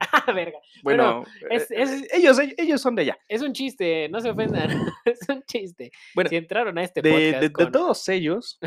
ah, 0.00 0.32
verga. 0.32 0.58
Bueno, 0.82 1.24
es- 1.48 1.70
eh, 1.70 1.82
es- 1.82 2.12
ellos, 2.12 2.38
ellos 2.58 2.80
son 2.80 2.94
de 2.94 3.02
allá. 3.02 3.18
Es 3.28 3.40
un 3.40 3.52
chiste, 3.52 4.08
no 4.10 4.20
se 4.20 4.30
ofendan. 4.30 4.68
es 5.04 5.20
un 5.28 5.42
chiste. 5.44 5.92
Bueno, 6.14 6.28
si 6.30 6.36
entraron 6.36 6.76
a 6.76 6.82
este 6.82 7.02
de, 7.02 7.10
podcast 7.10 7.40
de- 7.58 7.70
todos 7.70 8.08
ellos. 8.08 8.58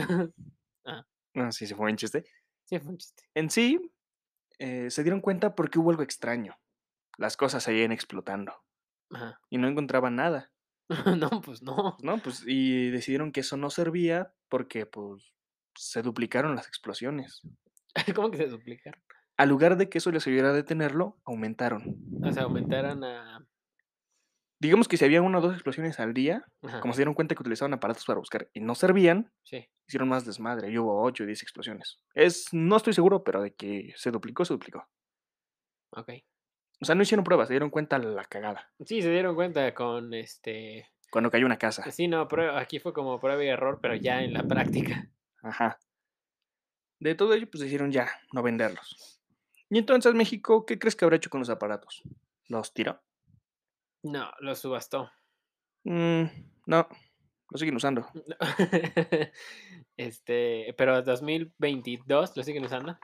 Ah. 0.85 1.05
Ah, 1.35 1.51
sí, 1.51 1.67
se 1.67 1.75
fue 1.75 1.91
un 1.91 1.97
chiste. 1.97 2.23
Sí, 2.65 2.79
fue 2.79 2.91
un 2.91 2.97
chiste. 2.97 3.23
En 3.35 3.49
sí, 3.49 3.79
eh, 4.59 4.89
se 4.89 5.03
dieron 5.03 5.21
cuenta 5.21 5.55
porque 5.55 5.79
hubo 5.79 5.91
algo 5.91 6.03
extraño. 6.03 6.57
Las 7.17 7.37
cosas 7.37 7.63
seguían 7.63 7.91
explotando 7.91 8.53
Ajá. 9.11 9.39
y 9.49 9.57
no 9.57 9.67
encontraban 9.67 10.15
nada, 10.15 10.51
no, 11.17 11.41
pues 11.41 11.61
no. 11.61 11.97
¿no? 12.01 12.17
Pues, 12.19 12.43
y 12.45 12.89
decidieron 12.89 13.31
que 13.31 13.41
eso 13.41 13.57
no 13.57 13.69
servía 13.69 14.33
porque, 14.49 14.85
pues, 14.85 15.33
se 15.75 16.01
duplicaron 16.01 16.55
las 16.55 16.67
explosiones. 16.67 17.41
¿Cómo 18.15 18.31
que 18.31 18.37
se 18.37 18.47
duplicaron? 18.47 19.01
Al 19.37 19.49
lugar 19.49 19.77
de 19.77 19.89
que 19.89 19.99
eso 19.99 20.11
les 20.11 20.25
ayudara 20.25 20.49
a 20.49 20.53
detenerlo, 20.53 21.19
aumentaron. 21.25 21.97
O 22.23 22.31
sea, 22.31 22.43
aumentaron 22.43 23.03
a. 23.03 23.45
Digamos 24.59 24.87
que 24.87 24.97
si 24.97 25.05
había 25.05 25.21
una 25.21 25.37
o 25.37 25.41
dos 25.41 25.53
explosiones 25.53 25.99
al 25.99 26.13
día, 26.13 26.43
Ajá, 26.63 26.79
como 26.81 26.93
se 26.93 26.99
dieron 26.99 27.13
cuenta 27.13 27.35
que 27.35 27.41
utilizaban 27.43 27.73
aparatos 27.73 28.05
para 28.05 28.17
buscar 28.19 28.49
y 28.53 28.59
no 28.59 28.73
servían, 28.73 29.31
Sí. 29.43 29.67
hicieron 29.87 30.09
más 30.09 30.25
desmadre. 30.25 30.71
Y 30.71 30.77
hubo 30.79 31.03
8 31.03 31.23
o 31.23 31.27
10 31.27 31.43
explosiones. 31.43 31.99
Es, 32.15 32.47
no 32.53 32.75
estoy 32.77 32.93
seguro, 32.93 33.23
pero 33.23 33.41
de 33.41 33.53
que 33.53 33.93
se 33.95 34.09
duplicó, 34.09 34.45
se 34.45 34.53
duplicó. 34.53 34.87
Ok. 35.91 36.09
O 36.81 36.85
sea, 36.85 36.95
no 36.95 37.03
hicieron 37.03 37.23
pruebas, 37.23 37.47
se 37.47 37.53
dieron 37.53 37.69
cuenta 37.69 37.97
la 37.99 38.23
cagada. 38.25 38.71
Sí, 38.85 39.01
se 39.01 39.11
dieron 39.11 39.35
cuenta 39.35 39.73
con 39.73 40.13
este. 40.13 40.87
Cuando 41.11 41.31
cayó 41.31 41.45
una 41.45 41.57
casa. 41.57 41.89
Sí, 41.91 42.07
no, 42.07 42.27
prueba, 42.27 42.59
aquí 42.59 42.79
fue 42.79 42.93
como 42.93 43.19
prueba 43.19 43.43
y 43.43 43.47
error, 43.47 43.79
pero 43.81 43.95
ya 43.95 44.21
en 44.23 44.33
la 44.33 44.43
práctica. 44.43 45.07
Ajá. 45.41 45.79
De 46.99 47.13
todo 47.15 47.33
ello, 47.33 47.47
pues 47.49 47.61
decidieron 47.61 47.91
ya 47.91 48.09
no 48.33 48.41
venderlos. 48.43 49.21
Y 49.69 49.77
entonces 49.77 50.13
México, 50.15 50.65
¿qué 50.65 50.79
crees 50.79 50.95
que 50.95 51.05
habrá 51.05 51.17
hecho 51.17 51.29
con 51.29 51.39
los 51.39 51.49
aparatos? 51.49 52.01
¿Los 52.47 52.73
tiró? 52.73 53.01
No, 54.07 54.31
lo 54.39 54.55
subastó. 54.55 55.11
Mm, 55.83 56.23
no, 56.65 56.87
lo 57.49 57.57
siguen 57.57 57.75
usando. 57.75 58.07
este, 59.97 60.73
pero 60.77 61.01
2022 61.01 62.37
lo 62.37 62.43
siguen 62.43 62.65
usando. 62.65 62.97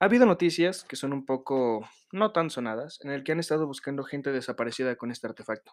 Ha 0.00 0.04
habido 0.06 0.26
noticias 0.26 0.84
que 0.84 0.96
son 0.96 1.12
un 1.12 1.24
poco 1.24 1.88
no 2.10 2.32
tan 2.32 2.50
sonadas, 2.50 2.98
en 3.02 3.10
el 3.10 3.22
que 3.22 3.32
han 3.32 3.40
estado 3.40 3.66
buscando 3.66 4.02
gente 4.04 4.32
desaparecida 4.32 4.96
con 4.96 5.10
este 5.10 5.26
artefacto. 5.26 5.72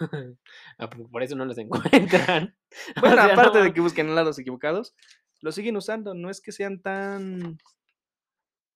Ah, 0.78 0.88
por 0.88 1.22
eso 1.22 1.36
no 1.36 1.44
los 1.44 1.58
encuentran. 1.58 2.56
O 2.96 3.00
Bueno, 3.00 3.16
sea, 3.16 3.32
aparte 3.32 3.58
no 3.58 3.64
de 3.64 3.72
que 3.72 3.80
busquen 3.80 4.14
lados 4.14 4.38
equivocados, 4.38 4.94
lo 5.40 5.52
siguen 5.52 5.76
usando. 5.76 6.14
No 6.14 6.30
es 6.30 6.40
que 6.40 6.52
sean 6.52 6.80
tan 6.80 7.58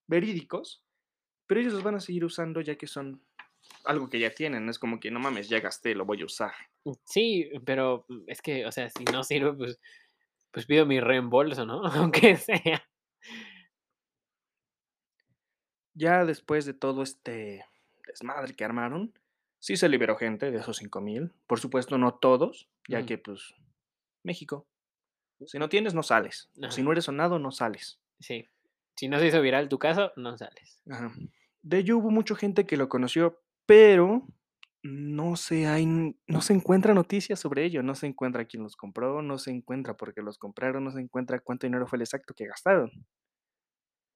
verídicos, 0.06 0.82
pero 1.46 1.60
ellos 1.60 1.72
los 1.72 1.82
van 1.82 1.94
a 1.94 2.00
seguir 2.00 2.24
usando 2.24 2.60
ya 2.60 2.76
que 2.76 2.86
son 2.86 3.22
algo 3.84 4.08
que 4.08 4.20
ya 4.20 4.30
tienen. 4.30 4.68
Es 4.68 4.78
como 4.78 5.00
que 5.00 5.10
no 5.10 5.20
mames, 5.20 5.48
ya 5.48 5.60
gasté, 5.60 5.94
lo 5.94 6.04
voy 6.04 6.22
a 6.22 6.26
usar. 6.26 6.52
Sí, 7.04 7.50
pero 7.64 8.04
mm, 8.08 8.24
es 8.26 8.42
que, 8.42 8.66
o 8.66 8.72
sea, 8.72 8.88
si 8.90 9.04
no 9.04 9.24
sirve, 9.24 9.52
pues, 9.52 9.80
pues 10.50 10.66
pido 10.66 10.86
mi 10.86 11.00
reembolso, 11.00 11.66
¿no? 11.66 11.82
Aunque 11.94 12.36
sea. 12.36 12.86
Ya 15.94 16.24
después 16.24 16.64
de 16.64 16.74
todo 16.74 17.02
este 17.02 17.64
desmadre 18.06 18.54
que 18.54 18.64
armaron, 18.64 19.12
sí 19.58 19.76
se 19.76 19.88
liberó 19.88 20.16
gente 20.16 20.50
de 20.50 20.58
esos 20.58 20.78
5000. 20.78 21.32
Por 21.46 21.60
supuesto, 21.60 21.98
no 21.98 22.14
todos, 22.14 22.68
ya 22.88 23.04
que, 23.04 23.18
pues, 23.18 23.54
México. 24.22 24.66
Si 25.46 25.58
no 25.58 25.68
tienes, 25.68 25.94
no 25.94 26.02
sales. 26.02 26.50
Si 26.70 26.82
no 26.82 26.92
eres 26.92 27.04
sonado, 27.04 27.38
no 27.38 27.50
sales. 27.50 27.98
Sí. 28.18 28.46
Si 28.94 29.08
no 29.08 29.18
se 29.18 29.28
hizo 29.28 29.40
viral 29.40 29.68
tu 29.68 29.78
caso, 29.78 30.12
no 30.16 30.36
sales. 30.36 30.82
Ajá. 30.90 31.12
De 31.62 31.78
ello 31.78 31.98
hubo 31.98 32.10
mucha 32.10 32.34
gente 32.34 32.66
que 32.66 32.76
lo 32.76 32.88
conoció, 32.88 33.42
pero 33.70 34.26
no 34.82 35.36
se, 35.36 35.68
hay, 35.68 35.86
no 35.86 36.40
se 36.40 36.52
encuentra 36.52 36.92
noticias 36.92 37.38
sobre 37.38 37.64
ello. 37.64 37.84
No 37.84 37.94
se 37.94 38.08
encuentra 38.08 38.44
quién 38.44 38.64
los 38.64 38.74
compró, 38.74 39.22
no 39.22 39.38
se 39.38 39.52
encuentra 39.52 39.96
por 39.96 40.12
qué 40.12 40.22
los 40.22 40.38
compraron, 40.38 40.82
no 40.82 40.90
se 40.90 41.00
encuentra 41.00 41.38
cuánto 41.38 41.68
dinero 41.68 41.86
fue 41.86 41.98
el 41.98 42.02
exacto 42.02 42.34
que 42.34 42.48
gastaron. 42.48 42.90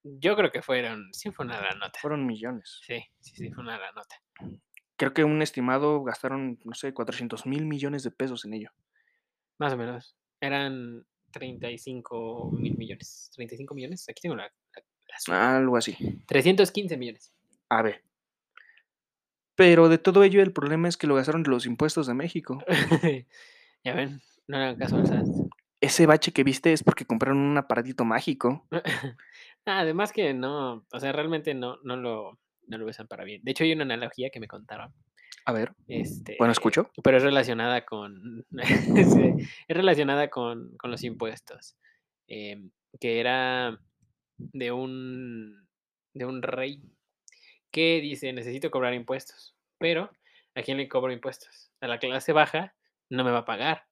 Yo 0.03 0.35
creo 0.35 0.51
que 0.51 0.61
fueron, 0.61 1.15
sí 1.15 1.31
fue 1.31 1.47
una 1.47 1.59
gran 1.59 1.79
nota. 1.79 2.01
Fueron 2.01 2.27
millones. 2.27 2.81
Sí, 2.85 3.01
sí, 3.21 3.37
sí, 3.37 3.53
fue 3.53 3.63
una 3.63 3.79
gran 3.79 3.95
nota. 3.95 4.17
Creo 4.97 5.15
que 5.15 5.23
un 5.23 5.41
estimado 5.41 6.03
gastaron, 6.03 6.59
no 6.65 6.75
sé, 6.75 6.93
400 6.93 7.47
mil 7.47 7.65
millones 7.65 8.03
de 8.03 8.11
pesos 8.11 8.45
en 8.47 8.55
ello. 8.55 8.71
Más 9.61 9.73
o 9.73 9.77
menos. 9.77 10.17
Eran 10.41 11.07
35 11.31 12.51
mil 12.59 12.77
millones. 12.77 13.31
35 13.37 13.73
millones. 13.73 14.09
Aquí 14.09 14.21
tengo 14.23 14.35
la, 14.35 14.53
la-. 15.29 15.57
Algo 15.57 15.77
así. 15.77 15.97
315 16.27 16.97
millones. 16.97 17.33
A 17.69 17.83
ver. 17.83 18.03
Pero 19.57 19.89
de 19.89 19.99
todo 19.99 20.25
ello, 20.25 20.43
el 20.43 20.53
problema 20.53 20.89
es 20.89 20.97
que 20.97 21.07
lo 21.07 21.15
gastaron 21.15 21.45
los 21.47 21.67
impuestos 21.67 22.07
de 22.07 22.15
México. 22.15 22.63
ya 23.85 23.95
ven, 23.95 24.21
no 24.49 24.57
hagan 24.57 24.77
caso 24.77 24.97
al 24.97 25.07
SAT. 25.07 25.27
Ese 25.81 26.07
bache 26.07 26.33
que 26.33 26.45
viste 26.45 26.73
es 26.73 26.83
porque 26.83 27.05
compraron 27.05 27.39
un 27.39 27.57
aparatito 27.59 28.05
mágico. 28.05 28.67
Ah, 29.67 29.81
Además 29.81 30.13
que 30.13 30.35
no, 30.35 30.85
o 30.93 31.01
sea, 31.01 31.11
realmente 31.13 31.55
no, 31.55 31.79
no 31.85 31.97
lo, 31.97 32.39
no 32.67 32.77
lo 32.77 32.85
usan 32.87 33.07
para 33.07 33.25
bien. 33.25 33.41
De 33.43 33.53
hecho, 33.53 33.65
hay 33.65 33.73
una 33.73 33.85
analogía 33.85 34.29
que 34.29 34.39
me 34.39 34.47
contaron. 34.47 34.93
A 35.47 35.53
ver, 35.53 35.73
Este, 35.89 36.37
bueno, 36.39 36.53
escucho. 36.53 36.91
Pero 37.03 37.17
es 37.17 37.23
relacionada 37.23 37.87
con. 37.87 38.45
es 38.53 39.77
relacionada 39.77 40.29
con, 40.29 40.77
con 40.77 40.91
los 40.91 41.03
impuestos. 41.03 41.79
em, 42.27 42.73
que 43.01 43.21
era 43.21 43.81
de 44.37 44.71
un. 44.71 45.67
de 46.13 46.27
un 46.27 46.43
rey 46.43 46.83
que 47.75 48.01
dice: 48.01 48.33
necesito 48.33 48.71
cobrar 48.71 48.95
impuestos. 48.95 49.55
Pero, 49.79 50.11
¿a 50.55 50.63
quién 50.63 50.79
le 50.79 50.89
cobro 50.89 51.13
impuestos? 51.13 51.73
A 51.81 51.89
la 51.89 51.99
clase 51.99 52.33
baja 52.33 52.75
no 53.11 53.25
me 53.25 53.33
va 53.33 53.41
a 53.41 53.45
pagar. 53.45 53.87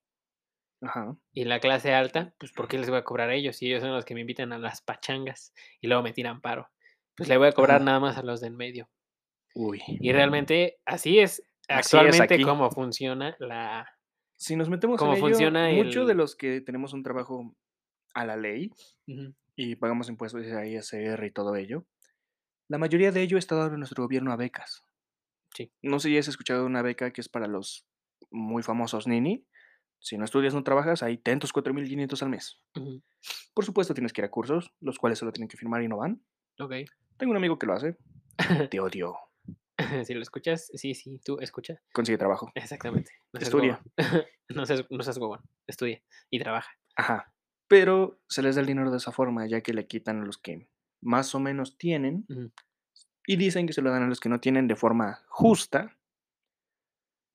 Ajá. 0.81 1.17
Y 1.33 1.45
la 1.45 1.61
clase 1.61 1.93
alta, 1.93 2.35
pues 2.39 2.53
¿por 2.53 2.69
qué 2.69 2.79
les 2.79 2.89
voy 2.89 2.99
a 2.99 3.05
cobrar 3.05 3.31
a 3.31 3.35
ellos? 3.35 3.57
Si 3.57 3.67
ellos 3.67 3.83
son 3.83 3.93
los 3.93 4.05
que 4.05 4.15
me 4.15 4.21
invitan 4.23 4.53
a 4.53 4.59
las 4.59 4.81
pachangas 4.83 5.53
y 5.81 5.89
luego 5.89 6.03
me 6.03 6.13
tiran 6.13 6.41
paro. 6.41 6.71
Pues 7.17 7.29
le 7.29 7.37
voy 7.37 7.49
a 7.49 7.53
cobrar 7.53 7.77
Ajá. 7.77 7.85
nada 7.85 8.01
más 8.01 8.17
a 8.17 8.23
los 8.23 8.41
de 8.41 8.47
en 8.49 8.57
medio. 8.57 8.89
Uy. 9.55 9.83
Y 9.87 10.13
realmente 10.13 10.81
así 10.87 11.19
es 11.19 11.43
Así 11.69 11.81
es 11.81 11.95
actualmente 11.95 12.35
aquí. 12.35 12.43
cómo 12.45 12.71
funciona 12.71 13.37
la... 13.39 13.87
Si 14.37 14.57
nos 14.57 14.69
metemos 14.69 14.99
¿Cómo 14.99 15.13
en 15.13 15.19
ello, 15.19 15.27
funciona 15.29 15.69
mucho 15.71 16.05
de 16.05 16.15
los 16.15 16.35
que 16.35 16.61
tenemos 16.63 16.93
un 16.95 17.03
trabajo 17.03 17.55
a 18.15 18.25
la 18.25 18.37
ley 18.37 18.71
y 19.55 19.77
pagamos 19.77 20.09
impuestos 20.09 20.47
a 20.47 20.67
ISR 20.67 21.25
y 21.25 21.31
todo 21.31 21.55
ello, 21.55 21.87
la 22.73 22.79
mayoría 22.79 23.13
de 23.13 23.21
ello 23.21 23.37
está 23.37 23.55
dado 23.55 23.77
nuestro 23.77 24.03
gobierno 24.03 24.33
a 24.33 24.37
becas. 24.37 24.83
Sí. 25.55 25.71
No 25.83 26.01
sé 26.01 26.09
si 26.09 26.17
has 26.17 26.29
escuchado 26.29 26.61
de 26.61 26.67
una 26.67 26.81
beca 26.81 27.13
que 27.13 27.21
es 27.21 27.29
para 27.29 27.47
los 27.47 27.87
muy 28.31 28.63
famosos 28.63 29.07
Nini. 29.07 29.47
Si 29.99 30.17
no 30.17 30.25
estudias, 30.25 30.55
no 30.55 30.65
trabajas, 30.65 31.03
ahí 31.03 31.19
ten 31.19 31.39
tus 31.39 31.53
4.500 31.53 32.23
al 32.23 32.31
mes. 32.31 32.63
Por 33.53 33.67
supuesto, 33.67 33.93
tienes 33.93 34.15
que 34.15 34.23
ir 34.23 34.25
a 34.25 34.31
cursos, 34.31 34.73
los 34.81 34.99
cuales 34.99 35.19
solo 35.19 35.33
tienen 35.33 35.49
que 35.49 35.59
firmar 35.59 35.83
y 35.83 35.89
no 35.89 35.99
van. 35.99 36.25
Ok. 36.59 36.73
Tengo 37.19 37.33
un 37.33 37.37
amigo 37.37 37.59
que 37.59 37.67
lo 37.67 37.75
hace. 37.75 37.99
Te 38.71 38.81
odio. 38.81 39.19
si 40.05 40.15
lo 40.15 40.23
escuchas, 40.23 40.71
sí, 40.73 40.95
sí, 40.95 41.21
tú 41.23 41.41
escucha. 41.41 41.79
Consigue 41.93 42.17
trabajo. 42.17 42.51
Exactamente. 42.55 43.13
No 43.35 43.41
Estudia. 43.41 43.83
no, 44.49 44.65
seas, 44.65 44.87
no 44.89 45.03
seas 45.03 45.19
huevón. 45.19 45.43
Estudia 45.67 46.03
y 46.31 46.39
trabaja. 46.39 46.71
Ajá. 46.97 47.35
Pero 47.69 48.19
se 48.29 48.41
les 48.41 48.55
da 48.55 48.63
el 48.63 48.67
dinero 48.67 48.91
de 48.91 48.97
esa 48.97 49.13
forma, 49.13 49.47
ya 49.47 49.61
que 49.61 49.75
le 49.75 49.87
quitan 49.87 50.23
a 50.23 50.25
los 50.25 50.39
que 50.39 50.69
más 51.03 51.35
o 51.35 51.41
menos 51.41 51.77
tienen 51.77 52.25
y 53.27 53.37
dicen 53.37 53.67
que 53.67 53.73
se 53.75 53.83
lo 53.83 53.91
dan 53.91 54.05
a 54.05 54.07
los 54.09 54.21
que 54.21 54.29
no 54.29 54.41
tienen 54.41 54.67
de 54.69 54.77
forma 54.77 55.21
justa, 55.29 55.97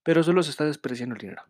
pero 0.04 0.24
solo 0.24 0.42
se 0.44 0.52
está 0.52 0.66
desperdiciando 0.66 1.16
el 1.16 1.22
dinero. 1.22 1.44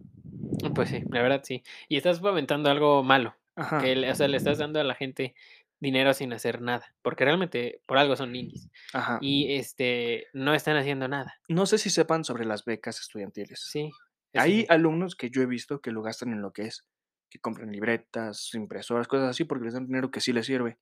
Pues 0.74 0.90
sí, 0.90 1.04
la 1.12 1.22
verdad 1.22 1.42
sí. 1.44 1.64
Y 1.88 1.98
estás 1.98 2.20
fomentando 2.20 2.70
algo 2.70 3.04
malo. 3.04 3.36
Ajá. 3.56 3.80
Que, 3.80 3.96
le- 3.96 4.12
o 4.12 4.16
sea, 4.16 4.28
le 4.28 4.38
estás 4.38 4.58
dando 4.58 4.80
a 4.80 4.84
la 4.84 4.96
gente 4.96 5.36
dinero 5.80 6.14
sin 6.14 6.34
hacer 6.34 6.62
nada. 6.62 6.96
Porque 7.04 7.24
realmente 7.24 7.82
por 7.86 8.00
algo 8.00 8.16
son 8.16 8.32
ninis. 8.32 8.70
Ajá. 8.94 9.20
Y 9.22 9.54
este 9.54 10.28
no 10.34 10.56
están 10.56 10.76
haciendo 10.78 11.08
nada. 11.08 11.40
No 11.48 11.68
sé 11.68 11.78
si 11.78 11.90
sepan 11.92 12.24
sobre 12.24 12.46
las 12.46 12.66
becas 12.66 13.00
estudiantiles. 13.00 13.60
Sí. 13.72 13.92
Hay 14.34 14.62
sí. 14.62 14.66
alumnos 14.70 15.16
que 15.16 15.30
yo 15.30 15.42
he 15.44 15.46
visto 15.46 15.80
que 15.82 15.92
lo 15.92 16.02
gastan 16.02 16.30
en 16.32 16.42
lo 16.42 16.52
que 16.52 16.64
es, 16.64 16.88
que 17.30 17.40
compran 17.40 17.72
libretas, 17.72 18.54
impresoras, 18.56 19.08
cosas 19.08 19.30
así, 19.30 19.44
porque 19.44 19.66
les 19.66 19.74
dan 19.76 19.86
dinero 19.86 20.10
que 20.10 20.20
sí 20.22 20.34
les 20.34 20.46
sirve. 20.48 20.78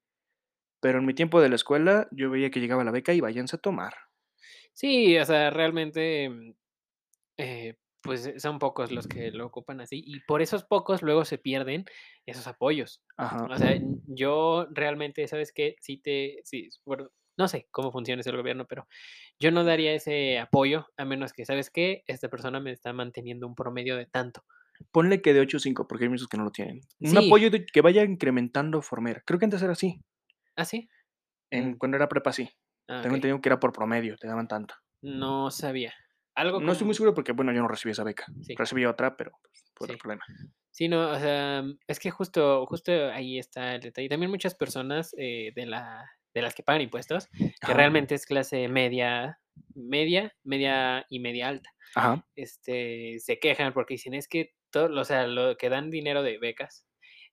Pero 0.85 0.99
en 0.99 1.05
mi 1.07 1.15
tiempo 1.15 1.41
de 1.41 1.49
la 1.49 1.55
escuela, 1.55 2.07
yo 2.11 2.29
veía 2.29 2.51
que 2.51 2.59
llegaba 2.59 2.83
la 2.83 2.91
beca 2.91 3.11
y 3.11 3.19
váyanse 3.19 3.55
a 3.55 3.59
tomar. 3.59 3.95
Sí, 4.71 5.17
o 5.17 5.25
sea, 5.25 5.49
realmente 5.49 6.29
mm, 6.29 6.53
Eh, 7.39 7.77
pues, 8.03 8.27
eh, 8.27 8.39
son 8.39 8.59
pocos 8.59 8.91
los 8.91 9.07
que 9.07 9.31
lo 9.31 9.47
ocupan 9.47 9.81
así, 9.81 10.03
y 10.05 10.19
por 10.21 10.43
esos 10.43 10.63
pocos 10.63 11.01
luego 11.01 11.25
se 11.25 11.39
pierden 11.39 11.85
esos 12.27 12.45
apoyos. 12.47 13.01
Ajá. 13.17 13.47
O 13.49 13.57
sea, 13.57 13.79
yo 14.05 14.67
realmente, 14.71 15.27
¿sabes 15.27 15.51
qué? 15.53 15.75
Sí 15.81 15.97
te 15.97 16.41
sí, 16.45 16.69
bueno, 16.85 17.09
no 17.37 17.47
sé 17.47 17.67
cómo 17.71 17.91
funciona 17.91 18.21
eso 18.21 18.29
del 18.29 18.37
gobierno, 18.41 18.67
pero 18.67 18.87
yo 19.39 19.51
no 19.51 19.63
daría 19.63 19.93
ese 19.93 20.37
apoyo 20.39 20.87
a 20.97 21.05
menos 21.05 21.33
que, 21.33 21.45
¿sabes 21.45 21.71
qué? 21.71 22.03
Esta 22.07 22.29
persona 22.29 22.59
me 22.59 22.71
está 22.71 22.93
manteniendo 22.93 23.47
un 23.47 23.55
promedio 23.55 23.97
de 23.97 24.05
tanto. 24.05 24.43
Ponle 24.91 25.21
que 25.23 25.33
de 25.33 25.41
8 25.41 25.57
o 25.57 25.59
5, 25.61 25.87
porque 25.87 26.05
hay 26.05 26.09
muchos 26.11 26.27
que 26.27 26.37
no 26.37 26.43
lo 26.45 26.51
tienen. 26.51 26.81
Un 26.99 27.17
apoyo 27.17 27.49
de 27.49 27.65
que 27.65 27.81
vaya 27.81 28.03
incrementando 28.03 28.83
Former. 28.83 29.23
Creo 29.25 29.39
que 29.39 29.45
antes 29.45 29.63
era 29.63 29.73
así. 29.73 30.01
¿Ah, 30.57 30.65
sí? 30.65 30.89
En 31.51 31.77
cuando 31.77 31.97
era 31.97 32.07
prepa, 32.09 32.31
sí. 32.33 32.49
Ah, 32.87 33.01
Tengo 33.01 33.15
entendido 33.15 33.41
que 33.41 33.49
era 33.49 33.59
por 33.59 33.71
promedio, 33.73 34.15
te 34.17 34.27
daban 34.27 34.47
tanto. 34.47 34.75
No 35.01 35.51
sabía. 35.51 35.93
Algo 36.35 36.63
No 36.63 36.71
estoy 36.71 36.85
muy 36.85 36.95
seguro 36.95 37.13
porque, 37.13 37.33
bueno, 37.33 37.51
yo 37.51 37.61
no 37.61 37.67
recibí 37.67 37.91
esa 37.91 38.03
beca. 38.03 38.33
Sí. 38.41 38.55
Recibí 38.55 38.85
otra, 38.85 39.17
pero, 39.17 39.31
pues, 39.41 39.65
fue 39.75 39.85
otro 39.85 39.97
Sí. 39.97 39.97
problema. 39.97 40.25
Sí, 40.71 40.89
no, 40.89 41.11
o 41.11 41.19
sea, 41.19 41.63
es 41.87 41.99
que 41.99 42.11
justo 42.11 42.65
justo 42.67 42.91
ahí 43.11 43.39
está 43.39 43.75
el 43.75 43.81
detalle. 43.81 44.09
También 44.09 44.31
muchas 44.31 44.55
personas, 44.55 45.15
eh, 45.17 45.51
de 45.55 45.65
la 45.67 46.05
de 46.33 46.41
las 46.43 46.55
que 46.55 46.63
pagan 46.63 46.81
impuestos, 46.81 47.29
que 47.63 47.73
Ajá. 47.73 47.75
realmente 47.75 48.15
es 48.15 48.25
clase 48.27 48.67
media 48.69 49.41
media 49.75 50.35
media 50.43 51.05
y 51.09 51.19
media 51.19 51.49
alta, 51.49 51.71
Ajá. 51.95 52.25
este, 52.35 53.19
se 53.19 53.39
quejan 53.39 53.73
porque 53.73 53.95
dicen: 53.95 54.13
"Es 54.15 54.27
que 54.29 54.55
todo, 54.71 54.99
o 55.01 55.05
sea, 55.05 55.27
lo 55.27 55.57
que 55.57 55.69
dan 55.69 55.91
dinero 55.91 56.23
de 56.23 56.39
becas, 56.39 56.87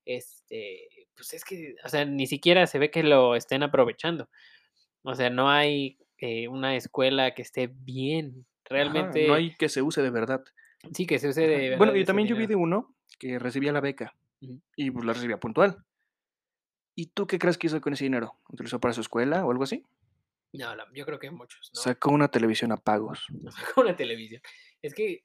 este, 0.06 0.88
pues, 1.14 1.34
es 1.34 1.44
que, 1.44 1.74
o 1.84 1.88
sea, 1.88 2.04
ni 2.04 2.26
siquiera 2.26 2.66
se 2.66 2.78
ve 2.78 2.90
que 2.90 3.02
lo 3.02 3.34
estén 3.34 3.62
aprovechando". 3.62 4.28
O 5.02 5.14
sea, 5.14 5.30
no 5.30 5.50
hay, 5.50 5.98
eh, 6.18 6.48
una 6.48 6.76
escuela 6.76 7.34
que 7.34 7.42
esté 7.42 7.68
bien. 7.72 8.46
Ajá, 8.70 8.84
no 8.84 8.92
Realmente 8.92 9.32
hay 9.32 9.54
que 9.56 9.68
se 9.68 9.82
use 9.82 10.02
de 10.02 10.10
verdad. 10.10 10.44
Sí, 10.94 11.06
que 11.06 11.18
se 11.18 11.28
use 11.28 11.42
de 11.42 11.76
Bueno, 11.76 11.92
verdad 11.92 11.94
y 11.94 11.98
ese 11.98 12.06
también 12.06 12.28
yo 12.28 12.36
vi 12.36 12.46
de 12.46 12.56
uno 12.56 12.96
que 13.18 13.38
recibía 13.38 13.72
la 13.72 13.80
beca 13.80 14.14
y, 14.76 14.90
pues, 14.90 15.04
la 15.04 15.12
recibía 15.12 15.38
puntual. 15.38 15.84
¿Y 16.94 17.06
tú 17.06 17.26
qué 17.26 17.38
crees 17.38 17.58
que 17.58 17.66
hizo 17.66 17.80
con 17.80 17.92
ese 17.92 18.04
dinero? 18.04 18.38
¿Utilizó 18.48 18.80
para 18.80 18.94
su 18.94 19.00
escuela 19.00 19.44
o 19.44 19.50
algo 19.50 19.64
así? 19.64 19.84
No, 20.52 20.74
la 20.74 20.86
yo 20.94 21.06
creo 21.06 21.18
que 21.18 21.30
muchos, 21.30 21.70
¿no? 21.74 21.80
Sacó 21.80 22.10
una 22.10 22.28
televisión 22.28 22.72
a 22.72 22.76
pagos. 22.76 23.26
Sacó 23.50 23.80
una 23.80 23.96
televisión. 23.96 24.42
Es 24.82 24.94
que 24.94 25.24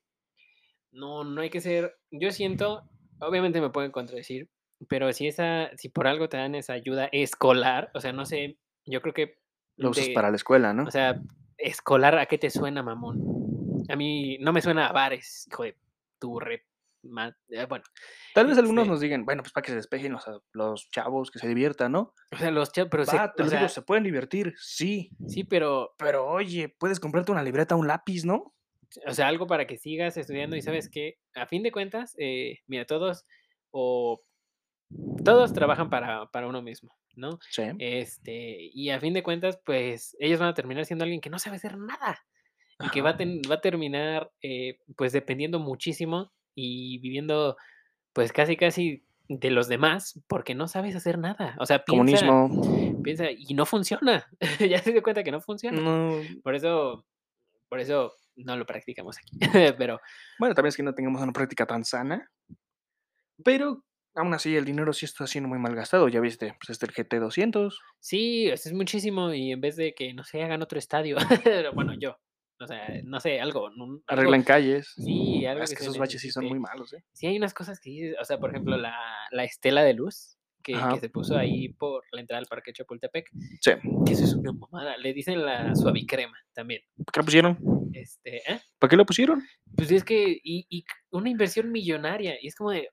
no, 0.91 1.23
no 1.23 1.41
hay 1.41 1.49
que 1.49 1.61
ser 1.61 1.97
yo 2.11 2.31
siento, 2.31 2.89
obviamente 3.19 3.59
me 3.61 3.69
pueden 3.69 3.91
contradecir, 3.91 4.49
pero 4.89 5.11
si 5.13 5.27
esa 5.27 5.71
si 5.77 5.89
por 5.89 6.07
algo 6.07 6.29
te 6.29 6.37
dan 6.37 6.55
esa 6.55 6.73
ayuda 6.73 7.09
escolar, 7.11 7.91
o 7.93 8.01
sea, 8.01 8.13
no 8.13 8.25
sé, 8.25 8.59
yo 8.85 9.01
creo 9.01 9.13
que 9.13 9.39
Lo 9.75 9.89
usas 9.89 10.09
de 10.09 10.09
para 10.09 10.29
la 10.29 10.35
escuela, 10.35 10.71
¿no? 10.73 10.87
o 10.87 10.91
sea, 10.91 11.23
escolar, 11.57 12.17
¿a 12.19 12.27
qué 12.27 12.37
te 12.37 12.49
suena, 12.51 12.83
mamón? 12.83 13.23
A 13.89 13.95
mí 13.97 14.37
no 14.39 14.53
me 14.53 14.61
suena 14.61 14.87
a 14.87 14.93
bares, 14.93 15.47
hijo 15.51 15.63
de 15.63 15.77
tu 16.19 16.39
re 16.39 16.65
ma 17.03 17.35
eh, 17.49 17.65
bueno, 17.67 17.85
Tal 18.33 18.47
vez 18.47 18.57
algunos 18.57 18.85
este 18.85 18.87
nos 18.87 18.99
digan: 19.01 19.25
"Bueno, 19.25 19.43
pues, 19.43 19.51
para 19.53 19.63
que 19.63 19.71
se 19.71 19.75
despejen 19.77 20.11
los 20.13 20.27
a 20.27 20.39
los 20.53 20.89
chavos, 20.91 21.31
que 21.31 21.39
se 21.39 21.47
diviertan", 21.47 21.91
¿no? 21.91 22.13
O 22.31 22.37
sea, 22.37 22.51
los 22.51 22.71
cha 22.71 22.89
pero 22.89 23.05
se 23.05 23.19
Va, 23.19 23.33
te 23.35 23.43
o 23.43 23.45
lo 23.45 23.49
digo, 23.51 23.67
sea 23.67 23.69
se 23.69 23.81
pueden 23.83 24.03
divertir, 24.03 24.55
sí. 24.57 25.15
Sí, 25.25 25.43
pero 25.43 25.95
Pero, 25.97 26.27
oye, 26.27 26.69
puedes 26.69 26.99
comprarte 26.99 27.31
una 27.31 27.43
libreta, 27.43 27.75
un 27.75 27.87
lápiz, 27.87 28.25
¿no? 28.25 28.55
o 29.07 29.13
sea, 29.13 29.27
algo 29.27 29.47
para 29.47 29.67
que 29.67 29.77
sigas 29.77 30.17
estudiando 30.17 30.55
y, 30.55 30.61
¿sabes 30.61 30.89
qué? 30.89 31.19
A 31.35 31.45
fin 31.47 31.63
de 31.63 31.71
cuentas, 31.71 32.15
eh, 32.19 32.59
mira, 32.67 32.85
todos 32.85 33.25
o 33.71 34.23
todos 35.23 35.53
trabajan 35.53 35.89
para 35.89 36.27
para 36.27 36.47
uno 36.47 36.61
mismo, 36.61 36.95
¿no? 37.15 37.39
Sí. 37.49 37.63
Este, 37.79 38.69
y 38.73 38.89
a 38.89 38.99
fin 38.99 39.13
de 39.13 39.23
cuentas, 39.23 39.59
pues, 39.65 40.15
ellos 40.19 40.39
van 40.39 40.49
a 40.49 40.53
terminar 40.53 40.85
siendo 40.85 41.03
alguien 41.03 41.21
que 41.21 41.29
no 41.29 41.39
sabe 41.39 41.57
hacer 41.57 41.77
nada, 41.77 42.25
y 42.79 42.89
que 42.89 43.01
va 43.01 43.11
a 43.11 43.17
ten 43.17 43.41
va 43.49 43.55
a 43.55 43.61
terminar, 43.61 44.31
eh, 44.41 44.79
pues, 44.95 45.11
dependiendo 45.11 45.59
muchísimo 45.59 46.31
y 46.55 46.99
viviendo, 46.99 47.57
pues, 48.13 48.31
casi, 48.31 48.55
casi 48.55 49.03
de 49.29 49.51
los 49.51 49.67
demás, 49.67 50.21
porque 50.27 50.55
no 50.55 50.67
sabes 50.67 50.95
hacer 50.95 51.17
nada. 51.17 51.55
O 51.59 51.65
sea, 51.65 51.83
piensa 51.83 52.25
Comunismo. 52.25 53.03
piensa 53.03 53.25
y 53.31 53.53
no 53.53 53.65
funciona. 53.65 54.25
Ya 54.71 54.79
se 54.79 54.91
dio 54.93 55.03
cuenta 55.03 55.23
que 55.23 55.31
no 55.31 55.41
funciona. 55.41 55.81
No. 55.81 56.21
Por 56.43 56.55
eso 56.55 57.05
por 57.69 57.79
eso 57.79 58.13
no 58.35 58.55
lo 58.55 58.65
practicamos 58.65 59.17
aquí, 59.17 59.37
pero 59.77 59.99
Bueno, 60.39 60.55
también 60.55 60.69
es 60.69 60.77
que 60.77 60.83
no 60.83 60.93
tengamos 60.93 61.21
una 61.21 61.33
práctica 61.33 61.65
tan 61.65 61.83
sana. 61.83 62.29
Pero, 63.43 63.83
aún 64.19 64.33
así, 64.33 64.55
el 64.55 64.65
dinero 64.65 64.93
sí 64.93 65.05
está 65.05 65.27
siendo 65.27 65.47
muy 65.49 65.59
mal 65.59 65.75
gastado, 65.75 66.07
¿ya 66.09 66.19
viste? 66.19 66.55
Pues, 66.59 66.69
está 66.69 66.85
el 66.85 66.93
GT 66.93 67.19
200. 67.19 67.79
Sí, 67.99 68.47
eso 68.49 68.69
es 68.69 68.73
muchísimo, 68.75 69.33
y 69.33 69.51
en 69.51 69.61
vez 69.61 69.75
de 69.75 69.93
que, 69.93 70.13
no 70.13 70.23
sé, 70.23 70.43
hagan 70.43 70.61
otro 70.61 70.79
estadio, 70.79 71.15
bueno, 71.75 71.93
yo, 71.99 72.17
o 72.59 72.67
sea, 72.67 72.87
no 73.03 73.19
sé, 73.19 73.39
algo, 73.39 73.65
un 73.65 73.81
algo 73.81 74.03
Arreglan 74.07 74.43
calles. 74.43 74.93
sí, 74.95 75.45
algo 75.45 75.63
es 75.63 75.73
que 75.75 75.83
esos 75.83 75.97
baches 75.97 76.21
sí 76.21 76.31
son 76.31 76.45
muy 76.45 76.59
malos, 76.59 76.93
¿eh? 76.93 77.03
Sí, 77.13 77.27
hay 77.27 77.37
unas 77.37 77.53
cosas 77.53 77.79
que 77.79 78.13
o 78.19 78.25
sea, 78.25 78.39
por 78.39 78.49
ejemplo, 78.49 78.77
la 78.77 78.95
la 79.31 79.43
estela 79.43 79.83
de 79.83 79.93
luz 79.93 80.37
que 80.63 80.75
se 80.99 81.09
puso 81.09 81.37
ahí 81.37 81.69
por 81.69 82.03
la 82.11 82.19
entrada 82.19 82.39
al 82.39 82.45
parque 82.47 82.73
Chapultepec, 82.73 83.29
Sí. 83.61 83.71
que 84.05 84.11
eso 84.11 84.25
es 84.25 84.33
una 84.33 84.51
mamada, 84.51 84.97
le 84.97 85.13
dicen 85.13 85.45
la 85.45 85.73
suavicrema 85.75 86.37
también. 86.53 86.81
¿Para 86.97 87.11
qué 87.13 87.19
la 87.19 87.23
pusieron? 87.23 87.57
Este, 87.93 88.37
¿eh? 88.51 88.59
¿Para 88.77 88.89
qué 88.89 88.97
la 88.97 89.05
pusieron? 89.05 89.43
Pues, 89.77 89.91
es 89.91 90.03
que 90.03 90.37
y 90.43 90.65
y 90.69 90.83
una 91.11 91.29
inversión 91.29 91.71
millonaria, 91.71 92.35
y 92.41 92.47
es 92.47 92.55
como 92.55 92.71
de, 92.71 92.89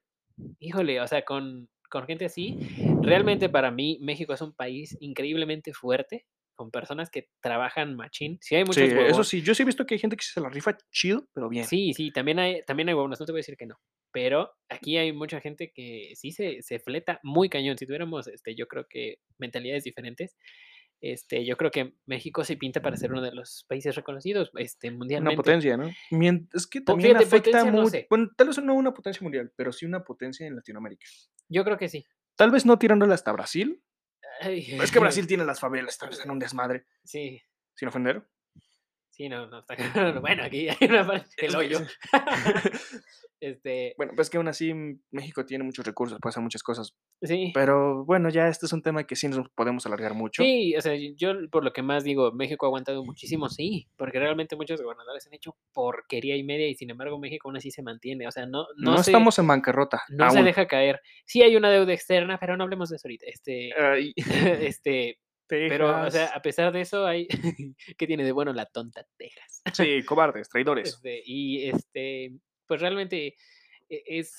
híjole, 0.58 1.00
o 1.00 1.06
sea, 1.08 1.24
con 1.24 1.68
con 1.90 2.06
gente 2.06 2.24
así, 2.24 2.58
realmente 3.00 3.48
para 3.48 3.70
mí 3.70 3.98
México 4.02 4.32
es 4.34 4.40
un 4.42 4.54
país 4.54 4.96
increíblemente 5.00 5.72
fuerte, 5.74 6.26
con 6.56 6.70
personas 6.72 7.08
que 7.10 7.28
trabajan 7.40 7.94
machín. 7.96 8.38
Sí 8.40 8.56
hay 8.56 8.64
Sí, 8.70 8.80
muchos 8.80 8.92
eso 9.06 9.22
huevones. 9.22 9.24
sí, 9.24 9.42
yo 9.42 9.54
sí 9.54 9.62
he 9.62 9.66
visto 9.66 9.86
que 9.86 9.94
hay 9.94 9.98
gente 10.00 10.16
que 10.16 10.24
se 10.24 10.40
la 10.40 10.48
rifa 10.48 10.76
chido, 10.90 11.28
pero 11.34 11.48
bien. 11.48 11.68
Sí, 11.68 11.94
sí, 11.94 12.10
también 12.12 12.38
hay 12.38 12.62
también 12.64 12.88
hay 12.88 12.94
huevones, 12.94 13.18
no 13.20 13.26
te 13.26 13.32
voy 13.32 13.38
a 13.38 13.40
decir 13.40 13.56
que 13.56 13.66
no, 13.66 13.76
pero 14.12 14.52
aquí 14.68 14.98
hay 14.98 15.12
mucha 15.12 15.40
gente 15.40 15.72
que 15.74 16.12
sí 16.14 16.30
se 16.30 16.60
se 16.62 16.78
fleta 16.78 17.20
muy 17.22 17.48
cañón. 17.48 17.78
Si 17.78 17.86
tuviéramos, 17.86 18.26
este, 18.28 18.54
yo 18.54 18.66
creo 18.68 18.86
que 18.88 19.18
mentalidades 19.38 19.84
diferentes, 19.84 20.36
este, 21.12 21.44
yo 21.44 21.56
creo 21.56 21.70
que 21.70 21.94
México 22.06 22.44
sí 22.44 22.56
pinta 22.56 22.80
para 22.80 22.96
ser 22.96 23.12
uno 23.12 23.20
de 23.22 23.32
los 23.32 23.64
países 23.68 23.94
reconocidos, 23.94 24.50
este, 24.56 24.88
Una 24.88 24.98
mundialmente. 24.98 25.36
potencia, 25.36 25.76
¿no? 25.76 25.90
Es 26.52 26.66
que 26.66 26.80
también 26.80 27.16
fíjate, 27.18 27.24
afecta 27.26 27.50
potencia 27.50 27.72
no 27.72 27.82
mu 27.82 27.88
sé. 27.90 28.06
bueno, 28.08 28.30
tal 28.36 28.46
vez 28.48 28.58
no 28.62 28.74
una 28.74 28.94
potencia 28.94 29.22
mundial, 29.22 29.52
pero 29.56 29.72
sí 29.72 29.86
una 29.86 30.02
potencia 30.04 30.46
en 30.46 30.56
Latinoamérica. 30.56 31.06
Yo 31.48 31.64
creo 31.64 31.76
que 31.76 31.88
sí. 31.88 32.04
Tal 32.36 32.50
vez 32.50 32.66
no 32.66 32.78
tirándole 32.78 33.14
hasta 33.14 33.32
Brasil. 33.32 33.82
Ay. 34.40 34.78
Es 34.82 34.90
que 34.90 34.98
Brasil 35.00 35.26
tiene 35.26 35.44
las 35.44 35.60
favelas, 35.60 35.98
tal 35.98 36.10
vez 36.10 36.24
en 36.24 36.30
un 36.30 36.38
desmadre. 36.38 36.86
Sí. 37.04 37.40
Sin 37.74 37.88
ofender. 37.88 38.26
Sí, 39.14 39.28
no, 39.28 39.46
no, 39.46 39.60
está 39.60 39.76
cabrón. 39.76 40.20
Bueno, 40.20 40.42
aquí 40.42 40.68
hay 40.68 40.88
una 40.88 41.06
parte 41.06 41.28
Es 41.36 41.44
el 41.44 41.50
que 41.50 41.56
hoyo. 41.56 41.78
Este 43.40 43.92
Bueno, 43.98 44.12
pues, 44.16 44.30
que 44.30 44.38
aún 44.38 44.48
así, 44.48 44.72
México 45.10 45.44
tiene 45.44 45.64
muchos 45.64 45.84
recursos, 45.84 46.18
puede 46.18 46.30
hacer 46.30 46.42
muchas 46.42 46.62
cosas. 46.62 46.94
Sí. 47.20 47.50
Pero, 47.52 48.04
bueno, 48.06 48.30
ya 48.30 48.48
este 48.48 48.64
es 48.64 48.72
un 48.72 48.80
tema 48.80 49.04
que 49.04 49.16
sí 49.16 49.28
nos 49.28 49.50
podemos 49.50 49.84
alargar 49.84 50.14
mucho. 50.14 50.42
Sí, 50.42 50.74
o 50.76 50.80
sea, 50.80 50.94
yo 51.16 51.34
por 51.50 51.62
lo 51.62 51.72
que 51.72 51.82
más 51.82 52.04
digo, 52.04 52.32
México 52.32 52.64
ha 52.64 52.68
aguantado 52.68 53.04
muchísimo, 53.04 53.50
sí, 53.50 53.86
porque 53.96 54.18
realmente 54.18 54.56
muchos 54.56 54.80
gobernadores 54.80 55.26
han 55.26 55.34
hecho 55.34 55.56
porquería 55.74 56.36
y 56.36 56.42
media, 56.42 56.68
y 56.68 56.74
sin 56.74 56.88
embargo, 56.90 57.18
México 57.18 57.48
aún 57.48 57.58
así 57.58 57.70
se 57.70 57.82
mantiene, 57.82 58.26
o 58.26 58.30
sea, 58.30 58.46
no 58.46 58.66
no 58.76 58.92
No 58.92 59.02
se 59.02 59.10
estamos 59.10 59.38
en 59.38 59.46
bancarrota, 59.46 60.02
no 60.08 60.30
se 60.30 60.42
deja 60.42 60.66
caer. 60.66 61.00
Sí 61.26 61.42
hay 61.42 61.54
una 61.56 61.70
deuda 61.70 61.92
externa, 61.92 62.38
pero 62.38 62.56
no 62.56 62.64
hablemos 62.64 62.88
de 62.88 62.96
eso 62.96 63.08
ahorita, 63.08 63.26
este 63.28 63.72
Ay. 63.78 64.14
este, 64.70 65.18
pero, 65.66 66.02
o 66.04 66.10
sea, 66.10 66.28
a 66.28 66.42
pesar 66.42 66.72
de 66.72 66.80
eso, 66.82 67.06
hay 67.06 67.26
¿qué 67.98 68.06
tiene 68.06 68.24
de 68.24 68.32
bueno 68.32 68.52
la 68.52 68.66
tonta 68.66 69.06
Texas? 69.16 69.62
Sí, 69.72 70.04
cobardes, 70.06 70.48
traidores. 70.48 71.04
Este, 71.04 71.22
y, 71.24 71.68
este, 71.68 72.32
pues, 72.66 72.80
realmente 72.80 73.36
e 73.90 74.02
es 74.06 74.34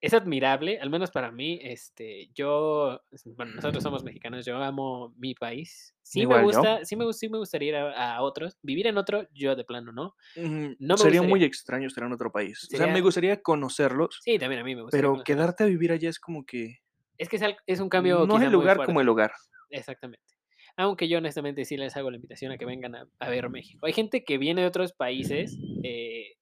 es 0.00 0.14
admirable, 0.14 0.78
al 0.80 0.90
menos 0.90 1.10
para 1.10 1.32
mí, 1.32 1.58
este, 1.62 2.28
yo, 2.34 3.02
bueno, 3.36 3.54
nosotros 3.54 3.82
somos 3.82 4.04
mexicanos, 4.04 4.44
yo 4.46 4.56
amo 4.62 5.14
mi 5.16 5.34
país. 5.34 5.94
Sí 6.02 6.26
me 6.26 6.36
Igual 6.36 6.40
gusta 6.40 6.84
sí 6.84 6.96
me 6.96 7.10
sí 7.14 7.28
me 7.30 7.38
gustaría 7.38 7.68
ir 7.70 7.76
a 7.76 8.16
a 8.16 8.22
otros, 8.22 8.58
vivir 8.62 8.86
en 8.86 8.98
otro, 8.98 9.28
yo 9.32 9.56
de 9.56 9.64
plano 9.64 9.92
no. 9.92 10.14
Ujú, 10.36 10.76
No 10.78 10.96
me 10.98 11.04
sería 11.04 11.22
gustaría 11.22 11.22
muy 11.22 11.44
extraño 11.44 11.86
estar 11.86 12.04
en 12.04 12.12
otro 12.12 12.30
país. 12.32 12.68
O 12.72 12.76
sea, 12.76 12.86
me 12.88 13.00
gustaría 13.00 13.40
conocerlos, 13.42 14.24
Sí, 14.24 14.38
también 14.38 14.60
a 14.60 14.64
mí 14.64 14.74
me 14.74 14.82
gustaría 14.82 15.10
pero 15.10 15.12
conocerlos. 15.12 15.24
quedarte 15.24 15.64
a 15.64 15.68
vivir 15.68 15.92
allá 15.92 16.10
es 16.10 16.20
como 16.20 16.44
que 16.46 16.78
Es 17.18 17.28
que 17.28 17.36
es 17.36 17.42
es 17.66 17.80
un 17.80 17.88
cambio 17.88 18.26
no 18.26 18.36
es 18.38 18.42
el 18.42 18.50
muy 18.50 18.52
lugar 18.52 18.82
como 18.82 19.00
el 19.00 19.08
hogar. 19.08 19.32
Exactamente. 19.70 20.33
Aunque 20.76 21.08
yo 21.08 21.18
honestamente 21.18 21.64
sí 21.64 21.76
les 21.76 21.96
hago 21.96 22.10
la 22.10 22.16
invitación 22.16 22.52
a 22.52 22.58
que 22.58 22.64
vengan 22.66 22.94
a 22.96 23.08
a 23.20 23.30
ver 23.30 23.48
México. 23.50 23.86
Hay 23.86 23.92
gente 23.92 24.24
que 24.24 24.38
viene 24.38 24.62
de 24.62 24.66
otros 24.68 24.92
países, 24.92 25.60
eh, 25.82 26.34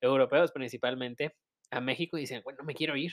europeos 0.00 0.52
principalmente, 0.52 1.36
a 1.70 1.80
México 1.80 2.16
y 2.18 2.22
dicen: 2.22 2.42
"Bueno, 2.44 2.64
me 2.64 2.74
quiero 2.74 2.96
ir". 2.96 3.12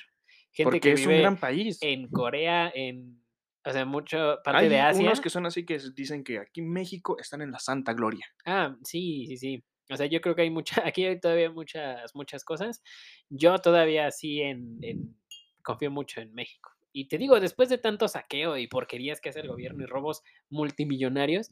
Gente 0.53 0.80
Porque 0.80 0.80
que 0.81 0.93
es 0.93 1.06
un 1.06 1.18
vive 1.18 1.19
gran 1.19 1.39
país. 1.39 1.77
en 1.81 2.10
Corea, 2.10 2.72
en, 2.73 3.23
o 3.65 3.72
sea, 3.72 3.85
mucho 3.85 4.39
parte 4.43 4.69
Hay 4.69 4.69
de 4.69 4.80
Asia. 4.80 5.11
unos 5.11 5.19
que 5.19 5.30
son 5.30 5.45
así, 5.45 5.65
que 5.65 5.80
dicen 5.95 6.23
que 6.23 6.39
aquí 6.39 6.61
en 6.61 6.69
México 6.72 7.18
están 7.19 7.41
en 7.41 7.52
la 7.52 7.60
santa 7.60 7.93
gloria. 7.93 8.27
Ah, 8.45 8.76
sí, 8.84 9.26
sí, 9.27 9.38
sí. 9.38 9.64
O 9.91 9.98
sea, 9.98 10.07
yo 10.07 10.22
creo 10.22 10.35
que 10.35 10.43
hay 10.43 10.49
mucha 10.49 10.81
aquí 10.88 11.06
hay 11.06 11.19
todavía 11.19 11.52
muchas 11.52 12.11
muchas 12.15 12.43
cosas. 12.43 12.81
Yo 13.30 13.57
todavía 13.60 14.10
sí 14.11 14.41
en 14.41 14.80
en 14.81 15.15
confío 15.64 15.91
mucho 15.91 16.22
en 16.22 16.34
México. 16.34 16.70
Y 16.93 17.07
te 17.07 17.18
digo, 17.18 17.39
después 17.39 17.69
de 17.69 17.77
tanto 17.77 18.07
saqueo 18.07 18.57
y 18.57 18.68
porquerías 18.68 19.22
que 19.22 19.30
hace 19.30 19.39
el 19.39 19.47
gobierno 19.47 19.84
y 19.84 19.85
robos 19.85 20.23
multimillonarios 20.49 21.49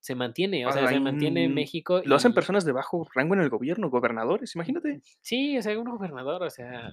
se 0.00 0.14
mantiene, 0.14 0.66
o 0.66 0.72
sea, 0.72 0.88
se 0.88 0.98
mantiene 0.98 1.44
en 1.44 1.54
México 1.54 2.02
lo 2.04 2.16
hacen 2.16 2.34
personas 2.34 2.64
de 2.64 2.72
bajo 2.72 3.06
rango 3.14 3.34
en 3.34 3.40
el 3.40 3.48
gobierno, 3.48 3.88
gobernadores, 3.88 4.54
imagínate. 4.56 5.00
Sí, 5.20 5.56
o 5.56 5.62
sea, 5.62 5.78
un 5.78 5.88
gobernador, 5.88 6.42
o 6.42 6.50
sea, 6.50 6.92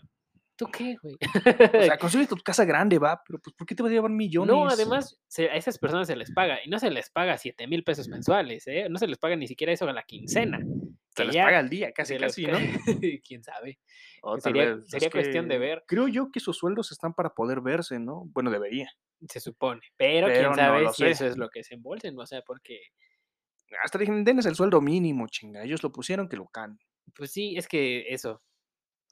¿tú 0.56 0.68
qué, 0.72 0.96
güey? 1.02 1.16
O 1.16 1.84
sea, 1.84 1.98
construye 2.00 2.28
tu 2.28 2.36
casa 2.38 2.66
grande, 2.66 3.00
va, 3.00 3.24
pero, 3.26 3.40
pues, 3.40 3.56
¿por 3.56 3.66
qué 3.66 3.74
te 3.74 3.82
vas 3.82 3.90
a 3.92 3.96
llevar 3.96 4.12
millones? 4.12 4.54
No, 4.54 4.68
además, 4.68 5.20
se 5.28 5.50
a 5.50 5.56
esas 5.56 5.80
personas 5.80 6.06
se 6.06 6.16
les 6.16 6.32
paga, 6.32 6.60
y 6.64 6.70
no 6.70 6.78
se 6.78 6.92
les 6.92 7.10
paga 7.10 7.38
7,000 7.38 7.84
pesos 7.84 8.08
mensuales, 8.10 8.68
¿eh? 8.68 8.88
No 8.90 9.00
se 9.00 9.08
les 9.08 9.18
paga 9.18 9.36
ni 9.36 9.48
siquiera 9.48 9.74
eso 9.74 9.90
a 9.90 9.94
la 9.94 10.04
quincena, 10.04 10.60
Se 11.16 11.24
que 11.24 11.26
les 11.26 11.38
ya 11.38 11.46
paga 11.46 11.60
al 11.60 11.70
día, 11.70 11.92
casi, 11.94 12.16
casi, 12.16 12.48
ca 12.48 12.52
¿no? 12.52 12.68
quién 13.26 13.44
sabe. 13.44 13.80
O 14.22 14.32
Que 14.34 14.42
tal 14.42 14.56
sería 14.56 14.62
vez, 14.62 14.86
sería 14.88 15.12
cuestión 15.12 15.48
de 15.48 15.58
que 15.58 15.66
ver. 15.66 15.84
creo 15.86 16.08
yo 16.08 16.32
que 16.32 16.40
sus 16.40 16.58
sueldos 16.58 16.92
están 16.92 17.14
para 17.14 17.34
poder 17.36 17.62
verse, 17.62 18.00
¿no? 18.00 18.24
Bueno, 18.34 18.52
debería. 18.52 18.90
Se 19.30 19.40
supone, 19.40 19.82
pero 19.98 20.30
Pero 20.30 20.34
quién 20.34 20.54
no 20.56 20.80
sabe 20.80 20.80
lo 20.80 20.94
si 20.94 21.08
sé. 21.08 21.10
eso 21.10 21.26
es 21.26 21.38
lo 21.38 21.50
que 21.50 21.64
se 21.64 21.76
embolsen, 21.76 22.18
o 22.20 22.26
sea, 22.26 22.42
porque 22.42 22.80
Hasta 23.84 23.98
dijeron: 23.98 24.24
"Denles 24.24 24.46
el 24.46 24.54
sueldo 24.54 24.80
mínimo, 24.80 25.26
chinga, 25.28 25.64
ellos 25.64 25.82
lo 25.82 25.92
pusieron, 25.92 26.30
que 26.30 26.38
lo 26.38 26.46
can". 26.50 26.78
Pues 27.16 27.32
sí, 27.32 27.56
es 27.58 27.68
que 27.68 28.06
eso, 28.14 28.42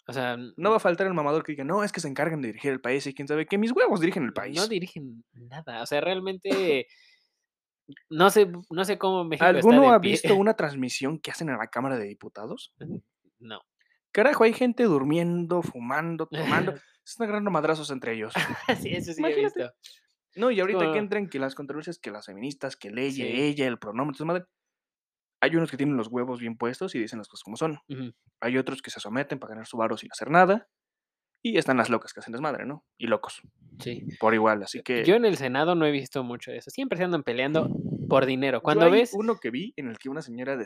o 0.07 0.13
sea, 0.13 0.37
No 0.63 0.71
va 0.71 0.75
a 0.77 0.79
faltar 0.81 1.07
el 1.07 1.13
mamador 1.13 1.43
que 1.43 1.53
diga: 1.53 1.63
"No, 1.63 1.83
es 1.85 1.93
que 1.93 2.01
se 2.01 2.07
encargan 2.09 2.41
de 2.41 2.49
dirigir 2.49 2.71
el 2.73 2.81
país 2.81 3.07
y 3.07 3.13
quién 3.15 3.29
sabe 3.29 3.45
qué". 3.47 3.57
Mis 3.57 3.71
huevos 3.71 4.01
dirigen 4.01 4.23
el 4.23 4.33
no 4.45 4.67
país. 4.67 4.67
dirigen 4.67 5.23
nada, 5.33 5.81
o 5.83 5.85
sea, 5.85 6.01
realmente 6.01 6.87
no 8.09 8.29
sé 8.29 8.51
no 8.69 8.85
sé 8.85 8.97
cómo 8.97 9.23
México 9.23 9.45
está 9.45 9.57
¿Alguno 9.57 9.81
de 9.89 9.95
ha 9.95 9.99
pie. 10.01 10.11
visto 10.11 10.35
una 10.35 10.55
transmisión 10.55 11.19
que 11.19 11.31
hacen 11.31 11.49
en 11.49 11.57
la 11.57 11.67
Cámara 11.67 11.97
de 11.97 12.05
Diputados? 12.05 12.73
No. 13.39 13.61
Carajo, 14.11 14.43
hay 14.43 14.53
gente 14.53 14.83
durmiendo, 14.83 15.61
fumando, 15.61 16.27
tomando, 16.27 16.71
se 17.03 17.11
están 17.11 17.25
agarrando 17.25 17.51
madrazos 17.51 17.91
entre 17.91 18.13
ellos. 18.13 18.33
Sí, 18.81 18.89
eso 18.89 19.13
sí 19.13 19.23
he 19.23 19.35
visto. 19.35 19.71
No, 20.35 20.51
y 20.51 20.59
ahorita 20.59 20.79
que 20.79 20.85
como 20.85 20.97
entren 20.97 21.29
que 21.29 21.39
las 21.39 21.55
controversias, 21.55 21.97
que 21.99 22.11
las 22.11 22.25
feministas, 22.27 22.75
que 22.75 22.89
ella, 22.89 23.25
Sí. 23.25 23.41
ella, 23.41 23.67
el 23.67 23.79
pronombre, 23.79 24.15
esa 24.15 24.25
madre. 24.25 24.45
Hay 25.41 25.55
unos 25.55 25.69
que 25.69 25.77
tienen 25.77 25.97
los 25.97 26.07
huevos 26.07 26.39
bien 26.39 26.57
puestos 26.57 26.95
y 26.95 26.99
dicen 26.99 27.19
las 27.19 27.27
cosas 27.27 27.43
como 27.43 27.57
son. 27.57 27.79
Hay 28.41 28.57
otros 28.57 28.81
que 28.81 28.89
se 28.89 28.99
someten 28.99 29.39
para 29.39 29.51
ganar 29.51 29.67
su 29.67 29.77
varo 29.77 29.97
sin 29.97 30.11
hacer 30.11 30.29
nada. 30.31 30.67
Y 31.53 31.57
están 31.57 31.77
las 31.77 31.89
locas 31.89 32.13
que 32.13 32.19
hacen 32.19 32.31
desmadre, 32.31 32.65
¿no? 32.65 32.85
Y 32.97 33.07
locos, 33.07 33.41
Sí. 33.79 34.05
por 34.19 34.33
igual, 34.33 34.63
así 34.63 34.81
que 34.81 35.03
Yo 35.05 35.15
en 35.15 35.25
el 35.25 35.37
Senado 35.37 35.75
no 35.75 35.85
he 35.85 35.91
visto 35.91 36.23
mucho 36.23 36.51
de 36.51 36.57
eso, 36.57 36.69
siempre 36.71 36.97
se 36.97 37.03
andan 37.03 37.23
peleando 37.23 37.69
por 38.09 38.25
dinero. 38.25 38.61
Cuando 38.61 38.85
hay 38.85 38.91
ves 38.91 39.11
uno 39.13 39.37
que 39.37 39.51
vi 39.51 39.73
en 39.77 39.89
el 39.89 39.97
que 39.97 40.09
una 40.09 40.21
señora 40.21 40.57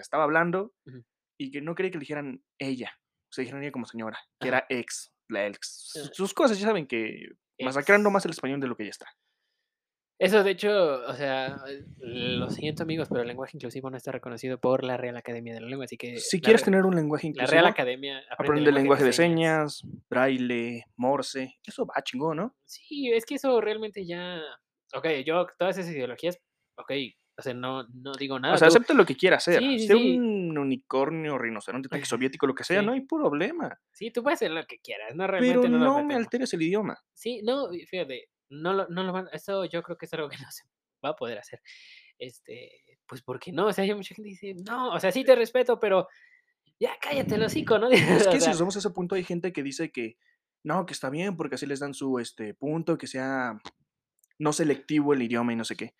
estaba 0.00 0.24
hablando 0.24 0.72
y 1.38 1.50
que 1.50 1.60
no 1.60 1.74
quería 1.74 1.90
que 1.90 1.98
le 1.98 2.00
dijeran 2.02 2.42
ella, 2.58 2.92
o 2.98 3.32
sea, 3.32 3.42
dijeran 3.42 3.62
ella 3.62 3.72
como 3.72 3.86
señora, 3.86 4.18
que 4.40 4.48
era 4.48 4.66
ex, 4.68 5.12
la 5.28 5.46
ex. 5.46 5.90
Su 5.92 6.06
sus 6.12 6.34
cosas, 6.34 6.58
ya 6.58 6.66
saben 6.66 6.86
que 6.86 7.30
masacrando 7.60 8.10
más 8.10 8.24
el 8.24 8.32
español 8.32 8.60
de 8.60 8.66
lo 8.68 8.76
que 8.76 8.84
ya 8.84 8.90
está. 8.90 9.06
Eso, 10.18 10.42
de 10.42 10.50
hecho, 10.52 10.70
o 11.06 11.14
sea, 11.14 11.58
lo 11.98 12.48
siento, 12.50 12.82
amigos, 12.82 13.08
pero 13.10 13.20
el 13.22 13.28
lenguaje 13.28 13.56
inclusivo 13.56 13.90
no 13.90 13.98
está 13.98 14.12
reconocido 14.12 14.58
por 14.58 14.82
la 14.82 14.96
Real 14.96 15.16
Academia 15.16 15.52
de 15.54 15.60
la 15.60 15.68
Lengua, 15.68 15.84
así 15.84 15.98
que 15.98 16.30
Si 16.30 16.40
quieres 16.40 16.62
re 16.62 16.64
tener 16.64 16.84
un 16.84 16.96
lenguaje 16.96 17.26
la 17.34 17.46
Real 17.46 17.66
inclusivo, 17.66 17.66
Academia 17.66 18.22
aprende 18.38 18.72
lenguaje 18.72 19.04
de 19.04 19.12
señas, 19.12 19.82
braille, 20.10 20.84
morse, 20.96 21.56
eso 21.64 21.86
va 21.86 22.02
chingón, 22.02 22.38
¿no? 22.38 22.56
Sí, 22.64 23.12
es 23.12 23.24
que 23.26 23.36
eso 23.36 23.60
realmente 23.60 24.04
ya 24.06 24.40
okey, 24.94 25.24
yo 25.24 25.46
todas 25.58 25.78
esas 25.78 25.92
ideologías, 25.92 26.38
okey, 26.76 27.16
o 27.38 27.42
sea, 27.42 27.54
no 27.54 27.84
no 27.88 28.16
digo 28.18 28.38
nada, 28.40 28.54
O 28.54 28.58
sea, 28.58 28.66
tú 28.66 28.68
acepta 28.68 28.94
lo 28.94 29.04
que 29.06 29.16
quiera 29.16 29.36
hacer. 29.36 29.62
Sí, 29.62 29.78
sí, 29.78 29.88
Sea 29.88 29.96
sí. 29.96 30.24
un 30.24 30.56
unicornio, 30.58 31.38
rinoceronte, 31.38 31.88
tanque 31.90 32.06
soviético, 32.06 32.46
lo 32.46 32.54
que 32.54 32.64
sea, 32.64 32.82
no 32.82 32.92
hay 32.92 33.02
problema. 33.02 33.78
Sí, 33.92 34.10
tú 34.12 34.22
puedes 34.22 34.38
hacer 34.38 34.50
lo 34.52 34.64
que 34.66 34.78
quieras, 34.78 35.14
no, 35.16 35.26
Pero 35.34 35.66
realmente 35.66 35.68
no 35.68 35.78
nos 35.78 35.94
no 35.94 36.02
me 36.04 36.14
alteres 36.14 36.52
el 36.54 36.62
idioma. 36.62 36.98
Sí, 37.14 37.40
no, 37.42 37.68
fíjate, 37.88 38.28
no 38.48 38.72
lo 38.72 38.88
no 38.88 39.02
lo 39.02 39.12
van 39.12 39.28
eso 39.32 39.64
yo 39.64 39.82
creo 39.82 39.96
que 39.96 40.06
es 40.06 40.12
algo 40.14 40.28
que 40.28 40.36
no 40.46 40.50
se 40.50 40.64
va 41.04 41.10
a 41.10 41.16
poder 41.16 41.38
hacer. 41.38 41.60
Este, 42.18 42.70
pues, 43.06 43.22
porque 43.22 43.52
no, 43.52 43.66
o 43.66 43.72
sea, 43.72 43.84
hay 43.84 43.94
mucha 43.94 44.14
gente 44.14 44.30
que 44.30 44.46
dice: 44.46 44.62
"No, 44.64 44.92
o 44.92 45.00
sea, 45.00 45.12
sí 45.12 45.24
te 45.24 45.34
respeto, 45.34 45.78
pero 45.78 46.08
ya 46.80 46.92
cállate 47.00 47.34
el 47.34 47.42
hocico", 47.42 47.78
¿no? 47.78 47.88
Es 48.26 48.28
que 48.28 48.40
si 48.40 48.48
nos 48.48 48.60
vamos 48.60 48.76
a 48.76 48.78
ese 48.78 48.90
punto, 48.90 49.14
hay 49.14 49.24
gente 49.24 49.52
que 49.52 49.62
dice 49.62 49.90
que 49.90 50.16
no, 50.64 50.84
que 50.86 50.94
está 50.94 51.10
bien, 51.10 51.36
porque 51.36 51.54
así 51.54 51.66
les 51.66 51.80
dan 51.80 51.94
su, 51.94 52.18
este, 52.18 52.54
punto, 52.54 52.98
que 52.98 53.06
sea 53.06 53.60
no 54.38 54.52
selectivo 54.52 55.14
el 55.14 55.22
idioma 55.22 55.52
y 55.52 55.56
no 55.56 55.64
sé 55.64 55.76
qué. 55.76 55.94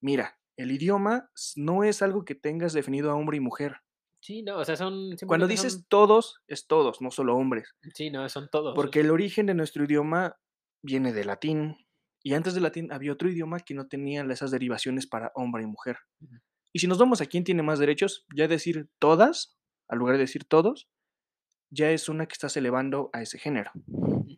Mira, 0.00 0.38
el 0.56 0.72
idioma 0.72 1.30
no 1.54 1.84
es 1.84 2.02
algo 2.02 2.24
que 2.24 2.34
tengas 2.34 2.72
definido 2.72 3.10
a 3.10 3.14
hombre 3.14 3.36
y 3.36 3.40
mujer. 3.40 3.76
Sí, 4.20 4.42
no, 4.42 4.58
o 4.58 4.64
sea, 4.64 4.76
son 4.76 5.14
Cuando 5.26 5.46
dices 5.46 5.74
son 5.74 5.84
todos, 5.88 6.42
es 6.48 6.66
todos, 6.66 7.00
no 7.00 7.10
solo 7.10 7.36
hombres. 7.36 7.76
Sí, 7.94 8.10
no, 8.10 8.28
son 8.28 8.48
todos, 8.50 8.74
Porque 8.74 9.00
el 9.00 9.10
origen 9.10 9.46
de 9.46 9.54
nuestro 9.54 9.84
idioma 9.84 10.36
viene 10.86 11.12
del 11.12 11.26
latín, 11.26 11.76
y 12.22 12.34
antes 12.34 12.54
del 12.54 12.62
latín 12.62 12.92
había 12.92 13.12
otro 13.12 13.28
idioma 13.28 13.60
que 13.60 13.74
no 13.74 13.86
tenía 13.86 14.22
esas 14.22 14.50
derivaciones 14.50 15.06
para 15.06 15.32
hombre 15.34 15.64
y 15.64 15.66
mujer. 15.66 15.98
Y 16.72 16.78
si 16.78 16.86
nos 16.86 16.98
vamos 16.98 17.20
a 17.20 17.26
quién 17.26 17.44
tiene 17.44 17.62
más 17.62 17.78
derechos, 17.78 18.26
ya 18.34 18.48
decir 18.48 18.88
todas, 18.98 19.58
al 19.88 19.98
lugar 19.98 20.16
de 20.16 20.22
decir 20.22 20.44
todos, 20.44 20.88
ya 21.70 21.90
es 21.90 22.08
una 22.08 22.26
que 22.26 22.32
estás 22.32 22.56
elevando 22.56 23.10
a 23.12 23.22
ese 23.22 23.38
género, 23.38 23.70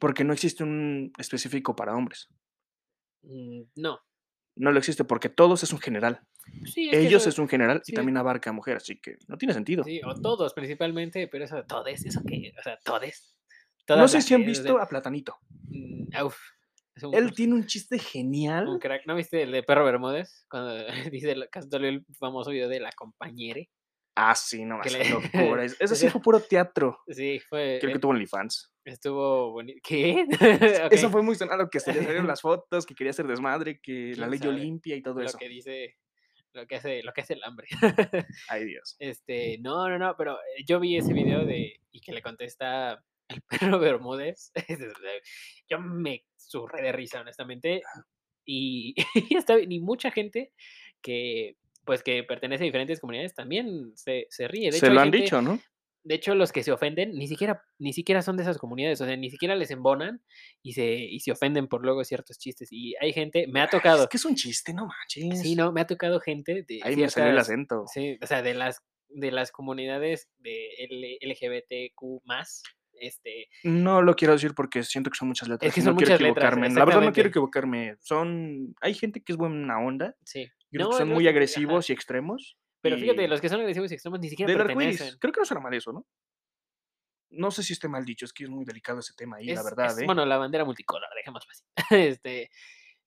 porque 0.01 0.25
no 0.25 0.33
existe 0.33 0.65
un 0.65 1.13
específico 1.19 1.77
para 1.77 1.95
hombres. 1.95 2.29
Mm, 3.23 3.63
no. 3.77 4.01
No 4.57 4.73
lo 4.73 4.79
existe, 4.79 5.05
porque 5.05 5.29
todos 5.29 5.63
es 5.63 5.73
un 5.73 5.79
general. 5.79 6.27
Sí, 6.65 6.87
es 6.87 6.91
que 6.91 7.07
Ellos 7.07 7.27
es 7.27 7.39
un 7.39 7.49
general 7.49 7.83
y 7.87 7.93
también 7.93 8.17
abarca 8.17 8.51
a 8.51 8.53
mujer, 8.53 8.79
así 8.79 8.99
que 9.01 9.19
no 9.29 9.37
tiene 9.37 9.55
sentido. 9.55 9.85
Sí, 9.85 10.01
o 10.05 10.15
todos 10.21 10.53
principalmente, 10.53 11.29
pero 11.29 11.45
eso 11.45 11.57
de 11.57 11.65
todes, 11.65 12.05
¿eso 12.05 12.21
qué? 12.27 12.53
O 12.59 12.63
sea, 12.63 12.79
todes. 12.85 13.38
No 13.97 14.09
sé 14.09 14.23
si 14.23 14.35
han 14.35 14.45
visto 14.45 14.79
a 14.79 14.87
Platanito. 14.89 15.37
mm, 15.69 16.25
uf, 16.25 16.37
un 17.03 17.15
Él 17.15 17.33
tiene 17.33 17.55
un 17.55 17.67
chiste 17.67 17.95
un 17.97 18.01
genial. 18.01 18.79
crack, 18.81 19.07
¿no 19.07 19.15
viste 19.15 19.43
el 19.43 19.53
de 19.53 19.63
Perro 19.63 19.85
Bermúdez? 19.85 20.45
Cuando 20.51 20.75
dice 21.13 21.33
el 21.33 22.05
famoso 22.19 22.51
video 22.51 22.69
de 22.69 22.81
La 22.81 22.91
Compañere. 22.93 23.71
Ah, 24.21 24.35
sí, 24.35 24.65
no, 24.65 24.81
Que 24.81 24.91
le 24.91 24.99
locura. 25.55 25.65
es- 25.65 25.77
Eso 25.81 25.95
sí 25.95 26.09
fue 26.09 26.21
puro 26.21 26.41
teatro. 26.41 26.99
Sí, 27.07 27.39
fue 27.49 27.79
Creo 27.81 27.93
que 27.93 28.01
tuvo 28.01 28.11
OnlyFans. 28.11 28.73
estuvo 28.85 29.53
boni 29.53 29.81
¿qué? 29.81 30.27
Eso 30.91 31.09
fue 31.11 31.23
muy 31.23 31.37
sonado, 31.37 31.71
que 31.71 31.79
se 31.79 31.93
le 31.93 32.01
salieron 32.03 32.27
las 32.27 32.41
fotos, 32.41 32.85
que 32.85 32.97
quería 32.97 33.11
hacer 33.13 33.29
desmadre, 33.29 33.79
que 33.81 34.15
la 34.17 34.27
ley 34.27 34.41
Olimpia 34.45 34.97
y 34.97 35.03
todo 35.03 35.21
lo 35.21 35.27
eso. 35.27 35.39
que 35.39 35.49
dice 35.49 35.95
lo 36.53 36.67
que 36.67 36.77
hace 36.77 37.03
lo 37.05 37.13
que 37.13 37.21
hace 37.21 37.35
el 37.35 37.45
hambre. 37.45 37.69
Ay, 38.49 38.65
Dios. 38.65 38.97
Este, 38.99 39.59
no, 39.61 39.89
no, 39.89 39.99
no, 39.99 40.17
pero, 40.17 40.35
eh, 40.35 40.65
yo 40.67 40.81
vi 40.81 40.97
ese 40.97 41.13
video 41.13 41.45
de 41.45 41.79
y 41.93 42.01
que 42.01 42.11
le 42.13 42.21
contesta 42.23 43.01
el 43.29 43.43
Perro 43.43 43.79
Bermúdez, 43.79 44.53
yo 45.69 45.81
me 45.81 46.25
zurré 46.37 46.83
de 46.83 46.93
risa, 46.93 47.21
honestamente, 47.21 47.83
y 48.45 48.95
y 49.31 49.37
está 49.37 49.59
y 49.59 49.81
mucha 49.81 50.11
gente 50.11 50.53
que, 51.03 51.57
pues, 51.85 52.03
que 52.03 52.25
pertenece 52.25 52.65
a 52.65 52.67
diferentes 52.67 53.01
comunidades 53.01 53.35
también 53.35 53.93
se 53.97 54.27
se 54.31 54.49
ríe. 54.49 54.71
De 54.71 54.79
Se 54.79 54.87
hecho, 54.87 54.95
lo 54.95 55.01
han 55.01 55.07
gente 55.07 55.19
dicho, 55.19 55.43
¿no? 55.43 55.61
de 56.09 56.15
hecho, 56.15 56.35
los 56.35 56.53
que 56.53 56.63
se 56.63 56.73
ofenden 56.73 57.13
ni 57.13 57.29
siquiera 57.29 57.63
ni 57.79 57.93
siquiera 57.93 58.23
son 58.23 58.39
de 58.39 58.43
esas 58.43 58.57
comunidades, 58.57 59.01
o 59.03 59.05
sea, 59.05 59.17
ni 59.17 59.31
siquiera 59.31 59.55
les 59.55 59.71
embonan 59.71 60.23
y 60.63 60.73
se 60.73 60.87
y 60.95 61.21
se 61.21 61.33
ofenden 61.33 61.69
por 61.69 61.83
luego 61.83 62.03
ciertos 62.03 62.39
chistes. 62.39 62.69
Y 62.73 62.95
hay 63.01 63.13
gente 63.13 63.47
me 63.47 63.61
ha 63.61 63.69
tocado 63.69 64.05
es 64.05 64.09
que 64.09 64.17
es 64.17 64.25
un 64.25 64.35
chiste, 64.35 64.73
no 64.73 64.87
manches. 64.87 65.43
sí, 65.43 65.55
no, 65.55 65.71
me 65.71 65.83
ha 65.83 65.87
tocado 65.87 66.19
gente 66.21 66.65
de 66.67 66.81
Ahí 66.83 66.97
me 66.97 67.11
salió 67.11 67.31
el 67.33 67.39
acento. 67.39 67.85
sí, 67.93 68.19
o 68.23 68.27
sea, 68.27 68.41
de 68.41 68.55
las 68.55 68.83
de 69.11 69.31
las 69.33 69.53
comunidades 69.53 70.29
de 70.39 70.69
L 70.79 71.19
LGBTQ+, 71.21 72.23
este 73.01 73.49
No 73.65 74.03
lo 74.03 74.15
quiero 74.15 74.35
decir 74.35 74.55
porque 74.55 74.83
siento 74.83 75.11
que 75.11 75.17
son 75.17 75.29
muchas 75.29 75.49
letras 75.49 75.73
que 75.73 75.81
y 75.81 75.83
son 75.83 75.95
no 75.95 75.99
quiero 75.99 76.13
letras, 76.13 76.31
equivocarme. 76.31 76.69
La 76.71 76.85
verdad 76.85 77.01
no 77.03 77.13
quiero 77.13 77.29
equivocarme. 77.29 77.97
Son 78.01 78.75
hay 78.81 78.95
gente 78.95 79.23
que 79.23 79.33
es 79.33 79.37
buena 79.37 79.79
onda 79.79 80.15
sí. 80.25 80.47
y 80.71 80.79
No, 80.79 80.91
que 80.91 80.97
son 80.97 81.09
no, 81.09 81.15
muy 81.15 81.25
ajá. 81.27 81.31
agresivos 81.31 81.91
y 81.91 81.93
extremos. 81.93 82.57
Pero 82.81 82.97
fíjate, 82.97 83.27
los 83.29 83.41
que 83.41 83.49
son 83.49 83.61
agresivos 83.61 83.91
y 83.91 83.95
extremos 83.95 84.21
ni 84.21 84.29
siquiera 84.29 84.53
del 84.53 84.59
pertenecen. 84.67 85.17
creo 85.19 85.33
que 85.33 85.41
no 85.41 85.45
suena 85.45 85.61
mal 85.63 85.75
eso, 85.75 85.93
¿no? 85.93 86.07
No 87.31 87.51
sé 87.51 87.63
si 87.63 87.75
esté 87.75 87.89
mal 87.89 88.05
dicho, 88.05 88.25
es 88.25 88.33
que 88.33 88.45
es 88.45 88.51
muy 88.51 88.65
delicado 88.65 89.01
ese 89.01 89.13
tema 89.17 89.37
ahí, 89.37 89.47
la 89.47 89.55
Es 89.55 89.65
verdad, 89.65 89.87
es, 89.87 89.99
¿eh? 89.99 90.07
bueno, 90.07 90.25
la 90.25 90.39
bandera 90.39 90.65
multicolor, 90.65 91.09
dejémoslo 91.17 91.51
así. 91.51 91.65
Este 92.19 92.51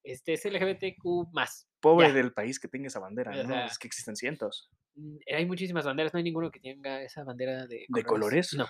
este, 0.04 0.34
es 0.34 0.46
LGBTQ+, 0.46 1.30
Pobre 1.80 2.08
ya. 2.08 2.14
del 2.14 2.34
país 2.34 2.60
que 2.60 2.68
tenga 2.68 2.88
esa 2.88 3.00
bandera, 3.00 3.32
O 3.32 3.44
¿no? 3.44 3.50
sea 3.50 3.66
Es 3.66 3.78
que 3.78 3.88
existen 3.88 4.16
cientos. 4.16 4.70
Mm, 4.96 5.18
hay 5.36 5.46
muchísimas 5.46 5.86
banderas, 5.86 6.14
no 6.14 6.18
hay 6.18 6.24
ninguno 6.24 6.50
que 6.52 6.60
tenga 6.60 7.02
esa 7.04 7.24
bandera 7.24 7.68
de 7.68 7.86
¿De 7.88 8.04
colores? 8.04 8.54
No. 8.54 8.68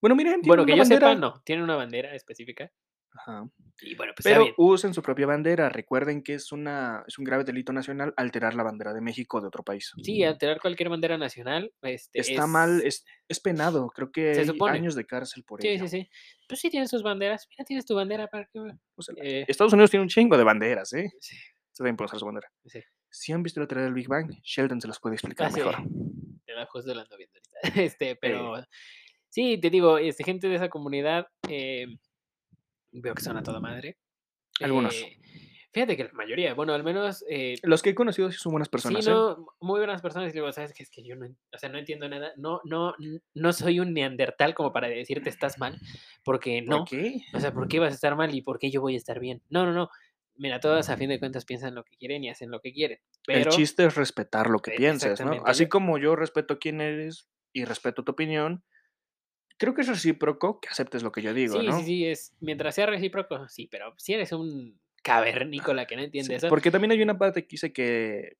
Bueno, 0.00 0.14
miren, 0.16 0.40
Bueno, 0.42 0.64
que 0.64 0.72
una 0.72 0.82
yo 0.82 0.84
sepa, 0.88 1.06
bandera 1.08 1.20
no, 1.28 1.42
tienen 1.44 1.64
una 1.64 1.76
bandera 1.76 2.14
específica. 2.14 2.70
Ajá. 3.10 3.48
Y 3.80 3.94
bueno, 3.96 4.12
pues 4.14 4.22
Pero 4.24 4.46
usen 4.58 4.92
su 4.94 5.02
propia 5.02 5.26
bandera. 5.26 5.68
Recuerden 5.70 6.22
que 6.22 6.34
es 6.34 6.52
una 6.52 7.02
es 7.06 7.18
un 7.18 7.24
grave 7.24 7.42
delito 7.42 7.72
nacional 7.72 8.12
alterar 8.16 8.54
la 8.54 8.62
bandera 8.62 8.92
de 8.92 9.00
México 9.00 9.40
de 9.40 9.48
otro 9.48 9.62
país. 9.64 9.92
Sí, 10.02 10.22
alterar 10.22 10.60
cualquier 10.60 10.88
bandera 10.90 11.16
nacional, 11.16 11.72
este, 11.82 12.20
Está 12.20 12.46
mal, 12.46 12.80
es 12.80 12.84
es 12.96 13.04
es 13.28 13.40
penado. 13.40 13.88
Creo 13.88 14.12
que 14.12 14.32
hay 14.32 14.76
años 14.76 14.94
de 14.94 15.04
cárcel 15.06 15.42
por 15.42 15.62
Sí, 15.62 15.68
ello. 15.68 15.88
sí, 15.88 16.02
sí. 16.02 16.10
Pues 16.46 16.60
sí 16.60 16.70
tienen 16.70 16.86
sus 16.88 17.02
banderas. 17.02 17.46
Mira, 17.50 17.64
tienes 17.64 17.86
tu 17.86 17.94
bandera 17.94 18.26
para 18.28 18.44
que 18.44 18.58
O 18.94 19.02
sea, 19.02 19.14
eh, 19.20 19.44
Estados 19.48 19.72
Unidos 19.72 19.90
tiene 19.90 20.02
un 20.02 20.08
chingo 20.10 20.36
de 20.36 20.44
banderas, 20.44 20.92
¿eh? 20.92 21.10
sí, 21.18 21.36
Se 21.72 21.82
deben 21.82 21.96
usar 22.04 22.18
su 22.20 22.26
bandera. 22.26 22.48
sí. 22.66 22.80
Si 23.10 23.32
han 23.32 23.42
visto 23.42 23.58
la 23.58 23.66
teoría 23.66 23.84
del 23.86 23.94
Big 23.94 24.06
Bang, 24.06 24.30
Sheldon 24.42 24.82
se 24.82 24.86
los 24.86 25.00
puede 25.00 25.14
explicar 25.16 25.46
Ah, 25.46 25.50
sí. 25.50 25.60
mejor. 25.60 25.76
Te 26.44 26.52
la 26.52 26.66
justo 26.66 26.94
la 26.94 27.02
ando 27.02 27.16
viendo 27.16 27.38
ahorita. 27.62 27.62
Este, 27.96 28.16
pero 28.16 28.62
sí, 29.30 29.58
te 29.60 29.70
digo, 29.70 29.98
este, 29.98 30.24
gente 30.24 30.48
de 30.48 30.56
esa 30.56 30.68
comunidad, 30.70 31.28
eh, 31.48 31.86
veo 32.92 33.14
que 33.14 33.22
son 33.22 33.36
a 33.38 33.42
toda 33.44 33.60
madre. 33.60 33.98
Algunos. 34.60 34.96
Eh, 34.96 35.18
Fíjate 35.72 35.96
que 35.96 36.04
la 36.04 36.12
mayoría, 36.14 36.54
bueno, 36.54 36.74
al 36.74 36.84
menos, 36.84 37.24
eh 37.30 37.62
Los 37.62 37.82
que 37.82 37.90
he 37.90 37.94
conocido 37.94 38.30
sí 38.30 38.38
son 38.38 38.52
buenas 38.52 38.68
Sí, 38.76 39.02
personas, 39.02 39.06
¿eh? 39.08 39.24
no, 39.26 39.48
muy 39.60 39.80
buenas 39.80 40.02
personas, 40.02 40.30
y 40.30 40.34
digo: 40.34 40.52
"¿Sabes 40.52 40.72
qué? 40.72 40.82
Es 40.84 40.90
que 40.90 41.02
yo 41.02 41.16
no 41.16 41.26
o 41.26 41.58
sea, 41.58 41.68
no 41.68 41.78
entiendo 41.78 42.08
nada, 42.08 42.32
no 42.36 42.60
no 42.64 42.94
no 43.34 43.52
soy 43.52 43.80
un 43.80 43.92
neandertal 43.94 44.54
como 44.54 44.72
para 44.72 44.88
decirte: 44.88 45.30
"Estás 45.30 45.58
mal", 45.58 45.80
porque 46.24 46.62
¿Por 46.66 46.84
no, 46.84 46.84
qué? 46.84 47.20
o 47.32 47.40
sea, 47.40 47.52
¿por 47.52 47.66
qué 47.68 47.78
vas 47.80 47.92
a 47.92 47.94
estar 47.96 48.14
mal 48.16 48.34
y 48.34 48.42
por 48.42 48.58
qué 48.58 48.70
yo 48.70 48.80
voy 48.80 48.94
a 48.94 48.98
estar 48.98 49.18
bien? 49.20 49.42
No, 49.50 49.64
no, 49.66 49.72
no. 49.72 49.90
Mira, 50.36 50.60
todos 50.60 50.88
a 50.90 50.96
fin 50.96 51.08
de 51.08 51.18
cuentas 51.18 51.44
piensan 51.44 51.74
lo 51.74 51.82
que 51.84 51.96
quieren 51.96 52.22
y 52.24 52.30
hacen 52.30 52.50
lo 52.50 52.60
que 52.60 52.72
quieren, 52.72 52.98
El 53.30 53.46
pero 53.46 53.48
chiste 53.48 53.84
es 53.84 53.94
respetar 53.94 54.48
lo 54.48 54.60
que 54.60 54.70
E 54.70 54.72
pienses, 54.72 55.22
¿no? 55.22 55.42
Así 55.44 55.68
como 55.68 55.98
yo 55.98 56.16
respeto 56.16 56.58
quién 56.58 56.80
eres 56.80 57.28
y 57.52 57.64
respeto 57.64 58.04
tu 58.04 58.12
opinión, 58.12 58.64
creo 59.58 59.74
que 59.74 59.82
es 59.82 59.88
recíproco 59.88 60.60
que 60.60 60.68
aceptes 60.68 61.02
lo 61.02 61.12
que 61.12 61.20
yo 61.22 61.34
digo, 61.34 61.54
Sí, 61.54 61.60
sí, 61.60 61.66
¿no? 61.66 61.80
sí, 61.84 62.06
es 62.06 62.34
mientras 62.40 62.74
sea 62.74 62.86
recíproco, 62.86 63.48
sí, 63.48 63.68
pero 63.70 63.92
si 63.98 64.14
eres 64.14 64.32
un 64.32 64.80
cavernícola 65.02 65.86
que 65.86 65.96
no 65.96 66.02
entiende 66.02 66.28
Sí, 66.28 66.34
eso 66.34 66.48
porque 66.48 66.70
también 66.70 66.92
hay 66.92 67.02
una 67.02 67.18
parte 67.18 67.42
que 67.42 67.48
dice 67.52 67.72
que 67.72 68.36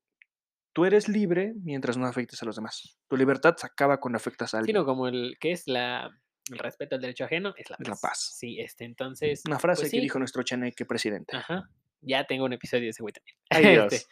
tú 0.73 0.85
eres 0.85 1.09
libre 1.09 1.55
mientras 1.63 1.97
no 1.97 2.07
afectes 2.07 2.43
a 2.43 2.47
los 2.47 2.57
demás. 2.57 2.99
Tu 3.09 3.17
libertad 3.17 3.57
se 3.57 3.67
acaba 3.67 3.99
cuando 4.01 4.17
afectas 4.17 4.55
a 4.55 4.59
Sí, 4.59 4.61
alguien. 4.61 4.77
no, 4.77 4.85
como 4.85 5.09
el 5.09 5.37
¿qué 5.41 5.53
es? 5.53 5.67
La 5.67 6.11
el 6.51 6.59
respeto 6.59 6.95
al 6.95 7.01
derecho 7.03 7.25
ajeno 7.25 7.53
es 7.59 7.69
la 7.69 7.77
Es 7.79 7.87
la 7.89 7.95
paz. 7.95 8.01
paz. 8.01 8.35
Sí, 8.39 8.59
este, 8.61 8.85
entonces, 8.85 9.43
Una 9.47 9.57
pues 9.57 9.63
frase 9.63 9.83
que 9.83 9.89
sí. 9.91 10.01
dijo 10.01 10.19
nuestro 10.19 10.43
chaneque 10.43 10.87
presidente. 10.87 11.37
Ajá, 11.37 11.69
ya 12.01 12.25
tengo 12.27 12.45
un 12.45 12.53
episodio 12.55 12.85
de 12.85 12.91
ese 12.91 13.03
güey 13.03 13.13
también. 13.13 13.37
Ay, 13.51 13.65
Este, 13.67 14.07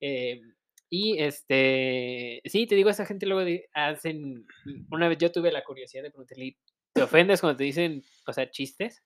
Dios. 0.00 0.48
Y, 0.90 1.18
este, 1.22 2.40
sí, 2.46 2.66
te 2.66 2.74
digo, 2.76 2.90
esa 2.90 3.06
gente 3.06 3.26
luego 3.26 3.48
hacen 3.74 4.46
una 4.90 5.08
vez 5.08 5.18
yo 5.18 5.32
tuve 5.32 5.52
la 5.52 5.64
curiosidad 5.64 6.02
de 6.04 6.10
preguntarle: 6.10 6.56
"¿Te 6.94 7.02
ofendes 7.02 7.40
cuando 7.40 7.56
te 7.58 7.64
dicen, 7.64 8.02
o 8.26 8.32
sea, 8.32 8.50
chistes?". 8.50 9.02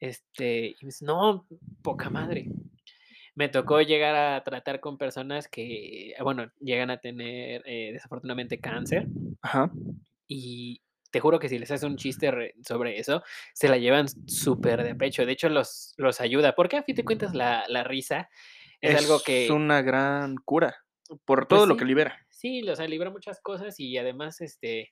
Este, 0.00 0.68
y 0.68 0.76
me 0.82 0.88
dice: 0.88 1.04
"No, 1.06 1.46
poca 1.82 2.10
madre". 2.10 2.46
Me 3.34 3.48
tocó 3.48 3.80
llegar 3.82 4.16
a 4.16 4.42
tratar 4.44 4.80
con 4.80 4.98
personas 4.98 5.48
que, 5.48 6.14
bueno, 6.22 6.50
llegan 6.60 6.90
a 6.90 6.98
tener, 6.98 7.62
eh, 7.66 7.92
desafortunadamente 7.92 8.60
cáncer 8.60 9.06
Ajá. 9.42 9.70
y 10.28 10.82
te 11.10 11.20
juro 11.20 11.38
que 11.40 11.48
si 11.48 11.58
les 11.58 11.70
haces 11.70 11.88
un 11.88 11.96
chiste 11.96 12.30
re 12.30 12.54
sobre 12.66 12.98
eso, 12.98 13.22
se 13.54 13.68
la 13.68 13.78
llevan 13.78 14.06
súper 14.28 14.82
de 14.84 14.94
pecho. 14.94 15.26
De 15.26 15.32
hecho, 15.32 15.48
los 15.48 15.94
los 15.98 16.20
ayuda, 16.20 16.54
porque 16.54 16.76
a 16.76 16.82
fin 16.84 16.94
de 16.96 17.04
cuentas 17.04 17.34
la 17.34 17.64
la 17.68 17.82
risa 17.84 18.28
es 18.80 18.94
algo 18.96 19.16
Es 19.16 19.22
que 19.24 19.50
una 19.50 19.82
gran 19.82 20.36
cura, 20.44 20.76
por 21.24 21.46
Pues 21.48 21.64
todo 21.64 21.66
lo 21.66 21.76
que 21.76 21.84
libera. 21.84 22.26
sí, 22.28 22.68
o 22.68 22.76
sea, 22.76 22.86
libera 22.88 23.10
muchas 23.10 23.40
cosas 23.40 23.78
y 23.80 23.96
además, 23.98 24.40
este, 24.40 24.90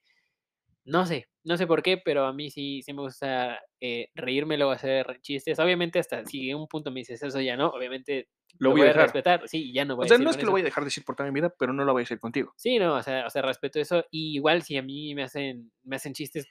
no 0.84 1.06
sé, 1.06 1.28
no 1.44 1.56
sé 1.58 1.66
por 1.66 1.82
qué, 1.82 1.98
pero 1.98 2.26
a 2.26 2.32
mí 2.34 2.50
sí 2.50 2.82
sí 2.82 2.92
me 2.94 3.02
gusta, 3.02 3.60
eh, 3.80 4.08
reírme, 4.14 4.56
luego 4.58 4.72
hacer 4.72 5.20
chistes. 5.22 5.58
Obviamente, 5.60 5.98
hasta 6.00 6.24
si 6.26 6.50
en 6.50 6.58
un 6.58 6.68
punto 6.68 6.90
me 6.92 7.00
dices: 7.02 7.22
"Eso 7.22 7.40
ya 7.40 7.56
no", 7.56 7.68
obviamente, 7.70 8.28
Lo 8.58 8.70
lo 8.70 8.76
voy 8.76 8.82
a 8.82 8.84
voy 8.84 8.88
a 8.88 8.92
dejar. 8.92 8.94
respetar. 8.94 9.48
Sí, 9.48 9.72
ya 9.74 9.84
no 9.86 9.96
O 9.98 9.98
voy 9.98 10.08
a 10.08 10.08
sea, 10.08 10.16
decir 10.16 10.18
no 10.18 10.30
es 10.30 10.36
que 10.38 10.46
lo 10.46 10.52
voy 10.52 10.62
a 10.62 10.64
dejar 10.64 10.84
de 10.84 10.88
decir 10.88 11.04
por 11.04 11.16
toda 11.16 11.30
mi 11.30 11.34
vida, 11.34 11.54
pero 11.58 11.72
no 11.72 11.84
lo 11.84 11.92
voy 11.92 12.02
a 12.02 12.04
decir 12.04 12.20
contigo. 12.20 12.56
Sí, 12.56 12.78
no, 12.80 12.96
o 12.96 13.02
sea 13.02 13.26
o 13.26 13.30
sea, 13.30 13.42
respeto 13.42 13.78
eso. 13.78 14.04
Y 14.10 14.34
igual 14.34 14.62
si 14.62 14.76
a 14.76 14.82
mí 14.82 15.14
me 15.14 15.22
hacen 15.24 15.72
me 15.84 15.96
hacen 15.96 16.12
chistes, 16.12 16.46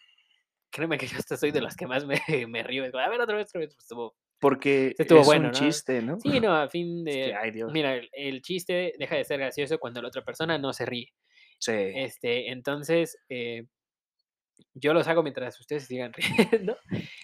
créeme 0.72 0.98
que 0.98 1.08
yo 1.08 1.18
hasta 1.18 1.38
soy 1.38 1.52
de 1.52 1.62
los 1.62 1.76
que 1.76 1.88
más 1.88 2.06
me 2.06 2.18
me 2.50 2.64
río. 2.64 2.84
"A 2.86 3.10
ver, 3.10 3.22
otra 3.22 3.38
vez, 3.38 3.48
otra 3.50 3.62
vez", 3.62 3.70
pues 3.76 3.86
estuvo 3.86 4.16
Porque 4.40 4.94
estuvo 4.98 5.22
es 5.22 5.28
un 5.28 5.52
chiste, 5.52 6.02
¿no? 6.02 6.20
Sí, 6.20 6.40
no, 6.40 6.56
a 6.56 6.68
fin 6.70 7.08
Es 7.08 7.16
que, 7.16 7.22
de 7.28 7.36
ay, 7.36 7.52
Dios. 7.52 7.72
mira, 7.72 7.96
el 7.96 8.10
el 8.14 8.42
chiste 8.42 8.94
deja 9.00 9.16
de 9.16 9.24
ser 9.24 9.40
gracioso 9.40 9.80
cuando 9.80 10.02
la 10.02 10.10
otra 10.10 10.24
persona 10.24 10.58
no 10.58 10.74
se 10.74 10.86
ríe. 10.86 11.14
Sí. 11.60 11.72
Este, 11.74 12.52
entonces, 12.52 13.18
eh 13.30 13.64
yo 14.74 14.94
los 14.94 15.08
hago 15.08 15.24
mientras 15.24 15.60
ustedes 15.60 15.86
sigan 15.86 16.12
riendo, 16.62 16.78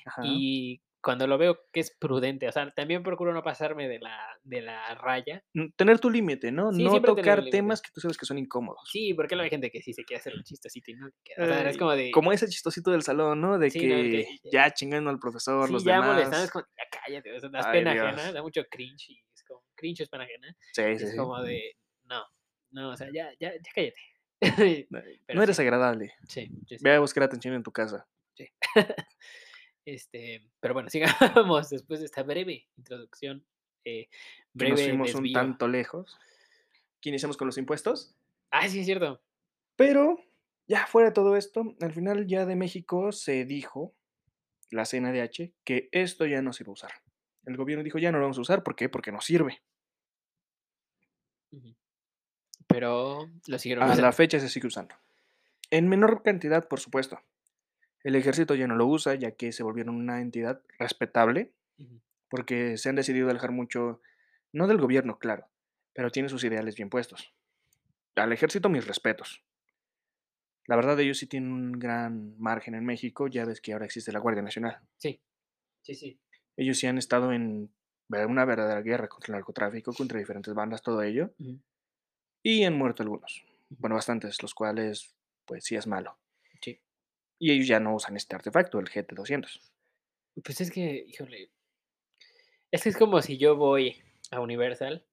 Ajá. 0.06 0.22
y 0.26 0.82
cuando 1.04 1.28
lo 1.28 1.38
veo 1.38 1.60
que 1.74 1.82
es 1.82 1.92
prudente, 1.92 2.48
o 2.48 2.52
sea, 2.52 2.72
también 2.72 3.04
procuro 3.04 3.34
no 3.34 3.44
pasarme 3.44 3.90
de 3.90 4.00
la 4.00 4.18
de 4.44 4.62
la 4.62 4.96
raya. 4.96 5.44
Mm, 5.54 5.68
tener 5.76 6.00
tu 6.00 6.10
límite, 6.10 6.52
¿no? 6.52 6.72
Sí, 6.72 6.82
No 6.84 6.94
un 6.94 7.02
tocar 7.02 7.44
temas 7.52 7.82
que 7.82 7.92
tú 7.94 8.00
sabes 8.00 8.18
que 8.18 8.26
son 8.26 8.38
incómodos. 8.38 8.90
Sí, 8.90 9.14
porque 9.14 9.36
luego 9.36 9.44
hay 9.44 9.50
gente 9.50 9.70
que 9.70 9.82
sí 9.82 9.94
se 9.94 10.06
quiere 10.06 10.22
hacer 10.22 10.34
el 10.34 10.44
chistosito 10.44 10.92
y 10.92 10.96
no, 10.96 11.08
o 11.08 11.12
sea, 11.46 11.70
es 11.70 11.78
como 11.78 11.92
de 11.92 12.10
como 12.12 12.32
ese 12.32 12.48
chistosito 12.48 12.92
del 12.92 13.04
salón, 13.04 13.42
¿no? 13.42 13.60
De 13.60 13.70
Sí, 13.70 13.86
no, 13.86 13.96
el 13.96 14.12
que 14.12 14.28
ya 14.50 14.72
chingando 14.72 15.10
al 15.10 15.20
profesor, 15.20 15.68
Sí, 15.68 15.74
los 15.74 15.84
ya 15.84 16.02
molestando, 16.02 16.38
es 16.38 16.42
demás. 16.42 16.52
como, 16.52 16.66
ya 16.78 17.00
cállate, 17.02 17.34
o 17.36 17.40
sea, 17.40 17.50
das 17.50 17.66
Ay, 17.66 17.80
pena 17.80 17.92
ajena, 17.92 18.32
da 18.32 18.42
mucho 18.42 18.64
cringe 18.72 19.10
y 19.10 19.22
es 19.34 19.44
como 19.44 19.62
cringe 19.76 20.02
es 20.02 20.10
pena 20.10 20.24
ajena, 20.24 20.56
Sí, 20.72 20.84
sí, 20.98 21.06
es 21.06 21.16
como 21.18 21.42
de 21.42 21.76
no, 22.06 22.24
no, 22.72 22.92
o 22.92 22.98
sea, 22.98 23.10
ya 23.14 23.30
ya 23.40 23.52
ya 23.52 23.72
cállate. 23.76 24.00
Pero 24.90 25.38
no 25.38 25.44
eres 25.44 25.60
agradable. 25.60 26.14
Sí. 26.28 26.50
Ve 26.82 26.94
a 26.96 27.00
buscar 27.00 27.24
atención 27.24 27.54
en 27.54 27.64
tu 27.64 27.72
casa. 27.72 28.08
Sí. 28.36 28.48
Este, 29.86 30.42
pero 30.60 30.74
bueno, 30.74 30.90
sigamos 31.44 31.70
después 31.70 32.00
de 32.00 32.06
esta 32.06 32.24
breve 32.24 32.68
introducción, 32.78 33.46
eh, 33.86 34.08
Que 34.58 34.70
nos 34.70 34.80
breve 34.80 34.92
fuimos 34.92 35.16
un 35.16 35.34
tanto 35.34 35.68
lejos. 35.68 36.18
¿Que 37.02 37.10
iniciamos 37.10 37.38
con 37.38 37.48
los 37.48 37.58
impuestos? 37.58 38.16
Ah, 38.52 38.68
sí, 38.68 38.80
es 38.80 38.86
cierto. 38.86 39.22
Pero, 39.76 40.18
ya 40.68 40.88
fuera 40.88 41.10
de 41.10 41.14
todo 41.14 41.36
esto, 41.36 41.76
al 41.82 41.94
final 41.94 42.28
ya 42.28 42.46
de 42.46 42.56
México 42.56 43.12
se 43.12 43.46
dijo, 43.46 43.94
la 44.72 44.86
CNDH, 44.86 45.54
que 45.64 45.90
esto 45.92 46.26
ya 46.26 46.42
no 46.42 46.54
se 46.54 46.64
iba 46.64 46.72
a 46.72 46.74
usar. 46.74 46.92
El 47.46 47.58
gobierno 47.58 47.84
dijo: 47.84 48.00
"Ya 48.00 48.12
no 48.12 48.20
lo 48.20 48.26
vamos 48.26 48.38
a 48.38 48.42
usar", 48.42 48.64
¿por 48.64 48.76
qué? 48.76 48.90
Porque 48.90 49.12
no 49.12 49.22
sirve. 49.22 49.62
Pero 52.68 53.30
lo 53.48 53.60
siguieron 53.60 53.84
A 53.84 53.96
la 53.96 54.12
fecha 54.12 54.40
se 54.40 54.50
sigue 54.50 54.68
usando. 54.68 54.96
En 55.70 55.88
menor 55.90 56.24
cantidad, 56.24 56.68
por 56.68 56.80
supuesto. 56.80 57.20
El 58.04 58.16
ejército 58.16 58.56
ya 58.56 58.68
no 58.68 58.76
lo 58.76 58.86
usa, 58.86 59.16
ya 59.16 59.32
que 59.32 59.52
se 59.52 59.64
volvieron 59.64 59.96
una 59.96 60.22
entidad 60.22 60.62
respetable, 60.78 61.54
porque 62.30 62.78
se 62.78 62.90
han 62.90 62.96
decidido 62.96 63.30
alejar 63.30 63.52
mucho, 63.52 64.02
no 64.52 64.68
del 64.68 64.78
gobierno, 64.78 65.20
claro, 65.20 65.48
pero 65.94 66.12
tiene 66.12 66.30
sus 66.30 66.44
ideales 66.44 66.76
bien 66.76 66.90
puestos. 66.90 67.34
Al 68.16 68.34
ejército, 68.34 68.70
mis 68.70 68.86
respetos. 68.86 69.44
La 70.68 70.76
verdad, 70.76 71.00
ellos 71.00 71.18
sí 71.18 71.28
tienen 71.28 71.52
un 71.52 71.72
gran 71.74 72.38
margen 72.38 72.76
en 72.76 72.86
México, 72.86 73.28
ya 73.28 73.46
ves 73.46 73.62
que 73.62 73.74
ahora 73.74 73.86
existe 73.86 74.12
la 74.12 74.20
Guardia 74.20 74.44
Nacional. 74.44 74.80
Sí, 74.98 75.22
sí, 75.82 75.96
sí. 75.96 76.20
Ellos 76.56 76.78
sí 76.78 76.88
han 76.88 76.98
estado 76.98 77.34
en 77.34 77.72
una 78.10 78.46
verdadera 78.46 78.82
guerra 78.82 79.08
contra 79.08 79.34
el 79.34 79.40
narcotráfico, 79.40 79.94
contra 79.94 80.20
diferentes 80.20 80.54
bandas, 80.54 80.82
todo 80.82 81.02
ello. 81.02 81.34
Y 82.44 82.64
han 82.64 82.78
muerto 82.78 83.04
algunos, 83.04 83.44
bueno, 83.70 83.96
bastantes, 83.96 84.42
los 84.42 84.54
cuales, 84.54 85.16
pues 85.46 85.64
sí 85.64 85.76
es 85.76 85.88
malo. 85.88 86.18
Y 87.40 87.52
ellos 87.52 87.68
ya 87.68 87.80
no 87.80 87.96
usan 87.96 88.16
este 88.16 88.36
artefacto, 88.36 88.80
el 88.80 88.90
GT200. 88.90 89.60
Pues 90.44 90.62
es 90.62 90.72
que, 90.72 91.06
híjole 91.08 91.52
es 92.74 92.82
que 92.82 92.90
es 92.90 92.98
como 92.98 93.22
si 93.22 93.38
yo 93.38 93.56
voy 93.56 94.02
a 94.32 94.40
Universal 94.40 95.06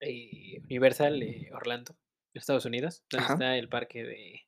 eh, 0.00 0.62
Universal, 0.64 1.22
eh, 1.22 1.50
Orlando, 1.52 1.94
Estados 2.32 2.64
Unidos, 2.64 3.04
donde 3.10 3.24
Ajá. 3.24 3.34
está 3.34 3.56
el 3.56 3.68
parque 3.68 4.04
de 4.04 4.46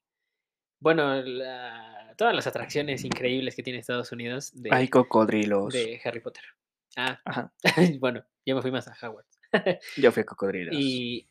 bueno, 0.80 1.20
la 1.22 2.14
todas 2.16 2.34
las 2.34 2.46
atracciones 2.46 3.04
increíbles 3.04 3.54
que 3.54 3.62
tiene 3.62 3.78
Estados 3.78 4.10
Unidos 4.10 4.52
Hay 4.70 4.84
de 4.84 4.90
cocodrilos. 4.90 5.72
de 5.72 6.00
Harry 6.02 6.20
Potter. 6.20 6.42
Ah, 6.96 7.20
Ajá. 7.26 7.52
bueno, 8.00 8.24
yo 8.46 8.56
me 8.56 8.62
fui 8.62 8.70
más 8.70 8.88
a 8.88 8.96
Hogwarts. 9.00 9.38
Yo 9.98 10.10
fui 10.12 10.22
a 10.22 10.26
cocodrilos. 10.26 10.74
Y 10.76 11.28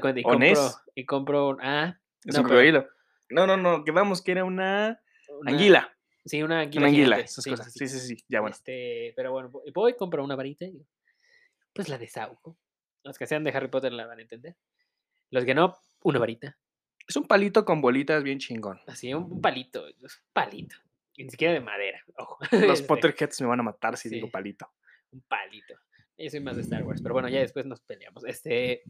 cuenta, 0.00 0.20
y 0.20 0.24
¿O 0.24 0.30
compro 0.30 0.70
y 0.94 1.04
compro 1.04 1.56
ah, 1.60 2.00
Es 2.24 2.34
no, 2.34 2.40
un 2.40 2.48
cocodrilo. 2.48 2.88
No, 3.30 3.46
no, 3.46 3.56
no, 3.56 3.84
quedamos 3.84 4.22
que 4.22 4.32
era 4.32 4.44
una 4.44 5.00
Una 5.40 5.52
anguila. 5.52 5.94
sí, 6.24 6.42
una 6.42 6.60
anguila 6.60 6.80
Una 6.80 6.88
anguila, 6.88 7.16
gigante. 7.16 7.24
esas 7.30 7.44
Sí, 7.44 7.50
cosas. 7.50 7.72
sí. 7.72 7.86
Sí, 7.88 7.98
sí, 8.00 8.16
sí, 8.16 8.24
ya, 8.28 8.40
bueno. 8.40 8.54
Este, 8.54 9.12
pero 9.16 9.32
bueno, 9.32 9.50
vo 9.50 9.62
voy, 9.74 9.94
compro 9.96 10.24
una 10.24 10.36
varita 10.36 10.64
y 10.64 10.86
pues 11.72 11.88
la 11.88 11.98
desahogo. 11.98 12.56
Los 13.04 13.18
que 13.18 13.26
sean 13.26 13.44
de 13.44 13.50
Harry 13.50 13.68
Potter 13.68 13.92
la 13.92 14.06
van 14.06 14.18
a 14.18 14.22
entender. 14.22 14.56
Los 15.30 15.44
que 15.44 15.54
no, 15.54 15.76
una 16.02 16.18
varita. 16.18 16.58
Es 17.06 17.16
un 17.16 17.24
palito 17.26 17.64
con 17.64 17.80
bolitas 17.80 18.22
bien 18.22 18.38
chingón. 18.38 18.80
Así, 18.86 19.14
un 19.14 19.40
palito, 19.40 19.84
un 19.84 20.08
palito, 20.32 20.76
ni 21.16 21.30
siquiera 21.30 21.54
de 21.54 21.60
madera, 21.60 22.02
ojo, 22.16 22.38
Los 22.52 22.80
este 22.80 22.86
Potterheads 22.86 23.40
me 23.40 23.46
van 23.46 23.60
a 23.60 23.62
matar 23.62 23.96
si 23.96 24.08
digo 24.08 24.28
palito. 24.30 24.70
un 25.12 25.20
palito. 25.22 25.74
Yo 26.18 26.30
soy 26.30 26.40
más 26.40 26.56
de 26.56 26.62
Star 26.62 26.82
Wars, 26.84 27.00
pero 27.00 27.14
bueno, 27.14 27.28
ya 27.28 27.38
después 27.40 27.64
nos 27.64 27.80
peleamos. 27.80 28.24
Este, 28.24 28.82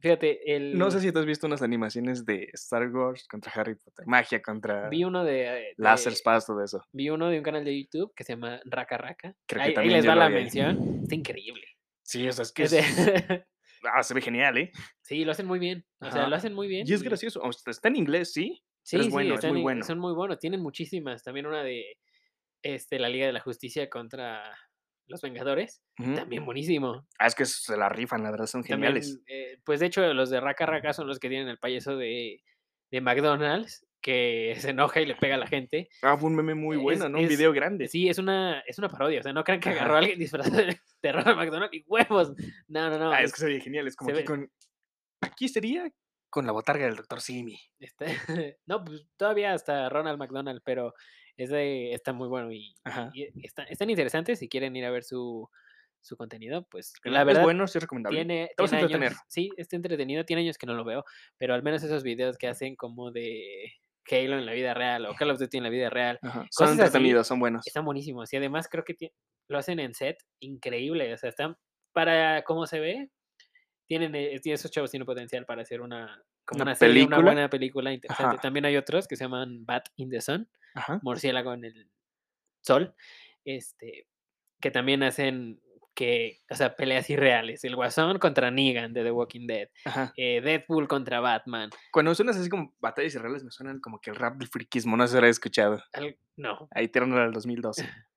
fíjate, 0.00 0.40
No 0.74 0.90
sé 0.90 0.96
el 0.98 1.02
si 1.04 1.12
tú 1.12 1.20
has 1.20 1.26
visto 1.26 1.46
unas 1.46 1.62
animaciones 1.62 2.24
de 2.24 2.50
Star 2.54 2.88
Wars 2.88 3.26
contra 3.28 3.52
Harry 3.52 3.76
Potter, 3.76 4.06
magia 4.06 4.42
contra 4.42 4.88
vi 4.88 5.04
uno 5.04 5.24
de, 5.24 5.74
láser, 5.76 6.10
de 6.12 6.16
espadas, 6.16 6.46
todo 6.46 6.62
eso. 6.62 6.82
vi 6.92 7.08
uno 7.10 7.28
de 7.28 7.38
un 7.38 7.44
canal 7.44 7.64
de 7.64 7.80
YouTube 7.80 8.12
que 8.16 8.24
se 8.24 8.32
llama 8.32 8.60
Raka 8.64 8.98
Raka. 8.98 9.36
Creo 9.46 9.60
que 9.60 9.62
Ahí 9.62 9.68
ahí 9.68 9.74
también 9.74 9.96
les 9.96 10.04
yo 10.04 10.10
va 10.10 10.16
lo 10.16 10.20
la 10.22 10.28
vi 10.28 10.34
ahí. 10.34 10.42
mención. 10.42 11.00
Está 11.02 11.14
increíble. 11.14 11.66
Sí, 12.02 12.26
o 12.26 12.32
sea, 12.32 12.42
es 12.42 12.52
que 12.52 12.64
es 12.64 12.72
ah, 13.92 14.02
se 14.02 14.14
ve 14.14 14.20
genial, 14.20 14.58
¿eh? 14.58 14.72
Sí, 15.02 15.24
lo 15.24 15.32
hacen 15.32 15.46
muy 15.46 15.58
bien. 15.58 15.86
O 16.00 16.10
sea, 16.10 16.26
lo 16.26 16.34
hacen 16.34 16.52
muy 16.52 16.66
bien 16.66 16.86
Y 16.86 16.92
es 16.92 17.02
gracioso, 17.02 17.40
o 17.42 17.52
sea, 17.52 17.70
está 17.70 17.88
en 17.88 17.96
inglés, 17.96 18.32
sí, 18.32 18.62
pero 18.90 19.02
es 19.02 19.06
Sí, 19.06 19.10
sí, 19.10 19.12
bueno, 19.12 19.34
es 19.36 19.44
muy 19.44 19.58
en 19.58 19.62
bueno. 19.62 19.84
son 19.84 19.98
muy 19.98 20.14
buenos. 20.14 20.38
Tienen 20.40 20.60
muchísimas. 20.60 21.22
También 21.22 21.46
una 21.46 21.62
de, 21.62 21.96
este, 22.62 22.98
la 22.98 23.08
Liga 23.08 23.26
de 23.26 23.32
la 23.32 23.40
Justicia 23.40 23.88
contra 23.88 24.42
los 25.12 25.22
Vengadores, 25.22 25.82
también 25.96 26.44
buenísimo. 26.44 27.06
Ah, 27.18 27.26
es 27.28 27.34
que 27.36 27.44
se 27.46 27.76
la 27.76 27.88
rifan, 27.88 28.22
la 28.24 28.30
verdad, 28.32 28.46
son 28.46 28.64
geniales. 28.64 29.20
Eh, 29.28 29.58
pues, 29.64 29.78
de 29.80 29.86
hecho, 29.86 30.12
los 30.14 30.30
de 30.30 30.40
Raka 30.40 30.66
Raka 30.66 30.92
son 30.92 31.06
los 31.06 31.18
que 31.20 31.28
tienen 31.28 31.48
el 31.48 31.58
payaso 31.58 31.96
de 31.96 32.42
de 32.90 33.00
McDonald's, 33.00 33.86
que 34.02 34.54
se 34.68 34.70
enoja 34.70 35.00
y 35.00 35.06
le 35.06 35.14
pega 35.14 35.36
a 35.36 35.38
la 35.38 35.46
gente. 35.46 35.88
Ah, 36.02 36.16
fue 36.18 36.28
un 36.28 36.36
meme 36.36 36.54
muy 36.54 36.76
Es- 36.76 36.82
bueno, 36.82 37.08
¿no? 37.08 37.18
Un 37.20 37.28
video 37.28 37.52
grande. 37.52 37.88
Sí, 37.88 38.08
es 38.08 38.18
una, 38.18 38.60
es 38.66 38.78
una 38.78 38.88
parodia. 38.90 39.20
O 39.20 39.22
sea, 39.22 39.32
no 39.32 39.44
crean 39.44 39.60
que 39.60 39.70
agarró 39.70 39.94
a 39.94 39.98
alguien 40.00 40.18
disfrazado 40.18 40.56
de, 40.58 40.76
de 41.02 41.12
Ronald 41.12 41.38
McDonald 41.38 41.72
y 41.72 41.84
huevos. 41.86 42.32
No, 42.68 42.90
no, 42.90 42.98
no. 42.98 43.12
ah, 43.12 43.20
es 43.22 43.26
es- 43.30 43.32
que 43.34 43.40
se 43.40 43.46
ve 43.46 43.60
genial. 43.60 43.86
Es 43.86 43.96
como 43.96 44.10
aquí 44.10 44.18
ve- 44.18 44.24
con. 44.24 44.50
Aquí 45.22 45.48
sería 45.48 45.88
con 46.28 46.44
la 46.46 46.52
botarga 46.52 46.84
del 46.86 46.96
doctor 46.96 47.20
Simi. 47.22 47.58
Está- 47.78 48.06
no, 48.66 48.84
pues 48.84 49.06
todavía 49.16 49.52
hasta 49.54 49.88
Ronald 49.88 50.18
McDonald, 50.18 50.60
pero 50.64 50.92
ese 51.36 51.92
está 51.92 52.12
muy 52.12 52.28
bueno 52.28 52.52
y, 52.52 52.74
están 53.68 53.90
interesantes. 53.90 54.38
Si 54.38 54.48
quieren 54.48 54.74
ir 54.76 54.84
a 54.84 54.90
ver 54.90 55.04
su, 55.04 55.48
su 56.00 56.16
contenido, 56.16 56.66
pues 56.70 56.92
la 57.04 57.20
es 57.20 57.26
verdad 57.26 57.42
bueno, 57.42 57.66
sí 57.66 57.78
es 57.78 57.82
recomendable. 57.82 58.18
tiene, 58.18 58.50
Te 58.56 58.62
vas 58.62 58.72
a 58.72 58.76
tiene 58.76 58.82
entretener. 58.84 59.12
años. 59.12 59.22
Sí, 59.28 59.50
está 59.56 59.76
entretenido. 59.76 60.24
Tiene 60.24 60.42
años 60.42 60.58
que 60.58 60.66
no 60.66 60.74
lo 60.74 60.84
veo, 60.84 61.04
pero 61.38 61.54
al 61.54 61.62
menos 61.62 61.82
esos 61.82 62.02
videos 62.02 62.36
que 62.36 62.48
hacen 62.48 62.76
como 62.76 63.10
de 63.10 63.72
Halo 64.10 64.38
en 64.38 64.46
la 64.46 64.52
vida 64.52 64.74
real 64.74 65.06
o 65.06 65.14
Call 65.14 65.30
of 65.30 65.38
Duty 65.38 65.58
en 65.58 65.62
la 65.62 65.70
vida 65.70 65.88
real 65.88 66.18
Ajá. 66.22 66.46
Son 66.50 66.68
así, 66.68 66.80
entretenidos, 66.80 67.26
son 67.26 67.38
buenos. 67.38 67.66
están 67.66 67.84
buenísimos. 67.84 68.32
Y 68.32 68.36
además 68.36 68.68
creo 68.68 68.84
que 68.84 69.12
lo 69.48 69.58
hacen 69.58 69.78
en 69.78 69.94
set 69.94 70.18
increíble. 70.40 71.12
O 71.14 71.16
sea, 71.16 71.30
están 71.30 71.56
para 71.92 72.42
cómo 72.42 72.66
se 72.66 72.80
ve. 72.80 73.10
Tienen, 73.86 74.14
eh, 74.14 74.40
esos 74.44 74.70
chavos 74.70 74.90
tienen 74.90 75.06
potencial 75.06 75.44
para 75.44 75.62
hacer 75.62 75.80
una, 75.80 76.22
como 76.44 76.62
¿Una 76.62 76.70
una 76.70 76.74
serie, 76.74 77.04
una 77.04 77.16
película? 77.16 77.32
buena 77.32 77.50
película 77.50 77.92
interesante. 77.92 78.34
Ajá. 78.36 78.40
También 78.40 78.64
hay 78.64 78.76
otros 78.76 79.06
que 79.06 79.16
se 79.16 79.24
llaman 79.24 79.64
Bat 79.66 79.88
in 79.96 80.08
the 80.08 80.20
Sun, 80.20 80.48
Ajá. 80.74 81.00
Murciélago 81.02 81.54
en 81.54 81.64
el 81.64 81.90
Sol, 82.60 82.94
este, 83.44 84.06
que 84.60 84.70
también 84.70 85.02
hacen 85.02 85.60
que, 85.94 86.40
o 86.50 86.54
sea, 86.54 86.74
peleas 86.74 87.10
irreales. 87.10 87.64
El 87.64 87.76
Guasón 87.76 88.18
contra 88.18 88.50
Negan 88.50 88.94
de 88.94 89.02
The 89.02 89.10
Walking 89.10 89.46
Dead, 89.46 89.68
eh, 90.16 90.40
Deadpool 90.40 90.88
contra 90.88 91.20
Batman. 91.20 91.70
Cuando 91.90 92.14
suenas 92.14 92.36
así 92.38 92.48
como 92.48 92.74
batallas 92.80 93.14
irreales, 93.14 93.44
me 93.44 93.50
suenan 93.50 93.78
como 93.80 94.00
que 94.00 94.10
el 94.10 94.16
rap 94.16 94.36
del 94.38 94.48
friquismo, 94.48 94.96
no 94.96 95.06
si 95.06 95.20
lo 95.20 95.26
he 95.26 95.30
escuchado. 95.30 95.82
al- 95.92 96.16
no, 96.36 96.68
Ahí 96.70 96.88
tirándolo 96.88 97.22
al 97.22 97.32
2012. 97.32 97.86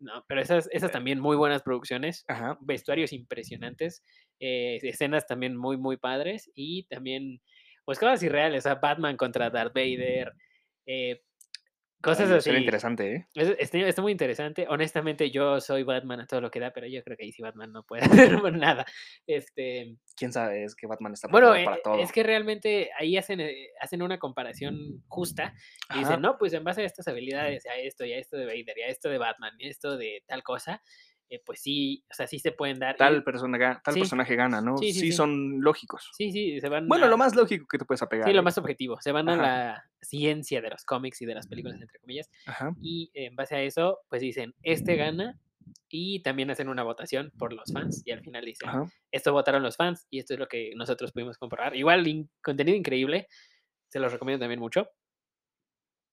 no, 0.00 0.24
pero 0.26 0.40
esas, 0.40 0.68
esas 0.72 0.90
también 0.90 1.20
muy 1.20 1.36
buenas 1.36 1.62
producciones. 1.62 2.24
Ajá. 2.26 2.58
vestuarios 2.60 3.12
impresionantes, 3.12 4.02
eh, 4.40 4.80
escenas 4.82 5.26
también 5.26 5.56
muy, 5.56 5.76
muy 5.76 5.96
padres 5.98 6.50
y 6.56 6.84
también, 6.88 7.40
pues 7.84 8.00
cosas 8.00 8.20
irreales, 8.24 8.64
o 8.64 8.68
sea, 8.68 8.74
Batman 8.76 9.16
contra 9.16 9.48
Darth 9.50 9.74
Vader, 9.74 10.32
eh, 10.86 11.22
cosas 12.02 12.28
Ay, 12.30 12.36
así. 12.36 12.44
Suena 12.44 12.58
interesante, 12.58 13.14
¿eh? 13.14 13.26
Es- 13.34 13.56
Está, 13.58 13.78
está 13.78 14.02
muy 14.02 14.12
interesante. 14.12 14.66
Honestamente, 14.68 15.30
yo 15.30 15.60
soy 15.60 15.82
Batman 15.84 16.20
a 16.20 16.26
todo 16.26 16.40
lo 16.40 16.50
que 16.50 16.60
da, 16.60 16.72
pero 16.72 16.86
yo 16.86 17.02
creo 17.02 17.16
que 17.16 17.24
ahí 17.24 17.32
sí 17.32 17.40
Batman 17.42 17.72
no 17.72 17.84
puede 17.84 18.00
hacer 18.40 18.52
nada. 18.52 18.84
Este, 19.26 19.96
Quién 20.16 20.32
sabe, 20.32 20.64
es 20.64 20.74
que 20.74 20.86
Batman 20.86 21.12
está 21.14 21.28
bueno, 21.28 21.48
para 21.64 21.76
eh, 21.76 21.80
todo. 21.82 21.98
es 21.98 22.12
que 22.12 22.22
realmente 22.22 22.90
ahí 22.98 23.16
hacen, 23.16 23.40
eh, 23.40 23.68
hacen 23.80 24.02
una 24.02 24.18
comparación 24.18 25.02
justa 25.08 25.54
y 25.90 25.92
Ajá. 25.92 25.98
dicen, 26.00 26.20
no, 26.20 26.36
pues 26.38 26.52
en 26.52 26.64
base 26.64 26.82
a 26.82 26.86
estas 26.86 27.08
habilidades, 27.08 27.64
a 27.66 27.76
esto 27.76 28.04
y 28.04 28.12
a 28.12 28.18
esto 28.18 28.36
de 28.36 28.46
Vader 28.46 28.76
y 28.76 28.82
a 28.82 28.86
esto 28.88 29.08
de 29.08 29.18
Batman 29.18 29.54
y 29.58 29.66
a 29.66 29.70
esto 29.70 29.96
de 29.96 30.22
tal 30.26 30.42
cosa, 30.42 30.82
eh, 31.34 31.42
pues 31.44 31.60
sí, 31.62 32.04
o 32.10 32.14
sea, 32.14 32.26
sí 32.26 32.38
se 32.38 32.52
pueden 32.52 32.78
dar. 32.78 32.94
y- 32.94 32.98
Tal, 32.98 33.24
persona, 33.24 33.80
tal 33.82 33.94
Sí. 33.94 34.00
personaje 34.00 34.36
gana, 34.36 34.60
¿no? 34.60 34.76
Sí, 34.76 34.92
Sí, 34.92 35.00
sí, 35.00 35.06
sí. 35.06 35.12
son 35.12 35.60
lógicos. 35.62 36.10
Sí, 36.16 36.30
sí, 36.30 36.60
se 36.60 36.68
van 36.68 36.86
Bueno, 36.88 37.06
a- 37.06 37.08
lo 37.08 37.16
más 37.16 37.34
lógico 37.34 37.66
que 37.66 37.78
te 37.78 37.84
puedes 37.86 38.02
apegar. 38.02 38.26
Sí, 38.28 38.32
lo 38.34 38.40
¿eh? 38.40 38.42
más 38.42 38.58
objetivo. 38.58 39.00
Se 39.00 39.12
van 39.12 39.28
a 39.30 39.36
la 39.36 39.84
ciencia 40.02 40.60
de 40.60 40.68
los 40.70 40.84
cómics 40.84 41.22
y 41.22 41.26
de 41.26 41.34
las 41.34 41.46
películas, 41.46 41.80
entre 41.80 41.98
comillas. 41.98 42.28
Ajá. 42.46 42.72
Y 42.82 43.10
en 43.14 43.34
base 43.36 43.54
a 43.56 43.62
eso, 43.62 44.00
pues 44.08 44.20
dicen, 44.20 44.54
este 44.62 44.96
gana. 44.96 45.38
Y 45.88 46.20
también 46.22 46.50
hacen 46.50 46.68
una 46.68 46.82
votación 46.82 47.30
por 47.38 47.52
los 47.52 47.72
fans. 47.72 48.02
Y 48.04 48.10
al 48.10 48.20
final 48.20 48.44
dicen, 48.44 48.68
Ajá. 48.68 48.84
esto 49.10 49.32
votaron 49.32 49.62
los 49.62 49.76
fans. 49.76 50.06
Y 50.10 50.18
esto 50.18 50.34
es 50.34 50.40
lo 50.40 50.48
que 50.48 50.72
nosotros 50.74 51.12
pudimos 51.12 51.38
comprobar. 51.38 51.76
Igual, 51.76 52.06
in- 52.08 52.28
contenido 52.42 52.76
increíble. 52.76 53.28
Se 53.88 54.00
los 54.00 54.12
recomiendo 54.12 54.42
también 54.42 54.58
mucho. 54.60 54.88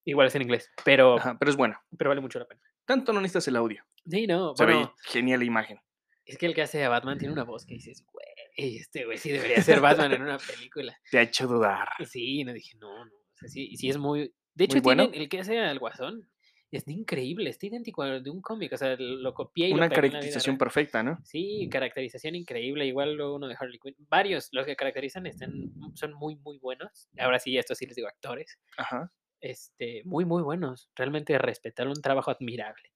Igual 0.06 0.28
es 0.28 0.36
en 0.36 0.44
inglés. 0.44 0.70
Pero, 0.86 1.18
Ajá, 1.18 1.36
pero 1.40 1.50
es 1.52 1.58
bueno. 1.58 1.78
pero 1.98 2.10
vale 2.10 2.22
mucho 2.22 2.40
la 2.40 2.46
pena. 2.46 2.62
Tanto 2.90 3.14
no 3.14 3.22
necesitas 3.22 3.48
el 3.50 3.56
audio. 3.56 3.84
Sí, 4.10 4.26
no. 4.26 4.56
Se 4.56 4.64
Bueno, 4.66 4.80
ve 4.82 5.12
genial 5.12 5.40
la 5.42 5.46
imagen. 5.46 5.80
es 6.26 6.40
que 6.40 6.48
el 6.48 6.56
que 6.56 6.64
hace 6.64 6.84
a 6.84 6.90
Batman 6.90 7.20
tiene 7.20 7.32
una 7.34 7.44
voz 7.44 7.68
que 7.68 7.76
dices, 7.76 8.04
güey, 8.12 8.26
este 8.58 9.06
güey 9.06 9.20
sí 9.20 9.30
debería 9.32 9.62
ser 9.62 9.80
Batman 9.80 10.12
en 10.14 10.24
una 10.24 10.40
película. 10.40 10.98
Te 11.12 11.20
ha 11.20 11.22
hecho 11.22 11.46
dudar. 11.46 11.88
Sí, 12.08 12.44
no 12.44 12.52
dije, 12.52 12.76
no, 12.80 13.06
no. 13.06 13.12
O 13.14 13.38
sea, 13.38 13.48
sí, 13.48 13.76
sí 13.78 13.90
es 13.92 14.00
muy. 14.00 14.34
De 14.56 14.64
hecho, 14.66 14.82
bueno. 14.82 15.04
tienen- 15.04 15.22
el 15.22 15.30
que 15.30 15.40
hace 15.40 15.60
al 15.60 15.78
guasón 15.78 16.28
está 16.72 16.92
increíble, 16.92 17.52
está 17.52 17.68
idéntico 17.68 18.02
al 18.02 18.24
de 18.24 18.32
un 18.32 18.42
cómic. 18.42 18.74
O 18.74 18.78
sea, 18.78 18.96
lo 18.98 19.34
copié 19.36 19.70
y 19.70 19.74
Una 19.74 19.86
lo 19.88 19.94
caracterización 19.94 20.58
perfecta, 20.58 21.04
¿no? 21.04 21.20
Sí, 21.24 21.70
caracterización 21.72 22.34
increíble. 22.34 22.88
Igual 22.88 23.14
luego 23.14 23.36
uno 23.36 23.48
de 23.48 23.56
Harley 23.60 23.78
Quinn. 23.80 23.96
Varios, 24.10 24.50
los 24.52 24.66
que 24.66 24.76
caracterizan 24.76 25.28
están, 25.28 25.52
son 25.94 26.14
muy, 26.14 26.38
muy 26.38 26.58
buenos. 26.58 27.08
Ahora 27.20 27.38
sí, 27.38 27.56
estos 27.56 27.78
sí 27.78 27.86
les 27.86 27.96
digo 27.96 28.08
actores. 28.08 28.58
Ajá. 28.78 29.12
Este, 29.42 30.04
muy, 30.06 30.26
muy 30.26 30.42
buenos. 30.42 30.90
Realmente 30.96 31.38
respetar 31.38 31.88
un 31.88 32.02
trabajo 32.02 32.32
admirable. 32.32 32.92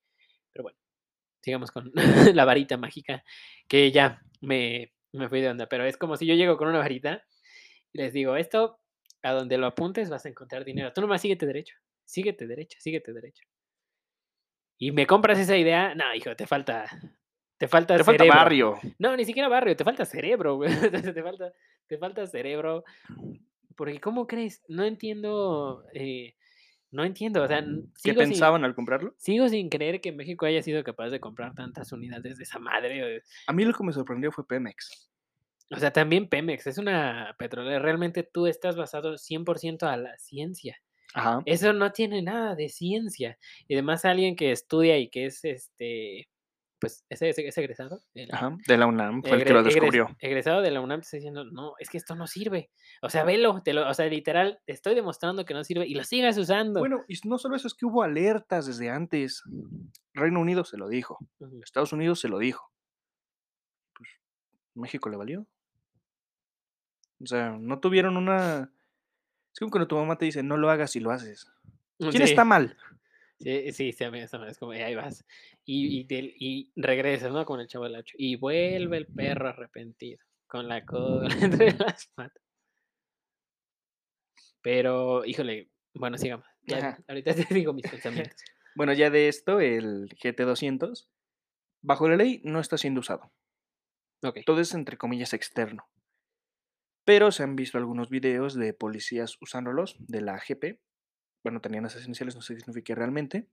Pero 0.52 0.64
bueno, 0.64 0.78
sigamos 1.42 1.72
con 1.72 1.92
la 2.34 2.46
varita 2.46 2.78
mágica, 2.78 3.24
que 3.68 3.92
ya 3.92 4.22
me, 4.42 4.94
me 5.12 5.30
fui 5.30 5.42
de 5.42 5.50
onda. 5.50 5.68
Pero 5.68 5.86
es 5.86 5.98
como 5.98 6.18
si 6.18 6.26
yo 6.26 6.36
llego 6.36 6.58
con 6.58 6.68
una 6.68 6.80
varita 6.80 7.24
y 7.92 8.00
les 8.00 8.14
digo, 8.14 8.36
esto, 8.36 8.80
a 9.22 9.32
donde 9.32 9.58
lo 9.58 9.68
apuntes 9.68 10.10
vas 10.10 10.26
a 10.26 10.30
encontrar 10.30 10.66
dinero. 10.66 10.92
Tú 10.94 11.02
nomás 11.02 11.22
síguete 11.22 11.46
derecho, 11.46 11.76
síguete 12.04 12.48
derecho, 12.48 12.80
síguete 12.80 13.14
derecho. 13.14 13.44
Y 14.78 14.92
me 14.92 15.08
compras 15.08 15.40
esa 15.40 15.56
idea, 15.56 15.96
no, 15.96 16.14
hijo, 16.14 16.36
te 16.36 16.46
falta, 16.46 16.90
te 17.58 17.68
falta 17.68 17.96
Te 17.96 18.04
falta 18.04 18.26
barrio. 18.26 18.78
No, 19.00 19.16
ni 19.16 19.24
siquiera 19.24 19.48
barrio, 19.48 19.76
te 19.76 19.86
falta 19.86 20.06
cerebro, 20.06 20.58
güey. 20.58 20.70
te, 21.14 21.24
falta, 21.24 21.54
te 21.88 21.98
falta 21.98 22.28
cerebro. 22.28 22.84
Porque, 23.76 24.00
¿cómo 24.00 24.28
crees? 24.28 24.62
No 24.68 24.84
entiendo, 24.84 25.84
eh, 25.94 26.36
no 26.92 27.04
entiendo, 27.04 27.44
o 27.44 27.48
sea, 27.48 27.60
n- 27.60 27.84
¿Qué 28.04 28.12
sin, 28.12 28.16
pensaban 28.16 28.64
al 28.64 28.76
comprarlo? 28.76 29.16
sigo 29.18 29.48
sin 29.50 29.70
creer 29.70 30.00
que 30.02 30.12
México 30.12 30.46
haya 30.46 30.62
sido 30.62 30.84
capaz 30.84 31.10
de 31.10 31.20
comprar 31.20 31.54
tantas 31.56 31.92
unidades 31.92 32.38
de 32.38 32.44
esa 32.44 32.60
madre. 32.60 33.22
A 33.48 33.54
mí 33.54 33.66
lo 33.66 33.74
que 33.74 33.84
me 33.84 33.94
sorprendió 33.94 34.32
fue 34.32 34.48
Pemex. 34.48 35.10
O 35.72 35.78
sea, 35.80 35.92
también 35.92 36.28
Pemex 36.30 36.68
es 36.68 36.78
una 36.78 37.36
petrolera. 37.40 37.80
Realmente 37.80 38.22
tú 38.24 38.46
estás 38.46 38.76
basado 38.76 39.18
100% 39.18 39.84
a 39.88 39.98
la 39.98 40.16
ciencia. 40.20 40.78
Ajá. 41.16 41.42
Eso 41.46 41.74
no 41.74 41.92
tiene 41.92 42.22
nada 42.22 42.56
de 42.56 42.70
ciencia. 42.70 43.40
Y 43.68 43.74
además 43.74 44.06
alguien 44.06 44.36
que 44.36 44.52
estudia 44.52 44.98
y 45.00 45.10
que 45.10 45.26
es 45.26 45.44
este, 45.46 46.28
pues, 46.84 47.06
ese 47.10 47.30
es, 47.30 47.38
es 47.40 47.58
egresado. 47.58 48.02
de 48.14 48.28
la- 48.28 48.36
Ajá. 48.36 48.58
De 48.68 48.78
la 48.78 48.86
UNAM. 48.88 49.22
Fue 49.24 49.38
el 49.38 49.44
que 49.44 49.54
lo 49.54 49.62
egres- 49.62 49.74
descubrió. 49.74 50.16
egresado 50.20 50.62
de 50.62 50.72
la 50.72 50.82
UNAM 50.82 51.00
está 51.02 51.18
diciendo, 51.18 51.44
no, 51.46 51.74
es 51.80 51.90
que 51.90 51.98
esto 51.98 52.16
no 52.16 52.28
sirve. 52.28 52.70
O 53.02 53.10
sea, 53.10 53.24
velo, 53.24 53.62
te 53.64 53.74
lo, 53.74 53.90
o 53.90 53.94
sea, 53.94 54.06
literal, 54.08 54.60
te 54.66 54.74
estoy 54.74 54.96
demostrando 54.96 55.46
que 55.46 55.54
no 55.54 55.64
sirve 55.64 55.86
y 55.88 55.96
lo 55.96 56.04
sigas 56.04 56.38
usando. 56.38 56.80
Bueno, 56.80 57.04
y 57.08 57.16
no 57.28 57.38
solo 57.38 57.56
eso, 57.56 57.68
es 57.68 57.74
que 57.74 57.86
hubo 57.86 58.04
alertas 58.04 58.66
desde 58.68 58.90
antes. 58.90 59.44
Reino 60.14 60.40
Unido 60.40 60.64
se 60.66 60.78
lo 60.78 60.88
dijo. 60.90 61.18
Estados 61.64 61.92
Unidos 61.94 62.20
se 62.20 62.28
lo 62.28 62.38
dijo. 62.38 62.72
Pues, 63.98 64.10
México 64.76 65.10
le 65.10 65.18
valió. 65.18 65.48
O 67.22 67.26
sea, 67.26 67.52
no 67.58 67.80
tuvieron 67.80 68.18
una. 68.18 68.70
Es 69.54 69.60
como 69.60 69.72
cuando 69.72 69.88
tu 69.88 69.96
mamá 69.96 70.18
te 70.18 70.26
dice, 70.26 70.44
no 70.44 70.58
lo 70.58 70.70
hagas 70.70 70.96
y 70.96 71.00
lo 71.00 71.12
haces. 71.12 71.48
¿Quién 72.00 72.12
Sí, 72.12 72.24
está 72.24 72.44
mal? 72.44 72.76
Sí, 73.44 73.72
sí, 73.74 73.92
sí, 73.92 74.04
a 74.06 74.12
mí 74.12 74.20
eso 74.22 74.40
me- 74.40 74.50
es 74.50 74.58
como, 74.58 74.72
ahí 74.72 74.96
vas. 74.96 75.26
Y, 75.66 76.00
y, 76.00 76.04
del- 76.06 76.34
y 76.40 76.72
regresas, 76.76 77.32
¿no? 77.32 77.46
Como 77.46 77.58
en 77.60 77.64
el 77.64 77.68
chavo 77.68 77.84
del 77.86 77.96
ocho. 77.98 78.16
Y 78.18 78.38
vuelve 78.38 78.98
el 78.98 79.08
perro 79.08 79.50
arrepentido, 79.50 80.20
con 80.48 80.68
la 80.70 80.86
cola 80.86 81.28
entre 81.42 81.72
las 81.74 82.08
patas. 82.16 82.42
Pero, 84.62 85.26
híjole, 85.26 85.70
bueno, 85.94 86.18
sigamos. 86.18 86.46
Ya, 86.66 86.98
ahorita 87.08 87.34
te 87.36 87.46
digo 87.54 87.74
mis 87.74 87.90
pensamientos. 87.90 88.44
Bueno, 88.76 88.92
ya 88.94 89.12
de 89.12 89.28
esto, 89.28 89.60
el 89.60 90.10
GT200, 90.20 91.08
bajo 91.84 92.10
la 92.10 92.16
ley, 92.16 92.42
no 92.44 92.60
está 92.60 92.76
siendo 92.76 93.02
usado. 93.02 93.32
Ok. 94.24 94.40
Todo 94.48 94.62
es 94.62 94.74
entre 94.74 94.98
comillas 94.98 95.34
externo. 95.34 95.88
Pero 97.06 97.32
se 97.32 97.44
han 97.44 97.56
visto 97.56 97.78
algunos 97.78 98.10
videos 98.10 98.56
de 98.56 98.74
policías 98.74 99.38
usándolos, 99.42 99.96
de 100.00 100.22
la 100.22 100.34
AGP. 100.34 100.80
Bueno, 101.44 101.60
tenían 101.62 101.86
esas 101.86 102.06
iniciales, 102.06 102.36
no 102.36 102.42
sé 102.42 102.54
qué 102.56 102.62
significa 102.62 102.96
realmente, 102.96 103.48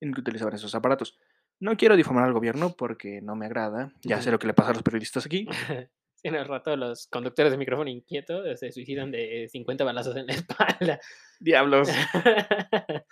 en 0.00 0.12
que 0.14 0.20
utilizaban 0.20 0.54
esos 0.54 0.74
aparatos. 0.74 1.18
No 1.60 1.76
quiero 1.76 1.96
difamar 1.96 2.24
al 2.24 2.32
gobierno 2.32 2.74
porque 2.76 3.20
no 3.20 3.36
me 3.36 3.46
agrada. 3.46 3.92
Ya 4.02 4.20
sé 4.22 4.30
lo 4.30 4.38
que 4.38 4.46
le 4.46 4.54
pasa 4.54 4.70
a 4.70 4.74
los 4.74 4.82
periodistas 4.82 5.26
aquí. 5.26 5.46
En 6.24 6.36
el 6.36 6.46
rato 6.46 6.76
los 6.76 7.08
conductores 7.08 7.50
de 7.50 7.58
micrófono 7.58 7.90
inquieto 7.90 8.44
se 8.56 8.70
suicidan 8.70 9.10
de 9.10 9.48
50 9.50 9.82
balazos 9.82 10.14
en 10.14 10.26
la 10.28 10.32
espalda. 10.34 11.00
Diablos. 11.40 11.88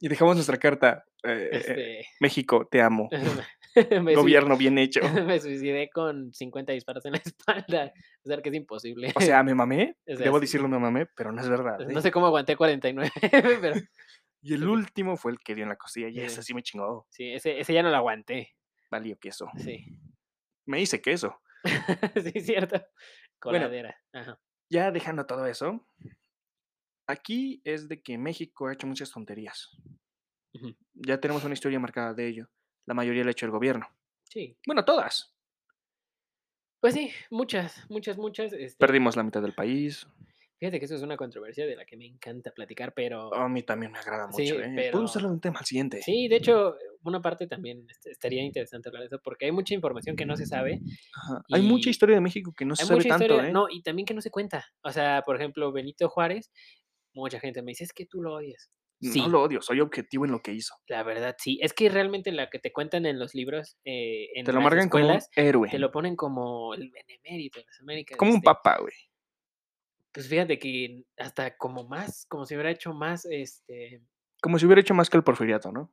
Y 0.00 0.08
dejamos 0.08 0.34
nuestra 0.36 0.56
carta. 0.58 1.04
eh, 1.22 1.28
eh, 1.30 1.48
Este, 1.52 2.06
México, 2.20 2.66
te 2.70 2.80
amo. 2.80 3.08
Gobierno 4.16 4.56
bien 4.56 4.78
hecho. 4.78 5.00
me 5.26 5.40
suicidé 5.40 5.90
con 5.90 6.32
50 6.32 6.72
disparos 6.72 7.04
en 7.06 7.12
la 7.12 7.18
espalda. 7.24 7.92
O 8.24 8.28
sea, 8.28 8.40
que 8.42 8.48
es 8.48 8.54
imposible. 8.54 9.12
O 9.14 9.20
sea, 9.20 9.42
me 9.42 9.54
mamé. 9.54 9.96
O 10.06 10.14
sea, 10.16 10.24
Debo 10.24 10.40
decirlo, 10.40 10.68
me 10.68 10.78
mamé, 10.78 11.06
pero 11.16 11.32
no 11.32 11.40
es 11.40 11.48
verdad. 11.48 11.78
no 11.78 11.98
¿eh? 11.98 12.02
sé 12.02 12.10
cómo 12.10 12.26
aguanté 12.26 12.56
49, 12.56 13.10
pero 13.60 13.74
Y 14.42 14.54
el 14.54 14.68
último 14.68 15.16
fue 15.16 15.32
el 15.32 15.38
que 15.38 15.54
dio 15.54 15.64
en 15.64 15.70
la 15.70 15.76
costilla. 15.76 16.08
Y 16.08 16.20
ese 16.20 16.42
sí 16.42 16.54
me 16.54 16.62
chingó. 16.62 17.06
sí, 17.10 17.32
ese, 17.32 17.58
ese 17.58 17.72
ya 17.72 17.82
no 17.82 17.90
lo 17.90 17.96
aguanté. 17.96 18.54
Valió 18.90 19.18
queso. 19.18 19.48
Sí, 19.56 19.84
Me 20.66 20.80
hice 20.80 21.00
queso. 21.00 21.40
sí, 22.22 22.40
cierto. 22.40 22.76
Bueno. 23.42 23.66
Coladera. 23.66 23.96
Ajá. 24.12 24.38
Ya 24.70 24.90
dejando 24.90 25.26
todo 25.26 25.46
eso, 25.46 25.86
Aquí 27.06 27.60
es 27.64 27.88
de 27.88 28.02
que 28.02 28.16
México 28.16 28.66
ha 28.66 28.72
hecho 28.72 28.86
muchas 28.86 29.10
tonterías. 29.10 29.70
Ya 30.94 31.20
tenemos 31.20 31.44
una 31.44 31.54
historia 31.54 31.78
marcada 31.78 32.14
de 32.14 32.28
ello. 32.28 32.48
La 32.86 32.94
mayoría 32.94 33.24
la 33.24 33.30
ha 33.30 33.32
hecho 33.32 33.46
el 33.46 33.52
gobierno. 33.52 33.86
Sí. 34.24 34.56
Bueno, 34.66 34.84
todas. 34.84 35.30
Pues 36.82 36.94
sí, 36.94 37.10
muchas, 37.30 37.88
muchas, 37.88 38.18
muchas, 38.18 38.52
este 38.52 38.76
Perdimos 38.78 39.16
la 39.16 39.22
mitad 39.22 39.40
del 39.40 39.54
país. 39.54 40.06
Fíjate 40.58 40.78
que 40.78 40.84
eso 40.84 40.94
es 40.94 41.02
una 41.02 41.16
controversia 41.16 41.66
de 41.66 41.76
la 41.76 41.84
que 41.84 41.96
me 41.96 42.06
encanta 42.06 42.50
platicar, 42.52 42.92
pero 42.94 43.34
A 43.34 43.48
mí 43.48 43.62
también 43.62 43.92
me 43.92 43.98
agrada 43.98 44.26
mucho, 44.26 44.36
Sí, 44.42 44.50
¿eh? 44.50 44.72
pero 44.76 44.92
Podemos 44.92 45.10
hacerlo 45.10 45.28
de 45.28 45.34
un 45.34 45.40
tema 45.40 45.58
al 45.60 45.64
siguiente. 45.66 46.02
Sí, 46.02 46.28
de 46.28 46.36
hecho, 46.36 46.76
una 47.02 47.20
parte 47.20 47.46
también, 47.46 47.86
este, 47.90 48.10
estaría 48.10 48.42
interesante 48.42 48.88
hablar 48.88 49.02
de 49.02 49.06
eso, 49.06 49.20
porque 49.22 49.46
hay 49.46 49.52
mucha 49.52 49.74
información 49.74 50.16
que 50.16 50.26
no 50.26 50.36
se 50.36 50.46
sabe. 50.46 50.80
Ajá. 51.14 51.42
Hay 51.52 51.62
mucha 51.62 51.90
historia 51.90 52.14
de 52.16 52.20
México 52.20 52.52
que 52.56 52.64
no 52.64 52.76
se 52.76 52.82
Hay 52.82 52.88
sabe 52.88 52.98
mucha 52.98 53.08
tanto, 53.10 53.24
historia 53.24 53.48
¿eh? 53.48 53.52
no, 53.52 53.66
y 53.70 53.82
también 53.82 54.06
que 54.06 54.14
no 54.14 54.20
se 54.20 54.30
cuenta. 54.30 54.64
O 54.82 54.90
sea, 54.92 55.22
por 55.26 55.36
ejemplo, 55.36 55.72
Benito 55.72 56.08
Juárez, 56.08 56.50
mucha 57.14 57.40
gente 57.40 57.62
me 57.62 57.72
dice: 57.72 57.84
"Es 57.84 57.92
que 57.92 58.06
tú 58.06 58.22
lo 58.22 58.34
odias". 58.34 58.70
Sí. 59.00 59.20
No 59.20 59.28
lo 59.28 59.42
odio, 59.42 59.60
soy 59.60 59.80
objetivo 59.80 60.24
en 60.24 60.32
lo 60.32 60.40
que 60.40 60.52
hizo. 60.52 60.74
La 60.88 61.02
verdad, 61.02 61.36
sí. 61.38 61.58
Es 61.62 61.72
que 61.74 61.88
realmente 61.88 62.32
la 62.32 62.48
que 62.48 62.58
te 62.58 62.72
cuentan 62.72 63.04
en 63.06 63.18
los 63.18 63.34
libros, 63.34 63.76
eh, 63.84 64.28
en 64.34 64.44
Te 64.44 64.52
lo 64.52 64.60
las 64.60 64.64
marcan 64.64 64.88
como 64.88 65.08
un 65.08 65.20
héroe. 65.36 65.68
te 65.68 65.78
lo 65.78 65.90
ponen 65.90 66.16
como 66.16 66.74
el 66.74 66.90
benemérito 66.90 67.58
de 67.60 67.66
las 67.66 67.80
Américas, 67.80 68.16
Como 68.16 68.30
un 68.30 68.36
este 68.38 68.46
papa, 68.46 68.78
güey. 68.80 68.94
Pues 70.12 70.28
fíjate 70.28 70.58
que 70.58 71.02
hasta 71.18 71.56
como 71.56 71.88
más, 71.88 72.24
como 72.28 72.46
si 72.46 72.54
hubiera 72.54 72.70
hecho 72.70 72.94
más, 72.94 73.26
este 73.26 74.00
Como 74.40 74.58
si 74.58 74.66
hubiera 74.66 74.80
hecho 74.80 74.94
más 74.94 75.10
que 75.10 75.16
el 75.16 75.24
porfiriato, 75.24 75.72
¿no? 75.72 75.92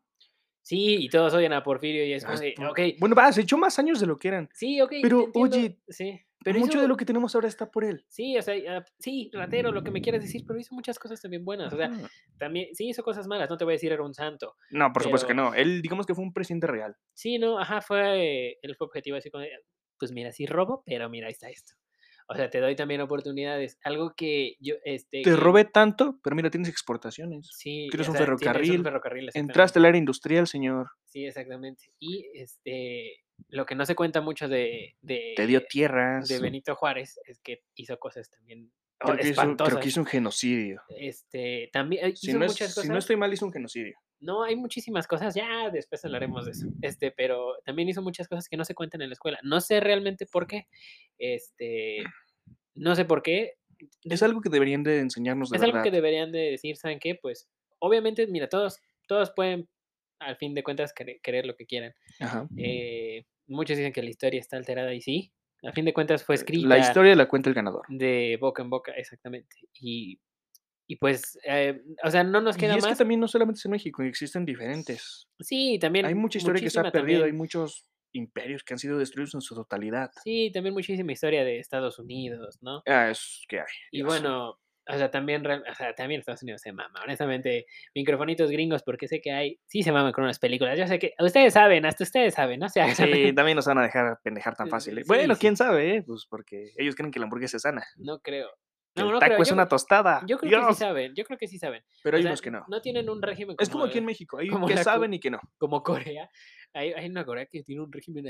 Sí, 0.62 0.98
y 1.00 1.10
todos 1.10 1.34
odian 1.34 1.54
a 1.54 1.64
Porfirio 1.64 2.06
y 2.06 2.14
es 2.14 2.26
como 2.26 2.38
de. 2.38 2.56
Bueno, 3.00 3.16
va, 3.16 3.32
se 3.32 3.42
echó 3.42 3.58
más 3.58 3.78
años 3.80 4.00
de 4.00 4.08
lo 4.08 4.18
que 4.18 4.28
eran. 4.28 4.50
Sí, 4.54 4.80
te 4.90 5.02
Pero, 5.02 5.30
oye, 5.34 5.78
Sí, 5.88 6.22
pero 6.44 6.60
mucho 6.60 6.74
hizo 6.74 6.82
de 6.82 6.88
lo 6.88 6.98
que 6.98 7.06
tenemos 7.06 7.36
ahora 7.36 7.48
está 7.48 7.70
por 7.70 7.84
él. 7.84 8.04
Sí, 8.10 8.38
o 8.38 8.42
sea, 8.42 8.56
ah, 8.70 8.86
sí, 8.98 9.30
ratero, 9.34 9.72
lo 9.72 9.84
que 9.84 9.92
me 9.92 10.02
quieras 10.02 10.22
decir, 10.24 10.44
pero 10.48 10.60
hizo 10.60 10.74
muchas 10.74 10.98
cosas 10.98 11.22
también 11.22 11.46
buenas. 11.46 11.72
O 11.72 11.78
sea, 11.78 11.92
también 12.38 12.74
sí 12.74 12.90
hizo 12.90 13.04
cosas 13.04 13.28
malas, 13.28 13.50
no 13.50 13.58
te 13.58 13.64
voy 13.64 13.74
a 13.74 13.76
decir 13.76 13.92
era 13.92 14.04
un 14.04 14.14
santo. 14.14 14.56
No, 14.72 14.92
por 14.92 15.04
supuesto 15.04 15.28
que 15.28 15.36
no. 15.36 15.54
Él, 15.54 15.82
digamos 15.82 16.06
que 16.06 16.16
fue 16.16 16.24
un 16.24 16.34
presidente 16.34 16.68
real. 16.68 16.96
Sí, 17.14 17.38
no, 17.38 17.60
ajá, 17.60 17.82
fue 17.82 18.58
él 18.62 18.76
fue 18.76 18.88
objetivo 18.88 19.18
así 19.18 19.30
como 19.30 19.46
pues 20.00 20.12
mira, 20.12 20.32
sí 20.32 20.48
robo, 20.48 20.82
pero 20.84 21.10
mira, 21.10 21.28
ahí 21.28 21.34
está 21.34 21.50
esto. 21.50 21.74
O 22.27 22.35
sea, 22.35 22.49
te 22.49 22.60
doy 22.60 22.76
también 22.76 23.02
oportunidades. 23.02 23.77
Algo 23.84 24.14
que 24.15 24.56
yo, 24.60 24.76
este, 24.85 25.22
Te 25.22 25.35
robé 25.35 25.65
tanto, 25.65 26.19
pero 26.23 26.35
mira, 26.35 26.49
tienes 26.49 26.69
exportaciones. 26.69 27.49
Sí, 27.52 27.88
Tienes 27.91 28.07
un 28.07 28.15
sea, 28.15 28.26
tienes 28.26 28.34
un 28.34 28.48
ferrocarril. 28.48 28.84
ferrocarril, 28.84 29.30
Entraste 29.34 29.80
al 29.80 29.85
área 29.85 29.99
industrial, 29.99 30.48
señor. 30.48 30.89
Sí, 31.06 31.26
exactamente. 31.26 31.91
Y, 31.99 32.27
este, 32.34 33.23
lo 33.49 33.65
que 33.65 33.76
no 33.76 33.85
se 33.85 33.95
cuenta 33.95 34.22
mucho 34.22 34.48
de 34.48 34.95
de 35.02 35.34
Te 35.35 35.48
dio 35.48 35.60
de 35.60 35.65
tierras. 35.65 36.39
Benito 36.39 36.76
Juárez 36.76 37.19
es 37.26 37.39
que 37.41 37.64
hizo 37.76 37.98
cosas 37.99 38.30
también, 38.30 38.72
Creo 38.99 39.18
que, 39.18 39.30
hizo, 39.30 39.57
creo 39.57 39.80
que 39.80 39.88
hizo 39.89 39.99
un 39.99 40.06
genocidio. 40.06 40.81
Este, 40.89 41.69
también, 41.73 42.06
eh, 42.06 42.15
Si 42.15 42.30
hizo 42.30 42.38
no, 42.39 42.45
es- 42.45 42.52
muchas 42.52 42.73
si 42.76 42.81
no 42.81 42.93
cosas. 42.93 42.98
estoy 43.03 43.15
mal, 43.18 43.34
hizo 43.34 43.45
un 43.48 43.52
genocidio. 43.52 43.98
No, 44.22 44.43
hay 44.43 44.56
muchísimas 44.56 45.07
cosas, 45.07 45.35
ya 45.35 45.69
después 45.72 46.06
hablaremos 46.06 46.45
de 46.45 46.52
eso. 46.52 46.68
Este, 46.81 47.11
pero 47.11 47.57
también 47.65 47.89
hizo 47.89 48.02
muchas 48.02 48.27
cosas 48.27 48.48
que 48.48 48.56
no 48.56 48.64
se 48.64 48.76
cuentan 48.76 49.02
en 49.02 49.10
la 49.10 49.14
escuela. 49.14 49.39
No 49.43 49.60
sé 49.60 49.80
realmente 49.80 50.26
por 50.26 50.48
qué. 50.48 50.68
Este, 51.18 52.03
no 52.76 52.95
sé 52.95 53.06
por 53.06 53.23
qué. 53.23 53.56
Es 54.03 54.22
algo 54.22 54.41
que 54.41 54.49
deberían 54.49 54.84
de 54.84 54.99
enseñarnos 54.99 55.49
de 55.49 55.57
Es 55.57 55.64
algo 55.64 55.81
que 55.81 55.91
deberían 55.91 56.31
de 56.31 56.52
decir, 56.52 56.77
¿saben 56.77 56.99
qué? 56.99 57.15
Pues, 57.15 57.49
obviamente, 57.80 58.27
mira, 58.27 58.48
todos 58.48 58.80
todos 59.07 59.31
pueden, 59.31 59.68
al 60.19 60.38
fin 60.38 60.53
de 60.53 60.64
cuentas, 60.64 60.93
querer 60.93 61.19
querer 61.22 61.45
lo 61.45 61.56
que 61.56 61.65
quieran. 61.65 61.93
Ajá. 62.19 62.48
Eh, 62.57 63.26
muchos 63.48 63.76
dicen 63.76 63.91
que 63.91 64.02
la 64.02 64.10
historia 64.10 64.39
está 64.39 64.56
alterada 64.56 64.93
y 64.93 65.02
sí, 65.02 65.34
a 65.64 65.73
fin 65.73 65.84
de 65.84 65.93
cuentas 65.93 66.23
fue 66.23 66.35
escrita 66.35 66.68
La 66.68 66.80
historia 66.80 67.15
la 67.15 67.27
cuenta 67.27 67.49
el 67.49 67.56
ganador. 67.56 67.85
de 67.89 68.38
boca 68.39 68.61
en 68.61 68.69
boca, 68.69 68.93
exactamente. 68.93 69.56
Y 69.73 70.19
y 70.92 70.98
pues, 70.98 71.40
eh, 71.46 71.82
o 72.04 72.12
sea, 72.12 72.22
no 72.24 72.42
nos 72.42 72.58
Y 72.58 72.60
queda 72.60 72.76
es 72.76 72.84
que 72.84 72.90
más. 72.90 72.98
también 72.98 73.22
no 73.22 73.28
solamente 73.30 73.60
es 73.60 73.66
en 73.66 73.72
México, 73.72 74.04
existen 74.04 74.44
diferentes. 74.44 75.30
Sí, 75.40 75.78
también 75.80 76.06
Hay 76.06 76.16
mucha 76.16 76.38
historia 76.38 76.62
que 76.62 76.70
se 76.70 76.80
ha 76.82 76.92
perdido, 76.92 77.24
hay 77.24 77.32
muchos 77.32 77.88
imperios 78.14 78.62
que 78.66 78.74
han 78.74 78.78
sido 78.78 78.98
destruidos 78.98 79.34
en 79.36 79.40
su 79.42 79.56
totalidad. 79.56 80.12
Sí, 80.22 80.52
también 80.54 80.74
muchísima 80.74 81.14
historia 81.14 81.46
de 81.46 81.60
Estados 81.60 81.98
Unidos, 81.98 82.58
¿no? 82.62 82.84
Ah, 82.86 83.10
es 83.10 83.46
que 83.48 83.60
hay. 83.62 83.66
Y 83.92 84.02
bueno, 84.02 84.60
o 84.86 84.98
sea, 84.98 85.10
también 85.10 85.46
o 85.48 85.76
sea, 85.76 85.96
también 85.96 86.20
Estados 86.20 86.44
Unidos 86.44 86.60
se 86.60 86.74
mama. 86.74 87.00
Honestamente, 87.06 87.68
microfonitos 87.96 88.52
gringos, 88.52 88.84
porque 88.84 89.08
sé 89.08 89.22
que 89.22 89.32
hay 89.32 89.60
sí 89.68 89.84
se 89.84 89.94
maman 89.94 90.12
con 90.12 90.26
unas 90.26 90.40
películas. 90.40 90.78
Yo 90.78 90.88
sé 90.88 91.00
que 91.00 91.14
ustedes 91.20 91.54
saben, 91.54 91.86
hasta 91.86 92.04
ustedes 92.04 92.34
saben, 92.34 92.60
¿no? 92.60 92.66
O 92.66 92.70
sea, 92.70 92.94
Sí, 92.94 92.94
también 93.36 93.56
nos 93.56 93.66
van 93.66 93.78
a 93.78 93.84
dejar 93.84 94.20
pendejar 94.24 94.58
tan 94.58 94.68
fácil. 94.68 94.98
¿eh? 94.98 95.04
sí, 95.04 95.08
Bueno, 95.08 95.36
sí. 95.36 95.40
quién 95.40 95.56
sabe, 95.56 95.96
¿eh? 95.96 96.04
Pues 96.06 96.26
porque 96.30 96.72
ellos 96.76 96.96
creen 96.96 97.12
que 97.12 97.20
la 97.20 97.26
hamburguesa 97.28 97.56
es 97.56 97.64
sana. 97.64 97.86
no 97.96 98.20
creo. 98.20 98.50
No, 98.96 99.06
el 99.06 99.12
no 99.14 99.20
taco 99.20 99.30
creo. 99.32 99.42
es 99.44 99.50
Yo 99.50 99.54
una 99.56 99.68
tostada. 99.68 100.22
yo 100.28 100.38
creo 100.38 100.68
que 100.68 100.74
sí 100.74 100.80
saben, 100.80 101.14
yo 101.16 101.24
creo 101.24 101.38
que 101.38 101.48
sí 101.48 101.58
saben. 101.58 101.84
Pero 102.04 102.16
O 102.16 102.18
hay 102.18 102.24
sea, 102.24 102.32
unos 102.32 102.42
que 102.42 102.52
no. 102.52 102.66
no 102.68 102.82
tienen 102.82 103.10
un 103.10 103.22
régimen 103.22 103.56
Es 103.60 103.70
como 103.70 103.86
aquí 103.86 104.00
en 104.00 104.06
México. 104.06 104.38
Hay 104.38 104.48
como 104.66 104.68
que 104.68 104.76
la 104.76 104.84
saben 104.84 105.14
y 105.14 105.20
que 105.20 105.30
no. 105.32 105.40
como 105.58 105.82
Corea. 105.84 106.30
Hay 106.74 106.92
hay 106.94 107.10
una 107.10 107.26
Corea 107.26 107.46
que 107.46 107.64
tiene 107.64 107.82
un 107.82 107.92
régimen 107.92 108.26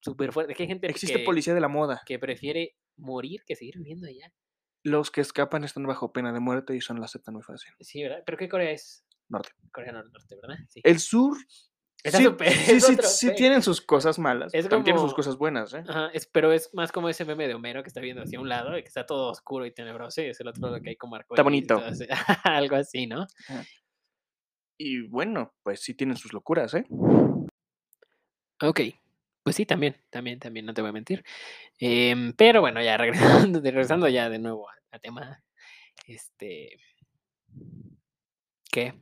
súper 0.00 0.32
fuerte, 0.32 0.54
que 0.54 0.62
hay 0.62 0.68
gente 0.68 0.86
Existe 0.88 1.18
que 1.18 1.24
policía 1.24 1.54
de 1.54 1.60
la 1.60 1.68
moda. 1.68 2.02
que 2.06 2.18
prefiere 2.18 2.76
morir 2.96 3.42
que 3.46 3.56
seguir 3.56 3.76
viviendo 3.78 4.06
allá. 4.06 4.32
Los 4.82 5.10
que 5.10 5.20
escapan 5.20 5.64
están 5.64 5.86
bajo 5.86 6.12
pena 6.12 6.32
de 6.32 6.40
muerte 6.40 6.74
y 6.74 6.80
son 6.80 7.00
la 7.00 7.06
aceptan 7.06 7.34
muy 7.34 7.42
fácil. 7.42 7.70
Sí, 7.80 8.02
¿verdad? 8.02 8.22
¿Pero 8.24 8.38
qué 8.38 8.48
Corea 8.48 8.70
es? 8.70 9.04
Norte. 9.28 9.50
Corea 9.72 9.92
Norte, 9.92 10.36
¿verdad? 10.42 10.56
Sí. 10.68 10.80
El 10.84 10.98
sur. 10.98 11.36
Está 12.02 12.18
sí, 12.18 12.96
sí, 13.02 13.34
tienen 13.34 13.62
sus 13.62 13.82
cosas 13.82 14.18
malas. 14.18 14.54
Es 14.54 14.68
también 14.68 14.84
tienen 14.84 15.02
sus 15.02 15.12
cosas 15.12 15.36
buenas, 15.36 15.74
¿eh? 15.74 15.84
Ajá, 15.86 16.10
es, 16.14 16.26
pero 16.26 16.50
es 16.52 16.72
más 16.72 16.92
como 16.92 17.10
ese 17.10 17.26
meme 17.26 17.46
de 17.46 17.54
Homero 17.54 17.82
que 17.82 17.88
está 17.88 18.00
viendo 18.00 18.22
hacia 18.22 18.40
un 18.40 18.48
lado 18.48 18.78
y 18.78 18.82
que 18.82 18.88
está 18.88 19.04
todo 19.04 19.30
oscuro 19.30 19.66
y 19.66 19.72
tenebroso 19.72 20.22
y 20.22 20.26
es 20.26 20.40
el 20.40 20.48
otro 20.48 20.62
lado 20.66 20.80
que 20.80 20.90
hay 20.90 20.96
como 20.96 21.16
arcoíris 21.16 21.40
y 21.40 21.44
bonito. 21.44 21.76
así. 21.76 22.06
Algo 22.44 22.76
así, 22.76 23.06
¿no? 23.06 23.26
Y 24.78 25.02
bueno, 25.08 25.52
pues 25.62 25.80
sí 25.80 25.92
tienen 25.92 26.16
sus 26.16 26.32
locuras, 26.32 26.72
¿eh? 26.72 26.86
Ok. 28.62 28.80
Pues 29.42 29.56
sí, 29.56 29.66
también, 29.66 29.96
también, 30.08 30.38
también, 30.38 30.64
no 30.64 30.72
te 30.72 30.80
voy 30.80 30.90
a 30.90 30.92
mentir. 30.92 31.22
Em, 31.78 32.32
pero 32.32 32.62
bueno, 32.62 32.82
ya 32.82 32.96
regresando 32.96 34.08
ya 34.08 34.30
de 34.30 34.38
nuevo 34.38 34.70
a, 34.70 34.74
a 34.92 34.98
tema. 34.98 35.42
Este. 36.06 36.78
¿Qué? 38.72 38.94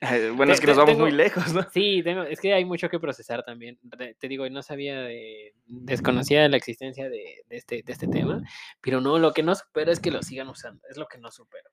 Eh, 0.00 0.30
bueno, 0.34 0.52
es 0.52 0.60
que 0.60 0.66
nos 0.68 0.76
vamos 0.76 0.92
tengo- 0.92 1.04
muy 1.06 1.12
lejos, 1.12 1.52
¿no? 1.52 1.66
Sí, 1.72 2.02
tengo, 2.04 2.22
es 2.22 2.40
que 2.40 2.54
hay 2.54 2.64
mucho 2.64 2.88
que 2.88 3.00
procesar 3.00 3.44
también. 3.44 3.78
Te, 4.18 4.28
digo, 4.28 4.48
no 4.48 4.62
sabía 4.62 5.00
de, 5.02 5.54
desconocía 5.66 6.48
la 6.48 6.56
existencia 6.56 7.08
de, 7.08 7.42
de 7.48 7.56
este, 7.56 7.82
de 7.82 7.92
este 7.92 8.06
tema, 8.06 8.40
pero 8.80 9.00
no, 9.00 9.18
lo 9.18 9.32
que 9.32 9.42
no 9.42 9.54
supero 9.54 9.90
es 9.90 10.00
que 10.00 10.10
lo 10.10 10.22
sigan 10.22 10.48
usando, 10.48 10.82
es 10.88 10.96
lo 10.96 11.06
que 11.08 11.18
no 11.18 11.30
supero. 11.30 11.68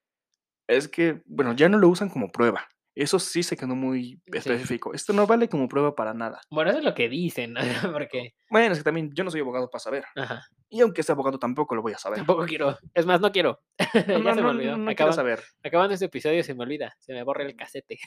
Es 0.68 0.88
que, 0.88 1.22
bueno, 1.26 1.54
ya 1.54 1.70
no 1.70 1.78
lo 1.78 1.88
usan 1.90 2.10
como 2.10 2.32
prueba. 2.32 2.68
Eso 2.96 3.20
sí 3.20 3.44
se 3.44 3.58
quedó 3.58 3.76
muy 3.76 4.22
Sí. 4.32 4.38
específico. 4.38 4.94
Esto 4.94 5.12
no 5.12 5.28
vale 5.28 5.50
como 5.50 5.68
prueba 5.68 5.94
para 5.96 6.14
nada. 6.14 6.40
Bueno, 6.50 6.70
eso 6.70 6.80
es 6.80 6.86
lo 6.86 6.94
que 6.96 7.10
dicen, 7.10 7.54
¿no? 7.54 7.60
porque, 8.00 8.34
Bueno, 8.50 8.72
es 8.72 8.80
que 8.80 8.84
también 8.86 9.12
yo 9.14 9.24
no 9.26 9.32
soy 9.32 9.42
abogado 9.42 9.70
para 9.70 9.80
saber. 9.82 10.06
ajá, 10.16 10.44
Y 10.70 10.80
aunque 10.82 11.04
sea 11.04 11.14
abogado 11.14 11.38
tampoco 11.38 11.76
lo 11.76 11.82
voy 11.82 11.94
a 11.94 11.98
saber. 11.98 12.18
tampoco 12.20 12.46
quiero, 12.46 12.78
es 12.94 13.06
más, 13.06 13.20
no 13.20 13.32
quiero. 13.32 13.62
ya 13.94 14.18
No, 14.20 14.30
se 14.30 14.36
me 14.36 14.42
no, 14.42 14.50
olvidó. 14.50 14.78
no 14.78 14.90
Acaban- 14.92 15.14
saber. 15.14 15.44
acabando 15.64 15.94
este 15.94 16.06
episodio 16.06 16.42
se 16.44 16.56
me 16.56 16.64
olvida, 16.64 16.96
se 17.00 17.14
me 17.14 17.24
borra 17.24 17.44
el 17.44 17.56
casete. 17.56 18.00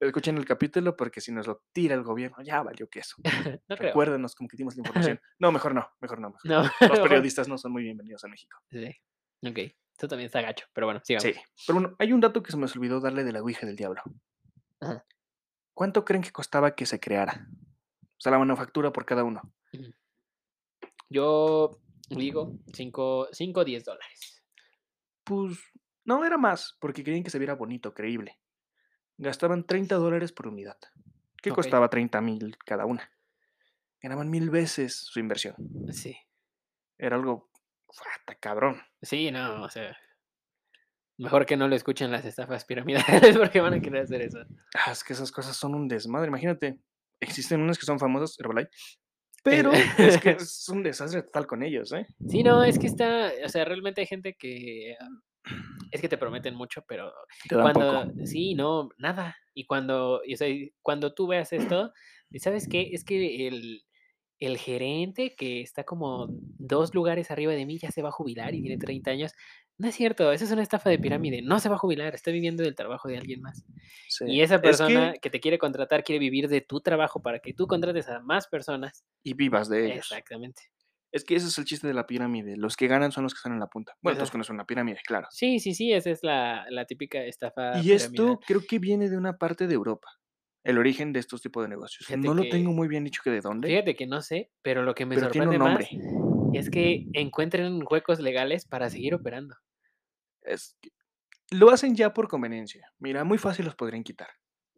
Escuchen 0.00 0.36
el 0.36 0.44
capítulo 0.44 0.96
porque 0.96 1.20
si 1.20 1.30
nos 1.32 1.46
lo 1.46 1.62
tira 1.72 1.94
el 1.94 2.02
gobierno, 2.02 2.36
ya 2.42 2.60
valió 2.62 2.88
queso. 2.88 3.14
no. 3.68 3.76
Recuérdenos 3.76 4.34
cómo 4.34 4.48
que 4.48 4.56
dimos 4.56 4.74
la 4.74 4.80
información. 4.80 5.20
No, 5.38 5.52
mejor 5.52 5.74
no, 5.74 5.88
mejor 6.00 6.20
no. 6.20 6.30
mejor. 6.44 6.70
No, 6.80 6.88
Los 6.88 6.98
periodistas 6.98 7.46
no 7.48 7.56
son 7.56 7.70
muy 7.72 7.84
bienvenidos 7.84 8.22
a 8.24 8.28
México. 8.28 8.58
Sí. 8.70 8.90
Ok, 9.46 9.58
eso 9.96 10.08
también 10.08 10.26
está 10.26 10.40
gacho, 10.42 10.66
pero 10.72 10.86
bueno, 10.86 11.00
sigamos. 11.04 11.22
Sí. 11.22 11.34
Pero 11.66 11.80
bueno, 11.80 11.96
hay 11.98 12.12
un 12.12 12.20
dato 12.20 12.42
que 12.42 12.50
se 12.50 12.56
me 12.56 12.66
olvidó 12.66 13.00
darle 13.00 13.24
de 13.24 13.32
la 13.32 13.40
Ouija 13.42 13.66
del 13.66 13.76
Diablo. 13.76 14.02
Ajá. 14.80 15.04
¿Cuánto 15.72 16.04
creen 16.04 16.22
que 16.22 16.32
costaba 16.32 16.74
que 16.74 16.86
se 16.86 17.00
creara? 17.00 17.48
O 18.00 18.20
sea, 18.20 18.32
la 18.32 18.38
manufactura 18.38 18.92
por 18.92 19.04
cada 19.04 19.24
uno. 19.24 19.42
Yo 21.08 21.80
digo 22.08 22.58
5 22.72 23.28
o 23.30 23.64
10 23.64 23.84
dólares. 23.84 24.44
Pues 25.24 25.58
no 26.04 26.24
era 26.24 26.36
más, 26.38 26.76
porque 26.80 27.02
querían 27.02 27.24
que 27.24 27.30
se 27.30 27.38
viera 27.38 27.54
bonito, 27.54 27.94
creíble. 27.94 28.38
Gastaban 29.16 29.64
30 29.64 29.96
dólares 29.96 30.32
por 30.32 30.48
unidad. 30.48 30.78
¿Qué 31.42 31.50
Ok. 31.50 31.56
costaba 31.56 31.88
30 31.88 32.20
mil 32.20 32.56
cada 32.58 32.84
una? 32.84 33.10
Ganaban 34.00 34.28
mil 34.30 34.50
veces 34.50 34.94
su 34.96 35.18
inversión. 35.18 35.54
Sí. 35.90 36.16
Era 36.98 37.16
algo 37.16 37.50
¡fata, 37.94 38.38
cabrón. 38.38 38.80
Sí, 39.02 39.30
no, 39.30 39.62
o 39.62 39.70
sea. 39.70 39.96
Mejor 41.16 41.46
que 41.46 41.56
no 41.56 41.68
lo 41.68 41.76
escuchen 41.76 42.10
las 42.10 42.24
estafas 42.24 42.64
piramidales 42.64 43.04
porque 43.38 43.60
van 43.60 43.74
a 43.74 43.80
querer 43.80 44.02
hacer 44.02 44.22
eso. 44.22 44.40
Ah, 44.74 44.90
es 44.90 45.04
que 45.04 45.12
esas 45.12 45.30
cosas 45.30 45.56
son 45.56 45.74
un 45.74 45.86
desmadre. 45.86 46.28
Imagínate, 46.28 46.78
existen 47.20 47.60
unas 47.60 47.78
que 47.78 47.86
son 47.86 48.00
famosas, 48.00 48.36
Herbalife, 48.38 48.70
pero 49.44 49.70
es 49.98 50.20
que 50.20 50.30
es 50.40 50.68
un 50.68 50.82
desastre 50.82 51.22
total 51.22 51.46
con 51.46 51.62
ellos, 51.62 51.92
¿eh? 51.92 52.06
Sí, 52.28 52.42
no, 52.42 52.64
es 52.64 52.78
que 52.78 52.86
está, 52.86 53.30
o 53.44 53.48
sea, 53.48 53.64
realmente 53.64 54.00
hay 54.00 54.06
gente 54.06 54.34
que 54.34 54.96
ah, 54.98 55.08
es 55.92 56.00
que 56.00 56.08
te 56.08 56.18
prometen 56.18 56.54
mucho, 56.54 56.84
pero 56.88 57.12
Te 57.48 57.54
dan 57.54 57.72
cuando 57.72 58.10
poco. 58.10 58.26
sí, 58.26 58.54
no, 58.54 58.88
nada. 58.98 59.36
Y 59.54 59.66
cuando, 59.66 60.22
y, 60.24 60.34
o 60.34 60.36
sea, 60.36 60.48
cuando 60.82 61.14
tú 61.14 61.28
veas 61.28 61.52
esto, 61.52 61.92
sabes 62.38 62.66
qué, 62.68 62.90
es 62.92 63.04
que 63.04 63.46
el 63.46 63.82
el 64.46 64.58
gerente 64.58 65.34
que 65.36 65.60
está 65.60 65.84
como 65.84 66.26
2 66.30 66.94
lugares 66.94 67.30
arriba 67.30 67.52
de 67.52 67.66
mí 67.66 67.78
ya 67.78 67.90
se 67.90 68.02
va 68.02 68.08
a 68.10 68.12
jubilar 68.12 68.54
y 68.54 68.60
tiene 68.62 68.78
30 68.78 69.10
años. 69.10 69.32
No 69.78 69.88
es 69.88 69.94
cierto, 69.96 70.30
esa 70.32 70.44
es 70.44 70.50
una 70.52 70.62
estafa 70.62 70.88
de 70.90 70.98
pirámide. 70.98 71.42
No 71.42 71.58
se 71.58 71.68
va 71.68 71.74
a 71.76 71.78
jubilar, 71.78 72.14
está 72.14 72.30
viviendo 72.30 72.62
del 72.62 72.74
trabajo 72.76 73.08
de 73.08 73.18
alguien 73.18 73.40
más. 73.40 73.64
Sí. 74.08 74.24
Y 74.28 74.40
esa 74.42 74.56
Es 74.56 74.60
persona 74.60 75.12
que 75.14 75.18
que 75.20 75.30
te 75.30 75.40
quiere 75.40 75.58
contratar 75.58 76.04
quiere 76.04 76.18
vivir 76.20 76.48
de 76.48 76.60
tu 76.60 76.80
trabajo 76.80 77.20
para 77.22 77.40
que 77.40 77.54
tú 77.54 77.66
contrates 77.66 78.08
a 78.08 78.20
más 78.20 78.46
personas. 78.48 79.04
y 79.24 79.34
vivas 79.34 79.68
de 79.68 79.86
ellos. 79.86 79.98
Exactamente. 79.98 80.62
Es 81.12 81.24
que 81.24 81.36
ese 81.36 81.46
es 81.46 81.56
el 81.58 81.64
chiste 81.64 81.86
de 81.86 81.94
la 81.94 82.06
pirámide. 82.06 82.56
Los 82.56 82.76
que 82.76 82.88
ganan 82.88 83.12
son 83.12 83.22
los 83.22 83.32
que 83.34 83.38
están 83.38 83.52
en 83.52 83.60
la 83.60 83.68
punta. 83.68 83.92
Bueno, 84.02 84.16
todos 84.16 84.28
Exacto. 84.28 84.32
conocen 84.32 84.54
una 84.56 84.66
pirámide, 84.66 84.98
claro. 85.06 85.28
Sí, 85.30 85.60
sí, 85.60 85.72
sí, 85.74 85.92
esa 85.92 86.10
es 86.10 86.24
la, 86.24 86.66
la 86.70 86.86
típica 86.86 87.22
estafa 87.24 87.80
Y 87.80 87.92
esto 87.92 88.40
creo 88.46 88.62
que 88.68 88.78
viene 88.80 89.08
de 89.08 89.16
una 89.16 89.38
parte 89.38 89.66
de 89.68 89.74
Europa. 89.74 90.08
El 90.64 90.78
origen 90.78 91.12
de 91.12 91.20
estos 91.20 91.42
tipos 91.42 91.62
de 91.62 91.68
negocios. 91.68 92.06
Fíjate 92.06 92.26
no 92.28 92.34
lo 92.34 92.42
que- 92.42 92.50
tengo 92.50 92.72
muy 92.72 92.88
bien 92.88 93.04
dicho 93.04 93.22
que 93.22 93.30
de 93.30 93.40
dónde, 93.40 93.68
Fíjate 93.68 93.94
que 93.94 94.06
no 94.06 94.22
sé, 94.22 94.50
pero 94.62 94.82
lo 94.82 94.94
que 94.94 95.06
me 95.06 95.14
pero 95.14 95.26
sorprende 95.28 95.58
más 95.58 95.86
es 96.52 96.70
que 96.70 97.06
encuentren 97.12 97.82
huecos 97.88 98.20
legales 98.20 98.64
para 98.64 98.88
seguir 98.88 99.14
operando. 99.14 99.54
Es 100.42 100.76
lo 101.50 101.70
hacen 101.70 101.94
ya 101.94 102.12
por 102.14 102.28
conveniencia. 102.28 102.92
Mira, 102.98 103.24
muy 103.24 103.38
fácil 103.38 103.66
los 103.66 103.76
podrían 103.76 104.02
quitar. 104.02 104.28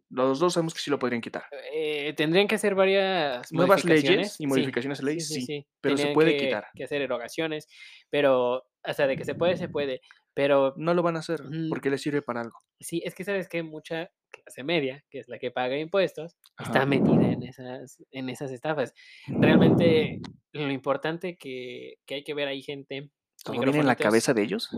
Los 0.09 0.39
dos 0.39 0.53
sabemos 0.55 0.73
que 0.74 0.81
sí 0.81 0.91
lo 0.91 0.99
podrían 0.99 1.20
quitar. 1.20 1.45
Eh, 1.73 2.12
tendrían 2.16 2.47
que 2.47 2.55
hacer 2.55 2.74
varias 2.74 3.51
Nuevas 3.53 3.85
leyes 3.85 4.05
modificaciones. 4.05 4.35
y 4.35 4.37
sí, 4.37 4.47
modificaciones 4.47 4.99
de 4.99 5.05
ley, 5.05 5.20
sí, 5.20 5.66
pero 5.81 5.97
se 5.97 6.09
puede 6.12 6.37
que- 6.37 6.45
quitar. 6.47 6.66
que 6.74 6.85
hacer 6.85 7.03
erogaciones, 7.03 7.66
pero 8.09 8.65
hasta 8.85 9.07
de 9.09 9.16
que 9.16 9.24
se 9.24 9.35
puede, 9.35 9.57
se 9.57 9.69
puede. 9.69 10.01
Pero 10.33 10.74
No 10.77 10.93
lo 10.95 11.03
van 11.03 11.16
a 11.16 11.20
hacer 11.20 11.43
porque 11.70 11.89
les 11.91 12.03
sirve 12.03 12.20
para 12.23 12.43
algo. 12.43 12.59
sí, 12.78 13.03
es 13.05 13.15
que 13.15 13.24
sabes 13.24 13.49
que 13.49 13.62
mucha 13.62 14.11
clase 14.31 14.62
media, 14.62 15.03
que 15.11 15.19
es 15.19 15.28
la 15.28 15.39
que 15.39 15.51
paga 15.51 15.78
impuestos, 15.78 16.37
Ajá. 16.59 16.70
está 16.73 16.87
metida 16.87 17.33
en 17.33 17.43
esas, 17.43 18.05
en 18.11 18.28
esas 18.28 18.53
estafas. 18.53 18.93
Realmente 19.27 20.20
lo 20.53 20.70
importante 20.70 21.37
que, 21.37 21.95
que 22.07 22.16
hay 22.16 22.23
que 22.24 22.35
ver 22.35 22.49
ahí 22.49 22.62
gente. 22.62 23.11
¿Todo 23.43 23.59
viene 23.61 23.78
en 23.78 23.87
la 23.87 23.97
cabeza 23.97 24.35
de 24.35 24.43
ellos? 24.43 24.69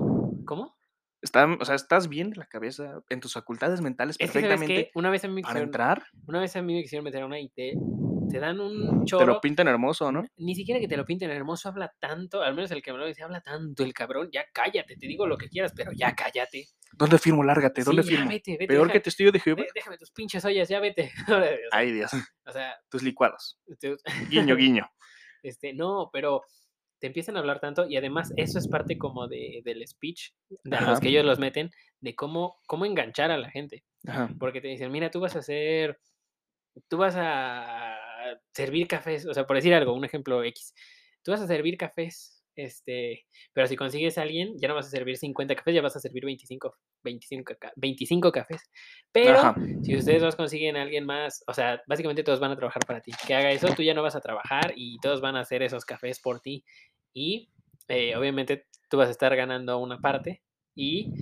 ¿Cómo? 0.47 0.78
Están, 1.21 1.59
o 1.61 1.65
sea, 1.65 1.75
¿estás 1.75 2.09
bien 2.09 2.31
de 2.31 2.37
la 2.37 2.47
cabeza, 2.47 3.01
en 3.09 3.19
tus 3.21 3.33
facultades 3.33 3.81
mentales 3.81 4.15
Es 4.21 4.31
perfectamente 4.31 4.75
que 4.87 4.91
una 4.95 5.11
vez 5.11 5.25
a 5.25 5.29
mí 5.29 5.35
me 5.35 5.43
para 5.43 5.61
entrar? 5.61 6.05
una 6.29 6.39
vez 6.41 6.55
a 6.55 6.63
mí 6.63 6.75
me 6.75 6.83
quisieron 6.83 7.05
meter 7.05 7.23
a 7.23 7.27
una 7.27 7.41
IT, 7.41 7.55
te 8.31 8.39
dan 8.39 8.61
un 8.61 9.01
Te 9.01 9.05
choro. 9.07 9.27
lo 9.27 9.41
pintan 9.41 9.67
hermoso, 9.67 10.13
¿no? 10.13 10.25
Ni 10.37 10.55
siquiera 10.55 10.79
que 10.79 10.87
te 10.87 10.97
lo 10.97 11.05
pinten 11.05 11.31
hermoso, 11.33 11.69
habla 11.71 11.93
tanto, 11.99 12.43
al 12.43 12.55
menos 12.55 12.71
el 12.71 12.83
que 12.83 12.93
me 12.93 12.99
lo 12.99 13.07
dice, 13.07 13.25
habla 13.25 13.41
tanto 13.41 13.83
el 13.83 13.93
cabrón, 13.95 14.29
ya 14.33 14.45
cállate, 14.53 14.95
te 14.97 15.07
digo 15.09 15.27
lo 15.27 15.37
que 15.37 15.49
quieras, 15.49 15.73
pero 15.75 15.91
ya 15.93 16.15
cállate. 16.15 16.67
¿Dónde 16.93 17.19
firmo? 17.19 17.43
Lárgate, 17.43 17.83
¿dónde 17.83 18.05
Sí, 18.05 18.11
firmo? 18.11 18.31
vete, 18.31 18.53
vete, 18.53 18.67
Peor 18.69 18.83
deja- 18.87 18.93
que 18.93 19.01
testigo 19.01 19.33
de 19.33 19.41
Jehová. 19.41 19.65
déjame 19.75 19.99
tus 19.99 20.13
pinches 20.13 20.45
ollas, 20.45 20.69
ya 20.69 20.79
vete. 20.79 21.11
Ay, 21.73 21.91
Dios. 21.93 22.13
O 22.47 22.53
sea, 22.53 22.77
Tus 22.89 23.03
licuados. 23.03 23.59
te- 23.81 23.97
Guiño, 24.31 24.55
guiño. 24.55 24.89
este, 25.43 25.73
no, 25.75 26.11
pero 26.13 26.43
te 26.99 27.07
empiezan 27.07 27.37
a 27.37 27.41
hablar 27.41 27.61
tanto 27.61 27.89
y 27.89 27.97
además 27.97 28.33
eso 28.37 28.59
es 28.59 28.69
parte 28.69 28.99
como 28.99 29.29
de, 29.29 29.63
del 29.65 29.87
speech 29.87 30.33
de 30.65 30.77
a 30.77 30.83
los 30.83 31.01
que 31.01 31.09
ellos 31.09 31.25
los 31.25 31.39
meten, 31.39 31.71
de 32.01 32.15
cómo, 32.15 32.59
cómo 32.67 32.85
enganchar 32.85 33.31
a 33.31 33.39
la 33.39 33.51
gente. 33.51 33.85
Ajá. 34.07 34.31
Porque 34.39 34.61
te 34.61 34.69
dicen, 34.69 34.91
mira, 34.91 35.11
tú 35.11 35.21
vas 35.21 35.37
a 35.37 35.41
hacer, 35.41 35.99
tú 36.89 36.99
vas 36.99 37.15
a 37.17 37.97
servir 38.53 38.89
cafés, 38.89 39.27
o 39.27 39.35
sea, 39.35 39.47
por 39.47 39.57
decir 39.57 39.75
algo, 39.75 39.93
un 39.93 40.05
ejemplo 40.05 40.43
X, 40.45 40.75
tú 41.23 41.33
vas 41.33 41.41
a 41.41 41.47
servir 41.47 41.77
cafés, 41.77 42.38
este, 42.59 43.27
pero 43.53 43.69
si 43.69 43.77
consigues 43.77 44.19
a 44.19 44.23
alguien, 44.23 44.57
ya 44.59 44.67
no 44.69 44.75
vas 44.75 44.87
a 44.87 44.91
servir 44.91 45.17
50 45.17 45.55
cafés, 45.55 45.75
ya 45.75 45.81
vas 45.81 45.95
a 45.95 46.01
servir 46.01 46.25
25, 46.25 46.75
25, 47.05 47.55
ca- 47.59 47.73
25 47.77 48.33
cafés. 48.33 48.63
Pero 49.13 49.39
Ajá. 49.39 49.57
si 49.83 49.97
ustedes 49.97 50.21
dos 50.23 50.35
consiguen 50.35 50.77
a 50.77 50.83
alguien 50.83 51.07
más, 51.07 51.45
o 51.47 51.55
sea, 51.55 51.81
básicamente 51.87 52.25
todos 52.25 52.41
van 52.41 52.51
a 52.51 52.57
trabajar 52.57 52.85
para 52.85 53.01
ti. 53.01 53.13
Que 53.27 53.35
haga 53.35 53.53
eso, 53.53 53.69
tú 53.75 53.83
ya 53.83 53.95
no 53.95 54.03
vas 54.03 54.17
a 54.17 54.21
trabajar 54.21 54.73
y 54.75 54.99
todos 54.99 55.21
van 55.21 55.37
a 55.37 55.41
hacer 55.41 55.63
esos 55.63 55.85
cafés 55.85 56.19
por 56.21 56.41
ti. 56.41 56.65
Y 57.15 57.49
eh, 57.87 58.17
obviamente 58.17 58.67
tú 58.91 58.97
vas 58.97 59.09
a 59.09 59.13
estar 59.13 59.35
ganando 59.37 59.79
una 59.79 59.99
parte 60.01 60.43
y 60.75 61.13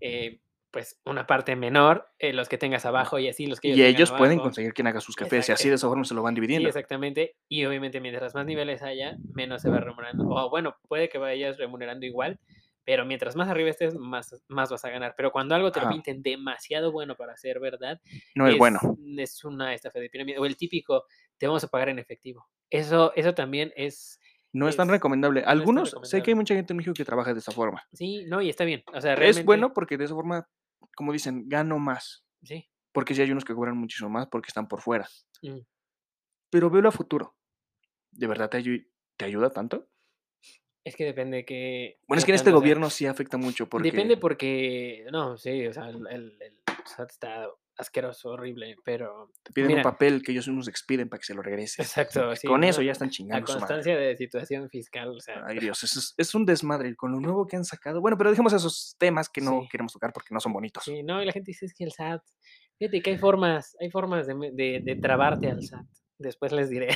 eh, 0.00 0.40
pues 0.70 1.00
una 1.04 1.26
parte 1.26 1.56
menor, 1.56 2.08
eh, 2.18 2.32
los 2.32 2.48
que 2.48 2.58
tengas 2.58 2.84
abajo 2.84 3.18
y 3.18 3.28
así 3.28 3.46
los 3.46 3.60
que 3.60 3.68
Y 3.68 3.72
tengan 3.72 3.86
ellos 3.88 4.12
pueden 4.12 4.38
conseguir 4.38 4.74
quien 4.74 4.86
haga 4.86 5.00
sus 5.00 5.16
cafés 5.16 5.48
y 5.48 5.52
así 5.52 5.68
de 5.68 5.76
esa 5.76 5.88
forma 5.88 6.04
se 6.04 6.14
lo 6.14 6.22
van 6.22 6.34
Sí, 6.34 6.40
dividiendo. 6.40 6.68
exactamente. 6.68 7.36
Y 7.48 7.64
obviamente 7.64 8.00
mientras 8.00 8.34
más 8.34 8.44
niveles 8.46 8.82
haya, 8.82 9.16
menos 9.32 9.62
se 9.62 9.70
va 9.70 9.80
remunerando. 9.80 10.28
O 10.28 10.50
bueno, 10.50 10.76
puede 10.88 11.08
que 11.08 11.18
vayas 11.18 11.56
remunerando 11.56 12.04
igual, 12.04 12.38
pero 12.84 13.04
mientras 13.04 13.36
más 13.36 13.48
arriba 13.48 13.70
estés, 13.70 13.94
más, 13.94 14.42
más 14.48 14.70
vas 14.70 14.84
a 14.84 14.90
ganar. 14.90 15.14
Pero 15.16 15.30
cuando 15.32 15.54
algo 15.54 15.72
te 15.72 15.80
lo 15.80 15.88
pinten 15.90 16.22
demasiado 16.22 16.92
bueno 16.92 17.16
para 17.16 17.36
ser 17.36 17.60
verdad, 17.60 18.00
no 18.34 18.46
es, 18.48 18.56
bueno. 18.58 18.78
Es 19.16 19.44
una 19.44 19.74
estafa 19.74 19.98
de 20.00 20.10
pirámide. 20.10 20.38
O 20.38 20.44
el 20.46 20.56
típico, 20.56 21.04
te 21.38 21.46
vamos 21.46 21.64
a 21.64 21.68
pagar 21.68 21.88
en 21.88 21.98
efectivo. 21.98 22.46
Eso, 22.70 23.12
eso 23.16 23.34
también 23.34 23.72
es. 23.76 24.20
No 24.52 24.68
es 24.68 24.76
tan 24.76 24.88
es- 24.88 24.92
recomendable. 24.92 25.42
Algunos, 25.44 25.94
sé 26.02 26.22
que 26.22 26.30
hay 26.30 26.34
mucha 26.34 26.54
gente 26.54 26.72
en 26.72 26.78
México 26.78 26.94
que 26.94 27.04
trabaja 27.04 27.32
de 27.32 27.38
esa 27.40 27.52
forma. 27.52 27.82
Sí, 27.92 28.24
no, 28.26 28.40
y 28.42 28.48
está 28.48 28.64
bien. 28.64 28.82
O 28.92 29.00
sea, 29.00 29.12
Es 29.12 29.18
realmente. 29.18 29.44
bueno 29.44 29.72
porque 29.72 29.96
de 29.98 30.04
esa 30.06 30.14
forma, 30.14 30.48
como 30.96 31.12
dicen, 31.12 31.48
gano 31.48 31.78
más. 31.78 32.24
Sí. 32.42 32.68
Porque 32.92 33.14
sí 33.14 33.22
hay 33.22 33.30
unos 33.30 33.44
que 33.44 33.54
cobran 33.54 33.76
muchísimo 33.76 34.08
más 34.10 34.26
porque 34.28 34.48
están 34.48 34.66
por 34.68 34.80
fuera. 34.80 35.06
mm. 35.42 35.58
Pero 36.50 36.70
veo 36.70 36.88
a 36.88 36.92
futuro. 36.92 37.36
¿De 38.10 38.26
verdad 38.26 38.48
te, 38.48 38.86
te 39.18 39.24
ayuda 39.26 39.50
tanto? 39.50 39.86
Es 40.82 40.96
que 40.96 41.04
depende 41.04 41.44
que. 41.44 41.98
Bueno, 42.08 42.18
es 42.18 42.24
que 42.24 42.30
en 42.30 42.36
este 42.36 42.46
sea. 42.50 42.54
gobierno 42.54 42.88
sí 42.88 43.04
afecta 43.04 43.36
mucho 43.36 43.68
porque 43.68 43.90
Depende 43.90 44.16
porque. 44.16 45.04
No, 45.12 45.36
sí, 45.36 45.66
o 45.66 45.72
sea, 45.74 45.90
el, 45.90 46.06
el, 46.06 46.38
el 46.40 46.58
SAT 46.86 47.10
está 47.10 47.48
asqueroso, 47.78 48.30
horrible, 48.30 48.76
pero. 48.84 49.30
te 49.42 49.52
piden 49.52 49.68
mira. 49.68 49.78
un 49.80 49.82
papel 49.84 50.22
que 50.22 50.32
ellos 50.32 50.46
mismos 50.48 50.68
expiden 50.68 51.08
para 51.08 51.18
que 51.20 51.26
se 51.26 51.34
lo 51.34 51.42
regreses. 51.42 51.78
Exacto. 51.78 52.34
sí, 52.36 52.46
Con 52.46 52.60
¿no? 52.60 52.66
eso 52.66 52.82
ya 52.82 52.92
están 52.92 53.08
La 53.08 53.12
chingando 53.12 53.46
su 53.46 53.52
madre. 53.54 53.60
constancia 53.60 53.96
de 53.96 54.16
situación 54.16 54.68
fiscal, 54.68 55.08
o 55.10 55.20
sea. 55.20 55.42
Ay 55.46 55.58
Dios, 55.58 55.82
eso 55.84 55.98
es, 56.00 56.14
es 56.16 56.34
un 56.34 56.44
desmadre 56.44 56.94
con 56.96 57.12
lo 57.12 57.20
nuevo 57.20 57.46
que 57.46 57.56
han 57.56 57.64
sacado. 57.64 58.00
Bueno, 58.00 58.18
pero 58.18 58.30
dejemos 58.30 58.52
esos 58.52 58.96
temas 58.98 59.28
que 59.28 59.40
no 59.40 59.62
Sí. 59.62 59.68
queremos 59.70 59.92
tocar 59.92 60.12
porque 60.12 60.34
no 60.34 60.40
son 60.40 60.52
bonitos. 60.52 60.84
Sí, 60.84 61.02
no, 61.02 61.22
y 61.22 61.26
la 61.26 61.32
gente 61.32 61.50
dice 61.50 61.66
es 61.66 61.72
que 61.74 61.84
el 61.84 61.92
SAT. 61.92 62.22
Fíjate 62.78 63.02
que 63.02 63.10
hay 63.10 63.18
formas, 63.18 63.76
hay 63.80 63.90
formas 63.90 64.26
de, 64.26 64.34
de, 64.52 64.80
de 64.84 64.96
trabarte 64.96 65.50
al 65.50 65.62
SAT. 65.62 65.86
Después 66.18 66.50
les 66.52 66.68
diré. 66.68 66.88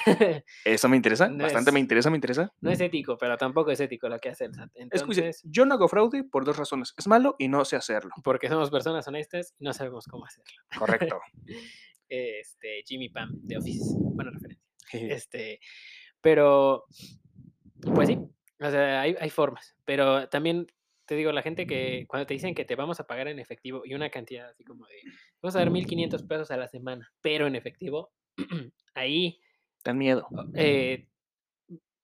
Eso 0.65 0.89
me 0.89 0.97
interesa, 0.97 1.28
No 1.28 1.44
bastante 1.44 1.70
me 1.73 1.78
es- 1.78 1.85
interesa, 1.85 2.11
me 2.11 2.16
interesa. 2.16 2.53
no 2.61 2.70
es 2.70 2.81
ético, 2.81 3.16
pero 3.16 3.36
tampoco 3.36 3.70
es 3.70 3.78
ético 3.81 4.09
lo 4.09 4.19
que 4.19 4.31
hace 4.31 4.47
el 4.47 4.55
SAT. 4.55 4.70
Escuche, 4.90 5.20
Entonces, 5.20 5.43
yo 5.44 5.65
no 5.65 5.74
hago 5.74 5.86
fraude 5.89 6.24
por 6.24 6.44
dos 6.44 6.57
razones. 6.57 6.93
Es 6.99 7.07
malo 7.07 7.36
y 7.39 7.49
no 7.49 7.65
sé 7.65 7.77
hacerlo. 7.77 8.11
porque 8.24 8.49
somos 8.49 8.70
personas 8.70 9.07
honestas 9.07 9.55
y 9.59 9.65
no 9.65 9.73
sabemos 9.73 10.07
cómo 10.07 10.24
hacerlo. 10.27 10.53
Correcto. 10.78 11.20
Este, 12.09 12.82
Jimmy 12.86 13.09
Pam 13.09 13.31
de 13.43 13.57
Office, 13.57 13.81
buena 13.97 14.31
referencia. 14.31 14.62
Este, 14.93 15.61
pero, 16.20 16.85
pues 17.94 18.09
sí, 18.09 18.19
o 18.61 18.70
sea, 18.70 19.01
hay, 19.01 19.16
hay 19.19 19.31
formas, 19.31 19.74
pero 19.86 20.28
también 20.28 20.66
te 21.07 21.15
digo, 21.16 21.32
la 21.32 21.40
gente 21.43 21.66
que 21.66 22.05
cuando 22.09 22.27
te 22.27 22.35
dicen 22.35 22.55
que 22.55 22.65
te 22.66 22.77
vamos 22.77 23.01
a 23.01 23.07
pagar 23.07 23.28
en 23.28 23.39
efectivo 23.39 23.82
y 23.85 23.94
una 23.94 24.11
cantidad 24.11 24.51
así 24.51 24.62
como 24.65 24.86
de, 24.86 24.97
vamos 25.40 25.57
a 25.57 25.61
dar 25.61 25.70
1.500 25.70 26.23
pesos 26.28 26.51
a 26.51 26.57
la 26.59 26.69
semana, 26.69 27.11
pero 27.23 27.47
en 27.47 27.57
efectivo, 27.57 28.12
ahí, 28.95 29.39
Ten 29.83 29.99
miedo. 29.99 30.29
eh, 30.55 31.07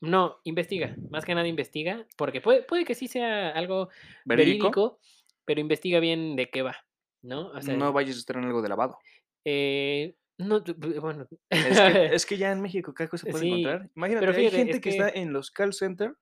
no, 0.01 0.37
investiga, 0.45 0.95
más 1.11 1.25
que 1.25 1.35
nada 1.35 1.49
investiga, 1.49 2.07
porque 2.17 2.41
puede, 2.41 2.63
puede 2.63 2.85
que 2.85 2.95
sí 2.95 3.09
sea 3.09 3.51
algo 3.51 3.89
Verídico. 4.25 4.65
verídico, 4.71 5.01
pero 5.45 5.61
investiga 5.61 5.99
bien 6.01 6.37
de 6.37 6.51
qué 6.51 6.63
va, 6.63 6.77
¿no? 7.23 7.49
O 7.49 7.63
sea, 7.63 7.75
no 7.77 7.93
vayas 7.93 8.17
a 8.17 8.19
estar 8.21 8.37
en 8.37 8.45
algo 8.45 8.63
de 8.63 8.69
lavado. 8.69 8.99
eh, 9.45 10.15
no, 10.39 10.63
bueno, 11.01 11.27
Es 11.51 11.81
que, 11.81 12.05
es 12.15 12.27
que 12.27 12.37
ya 12.37 12.53
en 12.53 12.61
México 12.61 12.95
cada 12.95 13.11
cosa 13.11 13.25
se 13.27 13.31
puede 13.33 13.43
Sí, 13.45 13.49
encontrar. 13.51 13.91
Imagínate, 13.97 14.27
pero 14.27 14.39
hay 14.39 14.51
gente 14.51 14.71
es 14.73 14.77
que, 14.77 14.81
que- 14.83 14.91
está 14.91 15.09
en 15.11 15.33
los 15.33 15.51
call 15.51 15.73
center 15.73 16.15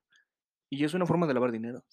y 0.70 0.82
es 0.84 0.94
una 0.94 1.04
forma 1.04 1.26
de 1.26 1.34
lavar 1.34 1.52
dinero. 1.52 1.84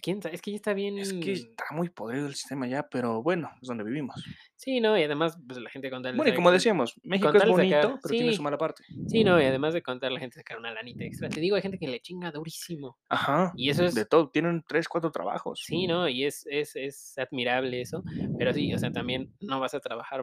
¿Quién 0.00 0.22
sabe? 0.22 0.34
Es 0.34 0.42
que 0.42 0.50
ya 0.52 0.56
está 0.56 0.74
bien... 0.74 0.98
Es 0.98 1.12
que 1.12 1.32
está 1.32 1.64
muy 1.72 1.88
podrido 1.88 2.26
el 2.26 2.34
sistema 2.34 2.66
ya, 2.66 2.88
pero 2.88 3.22
bueno, 3.22 3.50
es 3.60 3.68
donde 3.68 3.84
vivimos. 3.84 4.22
Sí, 4.54 4.80
no, 4.80 4.96
y 4.98 5.02
además, 5.02 5.38
pues 5.46 5.60
la 5.60 5.70
gente 5.70 5.90
con 5.90 6.02
tal 6.02 6.12
de 6.12 6.16
Bueno, 6.16 6.32
y 6.32 6.34
como 6.34 6.50
decíamos, 6.50 6.98
México 7.02 7.30
es 7.34 7.46
bonito, 7.46 7.76
sacar- 7.76 7.98
pero 8.02 8.12
tiene 8.12 8.32
su 8.32 8.42
mala 8.42 8.58
parte. 8.58 8.84
Sí, 9.08 9.22
no, 9.24 9.40
y 9.40 9.44
además 9.44 9.74
de 9.74 9.82
contar 9.82 10.12
la 10.12 10.20
gente 10.20 10.36
sacar 10.36 10.58
una 10.58 10.72
lanita 10.72 11.04
extra. 11.04 11.28
Te 11.28 11.40
digo, 11.40 11.56
hay 11.56 11.62
gente 11.62 11.78
que 11.78 11.88
le 11.88 12.00
chinga 12.00 12.30
durísimo. 12.30 12.98
Ajá. 13.08 13.52
Y 13.56 13.70
eso 13.70 13.84
es. 13.84 13.94
De 13.94 14.04
todo, 14.06 14.30
tienen 14.30 14.64
tres, 14.66 14.88
cuatro 14.88 15.10
trabajos. 15.10 15.62
Sí, 15.64 15.86
¿no? 15.86 16.08
Y 16.08 16.24
es, 16.24 16.46
es, 16.50 16.74
es 16.76 17.18
admirable 17.18 17.80
eso. 17.80 18.02
Pero 18.38 18.52
sí, 18.52 18.72
o 18.74 18.78
sea, 18.78 18.90
también 18.92 19.34
no 19.40 19.60
vas 19.60 19.74
a 19.74 19.80
trabajar 19.80 20.22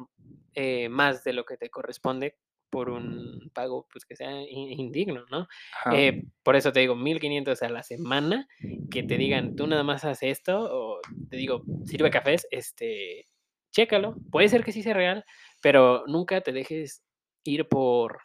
eh, 0.56 0.90
más 0.90 1.24
de 1.24 1.34
lo 1.34 1.46
que 1.46 1.58
te 1.58 1.70
corresponde 1.70 2.38
por 2.74 2.90
un 2.90 3.52
pago 3.54 3.86
pues 3.92 4.04
que 4.04 4.16
sea 4.16 4.32
in- 4.42 4.80
indigno, 4.80 5.26
¿no? 5.30 5.48
Eh, 5.96 6.24
por 6.42 6.56
eso 6.56 6.72
te 6.72 6.80
digo, 6.80 6.96
1500 6.96 7.62
a 7.62 7.70
la 7.70 7.84
semana, 7.84 8.48
que 8.90 9.04
te 9.04 9.20
digan, 9.20 9.56
tú 9.56 9.68
nada 9.68 9.84
más 9.84 10.04
haces 10.06 10.40
esto, 10.40 10.58
o 10.60 11.00
te 11.30 11.38
digo, 11.38 11.62
sirve 11.86 12.10
cafés, 12.10 12.48
este, 12.50 13.28
chécalo. 13.72 14.16
Puede 14.32 14.50
ser 14.50 14.64
que 14.64 14.72
sí 14.72 14.82
sea 14.82 14.96
real, 14.96 15.24
pero 15.62 16.04
nunca 16.08 16.42
te 16.42 16.52
dejes 16.52 17.04
ir 17.44 17.68
por, 17.68 18.22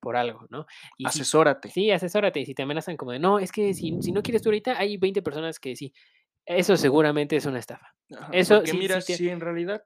por 0.00 0.16
algo, 0.16 0.44
¿no? 0.50 0.66
Y 0.98 1.04
si- 1.04 1.20
Asesórate. 1.20 1.68
Sí, 1.70 1.92
asesórate. 1.92 2.40
Y 2.40 2.46
si 2.46 2.54
te 2.54 2.62
amenazan 2.64 2.96
como 2.96 3.12
de, 3.12 3.20
no, 3.20 3.38
es 3.38 3.52
que 3.52 3.74
si, 3.74 3.96
si 4.02 4.10
no 4.10 4.22
quieres 4.24 4.42
tú 4.42 4.48
ahorita, 4.48 4.76
hay 4.76 4.96
20 4.96 5.22
personas 5.22 5.60
que 5.60 5.76
sí. 5.76 5.92
Eso 6.44 6.76
seguramente 6.76 7.36
es 7.36 7.46
una 7.46 7.60
estafa. 7.60 7.94
Ajá, 8.18 8.28
eso 8.32 8.60
sí- 8.66 8.76
mira, 8.76 9.00
sí 9.00 9.12
te- 9.12 9.18
si 9.18 9.28
en 9.28 9.38
realidad 9.40 9.84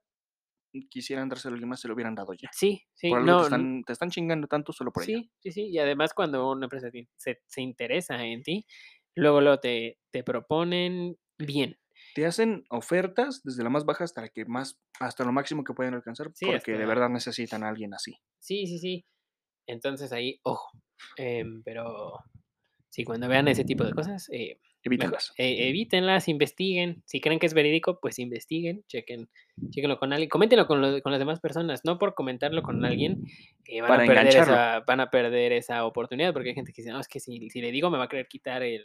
quisieran 0.91 1.29
dárselo 1.29 1.53
a 1.53 1.55
alguien 1.55 1.69
más, 1.69 1.81
se 1.81 1.89
lo 1.89 1.95
hubieran 1.95 2.15
dado 2.15 2.33
ya. 2.35 2.49
Sí, 2.53 2.83
sí, 2.95 3.11
Por 3.11 3.19
algo 3.19 3.31
no, 3.31 3.43
están 3.43 3.85
te 3.85 3.93
están 3.93 4.11
chingando 4.11 4.47
tanto 4.47 4.73
solo 4.73 4.93
por 4.93 5.03
ello. 5.05 5.19
Sí, 5.19 5.31
sí, 5.41 5.53
sí, 5.53 5.67
y 5.69 5.79
además 5.79 6.15
cuando 6.15 6.51
una 6.51 6.67
empresa 6.67 6.91
se 7.17 7.41
se 7.47 7.63
interesa 7.63 8.25
en 8.25 8.43
ti, 8.43 8.67
luego, 9.15 9.41
luego 9.41 9.59
te 9.61 9.99
te 10.11 10.23
proponen 10.23 11.17
bien. 11.39 11.79
Te 12.15 12.27
hacen 12.27 12.65
ofertas 12.71 13.43
desde 13.45 13.63
la 13.63 13.71
más 13.71 13.85
baja 13.85 14.05
hasta 14.05 14.23
la 14.23 14.29
que 14.29 14.45
más 14.45 14.81
hasta 15.01 15.25
lo 15.25 15.33
máximo 15.33 15.65
que 15.65 15.75
pueden 15.75 15.95
alcanzar, 15.95 16.31
Sí, 16.35 16.47
porque 16.47 16.73
de 16.73 16.87
verdad 16.87 17.09
necesitan 17.09 17.65
a 17.65 17.69
alguien 17.69 17.95
así. 17.95 18.17
Sí, 18.39 18.67
sí, 18.67 18.79
sí. 18.79 19.05
Entonces 19.67 20.13
ahí, 20.13 20.41
ojo, 20.45 20.71
em, 21.17 21.63
pero 21.63 22.13
sí, 22.91 23.05
cuando 23.05 23.29
vean 23.29 23.49
ese 23.49 23.65
tipo 23.65 23.85
de 23.85 23.93
cosas, 23.93 24.29
eh, 24.33 24.61
mejo 24.85 25.19
Evítalas. 25.19 25.33
e 25.37 25.69
evítenlas, 25.69 26.29
investiguen. 26.29 27.03
Si 27.05 27.21
creen 27.21 27.39
que 27.39 27.47
es 27.47 27.55
verídico, 27.55 27.99
pues 28.01 28.19
investiguen, 28.19 28.85
chequen 28.87 29.29
chéquenlo 29.71 29.99
con 29.99 30.13
alguien, 30.13 30.29
coméntenlo 30.29 30.67
con 30.67 30.81
lo 30.81 31.03
con 31.03 31.13
las 31.13 31.19
demás 31.19 31.41
personas, 31.41 31.85
no 31.85 31.99
por 31.99 32.15
comentarlo 32.15 32.63
con 32.63 32.85
alguien, 32.85 33.25
eh, 33.65 33.81
van 33.81 33.89
Para 33.89 34.05
a 34.05 34.07
perder 34.07 34.27
esa 34.29 34.81
van 34.87 35.01
a 35.01 35.11
perder 35.11 35.53
esa 35.53 35.85
oportunidad, 35.85 36.33
porque 36.33 36.51
hay 36.51 36.55
gente 36.55 36.73
que 36.73 36.83
dice: 36.83 36.93
"No, 36.93 37.01
es 37.01 37.09
que 37.09 37.21
si 37.21 37.51
si 37.51 37.61
le 37.61 37.73
digo 37.73 37.91
me 37.91 37.99
va 37.99 38.05
a 38.05 38.09
querer 38.09 38.29
quitar 38.29 38.63
el 38.63 38.85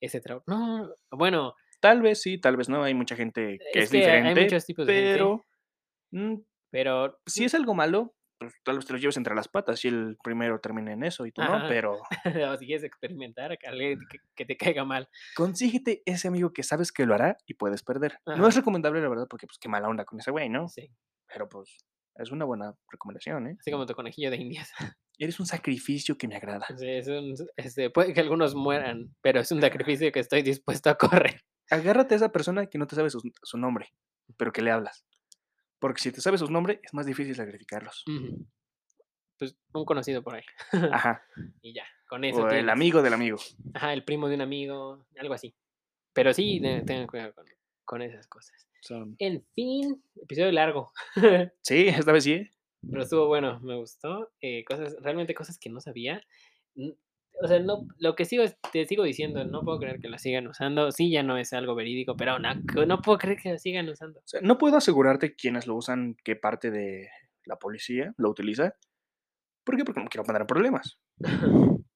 ese 0.00 0.20
trabajo". 0.20 0.44
No, 0.46 0.88
bueno 1.10 1.54
Tal 1.80 2.02
vez 2.02 2.22
sí, 2.22 2.38
tal 2.38 2.56
vez 2.56 2.68
no, 2.68 2.82
hay 2.82 2.94
mucha 2.94 3.16
gente 3.16 3.58
que 3.72 3.78
es 3.80 3.84
es 3.84 3.90
que 3.90 3.98
hay 3.98 4.02
diferente, 4.02 4.42
muchos 4.42 4.66
tipos 4.66 4.86
de 4.86 4.92
pero, 4.92 5.44
mm, 6.10 6.34
Pero 6.70 7.18
si 7.26 7.44
es 7.44 7.54
algo 7.54 7.74
malo, 7.74 8.14
pues, 8.38 8.54
tal 8.64 8.76
vez 8.76 8.86
te 8.86 8.92
lo 8.92 8.98
lleves 8.98 9.16
entre 9.16 9.34
las 9.34 9.48
patas, 9.48 9.80
si 9.80 9.88
el 9.88 10.16
primero 10.22 10.60
termina 10.60 10.92
en 10.92 11.04
eso 11.04 11.26
y 11.26 11.32
tú 11.32 11.42
no, 11.42 11.54
Ajá. 11.54 11.68
pero 11.68 12.00
O 12.52 12.56
si 12.56 12.66
quieres 12.66 12.84
experimentar, 12.84 13.56
que 13.58 13.96
que 14.34 14.44
te 14.44 14.56
caiga 14.56 14.84
mal. 14.84 15.08
consíguete 15.34 16.02
ese 16.06 16.28
amigo 16.28 16.52
que 16.52 16.62
sabes 16.62 16.92
que 16.92 17.06
lo 17.06 17.14
hará 17.14 17.36
y 17.46 17.54
puedes 17.54 17.82
perder. 17.82 18.18
No 18.26 18.34
Ajá. 18.34 18.48
es 18.48 18.56
recomendable, 18.56 19.00
la 19.00 19.08
verdad, 19.08 19.26
porque, 19.28 19.46
pues, 19.46 19.58
qué 19.58 19.68
mala 19.68 19.88
onda 19.88 20.04
con 20.04 20.18
ese 20.20 20.30
güey, 20.30 20.48
¿no? 20.48 20.68
Sí. 20.68 20.90
Pero, 21.32 21.48
pues, 21.48 21.78
es 22.16 22.30
una 22.30 22.44
buena 22.44 22.74
recomendación, 22.90 23.46
¿eh? 23.48 23.56
Así 23.60 23.70
como 23.70 23.84
tu 23.86 23.94
conejillo 23.94 24.30
de 24.30 24.36
indias. 24.36 24.72
Eres 25.18 25.40
un 25.40 25.46
sacrificio 25.46 26.16
que 26.18 26.28
me 26.28 26.36
agrada. 26.36 26.66
Sí, 26.76 26.88
es 26.88 27.08
un 27.08 27.34
este, 27.56 27.90
puede 27.90 28.12
que 28.14 28.20
algunos 28.20 28.54
mueran, 28.54 29.14
pero 29.22 29.40
es 29.40 29.50
un 29.52 29.60
sacrificio 29.60 30.10
que 30.12 30.20
estoy 30.20 30.42
dispuesto 30.42 30.90
a 30.90 30.96
correr. 30.96 31.42
Agárrate 31.70 32.14
a 32.14 32.16
esa 32.18 32.32
persona 32.32 32.66
que 32.66 32.78
no 32.78 32.86
te 32.86 32.96
sabe 32.96 33.10
sus 33.10 33.22
su 33.42 33.58
nombre, 33.58 33.88
pero 34.36 34.52
que 34.52 34.62
le 34.62 34.70
hablas. 34.70 35.04
Porque 35.78 36.00
si 36.00 36.12
te 36.12 36.20
sabes 36.20 36.40
sus 36.40 36.50
nombre, 36.50 36.80
es 36.82 36.94
más 36.94 37.06
difícil 37.06 37.34
sacrificarlos. 37.34 38.04
Pues, 39.38 39.56
un 39.72 39.84
conocido 39.84 40.22
por 40.22 40.34
ahí. 40.34 40.44
Ajá. 40.92 41.22
Y 41.62 41.74
ya, 41.74 41.84
con 42.08 42.24
eso 42.24 42.42
O 42.42 42.50
el 42.50 42.70
amigo 42.70 43.02
del 43.02 43.12
amigo. 43.12 43.38
Ajá, 43.74 43.92
el 43.92 44.04
primo 44.04 44.28
de 44.28 44.36
un 44.36 44.40
amigo, 44.40 45.04
algo 45.18 45.34
así. 45.34 45.54
Pero 46.12 46.32
sí, 46.32 46.60
te 46.60 46.82
tengan 46.82 47.06
cuidado 47.06 47.34
con 47.34 47.46
con 47.86 48.02
esas 48.02 48.26
cosas. 48.26 48.68
Son 48.82 49.16
En 49.18 49.42
fin, 49.54 50.02
episodio 50.20 50.52
largo. 50.52 50.92
Sí, 51.62 51.88
esta 51.88 52.12
vez 52.12 52.24
sí, 52.24 52.32
¿eh? 52.32 52.50
Pero 52.88 53.02
estuvo 53.02 53.26
bueno, 53.26 53.58
me 53.60 53.76
gustó, 53.76 54.30
eh, 54.40 54.64
cosas 54.64 54.96
realmente 55.00 55.34
cosas 55.34 55.58
que 55.58 55.70
no 55.70 55.80
sabía. 55.80 56.22
O 57.42 57.48
sea, 57.48 57.60
no 57.60 57.86
lo 57.98 58.14
que 58.14 58.24
sigo 58.24 58.42
es 58.42 58.56
te 58.72 58.86
sigo 58.86 59.04
diciendo, 59.04 59.44
no 59.44 59.62
puedo 59.62 59.78
creer 59.78 60.00
que 60.00 60.08
lo 60.08 60.18
sigan 60.18 60.46
usando. 60.46 60.90
Sí, 60.90 61.10
ya 61.10 61.22
no 61.22 61.36
es 61.36 61.52
algo 61.52 61.74
verídico, 61.74 62.16
pero 62.16 62.32
a 62.32 62.38
no 62.38 63.02
puedo 63.02 63.18
creer 63.18 63.38
que 63.38 63.52
lo 63.52 63.58
sigan 63.58 63.88
usando. 63.88 64.20
O 64.20 64.26
sea, 64.26 64.40
no 64.42 64.58
puedo 64.58 64.76
asegurarte 64.76 65.34
quiénes 65.34 65.66
lo 65.66 65.74
usan, 65.74 66.16
qué 66.24 66.36
parte 66.36 66.70
de 66.70 67.08
la 67.44 67.56
policía 67.56 68.14
lo 68.16 68.30
utiliza. 68.30 68.74
¿Por 69.64 69.76
qué? 69.76 69.84
Porque 69.84 70.00
no 70.00 70.08
quiero 70.08 70.24
poner 70.24 70.42
en 70.42 70.46
problemas. 70.46 70.98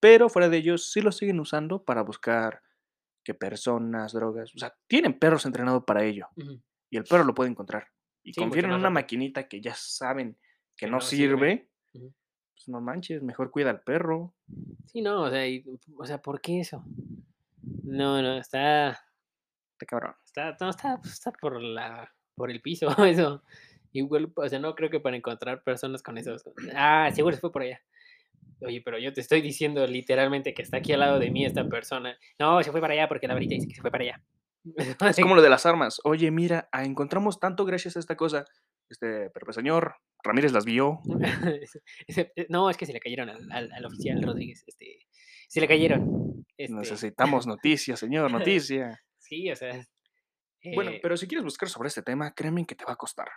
Pero 0.00 0.28
fuera 0.28 0.48
de 0.48 0.58
ellos, 0.58 0.90
sí 0.90 1.00
lo 1.00 1.12
siguen 1.12 1.40
usando 1.40 1.84
para 1.84 2.02
buscar 2.02 2.60
que 3.24 3.32
personas, 3.32 4.12
drogas, 4.12 4.54
o 4.54 4.58
sea, 4.58 4.74
tienen 4.86 5.18
perros 5.18 5.46
entrenados 5.46 5.84
para 5.86 6.04
ello, 6.04 6.28
y 6.90 6.98
el 6.98 7.04
perro 7.04 7.24
lo 7.24 7.34
puede 7.34 7.50
encontrar. 7.50 7.88
Y 8.22 8.34
Sí, 8.34 8.40
confían 8.40 8.66
en 8.66 8.72
una 8.72 8.90
maquinita 8.90 9.48
que 9.48 9.62
ya 9.62 9.74
saben 9.74 10.34
que 10.76 10.84
Que 10.84 10.86
no 10.86 10.98
no 10.98 11.00
sirve. 11.00 11.70
Pues 12.64 12.72
no 12.72 12.80
manches, 12.80 13.22
mejor 13.22 13.50
cuida 13.50 13.70
al 13.70 13.82
perro. 13.82 14.32
Sí, 14.86 15.02
no, 15.02 15.22
o 15.22 15.30
sea, 15.30 15.46
y, 15.46 15.64
o 15.98 16.06
sea, 16.06 16.22
¿por 16.22 16.40
qué 16.40 16.60
eso? 16.60 16.82
No, 17.82 18.22
no, 18.22 18.38
está 18.38 18.98
Está 19.72 19.86
cabrón. 19.86 20.14
está 20.24 20.56
no, 20.60 20.70
está 20.70 21.00
está 21.04 21.32
por 21.32 21.60
la 21.60 22.10
por 22.36 22.50
el 22.50 22.62
piso 22.62 22.86
eso. 23.04 23.42
Igual, 23.92 24.32
o 24.34 24.48
sea, 24.48 24.58
no 24.58 24.74
creo 24.74 24.88
que 24.88 25.00
para 25.00 25.16
encontrar 25.16 25.62
personas 25.62 26.02
con 26.02 26.16
esos 26.16 26.42
ah, 26.74 27.10
seguro 27.12 27.34
se 27.34 27.40
fue 27.40 27.52
por 27.52 27.62
allá. 27.62 27.80
Oye, 28.60 28.80
pero 28.82 28.98
yo 28.98 29.12
te 29.12 29.20
estoy 29.20 29.42
diciendo 29.42 29.86
literalmente 29.86 30.54
que 30.54 30.62
está 30.62 30.78
aquí 30.78 30.92
al 30.94 31.00
lado 31.00 31.18
de 31.18 31.30
mí 31.30 31.44
esta 31.44 31.68
persona. 31.68 32.16
No, 32.38 32.62
se 32.62 32.72
fue 32.72 32.80
para 32.80 32.94
allá 32.94 33.08
porque 33.08 33.28
la 33.28 33.34
varita 33.34 33.54
dice 33.54 33.68
que 33.68 33.74
se 33.74 33.82
fue 33.82 33.90
para 33.90 34.04
allá. 34.04 34.22
Es 35.10 35.20
como 35.20 35.34
lo 35.34 35.42
de 35.42 35.50
las 35.50 35.66
armas. 35.66 36.00
Oye, 36.04 36.30
mira, 36.30 36.68
ah, 36.72 36.84
encontramos 36.84 37.38
tanto 37.38 37.66
gracias 37.66 37.96
a 37.96 38.00
esta 38.00 38.16
cosa. 38.16 38.46
Este, 38.94 39.28
pero 39.30 39.52
señor, 39.52 39.96
Ramírez 40.22 40.52
las 40.52 40.64
vio. 40.64 41.00
Eh, 42.06 42.46
no, 42.48 42.70
es 42.70 42.76
que 42.76 42.86
se 42.86 42.92
le 42.92 43.00
cayeron 43.00 43.28
al 43.28 43.50
al 43.50 43.72
al 43.72 43.84
oficial 43.86 44.22
Rodríguez, 44.22 44.62
este, 44.66 44.98
se 45.48 45.60
le 45.60 45.66
cayeron, 45.66 46.44
este 46.56 46.74
Necesitamos 46.74 47.46
noticias, 47.46 47.98
señor, 47.98 48.30
noticia. 48.30 49.00
Sí, 49.18 49.50
o 49.50 49.56
sea, 49.56 49.84
Bueno, 50.74 50.92
eh 50.92 51.00
pero 51.02 51.16
si 51.16 51.26
quieres 51.26 51.44
buscar 51.44 51.68
sobre 51.68 51.88
este 51.88 52.02
tema, 52.02 52.32
créeme 52.34 52.64
que 52.66 52.76
te 52.76 52.84
va 52.84 52.92
a 52.92 52.96
costar. 52.96 53.28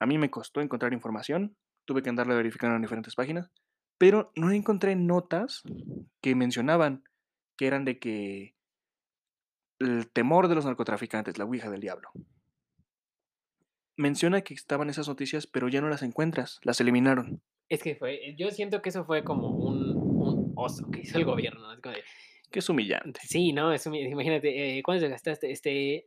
A 0.00 0.06
mí 0.06 0.18
me 0.18 0.30
costó 0.30 0.60
encontrar 0.60 0.92
información, 0.92 1.56
tuve 1.86 2.02
que 2.02 2.10
andarle 2.10 2.34
verificando 2.34 2.76
en 2.76 2.82
diferentes 2.82 3.14
páginas, 3.14 3.50
pero 3.96 4.32
no 4.36 4.50
encontré 4.50 4.96
notas 4.96 5.62
que 6.20 6.34
mencionaban 6.34 7.04
que 7.56 7.66
eran 7.66 7.84
de 7.84 7.98
que 7.98 8.54
el 9.78 10.10
temor 10.10 10.48
de 10.48 10.56
los 10.56 10.66
narcotraficantes, 10.66 11.38
la 11.38 11.46
ouija 11.46 11.70
del 11.70 11.80
diablo. 11.80 12.10
Menciona 14.00 14.40
que 14.40 14.54
estaban 14.54 14.88
esas 14.88 15.08
noticias, 15.08 15.46
pero 15.46 15.68
ya 15.68 15.80
no 15.80 15.88
las 15.88 16.02
encuentras, 16.02 16.58
las 16.62 16.80
eliminaron. 16.80 17.42
Es 17.68 17.82
que 17.82 17.94
fue 17.94 18.14
eh, 18.14 18.34
yo 18.36 18.50
siento 18.50 18.80
que 18.82 18.88
eso 18.88 19.04
fue 19.04 19.22
como 19.22 19.48
un 19.50 19.96
un 20.20 20.52
oso 20.56 20.90
que 20.90 21.00
hizo 21.00 21.18
el 21.18 21.24
gobierno, 21.24 21.70
así 21.70 21.80
como 21.80 21.94
de 21.94 22.02
Que 22.50 22.58
es 22.58 22.68
humillante. 22.68 23.20
Sí, 23.22 23.52
no, 23.52 23.72
eso 23.72 23.90
mi 23.90 24.00
imagínate, 24.00 24.78
eh, 24.78 24.82
¿cuánto 24.82 25.04
te 25.04 25.08
gastaste? 25.10 25.50
Este, 25.50 26.06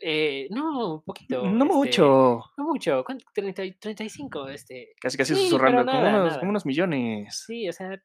eh, 0.00 0.48
no, 0.50 1.02
poquito, 1.04 1.46
No 1.46 1.64
este, 1.64 1.74
mucho. 1.76 2.42
no 2.56 2.64
mucho, 2.64 3.02
¿cuánto? 3.04 3.24
Treinta 3.34 3.64
y 3.64 3.72
35, 3.72 4.48
este, 4.48 4.92
Casi, 5.00 5.16
casi 5.16 5.34
sí, 5.34 5.42
susurrando, 5.44 5.84
como 5.84 5.98
unos, 5.98 6.12
nada. 6.12 6.38
como 6.40 6.50
unos 6.50 6.66
millones. 6.66 7.44
Sí, 7.46 7.68
o 7.68 7.72
sea, 7.72 8.02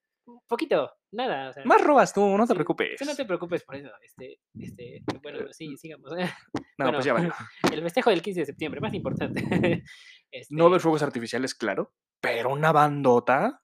poquito, 0.48 0.92
nada, 1.12 1.50
o 1.50 1.54
sea, 1.54 1.64
Más 1.66 1.82
robas 1.84 2.14
tú, 2.14 2.22
no 2.38 2.46
te 2.46 2.54
sí, 2.54 2.56
preocupes. 2.56 2.98
tú 3.00 3.06
no 3.06 3.16
te 3.16 3.26
preocupes 3.26 3.64
por 3.64 3.76
eso, 3.76 3.90
este 4.02 4.40
este, 4.60 5.02
bueno, 5.22 5.52
sí, 5.52 5.76
sigamos. 5.78 6.12
No, 6.78 6.86
Bueno, 6.86 6.98
pues 6.98 7.06
ya 7.06 7.14
valió. 7.14 7.34
el 7.74 7.82
festejo 7.84 8.10
del 8.10 8.22
15 8.22 8.40
de 8.42 8.46
septiembre, 8.46 8.82
más 8.82 8.94
importante. 8.94 9.42
Este, 10.32 10.54
No 10.56 10.70
ver 10.70 10.80
fuegos 10.80 11.02
artificiales, 11.02 11.56
claro, 11.56 11.92
pero 12.22 12.52
una 12.52 12.72
bandota. 12.72 13.64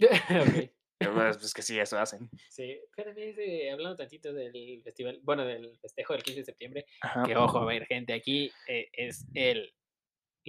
okey. 0.00 0.72
Pues 1.14 1.54
que 1.54 1.62
sí, 1.62 1.78
eso 1.78 1.98
hacen. 1.98 2.28
Sí, 2.50 2.78
ese 3.16 3.70
hablando 3.70 3.96
tantito 3.96 4.34
del 4.34 4.82
festival, 4.84 5.18
bueno, 5.22 5.46
del 5.46 5.78
festejo 5.78 6.12
del 6.12 6.22
15 6.22 6.40
de 6.40 6.44
septiembre, 6.44 6.86
Ajá. 7.00 7.22
que 7.22 7.36
ojo, 7.36 7.58
a 7.58 7.64
ver, 7.64 7.86
gente, 7.86 8.12
aquí, 8.12 8.52
eh, 8.68 8.88
es 8.92 9.24
el 9.32 9.72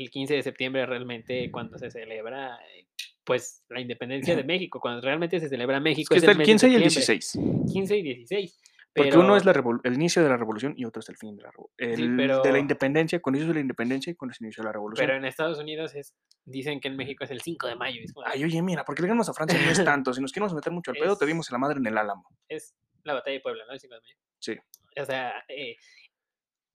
el 0.03 0.09
15 0.09 0.33
de 0.35 0.43
septiembre 0.43 0.85
realmente 0.85 1.49
cuando 1.51 1.77
se 1.77 1.89
celebra, 1.91 2.59
eh, 2.75 2.85
pues, 3.23 3.63
la 3.69 3.79
independencia 3.81 4.35
de 4.35 4.43
México, 4.43 4.79
cuando 4.79 5.01
realmente 5.01 5.39
se 5.39 5.49
celebra 5.49 5.77
Es 5.77 5.83
México 5.83 6.13
que 6.13 6.17
es 6.17 6.23
está 6.23 6.31
el 6.31 6.37
el 6.37 6.37
mes 6.39 6.47
de 6.47 6.51
15 6.53 6.67
y 6.69 6.75
el 6.75 6.89
septiembre, 6.89 7.13
16. 7.15 7.71
15 7.73 7.97
y 7.97 8.01
16, 8.03 8.59
Porque 8.93 9.17
uno 9.17 9.37
es 9.37 9.43
pero 9.45 9.53
la 9.53 9.53
el 9.83 9.93
inicio 9.93 10.21
de 10.21 10.29
la 10.29 10.35
revolución 10.37 10.73
y 10.75 10.83
otro 10.85 10.99
es 10.99 11.07
el 11.09 11.15
fin 11.17 11.37
de 11.37 11.43
la 11.43 11.51
revo 11.51 11.71
el 11.77 11.95
Sí, 11.95 12.01
de 12.43 12.51
la 12.51 12.57
pero 12.57 12.57
independencia, 12.57 13.21
cuando 13.21 13.39
se 13.39 13.45
hizo 13.45 13.53
la 13.53 13.59
independencia 13.61 14.11
y 14.11 14.15
cuando 14.15 14.33
se 14.33 14.43
inició 14.43 14.63
la 14.63 14.69
pero 14.71 14.79
revolución. 14.79 15.09
en 15.11 15.25
Estados 15.25 15.59
Unidos 15.59 15.95
es 15.95 16.13
dicen 16.43 16.79
que 16.81 16.89
en 16.89 16.97
México 16.97 17.23
es 17.23 17.31
el 17.31 17.41
5 17.41 17.67
de 17.67 17.75
mayo, 17.75 18.01
es 18.03 18.11
como 18.11 18.25
de 18.27 18.33
Ay, 18.33 18.43
oye, 18.43 18.61
mira, 18.61 18.83
porque 18.83 19.01
le 19.01 19.07
ganamos 19.07 19.29
a 19.29 19.33
Francia 19.33 19.57
no 19.63 19.71
es 19.71 19.83
tanto. 19.85 20.13
Si 20.13 20.21
nos 20.21 20.31
queremos 20.33 20.53
meter 20.53 20.73
mucho 20.73 20.91
al 20.91 20.97
pedo, 20.97 21.15
te 21.15 21.25
Es 21.25 21.29
dimos 21.29 21.49
en 21.49 21.53
la 21.53 21.59
madre 21.59 21.77
en 21.79 21.85
el 21.87 21.97
Álamo. 21.97 22.27
es 22.49 22.75
la 23.03 23.13
batalla 23.13 23.35
de 23.35 23.39
Puebla, 23.41 23.63
¿no? 23.65 23.73
El 23.73 23.79
5 23.79 23.95
de 23.95 24.01
mayo. 24.01 24.15
Sí. 24.39 24.57
O 25.01 25.05
sea, 25.05 25.45
eh, 25.47 25.77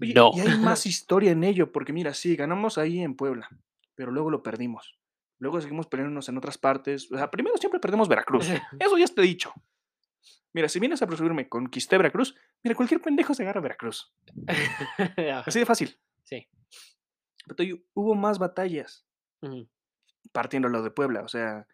Oye, 0.00 0.14
no. 0.14 0.30
y 0.34 0.40
hay 0.40 0.58
más 0.58 0.86
historia 0.86 1.30
en 1.32 1.44
ello, 1.44 1.72
porque 1.72 1.92
mira, 1.92 2.12
sí, 2.14 2.36
ganamos 2.36 2.78
ahí 2.78 3.00
en 3.00 3.14
Puebla, 3.16 3.48
pero 3.94 4.10
luego 4.12 4.30
lo 4.30 4.42
perdimos. 4.42 4.98
Luego 5.38 5.60
seguimos 5.60 5.86
peleándonos 5.86 6.28
en 6.30 6.38
otras 6.38 6.56
partes. 6.58 7.10
O 7.12 7.16
sea, 7.16 7.30
primero 7.30 7.56
siempre 7.58 7.78
perdemos 7.80 8.08
Veracruz. 8.08 8.48
Eso 8.80 8.96
ya 8.98 9.04
está 9.04 9.20
dicho. 9.22 9.52
Mira, 10.54 10.68
si 10.70 10.80
vienes 10.80 11.02
a 11.02 11.06
presumirme, 11.06 11.48
conquisté 11.50 11.98
Veracruz, 11.98 12.34
mira, 12.64 12.74
cualquier 12.74 13.02
pendejo 13.02 13.34
se 13.34 13.42
agarra 13.42 13.58
a 13.60 13.62
Veracruz. 13.62 14.14
Así 15.46 15.58
de 15.58 15.66
fácil. 15.66 15.98
sí. 16.24 16.46
Pero 17.44 17.54
te 17.56 17.84
hubo 17.94 18.14
más 18.16 18.38
batallas 18.40 19.06
Ujú. 19.40 19.68
partiendo 20.32 20.68
lo 20.68 20.82
de 20.82 20.90
Puebla. 20.90 21.20
O 21.22 21.28
sea, 21.28 21.66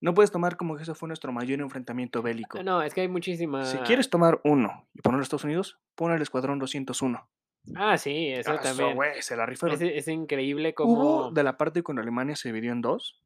no 0.00 0.12
puedes 0.12 0.30
tomar 0.30 0.56
como 0.58 0.76
que 0.76 0.82
eso 0.82 0.94
fue 0.94 1.06
nuestro 1.08 1.32
mayor 1.32 1.60
enfrentamiento 1.60 2.20
bélico. 2.20 2.62
no, 2.62 2.82
es 2.82 2.92
que 2.92 3.00
hay 3.02 3.06
Si 3.06 3.12
muchísima 3.12 3.64
quieres 3.86 4.10
tomar 4.10 4.40
uno 4.44 4.86
y 4.92 5.00
ponerlo 5.00 5.22
a 5.22 5.24
Estados 5.24 5.44
Unidos, 5.44 5.78
pon 5.94 6.12
el 6.12 6.20
Escuadrón 6.20 6.58
201. 6.58 7.30
Ah, 7.74 7.98
sí, 7.98 8.28
eso 8.28 8.56
también. 8.62 8.94
güey, 8.94 9.20
se 9.22 9.36
la 9.36 9.44
rifaron. 9.46 9.74
Es 9.74 9.82
es 9.82 10.08
increíble 10.08 10.74
Hubo 10.78 10.94
cómo 10.94 11.30
de 11.32 11.42
la 11.42 11.56
parte 11.56 11.82
cuando 11.82 12.02
Alemania 12.02 12.36
se 12.36 12.48
dividió 12.48 12.72
en 12.72 12.80
dos, 12.80 13.22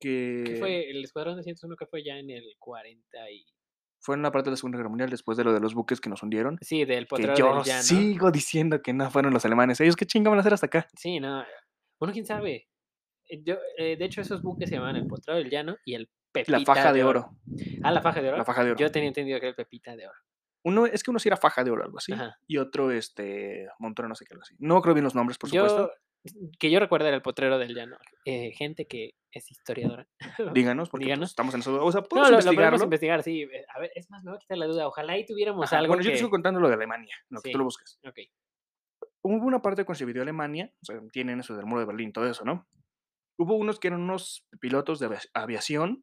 ¿Qué 0.00 0.44
que 0.46 0.56
fue? 0.56 0.90
El 0.90 1.02
Escuadrón 1.02 1.36
201 1.36 1.76
que 1.76 1.86
fue 1.86 2.04
ya 2.04 2.18
en 2.18 2.30
el 2.30 2.44
40 2.58 3.30
y 3.30 3.46
Fue 4.00 4.16
en 4.16 4.22
la 4.22 4.30
parte 4.30 4.46
de 4.48 4.52
la 4.52 4.56
Segunda 4.56 4.76
Guerra 4.78 4.90
Mundial, 4.90 5.08
después 5.10 5.38
de 5.38 5.44
lo 5.44 5.52
de 5.52 5.60
los 5.60 5.74
buques 5.74 6.00
que 6.00 6.10
nos 6.10 6.22
hundieron. 6.22 6.58
Sí, 6.60 6.84
del 6.84 7.04
Que 7.04 7.08
potrero 7.08 7.34
yo 7.34 7.54
del 7.56 7.64
llano. 7.64 7.82
sigo 7.82 8.30
diciendo 8.30 8.82
que 8.82 8.92
no 8.92 9.10
fueron 9.10 9.32
los 9.32 9.44
alemanes. 9.44 9.80
Ellos 9.80 9.96
qué 9.96 10.04
chinga 10.06 10.30
van 10.30 10.38
a 10.38 10.40
hacer 10.40 10.52
hasta 10.54 10.66
acá. 10.66 10.86
Sí, 10.96 11.20
no. 11.20 11.44
Bueno, 11.98 12.12
quién 12.12 12.26
sabe. 12.26 12.68
Eh, 13.28 13.42
Yo, 13.42 13.56
eh, 13.78 13.96
de 13.96 14.04
hecho, 14.04 14.20
esos 14.20 14.42
buques 14.42 14.68
se 14.68 14.74
llamaban 14.76 14.96
el 14.96 15.06
potrero 15.06 15.38
del 15.38 15.48
llano 15.50 15.76
y 15.86 15.94
el 15.94 16.10
pepita 16.32 16.58
La 16.58 16.64
faja 16.64 16.92
de 16.92 17.02
oro. 17.04 17.30
Ah, 17.82 17.90
la 17.92 18.02
faja 18.02 18.20
de 18.20 18.28
oro. 18.28 18.36
La 18.36 18.44
faja 18.44 18.62
de 18.64 18.72
oro. 18.72 18.78
Yo 18.80 18.90
tenía 18.90 19.08
entendido 19.08 19.38
que 19.40 19.46
era 19.46 19.50
el 19.50 19.56
pepita 19.56 19.96
de 19.96 20.06
oro. 20.06 20.18
Uno, 20.64 20.86
es 20.86 21.02
que 21.02 21.10
uno 21.10 21.18
sí 21.18 21.28
era 21.28 21.36
faja 21.36 21.62
de 21.62 21.70
oro, 21.70 21.84
algo 21.84 21.98
así. 21.98 22.12
Ajá. 22.12 22.38
Y 22.46 22.56
otro, 22.56 22.90
este, 22.90 23.68
montón, 23.78 24.08
no 24.08 24.14
sé 24.14 24.24
qué, 24.24 24.32
algo 24.34 24.42
así. 24.42 24.54
No 24.58 24.80
creo 24.82 24.94
bien 24.94 25.04
los 25.04 25.14
nombres, 25.14 25.36
por 25.38 25.50
supuesto. 25.50 25.92
Yo, 26.24 26.32
que 26.58 26.70
yo 26.70 26.80
recuerdo 26.80 27.06
era 27.06 27.16
el 27.16 27.22
potrero 27.22 27.58
del 27.58 27.74
llano. 27.74 27.98
Eh, 28.24 28.50
gente 28.52 28.86
que 28.86 29.14
es 29.30 29.50
historiadora. 29.50 30.08
Díganos, 30.54 30.88
porque 30.88 31.14
pues, 31.14 31.28
estamos 31.30 31.52
en 31.54 31.60
eso. 31.60 31.84
O 31.84 31.92
sea, 31.92 32.00
No, 32.00 32.08
podemos 32.08 32.30
lo, 32.30 32.50
lo 32.50 32.56
podemos 32.56 32.82
investigar, 32.82 33.22
sí. 33.22 33.42
eh, 33.42 33.66
A 33.74 33.78
ver, 33.80 33.90
es 33.94 34.08
más, 34.10 34.24
me 34.24 34.30
voy 34.30 34.36
a 34.38 34.40
quitar 34.40 34.56
la 34.56 34.66
duda. 34.66 34.86
Ojalá 34.88 35.12
ahí 35.12 35.26
tuviéramos 35.26 35.66
Ajá, 35.66 35.78
algo 35.80 35.88
Bueno, 35.92 36.02
yo 36.02 36.08
que... 36.08 36.12
te 36.12 36.18
sigo 36.18 36.30
contando 36.30 36.60
lo 36.60 36.68
de 36.68 36.74
Alemania, 36.74 37.14
lo 37.28 37.42
que 37.42 37.52
tú 37.52 37.58
lo 37.58 37.64
busques. 37.64 37.98
Ok. 38.06 38.20
Hubo 39.22 39.46
una 39.46 39.60
parte 39.60 39.84
cuando 39.84 39.98
se 39.98 40.04
dividió 40.04 40.22
Alemania, 40.22 40.72
o 40.80 40.84
sea, 40.84 41.00
tienen 41.12 41.40
eso 41.40 41.54
del 41.56 41.66
muro 41.66 41.80
de 41.80 41.86
Berlín, 41.86 42.12
todo 42.12 42.26
eso, 42.28 42.44
¿no? 42.44 42.66
Hubo 43.38 43.56
unos 43.56 43.78
que 43.80 43.88
eran 43.88 44.00
unos 44.02 44.46
pilotos 44.60 44.98
de 45.00 45.06
avia- 45.06 45.22
aviación 45.34 46.02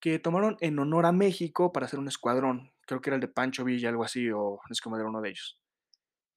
que 0.00 0.18
tomaron 0.18 0.56
en 0.60 0.78
honor 0.78 1.06
a 1.06 1.12
México 1.12 1.72
para 1.72 1.86
hacer 1.86 1.98
un 1.98 2.08
escuadrón. 2.08 2.72
Creo 2.90 3.00
que 3.00 3.10
era 3.10 3.14
el 3.14 3.20
de 3.20 3.28
Pancho 3.28 3.62
Villa, 3.64 3.88
algo 3.88 4.02
así, 4.02 4.28
o 4.32 4.58
es 4.68 4.80
como 4.80 4.96
era 4.96 5.06
uno 5.08 5.20
de 5.20 5.28
ellos. 5.30 5.60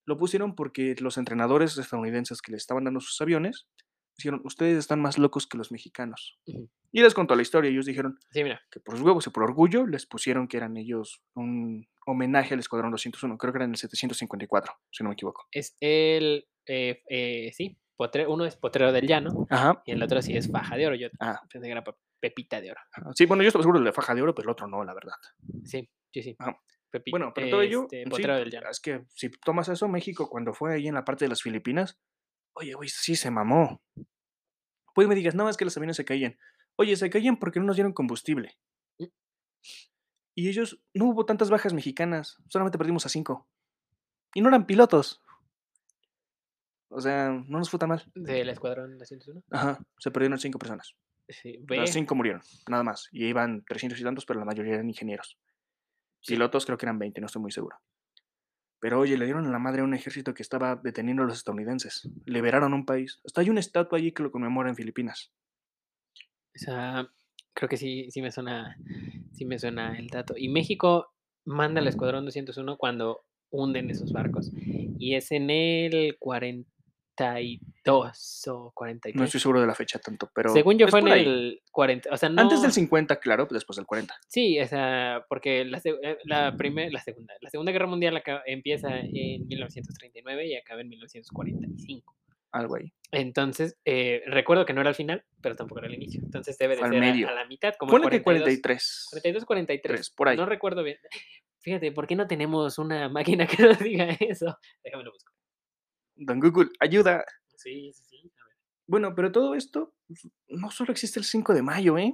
Lo 0.05 0.17
pusieron 0.19 0.53
porque 0.53 0.95
los 0.99 1.17
entrenadores 1.17 1.75
estadounidenses 1.79 2.43
que 2.43 2.51
le 2.51 2.57
estaban 2.57 2.83
dando 2.83 2.99
sus 2.99 3.19
aviones 3.21 3.67
dijeron, 4.15 4.41
ustedes 4.43 4.77
están 4.77 5.01
más 5.01 5.17
locos 5.17 5.47
que 5.47 5.57
los 5.57 5.71
mexicanos. 5.71 6.37
Ujú. 6.45 6.69
Y 6.91 7.01
les 7.01 7.15
contó 7.15 7.33
la 7.35 7.41
historia. 7.41 7.71
Ellos 7.71 7.87
dijeron 7.87 8.19
Sí, 8.29 8.43
mira. 8.43 8.61
que 8.69 8.79
por 8.79 8.95
sus 8.95 9.03
huevos 9.03 9.25
y 9.25 9.31
por 9.31 9.41
orgullo 9.41 9.87
les 9.87 10.05
pusieron 10.05 10.47
que 10.47 10.57
eran 10.57 10.77
ellos 10.77 11.23
un 11.33 11.87
homenaje 12.05 12.53
al 12.53 12.59
Escuadrón 12.59 12.91
201. 12.91 13.35
Creo 13.39 13.51
que 13.51 13.57
era 13.57 13.65
en 13.65 13.71
el 13.71 13.77
754, 13.77 14.73
si 14.91 15.01
no 15.03 15.09
me 15.09 15.13
equivoco. 15.13 15.47
Es 15.51 15.75
el... 15.79 16.47
eh, 16.67 17.01
eh, 17.09 17.51
sí, 17.55 17.75
potre- 17.97 18.27
uno 18.27 18.45
es 18.45 18.55
potrero 18.57 18.91
del 18.91 19.07
llano 19.07 19.47
Ajá. 19.49 19.81
y 19.85 19.93
el 19.93 20.03
otro 20.03 20.21
sí 20.21 20.37
es 20.37 20.51
faja 20.51 20.75
de 20.77 20.85
oro. 20.85 20.95
Yo 20.95 21.07
Ah, 21.19 21.41
pensé 21.49 21.65
que 21.65 21.71
era 21.71 21.83
pe- 21.83 21.95
pepita 22.19 22.61
de 22.61 22.69
oro. 22.71 22.81
ajá. 22.91 23.09
Sí, 23.15 23.25
bueno, 23.25 23.41
yo 23.41 23.47
estaba 23.47 23.63
seguro 23.63 23.79
de 23.79 23.85
la 23.85 23.93
faja 23.93 24.13
de 24.13 24.21
oro, 24.21 24.35
pero 24.35 24.49
el 24.49 24.51
otro 24.51 24.67
no, 24.67 24.83
la 24.83 24.93
verdad. 24.93 25.15
Sí, 25.65 25.89
sí, 26.13 26.23
sí. 26.23 26.35
Ajá. 26.39 26.59
Pepi- 26.91 27.09
Bueno, 27.11 27.31
pero 27.33 27.49
todo 27.49 27.61
ello, 27.63 27.83
este, 27.83 28.03
sí, 28.03 28.09
potrero 28.09 28.35
del 28.35 28.51
llano. 28.51 28.69
es 28.69 28.79
que 28.79 29.03
si 29.09 29.29
tomas 29.31 29.67
eso, 29.69 29.87
México 29.87 30.29
cuando 30.29 30.53
fue 30.53 30.75
ahí 30.75 30.87
en 30.87 30.93
la 30.93 31.03
parte 31.03 31.25
de 31.25 31.29
las 31.29 31.41
Filipinas, 31.41 31.99
oye, 32.53 32.73
güey, 32.75 32.87
sí 32.89 33.15
se 33.15 33.31
mamó. 33.31 33.81
Pues 34.93 35.07
me 35.07 35.15
digas, 35.15 35.33
no, 35.33 35.49
es 35.49 35.57
que 35.57 35.65
los 35.65 35.75
aviones 35.75 35.97
se 35.97 36.05
caían. 36.05 36.37
Oye, 36.75 36.95
se 36.95 37.09
caían 37.09 37.37
porque 37.37 37.59
no 37.59 37.65
nos 37.65 37.75
dieron 37.77 37.93
combustible. 37.93 38.57
Mm. 38.99 39.05
Y 40.35 40.49
ellos, 40.49 40.79
no 40.93 41.05
hubo 41.05 41.25
tantas 41.25 41.49
bajas 41.49 41.73
mexicanas, 41.73 42.37
solamente 42.47 42.77
perdimos 42.77 43.05
a 43.07 43.09
cinco. 43.09 43.47
Y 44.35 44.41
no 44.41 44.49
eran 44.49 44.65
pilotos. 44.67 45.23
O 46.89 47.01
sea, 47.01 47.29
no 47.31 47.57
nos 47.57 47.69
fue 47.71 47.79
tan 47.79 47.89
mal. 47.89 48.03
Del 48.13 48.49
escuadrón 48.49 48.97
201. 48.99 49.43
Ajá, 49.49 49.79
se 49.97 50.11
perdieron 50.11 50.37
cinco 50.37 50.59
personas. 50.59 50.95
Sí. 51.27 51.59
Las 51.69 51.91
cinco 51.91 52.13
murieron, 52.13 52.41
nada 52.69 52.83
más. 52.83 53.07
Y 53.11 53.25
iban 53.25 53.63
300 53.65 53.99
y 53.99 54.03
tantos, 54.03 54.25
pero 54.27 54.39
la 54.39 54.45
mayoría 54.45 54.75
eran 54.75 54.89
ingenieros. 54.89 55.39
Pilotos 56.25 56.65
creo 56.65 56.77
que 56.77 56.85
eran 56.85 56.99
20, 56.99 57.21
no 57.21 57.27
estoy 57.27 57.41
muy 57.41 57.51
seguro. 57.51 57.77
Pero 58.79 58.99
oye, 58.99 59.17
le 59.17 59.25
dieron 59.25 59.45
a 59.45 59.51
la 59.51 59.59
madre 59.59 59.81
a 59.81 59.85
un 59.85 59.93
ejército 59.93 60.33
que 60.33 60.41
estaba 60.41 60.75
deteniendo 60.75 61.23
a 61.23 61.25
los 61.25 61.37
estadounidenses. 61.37 62.09
Liberaron 62.25 62.73
un 62.73 62.85
país. 62.85 63.21
Hasta 63.25 63.41
hay 63.41 63.49
una 63.49 63.61
estatua 63.61 63.97
allí 63.97 64.11
que 64.11 64.23
lo 64.23 64.31
conmemora 64.31 64.69
en 64.69 64.75
Filipinas. 64.75 65.31
O 66.55 66.59
sea, 66.59 67.07
creo 67.53 67.69
que 67.69 67.77
sí, 67.77 68.11
sí 68.11 68.21
me 68.21 68.31
suena, 68.31 68.77
sí 69.31 69.45
me 69.45 69.57
suena 69.57 69.97
el 69.97 70.07
dato. 70.07 70.33
Y 70.37 70.49
México 70.49 71.13
manda 71.45 71.79
al 71.79 71.87
escuadrón 71.87 72.25
201 72.25 72.77
cuando 72.77 73.21
hunden 73.49 73.89
esos 73.89 74.11
barcos. 74.11 74.51
Y 74.99 75.15
es 75.15 75.31
en 75.31 75.49
el 75.49 76.17
42 77.15 78.47
o 78.47 78.71
43. 78.73 79.15
No 79.19 79.25
estoy 79.25 79.39
seguro 79.39 79.61
de 79.61 79.67
la 79.67 79.75
fecha 79.75 79.99
tanto, 79.99 80.29
pero. 80.33 80.51
Según 80.53 80.77
yo 80.77 80.87
fue 80.87 80.99
en 81.01 81.07
ahí. 81.07 81.25
el 81.25 81.61
40, 81.71 82.09
o 82.11 82.17
sea, 82.17 82.29
no... 82.29 82.41
Antes 82.41 82.61
del 82.61 82.71
50, 82.71 83.19
claro, 83.19 83.47
pues 83.47 83.57
después 83.57 83.75
del 83.77 83.85
40. 83.85 84.13
Sí, 84.27 84.59
o 84.59 84.67
sea, 84.67 85.25
porque 85.29 85.65
la, 85.65 85.79
eh, 85.83 86.17
la, 86.25 86.55
primer- 86.57 86.91
la 86.91 86.99
segunda, 87.01 87.33
la 87.41 87.49
segunda 87.49 87.71
guerra 87.71 87.87
mundial 87.87 88.21
empieza 88.45 88.97
en 88.99 89.47
1939 89.47 90.47
y 90.47 90.55
acaba 90.55 90.81
en 90.81 90.89
1945. 90.89 92.15
Algo 92.51 92.75
ahí. 92.75 92.93
Entonces, 93.11 93.77
eh, 93.83 94.21
recuerdo 94.27 94.65
que 94.65 94.73
no 94.73 94.81
era 94.81 94.91
el 94.91 94.95
final, 94.95 95.23
pero 95.41 95.55
tampoco 95.55 95.79
era 95.79 95.87
el 95.87 95.95
inicio. 95.95 96.21
Entonces 96.23 96.55
debe 96.59 96.75
de 96.75 96.83
al 96.83 96.89
ser 96.91 96.97
a- 96.97 97.01
medio. 97.01 97.27
a, 97.27 97.31
la 97.33 97.45
mitad, 97.45 97.73
como 97.79 97.91
Ponle 97.91 98.05
el 98.07 98.11
que 98.11 98.21
42. 98.23 98.45
43. 98.61 99.07
42, 99.09 99.45
43. 99.45 99.95
Tres, 99.95 100.09
por 100.11 100.29
ahí. 100.29 100.37
No 100.37 100.45
recuerdo 100.45 100.83
bien. 100.83 100.97
Fíjate, 101.61 101.91
¿por 101.91 102.05
qué 102.05 102.15
no 102.15 102.27
tenemos 102.27 102.77
una 102.77 103.09
máquina 103.09 103.47
que 103.47 103.63
nos 103.63 103.79
diga 103.79 104.05
eso? 104.19 104.57
Déjame 104.83 105.03
lo 105.03 105.11
busco. 105.11 105.33
Don 106.15 106.39
Google, 106.39 106.69
ayuda. 106.79 107.25
Sí, 107.55 107.91
sí, 107.93 108.03
sí. 108.09 108.31
A 108.39 108.45
ver. 108.47 108.55
Bueno, 108.87 109.15
pero 109.15 109.31
todo 109.31 109.55
esto 109.55 109.93
pues, 110.07 110.27
no 110.47 110.71
solo 110.71 110.91
existe 110.91 111.19
el 111.19 111.25
5 111.25 111.53
de 111.53 111.61
mayo, 111.61 111.97
¿eh? 111.97 112.13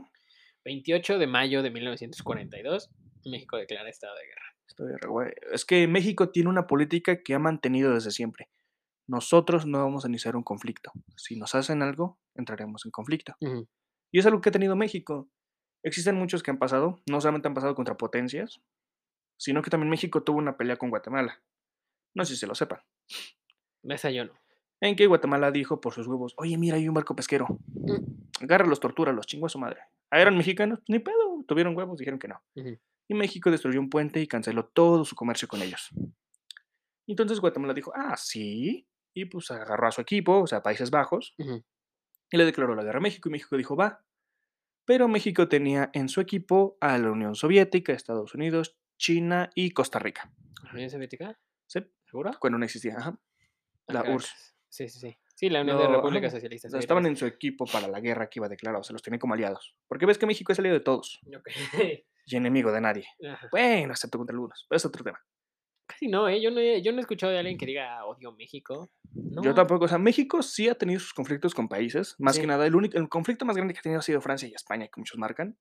28 0.65 1.17
de 1.17 1.27
mayo 1.27 1.63
de 1.63 1.71
1942, 1.71 2.89
México 3.25 3.57
declara 3.57 3.89
estado 3.89 4.15
de 4.15 4.25
guerra. 4.25 4.55
Estoy 4.67 4.91
re 4.99 5.07
güey. 5.07 5.31
Es 5.51 5.65
que 5.65 5.87
México 5.87 6.29
tiene 6.29 6.49
una 6.49 6.67
política 6.67 7.23
que 7.23 7.33
ha 7.33 7.39
mantenido 7.39 7.93
desde 7.93 8.11
siempre. 8.11 8.49
Nosotros 9.07 9.65
no 9.65 9.79
vamos 9.79 10.05
a 10.05 10.07
iniciar 10.07 10.35
un 10.35 10.43
conflicto. 10.43 10.91
Si 11.17 11.35
nos 11.35 11.55
hacen 11.55 11.81
algo, 11.81 12.19
entraremos 12.35 12.85
en 12.85 12.91
conflicto. 12.91 13.35
Y 14.11 14.19
es 14.19 14.25
algo 14.25 14.41
que 14.41 14.49
ha 14.49 14.51
tenido 14.51 14.75
México. 14.75 15.27
Existen 15.83 16.15
muchos 16.15 16.43
que 16.43 16.51
han 16.51 16.59
pasado, 16.59 17.01
no 17.09 17.19
solamente 17.19 17.47
han 17.47 17.53
pasado 17.55 17.73
contra 17.73 17.97
potencias, 17.97 18.61
sino 19.37 19.61
que 19.61 19.71
también 19.71 19.89
México 19.89 20.23
tuvo 20.23 20.37
una 20.37 20.57
pelea 20.57 20.77
con 20.77 20.89
Guatemala. 20.89 21.41
No 22.13 22.25
sé 22.25 22.33
si 22.33 22.41
se 22.41 22.47
lo 22.47 22.53
sepan. 22.53 22.81
Esa 23.83 24.11
yo 24.11 24.25
no. 24.25 24.33
En 24.81 24.95
que 24.95 25.07
Guatemala 25.07 25.51
dijo 25.51 25.81
por 25.81 25.93
sus 25.93 26.07
huevos, 26.07 26.33
oye, 26.37 26.57
mira, 26.57 26.77
hay 26.77 26.87
un 26.87 26.93
barco 26.93 27.15
pesquero. 27.15 27.47
Agárralos, 28.41 28.79
tortúralos, 28.79 29.25
chingo 29.25 29.45
a 29.45 29.49
su 29.49 29.59
madre. 29.59 29.81
Ah, 30.09 30.21
eran 30.21 30.37
mexicanos, 30.37 30.79
ni 30.87 30.99
pedo, 30.99 31.43
tuvieron 31.47 31.75
huevos, 31.75 31.97
dijeron 31.97 32.19
que 32.19 32.29
no. 32.29 32.41
Y 32.55 33.13
México 33.13 33.51
destruyó 33.51 33.79
un 33.79 33.89
puente 33.89 34.21
y 34.21 34.27
canceló 34.27 34.65
todo 34.65 35.03
su 35.03 35.15
comercio 35.15 35.47
con 35.47 35.61
ellos. 35.61 35.89
Entonces 37.07 37.39
Guatemala 37.39 37.73
dijo, 37.73 37.91
ah, 37.95 38.15
sí. 38.15 38.87
Y 39.13 39.25
pues 39.25 39.51
agarró 39.51 39.87
a 39.87 39.91
su 39.91 40.01
equipo, 40.01 40.39
o 40.39 40.47
sea, 40.47 40.61
Países 40.61 40.91
Bajos, 40.91 41.35
y 41.37 42.37
le 42.37 42.45
declaró 42.45 42.75
la 42.75 42.83
guerra 42.83 42.99
a 42.99 43.01
México. 43.01 43.27
Y 43.27 43.31
México 43.31 43.57
dijo, 43.57 43.75
va. 43.75 44.05
Pero 44.85 45.07
México 45.07 45.47
tenía 45.47 45.89
en 45.93 46.07
su 46.07 46.21
equipo 46.21 46.77
a 46.79 46.97
la 46.97 47.11
Unión 47.11 47.35
Soviética, 47.35 47.93
Estados 47.93 48.33
Unidos, 48.33 48.77
China 48.97 49.49
y 49.55 49.71
Costa 49.71 49.99
Rica. 49.99 50.31
¿La 50.63 50.73
Unión 50.73 50.89
Soviética? 50.89 51.39
¿Sí? 51.67 51.79
¿Seguro? 52.05 52.31
Cuando 52.39 52.57
no 52.59 52.65
existía. 52.65 52.95
Ajá. 52.97 53.19
La 53.89 54.03
URSS. 54.03 54.55
Sí, 54.69 54.87
sí, 54.89 54.99
sí. 54.99 55.17
Sí, 55.35 55.49
la 55.49 55.61
Unión 55.61 55.77
de 55.77 55.87
Repúblicas. 55.87 56.31
Socialistas. 56.33 56.73
Estaban 56.73 57.05
en 57.05 57.15
su 57.15 57.25
equipo 57.25 57.65
para 57.65 57.87
la 57.87 57.99
guerra 58.01 58.29
que 58.29 58.39
iba 58.39 58.47
a 58.47 58.49
declarar, 58.49 58.81
o 58.81 58.83
sea, 58.83 58.93
los 58.93 59.01
tenían 59.01 59.19
como 59.19 59.33
aliados. 59.33 59.75
Porque 59.87 60.05
ves 60.05 60.17
que 60.17 60.25
México 60.25 60.51
es 60.51 60.59
aliado 60.59 60.77
de 60.77 60.83
todos 60.83 61.19
y 62.25 62.35
enemigo 62.35 62.71
de 62.71 62.81
nadie. 62.81 63.05
Ajá. 63.27 63.47
Bueno, 63.51 63.93
excepto 63.93 64.17
contra 64.17 64.33
algunos, 64.33 64.65
pero 64.69 64.77
es 64.77 64.85
otro 64.85 65.03
tema. 65.03 65.19
Casi 65.87 66.07
no, 66.07 66.27
¿eh? 66.29 66.39
Yo 66.39 66.51
no, 66.51 66.59
he, 66.59 66.83
yo 66.83 66.91
no 66.91 66.99
he 66.99 67.01
escuchado 67.01 67.31
de 67.31 67.39
alguien 67.39 67.57
que 67.57 67.65
diga 67.65 68.05
odio 68.05 68.31
México. 68.33 68.91
No. 69.11 69.41
Yo 69.41 69.55
tampoco, 69.55 69.85
o 69.85 69.87
sea, 69.87 69.97
México 69.97 70.43
sí 70.43 70.69
ha 70.69 70.75
tenido 70.75 70.99
sus 70.99 71.13
conflictos 71.15 71.55
con 71.55 71.67
países, 71.67 72.15
más 72.19 72.35
Sí. 72.35 72.41
que 72.41 72.47
nada, 72.47 72.67
el 72.67 72.75
único, 72.75 72.95
el 72.97 73.09
conflicto 73.09 73.43
más 73.45 73.55
grande 73.55 73.73
que 73.73 73.79
ha 73.79 73.81
tenido 73.81 73.99
ha 73.99 74.03
sido 74.03 74.21
Francia 74.21 74.47
y 74.47 74.53
España, 74.53 74.85
que 74.85 74.99
muchos 74.99 75.17
marcan. 75.17 75.57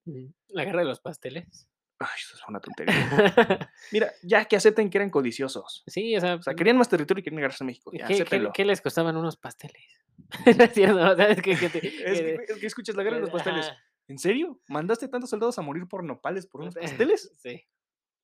La 0.48 0.64
guerra 0.64 0.80
de 0.80 0.84
los 0.86 1.00
pasteles. 1.00 1.66
Ay, 2.00 2.08
eso 2.16 2.36
es 2.36 2.42
una 2.48 2.60
tontería. 2.60 2.94
Mira, 3.92 4.12
ya 4.22 4.44
que 4.44 4.54
acepten 4.56 4.88
que 4.88 4.98
eran 4.98 5.10
codiciosos. 5.10 5.82
sí, 5.86 6.16
o 6.16 6.20
sea, 6.20 6.36
O 6.36 6.42
sea, 6.42 6.54
querían 6.54 6.76
más 6.78 6.88
territorio 6.88 7.20
y 7.20 7.24
querían 7.24 7.38
agarrarse 7.40 7.64
a 7.64 7.66
México. 7.66 7.90
Ya, 7.92 8.06
¿qué, 8.06 8.06
qué, 8.08 8.14
acéptenlo. 8.22 8.52
qué 8.54 8.64
les 8.64 8.80
costaban 8.80 9.16
unos 9.16 9.36
pasteles? 9.36 9.82
no 10.58 10.64
es 10.64 10.72
cierto, 10.72 10.96
o 11.12 11.16
sea, 11.16 11.28
es 11.28 11.42
que, 11.42 11.56
que 11.56 11.68
te- 11.70 11.78
Es 11.88 12.20
que, 12.20 12.36
que- 12.46 12.52
es 12.52 12.58
que 12.60 12.66
escuchas 12.66 12.94
la 12.96 13.02
guerra 13.02 13.16
de 13.16 13.22
los 13.22 13.30
pasteles. 13.30 13.66
Ajá. 13.68 13.78
¿En 14.08 14.18
serio? 14.18 14.60
¿Mandaste 14.68 15.08
tantos 15.08 15.28
soldados 15.30 15.58
a 15.58 15.62
morir 15.62 15.86
por 15.88 16.02
nopales 16.04 16.46
por 16.46 16.62
unos 16.62 16.74
pasteles? 16.74 17.30
Sí. 17.42 17.62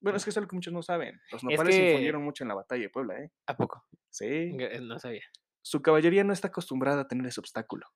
Bueno, 0.01 0.16
es 0.18 0.24
que 0.24 0.30
es 0.30 0.36
algo 0.36 0.48
que 0.48 0.56
muchos 0.56 0.72
no 0.72 0.82
saben. 0.82 1.20
Los 1.32 1.42
Es 1.42 1.51
nopales 1.51 1.74
que- 1.76 1.90
influyeron 1.90 2.22
mucho 2.22 2.44
en 2.44 2.48
la 2.48 2.55
batalla 2.55 2.82
de 2.82 2.90
Puebla, 2.90 3.18
¿eh? 3.20 3.30
¿A 3.46 3.56
poco? 3.56 3.84
Sí. 4.09 4.26
Gr- 4.52 4.80
No 4.82 4.98
sabía. 4.98 5.24
Su 5.62 5.82
caballería 5.82 6.22
no 6.24 6.32
está 6.32 6.48
acostumbrada 6.48 7.02
a 7.02 7.09
tener 7.09 7.26
ese 7.26 7.40
obstáculo. 7.40 7.86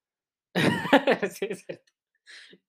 sí, 1.30 1.46
es 1.50 1.64
cierto. 1.64 1.92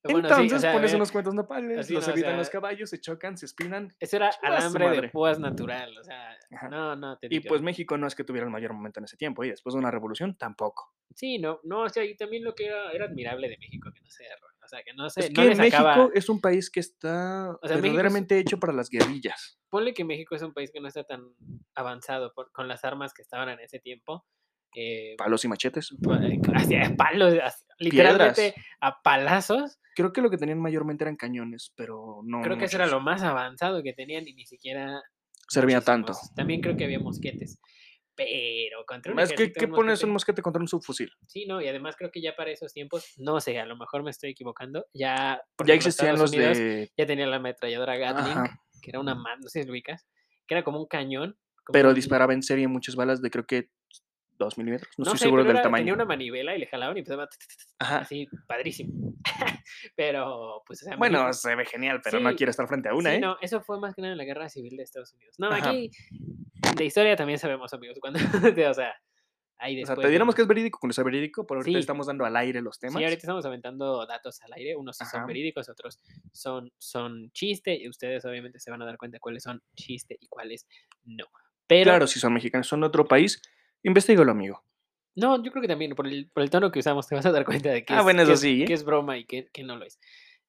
Bueno, 0.03 0.29
sí, 0.29 0.33
o 0.33 0.41
Entonces 0.41 0.61
sea, 0.61 0.71
pones 0.73 0.93
unos 0.93 1.11
cuantos 1.11 1.33
nopales, 1.33 1.77
así 1.79 1.93
los 1.93 2.05
no, 2.05 2.13
o 2.13 2.13
evitan 2.15 2.37
los 2.37 2.49
caballos, 2.49 2.89
se 2.89 2.99
chocan, 2.99 3.37
se 3.37 3.45
espinan. 3.45 3.93
Eso 3.99 4.15
era 4.17 4.29
alambre 4.41 4.89
de 5.01 5.09
púas 5.09 5.39
natural, 5.39 5.97
o 5.97 6.03
sea, 6.03 6.37
Ajá. 6.51 6.69
no, 6.69 6.95
no, 6.95 7.17
te 7.17 7.27
Y 7.29 7.39
pues 7.41 7.61
México 7.61 7.97
no 7.97 8.07
es 8.07 8.15
que 8.15 8.23
tuviera 8.23 8.45
el 8.45 8.51
mayor 8.51 8.73
momento 8.73 8.99
en 8.99 9.05
ese 9.05 9.17
tiempo, 9.17 9.43
y 9.43 9.49
después 9.49 9.73
de 9.73 9.79
una 9.79 9.91
revolución 9.91 10.35
tampoco. 10.37 10.93
Sí, 11.15 11.37
no, 11.39 11.59
no, 11.63 11.81
o 11.83 11.89
sea, 11.89 12.03
y 12.05 12.15
también 12.15 12.43
lo 12.43 12.53
que 12.55 12.67
era, 12.67 12.91
era 12.91 13.05
admirable 13.05 13.49
de 13.49 13.57
México, 13.57 13.91
que 13.93 14.01
no 14.01 14.09
se 14.09 14.25
o 14.25 14.67
sea, 14.69 14.83
que 14.83 14.93
no 14.93 15.09
se, 15.09 15.21
es 15.21 15.29
no 15.31 15.41
que 15.41 15.49
le 15.49 15.55
México 15.55 16.11
es 16.13 16.29
un 16.29 16.39
país 16.39 16.69
que 16.69 16.79
está 16.79 17.57
O 17.61 17.67
sea, 17.67 17.77
México 17.77 17.77
es- 17.77 17.81
verdaderamente 17.81 18.37
hecho 18.37 18.59
para 18.59 18.71
las 18.73 18.89
guerrillas. 18.89 19.59
ponle 19.69 19.93
que 19.95 20.03
México 20.05 20.35
es 20.35 20.43
un 20.43 20.53
país 20.53 20.69
que 20.71 20.79
no 20.79 20.87
está 20.87 21.03
tan 21.03 21.23
avanzado 21.75 22.33
por- 22.33 22.51
con 22.51 22.67
las 22.67 22.83
armas 22.83 23.13
que 23.13 23.21
estaban 23.23 23.49
en 23.49 23.59
ese 23.59 23.79
tiempo, 23.79 24.25
eh, 24.75 25.15
Palos 25.17 25.43
y 25.45 25.47
machetes. 25.47 25.95
pa- 26.03 26.21
eh, 26.25 26.39
hacia 26.53 26.95
palos, 26.95 27.33
hacia- 27.33 27.67
literalmente 27.79 28.53
a 28.81 29.01
palazos. 29.01 29.79
Creo 29.95 30.13
que 30.13 30.21
lo 30.21 30.29
que 30.29 30.37
tenían 30.37 30.59
mayormente 30.61 31.03
eran 31.03 31.15
cañones, 31.17 31.73
pero 31.75 32.21
no. 32.23 32.41
Creo 32.41 32.57
que 32.57 32.65
eso 32.65 32.77
era 32.77 32.87
lo 32.87 32.99
más 33.01 33.21
avanzado 33.23 33.81
que 33.83 33.93
tenían 33.93 34.27
y 34.27 34.33
ni 34.33 34.45
siquiera 34.45 35.01
Servía 35.47 35.81
tanto. 35.81 36.13
También 36.35 36.61
creo 36.61 36.77
que 36.77 36.85
había 36.85 36.99
mosquetes. 36.99 37.59
Pero 38.15 38.83
contra 38.85 39.13
un 39.13 39.19
Es 39.21 39.31
que, 39.31 39.51
¿qué 39.53 39.67
pones 39.67 40.03
un 40.03 40.11
mosquete- 40.11 40.41
contra 40.41 40.61
un 40.61 40.67
subfusil? 40.67 41.09
Sí, 41.25 41.45
no, 41.45 41.61
y 41.61 41.67
además 41.69 41.95
creo 41.97 42.11
que 42.11 42.21
ya 42.21 42.35
para 42.35 42.51
esos 42.51 42.73
tiempos, 42.73 43.13
no 43.17 43.39
sé, 43.39 43.57
a 43.59 43.65
lo 43.65 43.77
mejor 43.77 44.03
me 44.03 44.09
estoy 44.11 44.31
equivocando, 44.31 44.85
ya, 44.93 45.41
Ya 45.65 45.73
existían 45.73 46.17
los 46.19 46.31
Unidos 46.33 46.57
de. 46.57 46.91
ya 46.97 47.05
tenía 47.05 47.27
la 47.27 47.37
ametralladora 47.37 47.95
Gatling, 47.97 48.37
Ajá. 48.37 48.59
que 48.81 48.91
era 48.91 48.99
una 48.99 49.15
man, 49.15 49.39
no 49.41 49.47
sé 49.47 49.61
si 49.61 49.65
lo 49.65 49.71
ubicas, 49.71 50.05
que 50.47 50.53
era 50.55 50.63
como 50.63 50.79
un 50.81 50.87
cañón. 50.87 51.37
como 51.65 51.73
Pero 51.73 51.89
un- 51.89 51.95
disparaba 51.95 52.33
en 52.33 52.43
serie 52.43 52.67
muchas 52.67 52.95
balas 52.95 53.21
de 53.21 53.29
creo 53.31 53.45
que 53.45 53.69
2 54.39 54.57
milímetros. 54.57 54.89
No, 54.97 55.03
No 55.03 55.11
estoy 55.11 55.19
sé, 55.19 55.25
seguro 55.25 55.43
del 55.43 55.51
era- 55.51 55.61
tamaño. 55.61 55.81
tenía 55.81 55.93
una 55.93 56.05
manivela 56.05 56.55
y 56.55 56.59
le 56.59 56.65
jalaban 56.65 56.95
y 56.97 57.01
empezaba 57.01 57.27
Ajá. 57.79 57.99
así, 57.99 58.27
padrísimo. 58.47 59.13
pero, 59.95 60.63
pues, 60.65 60.81
o 60.81 60.85
sea, 60.85 60.95
Bueno, 60.97 61.31
se 61.33 61.55
ve 61.55 61.65
genial, 61.65 62.01
pero 62.03 62.19
no 62.19 62.35
quiero 62.35 62.49
estar 62.49 62.67
frente 62.67 62.89
a 62.89 62.95
una, 62.95 63.11
sí, 63.11 63.15
¿eh? 63.17 63.19
no, 63.19 63.37
eso 63.41 63.61
fue 63.61 63.79
más 63.79 63.93
que 63.95 64.01
nada 64.01 64.13
en 64.13 64.17
la 64.17 64.23
guerra 64.25 64.49
civil 64.49 64.77
de 64.77 64.83
Estados 64.83 65.13
Unidos. 65.13 65.35
No, 65.37 65.49
Ajá. 65.51 65.69
aquí 65.69 65.91
de 66.75 66.85
historia 66.85 67.15
también 67.15 67.37
sabemos, 67.39 67.73
amigos, 67.73 67.97
cuando, 67.99 68.19
o 68.71 68.73
sea, 68.73 68.95
ahí 69.57 69.75
O 69.75 69.77
después. 69.79 69.97
sea, 69.97 70.03
te 70.03 70.09
diéramos 70.09 70.35
que 70.35 70.41
es 70.43 70.47
verídico 70.47 70.79
cuando 70.79 70.93
sea 70.93 71.03
verídico, 71.03 71.45
pero 71.45 71.59
ahorita 71.59 71.77
Sí. 71.77 71.81
estamos 71.81 72.07
dando 72.07 72.23
al 72.25 72.35
aire 72.37 72.61
los 72.61 72.79
temas. 72.79 72.95
Sí, 72.97 73.03
ahorita 73.03 73.19
estamos 73.21 73.45
aventando 73.45 74.05
datos 74.05 74.41
al 74.41 74.53
aire, 74.53 74.75
unos 74.77 74.95
sí 74.97 75.05
son 75.05 75.25
verídicos, 75.27 75.67
otros 75.69 75.99
son, 76.31 76.71
son 76.77 77.29
chiste, 77.33 77.75
y 77.75 77.89
ustedes 77.89 78.23
obviamente 78.25 78.59
se 78.59 78.71
van 78.71 78.81
a 78.81 78.85
dar 78.85 78.97
cuenta 78.97 79.19
cuáles 79.19 79.43
son 79.43 79.61
chiste 79.75 80.15
y 80.19 80.27
cuáles 80.27 80.65
no. 81.03 81.25
Pero, 81.67 81.83
Claro, 81.91 82.07
si 82.07 82.19
son 82.19 82.33
mexicanos, 82.33 82.67
son 82.67 82.79
de 82.81 82.87
otro 82.87 83.05
país, 83.05 83.41
investigalo, 83.83 84.31
amigo. 84.31 84.63
no, 85.15 85.41
yo 85.43 85.51
creo 85.51 85.61
que 85.61 85.67
también 85.67 85.95
por 85.95 86.07
el, 86.07 86.29
por 86.29 86.43
el 86.43 86.49
tono 86.49 86.71
que 86.71 86.79
usamos 86.79 87.07
te 87.07 87.15
vas 87.15 87.25
a 87.25 87.31
dar 87.31 87.45
cuenta 87.45 87.69
de 87.69 87.83
que, 87.83 87.93
Ah, 87.93 87.97
es, 87.99 88.03
bueno, 88.03 88.19
que 88.19 88.23
eso 88.23 88.33
es- 88.33 88.39
sí, 88.41 88.63
¿eh? 88.63 88.65
que 88.65 88.73
es 88.73 88.83
broma 88.85 89.17
y 89.17 89.25
que, 89.25 89.47
que 89.51 89.63
no 89.63 89.75
lo 89.75 89.85
es. 89.85 89.99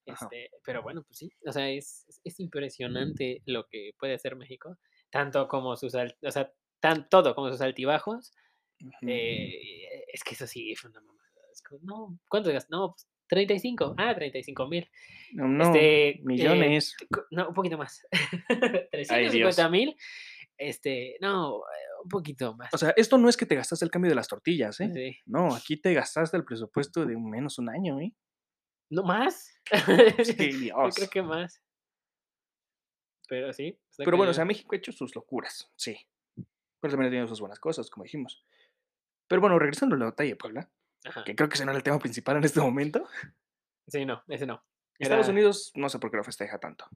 Este, 0.07 0.51
pero 0.65 0.82
bueno, 0.82 1.02
pues 1.02 1.19
sí, 1.19 1.31
o 1.47 1.52
sea, 1.52 1.69
es, 1.70 2.05
es- 2.09 2.20
es 2.24 2.40
impresionante 2.40 3.43
lo 3.47 3.66
que 3.69 3.93
puede 3.98 4.15
hacer 4.15 4.35
México, 4.36 4.77
tanto 5.11 5.47
como 5.48 5.77
sus, 5.77 5.94
o 5.94 6.31
sea, 6.31 6.52
tan, 6.81 7.09
todo 7.09 7.35
como 7.35 7.51
sus 7.51 7.61
altibajos, 7.61 8.32
eh, 9.07 10.05
es 10.12 10.23
que 10.24 10.35
eso 10.35 10.47
sí 10.47 10.74
fue 10.77 10.90
una 10.90 11.01
mamada. 11.01 11.20
es 11.52 11.62
como, 11.62 11.81
no, 11.82 12.19
¿cuánto 12.28 12.51
gastas? 12.52 12.70
No, 12.70 12.93
pues 12.93 13.09
35, 13.28 13.94
ah, 13.98 14.15
35 14.15 14.66
mil. 14.69 14.90
No, 15.35 15.47
no, 15.47 15.65
este, 15.65 16.09
eh, 16.11 16.20
millones. 16.24 16.97
No, 17.31 17.48
un 17.48 17.55
poquito 17.55 17.77
más. 17.78 18.07
Dios. 18.51 18.89
350 18.90 19.69
mil. 19.69 19.97
Este, 20.62 21.16
no, 21.23 21.57
un 22.03 22.09
poquito 22.11 22.55
más. 22.55 22.69
O 22.74 22.77
sea, 22.77 22.91
esto 22.97 23.16
no 23.16 23.31
es 23.31 23.37
que 23.39 23.47
te 23.47 23.55
gastaste 23.55 23.82
el 23.85 23.91
cambio 23.91 24.11
de 24.11 24.15
las 24.15 24.28
tortillas, 24.28 24.78
¿eh? 24.81 24.91
Sí. 24.93 25.19
No, 25.24 25.55
aquí 25.55 25.81
te 25.81 25.95
gastaste 25.95 26.37
el 26.37 26.45
presupuesto 26.45 27.07
de 27.07 27.16
menos 27.16 27.59
un 27.59 27.70
año, 27.70 27.99
¿eh? 27.99 28.15
¿No 28.91 29.03
más? 29.03 29.55
Sí, 30.23 30.35
Yo 30.53 30.59
Dios. 30.59 30.95
creo 30.97 31.09
que 31.09 31.23
más. 31.23 31.62
Pero 33.27 33.53
sí. 33.55 33.81
Pero 33.97 34.19
bueno, 34.19 34.32
o 34.32 34.35
sea. 34.35 34.45
México 34.45 34.74
ha 34.74 34.78
hecho 34.78 34.93
sus 34.93 35.15
locuras, 35.15 35.73
sí. 35.77 35.97
Pero 36.81 36.93
también 36.93 37.07
ha 37.09 37.11
tenido 37.11 37.28
sus 37.28 37.41
buenas 37.41 37.59
cosas, 37.59 37.89
como 37.89 38.05
dijimos. 38.05 38.45
Pero 39.28 39.41
bueno, 39.41 39.59
regresando 39.59 39.95
a 39.95 39.99
la 39.99 40.05
batalla 40.07 40.31
de 40.31 40.37
Puebla, 40.37 40.70
Ajá. 41.07 41.24
que 41.24 41.35
creo 41.35 41.49
que 41.49 41.55
ese 41.55 41.65
no 41.65 41.70
era 41.70 41.78
el 41.78 41.85
tema 41.85 41.99
principal 41.99 42.37
en 42.37 42.45
este 42.45 42.61
momento. 42.61 43.07
Sí, 43.87 44.05
no, 44.05 44.23
ese 44.28 44.45
no. 44.47 44.62
Estados 44.99 45.28
Unidos, 45.28 45.73
no 45.74 45.89
sé 45.89 45.99
por 45.99 46.11
qué 46.11 46.19
lo 46.19 46.24
festeja 46.24 46.59
tanto. 46.59 46.87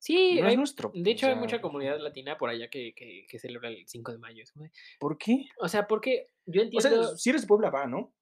Sí, 0.00 0.36
no 0.40 0.46
es 0.46 0.50
hay- 0.52 0.56
nuestro. 0.56 0.90
de 0.94 1.10
hecho 1.10 1.26
hay 1.26 1.34
o 1.34 1.36
mucha 1.36 1.50
sea, 1.56 1.60
comunidad 1.60 1.98
latina 2.00 2.38
por 2.38 2.48
allá 2.50 2.68
que, 2.70 2.94
que, 2.94 3.26
que 3.28 3.38
celebra 3.38 3.68
el 3.68 3.86
5 3.86 4.12
de 4.12 4.18
mayo. 4.18 4.42
es 4.42 4.52
¿Por 4.98 5.18
qué? 5.18 5.44
O 5.58 5.68
sea, 5.68 5.86
porque 5.86 6.28
yo 6.46 6.62
O 6.62 6.64
entiendo... 6.64 7.04
sea, 7.04 7.16
si 7.16 7.30
eres 7.30 7.42
de 7.42 7.46
Puebla, 7.48 7.70
va, 7.70 7.86
¿no? 7.86 8.12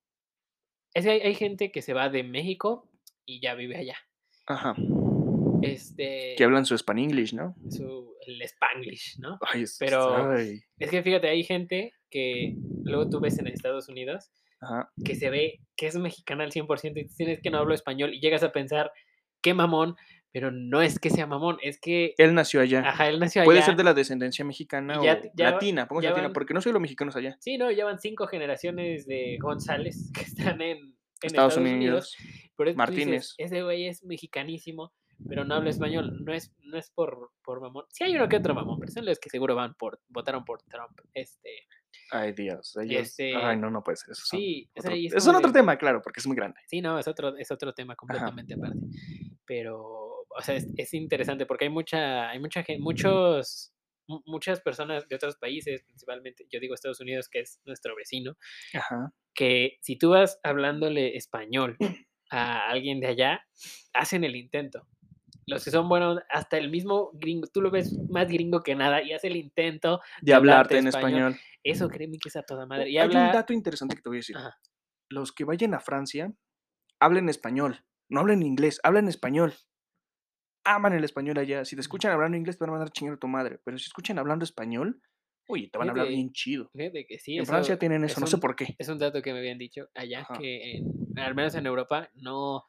es 0.95 1.05
que 1.05 1.11
hay, 1.13 1.21
hay 1.21 1.35
gente 1.35 1.71
que 1.71 1.81
se 1.83 1.95
va 1.95 2.09
de 2.09 2.25
México 2.25 2.91
y 3.25 3.41
ya 3.41 3.55
vive 3.55 3.77
allá. 3.77 3.97
Ajá. 4.47 4.75
Este... 5.63 6.35
Que 6.37 6.45
hablan 6.45 6.65
su 6.67 6.75
Spanglish, 6.75 7.35
¿no? 7.35 7.55
su, 7.71 8.15
el 8.27 8.41
Spanglish, 8.43 9.19
¿no? 9.19 9.39
Ay, 9.43 9.63
es- 9.63 9.77
Pero- 9.79 10.33
ay, 10.33 10.61
Es 10.79 10.91
que 10.91 11.03
fíjate, 11.03 11.29
hay 11.29 11.45
gente 11.45 11.93
que 12.11 12.55
luego 12.85 13.09
tú 13.11 13.21
ves 13.21 13.39
en 13.39 13.47
Estados 13.49 13.89
Unidos 13.89 14.31
Ajá. 14.61 14.91
que 15.05 15.15
se 15.15 15.31
ve 15.31 15.61
que 15.77 15.87
es 15.87 15.97
mexicana 15.97 16.45
al 16.45 16.53
100% 16.53 16.99
y 17.01 17.07
tienes 17.15 17.41
que 17.41 17.51
no 17.51 17.59
hablo 17.59 17.75
español 17.75 18.15
y 18.15 18.21
llegas 18.21 18.43
a 18.43 18.51
pensar, 18.53 18.91
qué 19.43 19.53
mamón, 19.55 19.95
pero 20.33 20.51
no 20.51 20.83
es 20.83 20.99
que 20.99 21.11
sea 21.11 21.27
mamón, 21.27 21.59
es 21.63 21.81
que, 21.81 22.15
Él 22.19 22.35
nació 22.35 22.61
allá. 22.61 22.81
ajá, 22.87 23.09
él 23.09 23.19
nació 23.19 23.43
allá. 23.43 23.47
Puede 23.47 23.63
ser 23.63 23.77
de 23.77 23.85
la 23.85 23.95
descendencia 23.95 24.45
mexicana 24.45 24.95
ya 24.95 25.15
o 25.15 25.31
ya 25.35 25.45
va- 25.47 25.51
latina, 25.53 25.87
pongamos 25.89 26.03
ya 26.05 26.11
latina, 26.11 26.29
van- 26.29 26.33
porque 26.35 26.55
no 26.55 26.61
soy 26.61 26.73
los 26.73 26.83
mexicanos 26.83 27.17
allá. 27.17 27.37
Sí, 27.41 27.57
no, 27.59 27.71
llevan 27.71 27.99
cinco 27.99 28.27
generaciones 28.27 29.07
de 29.07 29.37
González 29.41 30.11
que 30.15 30.21
están 30.23 30.61
en, 30.61 30.79
en 30.79 30.95
Estados, 31.23 31.57
Unidos. 31.57 32.15
dices, 32.59 32.77
Martínez. 32.77 33.35
ese 33.39 33.63
güey 33.63 33.87
es 33.87 34.05
mexicanísimo, 34.05 34.93
pero 35.29 35.45
no 35.45 35.55
habla 35.57 35.71
español, 35.71 36.25
no 36.25 36.33
es, 36.33 36.53
no 36.61 36.79
es 36.79 36.91
por, 36.91 37.33
por 37.43 37.61
mamón. 37.61 37.85
Sí 37.89 38.05
hay 38.05 38.15
uno 38.15 38.29
que 38.29 38.37
otro 38.37 38.55
mamón, 38.55 38.79
pero 38.79 38.93
son 38.93 39.05
los 39.05 39.19
que 39.19 39.31
seguro 39.31 39.55
van 39.57 39.75
por, 39.75 40.01
votaron 40.09 40.45
por 40.45 40.63
Trump. 40.63 40.97
Este, 41.15 41.51
Ay, 42.13 42.33
Dios. 42.33 42.77
ellos- 42.81 43.03
Este, 43.03 43.35
Ay, 43.35 43.57
no, 43.57 43.71
no 43.71 43.83
puede 43.83 43.97
ser 43.97 44.13
eso. 44.13 44.23
sí, 44.27 44.71
otro- 44.77 44.95
es 44.95 45.25
como 45.27 45.39
otro 45.39 45.53
tema, 45.53 45.77
claro, 45.77 46.01
porque 46.03 46.21
es 46.21 46.27
muy 46.27 46.37
grande. 46.37 46.61
Sí, 46.69 46.81
no, 46.81 46.99
es 46.99 47.09
otro, 47.09 47.37
es 47.37 47.51
otro 47.51 47.73
tema 47.75 47.97
completamente 47.97 48.55
aparte. 48.55 48.79
Pero, 49.45 50.18
o 50.39 50.43
sea, 50.43 50.55
es, 50.55 50.69
es 50.77 50.95
interesante 50.95 51.45
porque 51.47 51.65
hay 51.67 51.71
mucha, 51.71 52.31
hay 52.31 52.39
mucha 52.39 52.63
gente, 52.63 52.81
muchos, 52.81 53.73
mu- 54.07 54.23
muchas 54.25 54.61
personas 54.61 55.09
de 55.09 55.17
otros 55.17 55.37
países, 55.37 55.83
principalmente, 55.83 56.47
yo 56.51 56.61
digo 56.61 56.75
Estados 56.75 57.01
Unidos, 57.01 57.29
que 57.29 57.41
es 57.41 57.61
nuestro 57.65 57.95
vecino, 57.97 58.37
Ajá. 58.75 59.13
que 59.35 59.79
si 59.83 59.97
tú 59.99 60.11
vas 60.11 60.39
hablándole 60.43 61.17
español 61.17 61.77
a 62.31 62.69
alguien 62.69 63.01
de 63.01 63.09
allá, 63.09 63.41
hacen 63.93 64.25
el 64.25 64.37
intento. 64.37 64.87
Los 65.47 65.65
que 65.65 65.71
son 65.71 65.89
buenos, 65.89 66.21
hasta 66.29 66.59
el 66.59 66.71
mismo 66.71 67.11
gringo, 67.15 67.47
tú 67.47 67.63
lo 67.63 67.71
ves 67.71 67.97
más 68.11 68.29
gringo 68.29 68.63
que 68.63 68.75
nada 68.75 69.03
y 69.03 69.13
hace 69.15 69.29
el 69.29 69.37
intento. 69.37 70.01
De 70.21 70.35
hablarte 70.35 70.75
hablarte 70.75 70.79
en 70.79 70.87
español. 70.89 71.33
español. 71.33 71.41
Eso 71.65 71.89
créeme 71.89 72.19
que 72.19 72.29
es 72.29 72.37
a 72.37 72.43
toda 72.43 72.67
madre. 72.67 72.91
Y 72.91 72.99
Hay 72.99 73.05
habla, 73.07 73.27
un 73.29 73.33
dato 73.33 73.53
interesante 73.55 73.97
que 73.97 74.03
te 74.03 74.09
voy 74.11 74.19
a 74.19 74.21
decir. 74.21 74.37
Ajá. 74.37 74.59
Los 75.09 75.33
que 75.33 75.45
vayan 75.45 75.73
a 75.73 75.81
Francia, 75.81 76.35
hablen 77.01 77.31
español. 77.31 77.83
No 78.11 78.21
hablen 78.21 78.43
inglés, 78.43 78.79
hablen 78.83 79.09
español. 79.09 79.55
Aman 80.71 80.93
el 80.93 81.03
español 81.05 81.39
allá. 81.39 81.65
Si 81.65 81.77
te 81.77 81.81
escuchan 81.81 82.13
hablando 82.13 82.37
inglés, 82.37 82.59
te 82.59 82.65
van 82.65 82.71
a 82.71 82.73
mandar 82.73 82.91
chingar 82.93 83.15
a 83.15 83.19
tu 83.19 83.27
madre. 83.27 83.59
Pero 83.65 83.79
si 83.79 83.87
escuchan 83.87 84.19
hablando 84.19 84.45
español, 84.45 85.01
oye, 85.47 85.71
te 85.71 85.79
van 85.79 85.89
a 85.89 85.93
hablar 85.93 86.09
bien 86.09 86.31
chido. 86.33 86.71
fíjate 86.75 87.07
que 87.07 87.19
sí, 87.19 87.37
en 87.37 87.43
eso 87.43 87.53
Francia 87.53 87.79
tienen 87.79 88.05
eso, 88.05 88.15
es 88.15 88.21
no 88.21 88.27
sé 88.27 88.37
por 88.39 88.55
qué. 88.55 88.75
Es 88.79 88.89
un 88.89 88.99
dato 88.99 89.23
que 89.23 89.33
me 89.33 89.39
habían 89.39 89.57
dicho 89.59 89.89
allá, 89.95 90.21
Ajá. 90.21 90.39
que 90.39 90.77
en- 90.77 91.19
al 91.19 91.35
menos 91.35 91.55
en 91.55 91.65
Europa 91.67 92.11
no, 92.15 92.65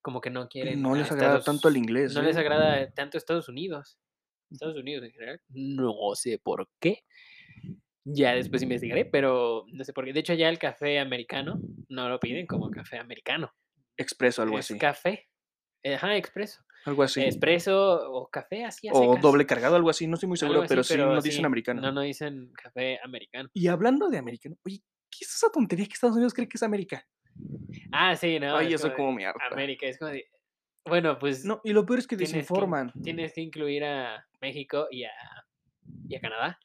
como 0.00 0.20
que 0.20 0.30
no 0.30 0.48
quieren. 0.50 0.80
No 0.80 0.94
les 0.94 1.10
agrada 1.10 1.40
tanto 1.42 1.68
el 1.68 1.76
inglés. 1.76 2.14
No 2.14 2.22
les 2.22 2.36
¿eh? 2.36 2.40
agrada 2.40 2.88
tanto 2.92 3.18
Estados 3.18 3.48
Unidos. 3.48 3.98
Estados 4.50 4.76
Unidos 4.76 5.04
en 5.04 5.10
general. 5.12 5.40
No 5.48 5.92
sé 6.14 6.38
por 6.38 6.68
qué. 6.80 7.04
Ya 8.04 8.34
después 8.34 8.62
investigaré, 8.62 9.04
pero 9.04 9.64
no 9.72 9.84
sé 9.84 9.92
por 9.92 10.04
qué. 10.04 10.12
De 10.12 10.20
hecho, 10.20 10.34
ya 10.34 10.48
el 10.48 10.58
café 10.58 10.98
americano 10.98 11.60
no 11.88 12.08
lo 12.08 12.18
piden 12.18 12.46
como 12.46 12.70
café 12.70 12.98
americano. 12.98 13.52
Expreso, 13.96 14.42
algo 14.42 14.58
es 14.58 14.70
así. 14.70 14.78
café. 14.78 15.28
Ajá, 15.84 16.16
expreso. 16.16 16.62
Algo 16.84 17.02
así. 17.02 17.20
Expreso 17.22 18.10
o 18.12 18.28
café 18.30 18.64
así 18.64 18.88
a 18.88 18.92
o 18.92 19.02
secas, 19.02 19.22
doble 19.22 19.46
cargado, 19.46 19.76
algo 19.76 19.90
así. 19.90 20.06
No 20.06 20.14
estoy 20.14 20.28
muy 20.28 20.38
seguro, 20.38 20.60
así, 20.60 20.68
pero 20.68 20.82
sí 20.82 20.96
no 20.96 21.20
sí, 21.20 21.28
dicen 21.28 21.44
americano. 21.44 21.80
No, 21.82 21.92
no 21.92 22.00
dicen 22.00 22.52
café 22.54 22.98
americano. 23.04 23.50
Y 23.52 23.66
hablando 23.68 24.08
de 24.08 24.18
americano, 24.18 24.56
oye, 24.64 24.82
¿qué 25.10 25.18
es 25.24 25.34
esa 25.34 25.50
tontería 25.50 25.86
que 25.86 25.92
Estados 25.94 26.16
Unidos 26.16 26.32
cree 26.34 26.48
que 26.48 26.56
es 26.56 26.62
América? 26.62 27.06
Ah, 27.92 28.16
sí, 28.16 28.40
no. 28.40 28.56
Ay, 28.56 28.74
es 28.74 28.80
eso 28.80 28.94
como 28.94 29.12
me 29.12 29.26
harta. 29.26 29.44
América, 29.50 29.86
es 29.86 29.98
como 29.98 30.10
de. 30.10 30.28
Bueno, 30.86 31.18
pues. 31.18 31.44
No, 31.44 31.60
y 31.64 31.72
lo 31.72 31.84
peor 31.84 31.98
es 31.98 32.06
que 32.06 32.16
tienes 32.16 32.32
que 32.32 32.38
in- 32.38 32.42
desinforman. 32.42 32.92
Tienes 33.02 33.32
que 33.34 33.40
incluir 33.42 33.84
a 33.84 34.26
México 34.40 34.88
y 34.90 35.04
a, 35.04 35.10
y 36.08 36.16
a 36.16 36.20
Canadá. 36.20 36.58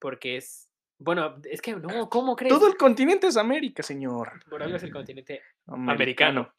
Porque 0.00 0.36
es. 0.36 0.70
Bueno, 0.98 1.36
es 1.44 1.62
que 1.62 1.76
no, 1.76 2.08
¿cómo 2.08 2.34
crees? 2.34 2.52
Todo 2.52 2.66
el 2.66 2.76
continente 2.76 3.28
es 3.28 3.36
América, 3.36 3.82
señor. 3.84 4.40
Por 4.50 4.62
algo 4.62 4.76
es 4.76 4.82
el 4.82 4.92
continente. 4.92 5.40
Americano. 5.66 6.52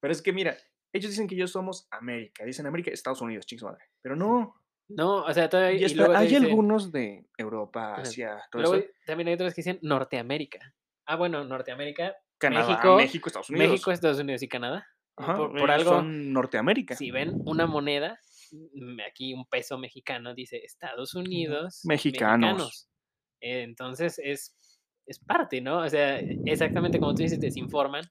Pero 0.00 0.12
es 0.12 0.22
que 0.22 0.32
mira, 0.32 0.56
ellos 0.94 1.10
dicen 1.10 1.26
que 1.26 1.34
ellos 1.34 1.50
somos 1.50 1.88
América. 1.90 2.44
Dicen 2.44 2.66
América, 2.66 2.90
Estados 2.90 3.20
Unidos, 3.20 3.44
chingos 3.46 3.64
madre. 3.64 3.84
Pero 4.00 4.14
no. 4.14 4.54
No, 4.88 5.24
o 5.24 5.32
sea, 5.34 5.48
todavía. 5.48 5.88
Y 5.88 5.90
y 5.90 5.94
luego 5.94 6.14
hay 6.14 6.34
algunos 6.36 6.92
de 6.92 7.26
Europa. 7.36 7.96
Asia, 7.96 8.38
todo 8.50 8.62
luego 8.62 8.76
eso. 8.76 8.88
también 9.04 9.28
hay 9.28 9.34
otros 9.34 9.52
que 9.54 9.62
dicen 9.62 9.78
Norteamérica. 9.82 10.74
Ah, 11.06 11.16
bueno, 11.16 11.44
Norteamérica, 11.44 12.14
Canadá, 12.38 12.68
México, 12.68 12.96
México, 12.96 13.28
Estados 13.28 13.50
Unidos. 13.50 13.70
México, 13.70 13.90
Estados 13.90 14.18
Unidos 14.20 14.42
y 14.42 14.48
Canadá. 14.48 14.86
Ajá, 15.16 15.36
por, 15.36 15.70
algo, 15.70 15.90
son 15.90 16.32
Norteamérica. 16.32 16.96
si 16.96 17.10
ven 17.10 17.40
una 17.44 17.66
moneda, 17.66 18.18
mm, 18.52 18.98
aquí 19.08 19.32
un 19.32 19.46
peso 19.46 19.78
mexicano 19.78 20.34
dice 20.34 20.58
Estados 20.64 21.14
Unidos 21.14 21.82
Mexicanos. 21.84 22.88
Eh, 23.40 23.62
Entonces 23.62 24.20
es, 24.22 24.56
es 25.06 25.18
parte, 25.18 25.60
¿no? 25.60 25.78
O 25.78 25.88
sea, 25.88 26.18
exactamente 26.46 26.98
como 26.98 27.14
tú 27.14 27.22
dices, 27.22 27.40
desinforman, 27.40 28.04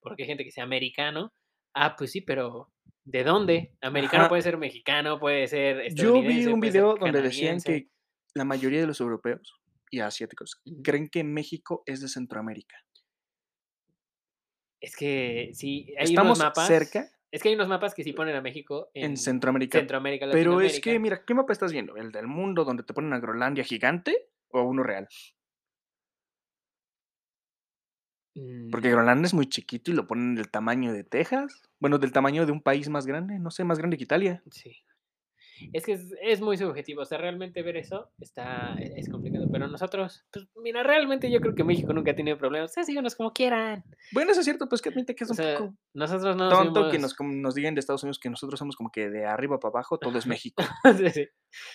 porque 0.00 0.22
hay 0.22 0.28
gente 0.28 0.44
que 0.44 0.50
sea 0.50 0.64
americano. 0.64 1.32
Ah, 1.74 1.94
pues 1.96 2.12
sí, 2.12 2.20
pero 2.20 2.70
¿de 3.04 3.24
dónde? 3.24 3.72
Americano 3.80 4.24
Ajá. 4.24 4.28
puede 4.28 4.42
ser 4.42 4.58
mexicano, 4.58 5.18
puede 5.18 5.46
ser 5.46 5.94
Yo 5.94 6.22
vi 6.22 6.46
un 6.46 6.60
video 6.60 6.96
donde 6.96 7.22
decían 7.22 7.60
que 7.60 7.90
la 8.34 8.44
mayoría 8.44 8.80
de 8.80 8.86
los 8.86 9.00
europeos 9.00 9.54
y 9.90 10.00
asiáticos, 10.00 10.60
creen 10.84 11.08
que 11.08 11.24
México 11.24 11.82
es 11.86 12.00
de 12.00 12.08
Centroamérica. 12.08 12.76
Es 14.80 14.94
que 14.94 15.50
sí, 15.54 15.92
hay 15.98 16.06
Estamos 16.06 16.38
unos 16.38 16.48
mapas 16.48 16.68
cerca 16.68 17.10
es 17.30 17.42
que 17.42 17.50
hay 17.50 17.54
unos 17.54 17.68
mapas 17.68 17.94
que 17.94 18.04
sí 18.04 18.12
ponen 18.12 18.36
a 18.36 18.40
México 18.40 18.90
en 18.94 19.10
en 19.10 19.16
Centroamérica, 19.16 19.78
Centroamérica, 19.78 20.26
pero 20.32 20.60
es 20.60 20.80
que, 20.80 20.98
mira, 20.98 21.24
¿qué 21.26 21.34
mapa 21.34 21.52
estás 21.52 21.72
viendo? 21.72 21.96
¿El 21.96 22.10
del 22.10 22.26
mundo 22.26 22.64
donde 22.64 22.84
te 22.84 22.94
ponen 22.94 23.12
a 23.12 23.18
Groenlandia 23.18 23.64
gigante 23.64 24.30
o 24.50 24.62
uno 24.62 24.82
real? 24.82 25.08
Porque 28.70 28.88
Mm, 28.88 28.92
Groenlandia 28.92 29.26
es 29.26 29.34
muy 29.34 29.48
chiquito 29.48 29.90
y 29.90 29.94
lo 29.94 30.06
ponen 30.06 30.34
del 30.34 30.50
tamaño 30.50 30.92
de 30.92 31.04
Texas. 31.04 31.62
Bueno, 31.80 31.98
del 31.98 32.12
tamaño 32.12 32.46
de 32.46 32.52
un 32.52 32.62
país 32.62 32.88
más 32.88 33.06
grande, 33.06 33.38
no 33.38 33.50
sé, 33.50 33.64
más 33.64 33.78
grande 33.78 33.96
que 33.96 34.04
Italia. 34.04 34.42
sí. 34.50 34.76
Es 35.72 35.84
que 35.84 35.92
es 35.92 36.14
es 36.22 36.40
muy 36.40 36.56
subjetivo, 36.56 37.02
o 37.02 37.04
sea, 37.04 37.18
realmente 37.18 37.62
ver 37.62 37.76
eso 37.76 38.10
está 38.20 38.74
es 38.78 39.08
complicado, 39.08 39.48
pero 39.50 39.66
nosotros, 39.66 40.24
pues, 40.32 40.46
mira, 40.62 40.82
realmente 40.82 41.30
yo 41.30 41.40
creo 41.40 41.54
que 41.54 41.64
México 41.64 41.92
nunca 41.92 42.12
ha 42.12 42.14
tenido 42.14 42.38
problemas, 42.38 42.70
ustedes 42.70 42.86
síganos 42.86 43.16
como 43.16 43.32
quieran. 43.32 43.82
Bueno, 44.12 44.30
eso 44.30 44.40
es 44.40 44.44
cierto, 44.44 44.68
pues 44.68 44.82
que 44.82 44.90
admite 44.90 45.14
que 45.14 45.24
es 45.24 45.30
O 45.30 45.32
un 45.32 45.54
poco 45.54 45.74
nosotros 45.94 46.36
no 46.36 46.48
tonto 46.48 46.90
que 46.90 46.98
nos, 46.98 47.54
digan 47.54 47.74
de 47.74 47.80
Estados 47.80 48.02
Unidos 48.02 48.18
que 48.20 48.30
nosotros 48.30 48.58
somos 48.58 48.76
como 48.76 48.90
que 48.90 49.10
de 49.10 49.26
arriba 49.26 49.58
para 49.58 49.70
abajo 49.70 49.98
todo 49.98 50.16
es 50.16 50.26
México. 50.26 50.62
sí, 50.96 51.10
sí. 51.10 51.28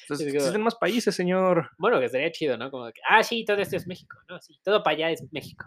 Entonces, 0.03 0.27
como 0.27 0.37
existen 0.37 0.61
más 0.61 0.75
países, 0.75 1.13
señor. 1.13 1.71
Bueno, 1.77 1.99
que 1.99 2.05
estaría 2.05 2.31
chido, 2.31 2.57
¿no? 2.57 2.71
Como 2.71 2.85
que, 2.85 3.01
ah, 3.09 3.23
sí, 3.23 3.43
todo 3.43 3.57
esto 3.57 3.75
es 3.75 3.87
México, 3.87 4.17
no, 4.29 4.39
sí, 4.39 4.59
todo 4.63 4.81
para 4.81 4.95
allá 4.95 5.11
es 5.11 5.25
México. 5.31 5.65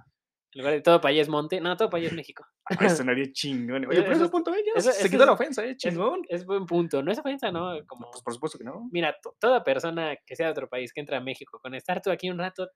En 0.56 0.60
lugar 0.60 0.72
de 0.72 0.80
todo 0.80 1.02
para 1.02 1.10
allá 1.12 1.20
es 1.20 1.28
monte, 1.28 1.60
no, 1.60 1.76
todo 1.76 1.90
para 1.90 1.98
allá 2.00 2.08
es 2.08 2.14
México. 2.14 2.46
Ah, 2.64 2.88
sonaría 2.88 3.30
chingón. 3.30 3.84
Oye, 3.84 3.98
pero 4.00 4.02
Eso- 4.04 4.12
ese 4.12 4.24
es 4.24 4.30
punto 4.30 4.50
de 4.50 4.60
ella. 4.60 4.72
eso- 4.74 4.90
Se 4.90 5.00
eso 5.00 5.10
quitó 5.10 5.22
es- 5.24 5.26
la 5.26 5.32
ofensa, 5.34 5.62
eh, 5.64 5.70
Es, 5.72 5.76
chingón. 5.76 6.22
es 6.30 6.46
buen 6.46 6.64
punto, 6.64 7.02
no 7.02 7.12
es 7.12 7.18
ofensa, 7.18 7.50
¿no? 7.52 7.76
Como, 7.86 8.10
Pues 8.10 8.22
por 8.22 8.32
supuesto 8.32 8.56
que 8.56 8.64
no. 8.64 8.88
mira, 8.90 9.14
to- 9.22 9.36
toda 9.38 9.62
persona 9.62 10.16
que 10.24 10.34
sea 10.34 10.46
de 10.46 10.52
otro 10.52 10.66
país 10.68 10.94
que 10.94 11.00
entra 11.00 11.18
a 11.18 11.20
México, 11.20 11.58
con 11.60 11.74
estar 11.74 12.00
tú 12.00 12.10
aquí 12.10 12.30
un 12.30 12.38
rato, 12.38 12.70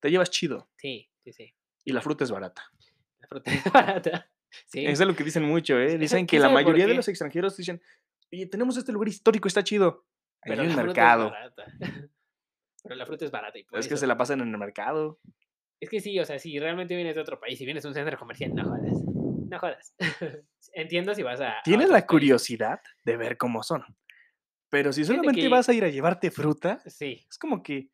Te 0.00 0.10
llevas 0.10 0.30
chido 0.30 0.68
sí, 0.78 1.08
sí, 1.22 1.32
sí. 1.32 1.54
y 1.84 1.92
la 1.92 2.00
fruta 2.00 2.24
es 2.24 2.30
barata. 2.32 2.62
La 3.20 3.28
fruta 3.28 3.50
es 3.52 3.62
barata. 3.72 4.28
Sí. 4.66 4.84
Eso 4.84 5.02
es 5.04 5.08
lo 5.08 5.14
que 5.14 5.22
dicen 5.22 5.44
mucho, 5.44 5.78
¿eh? 5.78 5.96
Dicen 5.96 6.26
que 6.26 6.30
¿quién 6.38 6.42
la 6.42 6.48
mayoría 6.48 6.86
de 6.88 6.94
los 6.94 7.06
extranjeros 7.06 7.56
dicen, 7.56 7.80
oye, 8.32 8.46
tenemos 8.46 8.76
este 8.76 8.90
lugar 8.90 9.06
histórico, 9.08 9.46
está 9.46 9.62
chido. 9.62 10.06
Ahí 10.42 10.50
pero 10.50 10.62
hay 10.62 10.68
la 10.68 10.74
un 10.74 10.80
fruta 10.80 10.86
mercado. 10.86 11.26
Es 11.26 11.32
barata. 11.32 11.64
Pero 12.82 12.94
la 12.94 13.04
fruta 13.04 13.24
es 13.26 13.30
barata 13.30 13.58
y 13.58 13.64
por 13.64 13.78
Es 13.78 13.86
que 13.86 13.96
se 13.98 14.06
la 14.06 14.16
pasan 14.16 14.40
en 14.40 14.48
el 14.48 14.56
mercado. 14.58 15.20
Es 15.80 15.88
que 15.88 16.00
sí, 16.00 16.18
o 16.20 16.24
sea, 16.26 16.38
si 16.38 16.58
realmente 16.58 16.94
vienes 16.94 17.14
de 17.14 17.22
otro 17.22 17.40
país, 17.40 17.58
si 17.58 17.64
vienes 17.64 17.84
a 17.84 17.88
un 17.88 17.94
centro 17.94 18.18
comercial, 18.18 18.54
no 18.54 18.64
jodas. 18.64 18.98
No 19.48 19.58
jodas. 19.58 19.94
Entiendo 20.74 21.14
si 21.14 21.22
vas 21.22 21.40
a. 21.40 21.58
a 21.58 21.62
Tienes 21.62 21.86
otros 21.86 21.92
la 21.92 22.00
países. 22.00 22.08
curiosidad 22.08 22.80
de 23.04 23.16
ver 23.16 23.36
cómo 23.36 23.62
son. 23.62 23.82
Pero 24.68 24.92
si 24.92 25.04
solamente 25.04 25.40
que- 25.40 25.48
vas 25.48 25.68
a 25.68 25.72
ir 25.74 25.82
a 25.84 25.88
llevarte 25.88 26.30
fruta, 26.30 26.80
Sí. 26.86 27.26
es 27.28 27.38
como 27.38 27.62
que, 27.62 27.88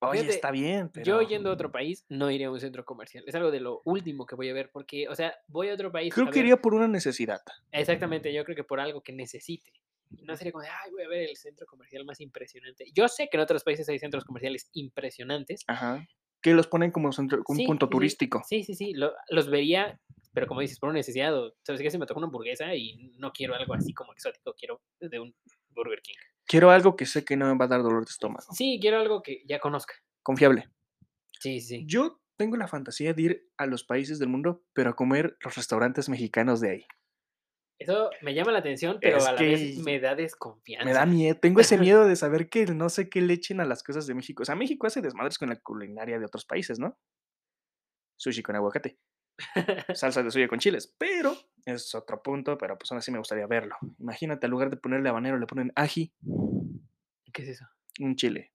oye, 0.00 0.20
Fíjate, 0.20 0.34
está 0.36 0.50
bien, 0.52 0.88
pero... 0.90 1.04
Yo 1.04 1.22
yendo 1.22 1.50
a 1.50 1.54
otro 1.54 1.72
país, 1.72 2.04
no 2.08 2.30
iré 2.30 2.44
a 2.44 2.50
un 2.50 2.60
centro 2.60 2.84
comercial. 2.84 3.24
Es 3.26 3.34
algo 3.34 3.50
de 3.50 3.58
lo 3.60 3.80
último 3.86 4.24
que 4.26 4.36
voy 4.36 4.48
a 4.50 4.54
ver, 4.54 4.70
porque, 4.70 5.08
o 5.08 5.14
sea, 5.16 5.34
voy 5.48 5.68
a 5.70 5.74
otro 5.74 5.90
país. 5.90 6.14
Creo 6.14 6.28
a 6.28 6.30
que 6.30 6.38
ver- 6.38 6.44
iría 6.46 6.56
por 6.58 6.74
una 6.74 6.86
necesidad. 6.86 7.40
Exactamente, 7.72 8.32
yo 8.32 8.44
creo 8.44 8.54
que 8.54 8.62
por 8.64 8.78
algo 8.78 9.00
que 9.02 9.12
necesite. 9.12 9.72
No 10.20 10.36
sería 10.36 10.52
como 10.52 10.62
de, 10.62 10.68
ay, 10.68 10.90
voy 10.92 11.02
a 11.04 11.08
ver 11.08 11.28
el 11.30 11.36
centro 11.36 11.66
comercial 11.66 12.04
más 12.04 12.20
impresionante. 12.20 12.84
Yo 12.94 13.08
sé 13.08 13.28
que 13.30 13.38
en 13.38 13.42
otros 13.42 13.64
países 13.64 13.88
hay 13.88 13.98
centros 13.98 14.24
comerciales 14.24 14.68
impresionantes. 14.74 15.64
Ajá. 15.66 16.06
Que 16.42 16.54
los 16.54 16.66
ponen 16.66 16.90
como 16.90 17.12
centro- 17.12 17.42
un 17.46 17.56
Sí, 17.56 17.66
punto 17.66 17.86
sí, 17.86 17.90
turístico. 17.90 18.42
Sí, 18.46 18.64
sí, 18.64 18.74
sí, 18.74 18.92
lo- 18.94 19.12
los 19.30 19.48
vería, 19.48 19.98
pero 20.34 20.46
como 20.46 20.60
dices, 20.60 20.78
por 20.78 20.88
una 20.90 20.98
necesidad. 20.98 21.36
o, 21.38 21.54
¿Sabes 21.62 21.80
qué? 21.80 21.90
Se 21.90 21.98
me 21.98 22.06
toca 22.06 22.18
una 22.18 22.26
hamburguesa 22.26 22.74
y 22.74 23.12
no 23.18 23.32
quiero 23.32 23.54
algo 23.54 23.74
así 23.74 23.92
como 23.94 24.12
exótico, 24.12 24.52
quiero 24.54 24.80
de 25.00 25.20
un 25.20 25.34
Burger 25.70 26.00
King. 26.02 26.14
Quiero 26.44 26.70
algo 26.70 26.96
que 26.96 27.06
sé 27.06 27.24
que 27.24 27.36
no 27.36 27.46
me 27.46 27.56
va 27.56 27.64
a 27.66 27.68
dar 27.68 27.82
dolor 27.82 28.04
de 28.04 28.10
estómago. 28.10 28.52
Sí, 28.52 28.78
quiero 28.80 28.98
algo 28.98 29.22
que 29.22 29.42
ya 29.46 29.60
conozca. 29.60 29.94
Confiable. 30.22 30.68
Sí, 31.40 31.60
sí. 31.60 31.84
Yo 31.86 32.20
tengo 32.36 32.56
la 32.56 32.66
fantasía 32.66 33.14
de 33.14 33.22
ir 33.22 33.48
a 33.56 33.66
los 33.66 33.84
países 33.84 34.18
del 34.18 34.28
mundo, 34.28 34.64
pero 34.72 34.90
a 34.90 34.96
comer 34.96 35.36
los 35.44 35.54
restaurantes 35.54 36.08
mexicanos 36.08 36.60
de 36.60 36.70
ahí. 36.70 36.86
Eso 37.82 38.10
me 38.22 38.34
llama 38.34 38.52
la 38.52 38.58
atención, 38.58 38.98
pero 39.00 39.18
Es 39.18 39.26
a 39.26 39.32
la 39.32 39.40
vez 39.40 39.78
me 39.78 40.00
da 40.00 40.14
desconfianza. 40.14 40.84
Me 40.84 40.92
da 40.92 41.06
miedo, 41.06 41.36
tengo 41.38 41.60
ese 41.60 41.78
miedo 41.78 42.06
de 42.06 42.16
saber 42.16 42.48
que 42.48 42.66
no 42.66 42.88
sé 42.88 43.08
qué 43.08 43.20
le 43.20 43.34
echen 43.34 43.60
a 43.60 43.64
las 43.64 43.82
cosas 43.82 44.06
de 44.06 44.14
México. 44.14 44.42
O 44.42 44.46
sea, 44.46 44.54
México 44.54 44.86
hace 44.86 45.00
desmadres 45.00 45.38
con 45.38 45.48
la 45.48 45.56
culinaria 45.56 46.18
de 46.18 46.24
otros 46.24 46.44
países, 46.44 46.78
¿no? 46.78 46.98
Sushi 48.16 48.42
con 48.42 48.54
aguacate, 48.56 48.98
salsa 49.94 50.22
de 50.22 50.30
soya 50.30 50.48
con 50.48 50.58
chiles, 50.58 50.94
pero 50.96 51.36
es 51.64 51.94
otro 51.94 52.22
punto, 52.22 52.56
pero 52.56 52.78
pues 52.78 52.90
aún 52.92 52.98
así 52.98 53.10
me 53.10 53.18
gustaría 53.18 53.46
verlo. 53.46 53.76
Imagínate, 53.98 54.46
al 54.46 54.50
lugar 54.50 54.70
de 54.70 54.76
ponerle 54.76 55.08
habanero 55.08 55.38
le 55.38 55.46
ponen 55.46 55.72
ají, 55.74 56.14
¿Qué 57.32 57.42
es 57.42 57.48
eso? 57.48 57.66
un 58.00 58.14
chile. 58.16 58.52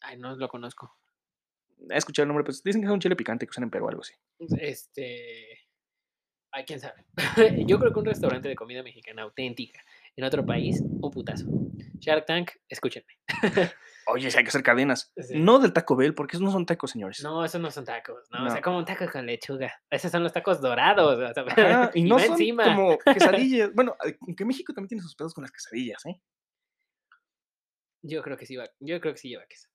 Ay, 0.00 0.18
no 0.18 0.34
lo 0.36 0.48
conozco. 0.48 0.96
He 1.90 1.96
escuchado 1.96 2.24
el 2.24 2.28
nombre, 2.28 2.44
pues 2.44 2.62
dicen 2.62 2.80
que 2.80 2.86
es 2.86 2.92
un 2.92 3.00
chile 3.00 3.16
picante 3.16 3.46
que 3.46 3.50
usan 3.50 3.64
en 3.64 3.70
Perú 3.70 3.86
o 3.86 3.88
algo 3.88 4.02
así. 4.02 4.14
Este. 4.58 5.65
Ay, 6.56 6.64
quién 6.64 6.80
sabe. 6.80 7.04
Yo 7.66 7.78
creo 7.78 7.92
que 7.92 7.98
un 7.98 8.06
restaurante 8.06 8.48
de 8.48 8.56
comida 8.56 8.82
mexicana 8.82 9.24
auténtica 9.24 9.78
en 10.16 10.24
otro 10.24 10.46
país, 10.46 10.80
un 10.80 11.10
putazo. 11.10 11.44
Shark 11.98 12.24
Tank, 12.24 12.52
escúchenme. 12.66 13.12
Oye, 14.06 14.30
sí 14.30 14.38
hay 14.38 14.44
que 14.44 14.48
hacer 14.48 14.62
cadenas. 14.62 15.12
Sí. 15.18 15.38
No 15.38 15.58
del 15.58 15.74
Taco 15.74 15.96
Bell, 15.96 16.14
porque 16.14 16.36
esos 16.36 16.42
no 16.46 16.50
son 16.50 16.64
tacos, 16.64 16.92
señores. 16.92 17.22
No, 17.22 17.44
esos 17.44 17.60
no 17.60 17.70
son 17.70 17.84
tacos, 17.84 18.26
no, 18.30 18.46
o 18.46 18.48
sea, 18.48 18.62
como 18.62 18.78
un 18.78 18.86
taco 18.86 19.04
con 19.12 19.26
lechuga. 19.26 19.70
Esos 19.90 20.10
son 20.10 20.22
los 20.22 20.32
tacos 20.32 20.62
dorados, 20.62 21.18
o 21.18 21.34
sea, 21.34 21.44
Ajá, 21.46 21.90
y 21.92 22.04
no 22.08 22.18
son 22.18 22.30
encima. 22.30 22.64
como 22.64 22.96
quesadillas. 23.00 23.74
Bueno, 23.74 23.94
aunque 24.26 24.46
México 24.46 24.72
también 24.72 24.88
tiene 24.88 25.02
sus 25.02 25.14
pedos 25.14 25.34
con 25.34 25.42
las 25.42 25.52
quesadillas, 25.52 26.06
¿eh? 26.06 26.22
Yo 28.02 28.22
creo 28.22 28.38
que 28.38 28.46
sí 28.46 28.56
va, 28.56 28.64
yo 28.80 28.98
creo 29.02 29.12
que 29.12 29.20
sí 29.20 29.28
lleva 29.28 29.44
queso. 29.46 29.68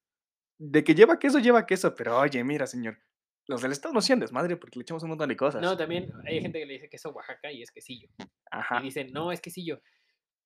De 0.57 0.83
que 0.83 0.95
lleva 0.95 1.19
queso, 1.19 1.37
lleva 1.37 1.67
queso, 1.67 1.93
pero 1.93 2.17
oye, 2.17 2.43
mira, 2.43 2.65
señor. 2.65 2.97
Los 3.51 3.61
del 3.61 3.71
Estado 3.71 3.93
no 3.93 3.99
hacían 3.99 4.19
desmadre 4.19 4.57
porque 4.57 4.79
le 4.79 4.83
echamos 4.83 5.03
un 5.03 5.09
montón 5.09 5.29
de 5.29 5.35
cosas. 5.37 5.61
No, 5.61 5.77
también 5.77 6.11
hay 6.25 6.41
gente 6.41 6.59
que 6.59 6.65
le 6.65 6.73
dice 6.73 6.89
queso 6.89 7.09
Oaxaca 7.11 7.51
y 7.51 7.61
es 7.61 7.71
quesillo. 7.71 8.09
Ajá. 8.49 8.79
Y 8.79 8.83
dicen, 8.83 9.11
no, 9.11 9.31
es 9.31 9.41
quesillo. 9.41 9.81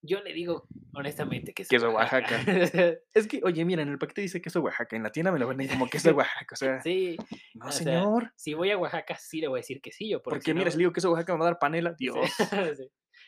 Yo 0.02 0.22
le 0.22 0.34
digo, 0.34 0.68
honestamente, 0.94 1.54
queso, 1.54 1.70
Queso 1.70 1.90
Oaxaca. 1.90 2.40
Es 3.14 3.28
que, 3.28 3.42
oye, 3.44 3.66
mira, 3.66 3.82
en 3.82 3.90
el 3.90 3.98
paquete 3.98 4.22
dice 4.22 4.40
queso 4.42 4.62
Oaxaca, 4.62 4.96
en 4.96 5.02
la 5.02 5.12
tienda 5.12 5.32
me 5.32 5.40
lo 5.40 5.48
venden 5.48 5.68
como 5.68 5.90
queso 5.90 6.12
Oaxaca, 6.16 6.54
o 6.54 6.56
sea, 6.56 6.80
sí, 6.82 7.18
no, 7.56 7.68
o 7.68 7.72
sea, 7.72 7.84
señor. 7.86 8.32
si 8.36 8.54
voy 8.54 8.70
a 8.70 8.78
Oaxaca, 8.78 9.16
sí 9.16 9.42
le 9.42 9.48
voy 9.48 9.60
a 9.60 9.62
decir 9.62 9.82
quesillo. 9.82 10.22
Porque, 10.22 10.36
Porque 10.38 10.52
si 10.52 10.54
mira, 10.54 10.66
no- 10.66 10.72
si 10.72 10.78
le 10.78 10.82
digo 10.82 10.94
queso 10.94 11.10
Oaxaca 11.12 11.34
me 11.34 11.40
va 11.40 11.46
a 11.46 11.50
dar 11.52 11.60
panela, 11.60 11.96
Dios. 11.98 12.18
sí. 12.78 12.88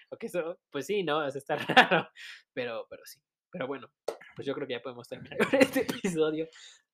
O 0.10 0.18
queso, 0.18 0.60
pues 0.70 0.86
sí, 0.86 1.04
no, 1.04 1.26
eso 1.26 1.38
está 1.40 1.56
raro. 1.56 2.10
Pero, 2.54 2.86
pero 2.90 3.04
sí. 3.06 3.20
Pero 3.49 3.66
bueno, 3.66 3.90
pues 4.36 4.45
yo 4.45 4.54
creo 4.54 4.68
que 4.68 4.74
ya 4.74 4.82
podemos 4.82 5.08
terminar 5.08 5.38
este 5.54 5.82
episodio. 5.82 6.48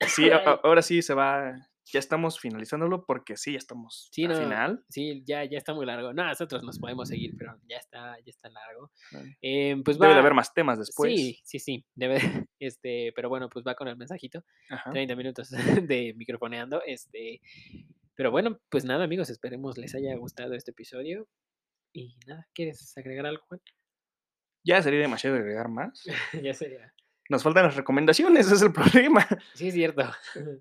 Sí, 0.08 0.30
ahora 0.64 0.82
sí 0.82 1.02
se 1.02 1.14
va, 1.14 1.56
ya 1.86 2.00
estamos 2.00 2.40
finalizándolo 2.40 3.06
porque 3.06 3.36
sí, 3.38 3.54
ya 3.54 3.58
estamos 3.58 4.10
Sí, 4.12 4.24
al 4.26 4.32
no, 4.32 4.38
final. 4.38 4.86
Sí, 4.90 5.24
ya, 5.26 5.44
ya 5.44 5.58
está 5.58 5.74
muy 5.74 5.86
largo. 5.86 6.14
No, 6.14 6.26
nosotros 6.26 6.64
nos 6.64 6.80
podemos 6.80 7.10
seguir, 7.10 7.36
pero 7.38 7.60
ya 7.68 7.78
está, 7.78 8.18
ya 8.20 8.30
está 8.30 8.50
largo. 8.50 8.92
Vale. 9.12 9.38
Em, 9.42 9.84
pues 9.84 10.00
Debe 10.00 10.14
de 10.14 10.20
haber 10.20 10.34
más 10.34 10.54
temas 10.54 10.80
después. 10.80 11.14
Sí, 11.14 11.40
sí, 11.44 11.60
sí. 11.60 11.86
Debe, 11.96 12.16
este, 12.60 13.12
pero 13.16 13.30
bueno, 13.30 13.50
pues 13.50 13.66
va 13.66 13.76
con 13.76 13.88
el 13.88 13.98
mensajito. 13.98 14.44
Ajá. 14.70 14.92
30 14.92 15.16
minutos 15.16 15.50
de 15.90 16.14
microfoneando. 16.16 16.82
Este, 16.86 17.42
pero 18.16 18.32
bueno, 18.32 18.60
pues 18.70 18.86
nada, 18.86 19.04
amigos, 19.04 19.30
esperemos 19.30 19.78
les 19.78 19.96
haya 19.96 20.16
gustado 20.16 20.54
este 20.54 20.72
episodio. 20.72 21.28
Y 21.92 22.18
nada, 22.26 22.48
¿quieres 22.54 22.98
agregar 22.98 23.26
algo, 23.26 23.44
Juan? 23.48 23.62
Ya 24.66 24.82
sería 24.82 25.02
demasiado 25.02 25.36
agregar 25.36 25.68
más. 25.70 26.04
ya 26.44 26.54
sería. 26.54 26.94
Nos 27.34 27.42
faltan 27.42 27.64
las 27.64 27.76
recomendaciones, 27.76 28.46
ese 28.46 28.54
es 28.54 28.62
el 28.62 28.72
problema. 28.72 29.28
Sí, 29.56 29.70
es 29.70 29.74
cierto. 29.74 30.04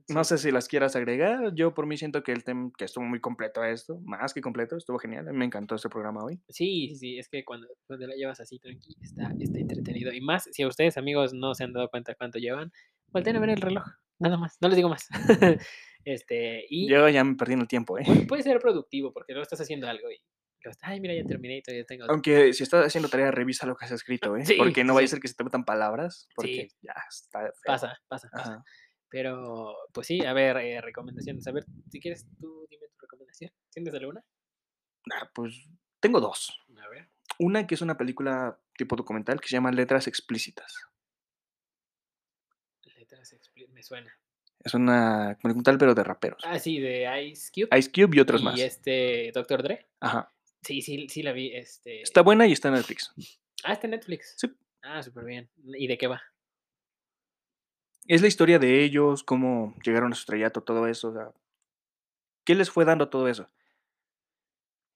No 0.08 0.24
sé 0.24 0.38
si 0.38 0.50
las 0.50 0.68
quieras 0.68 0.96
agregar. 0.96 1.54
Yo 1.54 1.74
por 1.74 1.84
mí 1.84 1.98
siento 1.98 2.22
que 2.22 2.32
el 2.32 2.44
tema 2.44 2.70
que 2.78 2.86
estuvo 2.86 3.04
muy 3.04 3.20
completo 3.20 3.62
esto, 3.62 4.00
más 4.06 4.32
que 4.32 4.40
completo, 4.40 4.78
estuvo 4.78 4.98
genial. 4.98 5.28
A 5.28 5.32
mí 5.32 5.38
Me 5.38 5.44
encantó 5.44 5.74
este 5.74 5.90
programa 5.90 6.24
hoy. 6.24 6.40
Sí, 6.48 6.94
sí, 6.96 7.18
es 7.18 7.28
que 7.28 7.44
cuando, 7.44 7.68
cuando 7.86 8.06
la 8.06 8.14
llevas 8.14 8.40
así 8.40 8.58
tranqui, 8.58 8.96
está, 9.02 9.30
está 9.38 9.58
entretenido. 9.58 10.14
Y 10.14 10.22
más, 10.22 10.48
si 10.50 10.62
a 10.62 10.66
ustedes, 10.66 10.96
amigos, 10.96 11.34
no 11.34 11.54
se 11.54 11.64
han 11.64 11.74
dado 11.74 11.90
cuenta 11.90 12.14
cuánto 12.14 12.38
llevan, 12.38 12.72
volteen 13.08 13.36
a 13.36 13.40
ver 13.40 13.50
el 13.50 13.60
reloj. 13.60 13.84
Nada 14.18 14.38
más, 14.38 14.56
no 14.62 14.68
les 14.68 14.76
digo 14.76 14.88
más. 14.88 15.08
este, 16.06 16.64
y 16.70 16.88
Yo 16.88 17.06
ya 17.10 17.22
me 17.22 17.34
perdí 17.34 17.52
en 17.52 17.60
el 17.60 17.68
tiempo, 17.68 17.98
¿eh? 17.98 18.04
puede, 18.26 18.42
ser 18.42 18.60
productivo 18.60 19.12
porque 19.12 19.34
luego 19.34 19.42
estás 19.42 19.60
haciendo 19.60 19.88
algo 19.88 20.10
y 20.10 20.22
ay, 20.82 21.00
mira, 21.00 21.14
ya 21.14 21.24
terminé 21.24 21.58
y 21.58 21.62
todavía 21.62 21.84
tengo. 21.84 22.04
Aunque 22.08 22.52
si 22.52 22.62
estás 22.62 22.86
haciendo 22.86 23.08
tarea, 23.08 23.30
revisa 23.30 23.66
lo 23.66 23.76
que 23.76 23.84
has 23.84 23.90
escrito, 23.92 24.36
¿eh? 24.36 24.44
Sí, 24.54 24.54
porque 24.56 24.84
no 24.84 24.94
vaya 24.94 25.04
a 25.06 25.08
ser 25.08 25.20
que 25.20 25.28
se 25.28 25.34
te 25.34 25.44
metan 25.44 25.64
palabras, 25.64 26.28
porque 26.34 26.68
Sí. 26.70 26.76
ya 26.82 26.94
está 27.08 27.40
feo. 27.40 27.52
Pasa, 27.66 27.98
pasa. 28.08 28.64
Pero, 29.08 29.74
pues 29.92 30.06
sí, 30.06 30.24
a 30.24 30.32
ver, 30.32 30.56
eh, 30.58 30.80
recomendaciones. 30.80 31.46
A 31.46 31.52
ver, 31.52 31.64
si 31.90 32.00
quieres, 32.00 32.26
tú 32.40 32.66
dime 32.70 32.86
tu 32.88 32.98
recomendación. 33.00 33.50
¿Tienes 33.70 33.92
alguna? 33.94 34.24
Ah, 35.12 35.30
pues 35.34 35.68
tengo 36.00 36.20
dos. 36.20 36.58
A 36.82 36.88
ver. 36.88 37.08
Una 37.38 37.66
que 37.66 37.74
es 37.74 37.82
una 37.82 37.96
película 37.98 38.58
tipo 38.76 38.96
documental 38.96 39.40
que 39.40 39.48
se 39.48 39.52
llama 39.56 39.70
Letras 39.72 40.06
Explícitas. 40.06 40.72
Letras 42.96 43.32
expli- 43.34 43.68
me 43.68 43.82
suena. 43.82 44.12
Es 44.60 44.74
una 44.74 45.34
documental, 45.42 45.76
pero 45.76 45.94
de 45.94 46.04
raperos. 46.04 46.42
Ah, 46.46 46.58
sí, 46.58 46.78
de 46.78 47.22
Ice 47.26 47.50
Cube. 47.52 47.76
Ice 47.78 47.90
Cube 47.90 48.16
y 48.16 48.20
otros 48.20 48.40
y 48.40 48.44
más. 48.44 48.60
este 48.60 49.30
Dr. 49.34 49.62
Dre. 49.62 49.88
Ajá. 50.00 50.31
Sí, 50.62 50.80
sí, 50.80 51.08
sí 51.08 51.22
la 51.22 51.32
vi. 51.32 51.54
Este... 51.54 52.02
Está 52.02 52.22
buena 52.22 52.46
y 52.46 52.52
está 52.52 52.68
en 52.68 52.74
Netflix. 52.74 53.12
Ah, 53.64 53.72
está 53.72 53.86
en 53.86 53.92
Netflix. 53.92 54.34
Sí. 54.36 54.48
Ah, 54.82 55.02
súper 55.02 55.24
bien. 55.24 55.50
¿Y 55.64 55.86
de 55.86 55.98
qué 55.98 56.06
va? 56.06 56.22
Es 58.06 58.20
la 58.20 58.28
historia 58.28 58.58
de 58.58 58.82
ellos, 58.82 59.22
cómo 59.22 59.76
llegaron 59.84 60.12
a 60.12 60.14
su 60.16 60.22
estrellato, 60.22 60.62
todo 60.62 60.88
eso, 60.88 61.10
o 61.10 61.12
sea 61.12 61.32
¿Qué 62.44 62.56
les 62.56 62.70
fue 62.70 62.84
dando 62.84 63.08
todo 63.08 63.28
eso? 63.28 63.48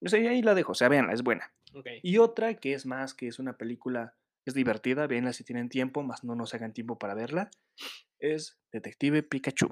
O 0.01 0.09
sea, 0.09 0.19
y 0.19 0.27
ahí 0.27 0.41
la 0.41 0.53
dejo, 0.53 0.73
o 0.73 0.75
sea, 0.75 0.89
véanla, 0.89 1.13
es 1.13 1.23
buena. 1.23 1.53
Okey. 1.73 2.01
Y 2.03 2.17
otra 2.17 2.55
que 2.55 2.73
es 2.73 2.85
más, 2.85 3.13
que 3.13 3.27
es 3.27 3.39
una 3.39 3.57
película, 3.57 4.15
es 4.45 4.53
divertida, 4.53 5.07
véanla 5.07 5.31
si 5.31 5.45
tienen 5.45 5.69
tiempo, 5.69 6.03
más 6.03 6.25
no 6.25 6.35
nos 6.35 6.53
hagan 6.53 6.73
tiempo 6.73 6.99
para 6.99 7.13
verla, 7.13 7.49
es 8.19 8.59
Detective 8.73 9.23
Pikachu. 9.23 9.69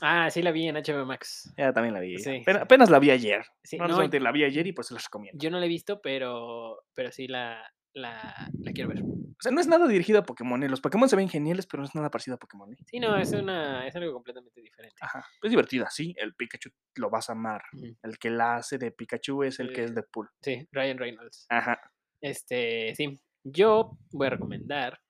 Ah, 0.00 0.30
sí 0.30 0.42
la 0.42 0.52
vi 0.52 0.68
en 0.68 0.76
HBO 0.76 1.04
Max. 1.06 1.52
Ya 1.56 1.72
también 1.72 1.94
la 1.94 2.00
vi, 2.00 2.18
Sí, 2.18 2.30
apena 2.42 2.58
sí. 2.58 2.62
apenas 2.64 2.90
la 2.90 2.98
vi 2.98 3.10
ayer. 3.10 3.44
Sí, 3.64 3.76
no, 3.78 3.88
no, 3.88 4.02
la 4.06 4.32
vi 4.32 4.44
ayer 4.44 4.66
y 4.66 4.72
pues 4.72 4.88
se 4.88 4.94
las 4.94 5.04
recomiendo. 5.04 5.38
Yo 5.42 5.50
no 5.50 5.58
la 5.58 5.66
he 5.66 5.68
visto, 5.68 6.00
pero 6.00 6.84
pero 6.94 7.10
sí 7.12 7.26
la 7.28 7.62
la 7.94 8.48
la 8.60 8.72
quiero 8.72 8.88
ver. 8.90 9.02
O 9.02 9.42
sea, 9.42 9.50
no 9.52 9.60
es 9.60 9.66
nada 9.66 9.88
dirigido 9.88 10.20
a 10.20 10.22
Pokémon, 10.22 10.62
eh, 10.62 10.68
los 10.68 10.80
Pokémon 10.80 11.08
se 11.08 11.16
ven 11.16 11.28
geniales, 11.28 11.66
pero 11.66 11.82
no 11.82 11.88
es 11.88 11.94
nada 11.94 12.10
parecido 12.10 12.36
a 12.36 12.38
Pokémon, 12.38 12.72
eh. 12.72 12.76
Sí, 12.86 13.00
no, 13.00 13.16
es 13.16 13.32
una 13.32 13.86
es 13.86 13.94
algo 13.96 14.12
completamente 14.12 14.60
diferente. 14.62 14.94
Ajá, 15.00 15.26
es 15.42 15.50
divertida, 15.50 15.90
sí, 15.90 16.14
el 16.16 16.34
Pikachu 16.34 16.70
lo 16.94 17.10
vas 17.10 17.28
a 17.28 17.32
amar. 17.32 17.62
El 18.02 18.18
que 18.18 18.30
la 18.30 18.56
hace 18.56 18.78
de 18.78 18.92
Pikachu 18.92 19.42
es 19.42 19.58
el 19.58 19.72
que 19.72 19.84
es 19.84 19.90
Eh, 19.90 19.94
Deadpool. 19.94 20.28
Sí, 20.42 20.66
Ryan 20.70 20.98
Reynolds. 20.98 21.46
Ajá. 21.50 21.80
Este, 22.20 22.94
sí, 22.94 23.20
yo 23.42 23.98
voy 24.12 24.28
a 24.28 24.30
recomendar, 24.30 25.00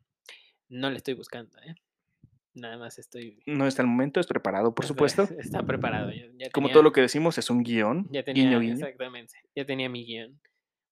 no 0.70 0.89
le 0.90 0.97
estoy 0.97 1.12
buscando, 1.15 1.59
¿eh? 1.59 1.74
Nada 2.54 2.76
más 2.76 2.98
estoy 2.98 3.42
No 3.46 3.66
está 3.66 3.82
el 3.82 3.88
momento, 3.88 4.20
es 4.20 4.26
preparado, 4.26 4.74
por 4.74 4.84
está 4.84 4.92
supuesto. 4.94 5.22
está 5.38 5.62
preparado, 5.62 6.10
ya 6.10 6.26
ya 6.36 6.50
Como 6.50 6.66
tenía 6.66 6.72
todo 6.74 6.82
lo 6.82 6.92
que 6.92 7.00
decimos 7.00 7.38
es 7.38 7.48
un 7.50 7.62
guion, 7.62 8.06
ya 8.10 8.22
tenía 8.22 8.44
guiño, 8.44 8.60
guiño. 8.60 8.74
exactamente, 8.74 9.34
ya 9.54 9.64
tenía 9.64 9.88
mi 9.88 10.04
guion. 10.04 10.40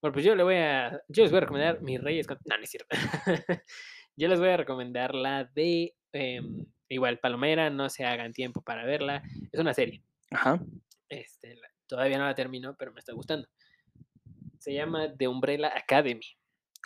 Bueno, 0.02 0.12
pues 0.14 0.24
yo 0.24 0.34
le 0.34 0.42
voy 0.42 0.56
a 0.56 1.02
yo 1.08 1.22
les 1.22 1.30
voy 1.30 1.38
a 1.38 1.40
recomendar 1.40 1.82
Mis 1.82 2.00
Reyes 2.00 2.26
con 2.26 2.38
no, 2.46 2.56
no 2.56 2.62
es 2.62 2.70
cierto. 2.70 2.88
Yo 4.16 4.28
les 4.28 4.38
voy 4.38 4.48
a 4.50 4.56
recomendar 4.58 5.14
la 5.14 5.44
de, 5.44 5.94
em, 6.12 6.66
igual 6.88 7.20
Palomera, 7.20 7.70
no 7.70 7.88
se 7.88 8.04
hagan 8.04 8.32
tiempo 8.32 8.60
para 8.60 8.84
verla, 8.84 9.22
es 9.50 9.58
una 9.60 9.72
serie. 9.72 10.02
Ajá. 10.30 10.60
Este, 11.08 11.54
la 11.54 11.68
todavía 11.86 12.18
no 12.18 12.26
la 12.26 12.34
termino, 12.34 12.76
pero 12.76 12.92
me 12.92 12.98
está 12.98 13.14
gustando. 13.14 13.48
Se 14.58 14.74
llama 14.74 15.14
The 15.16 15.26
Umbrella 15.28 15.72
Academy, 15.74 16.26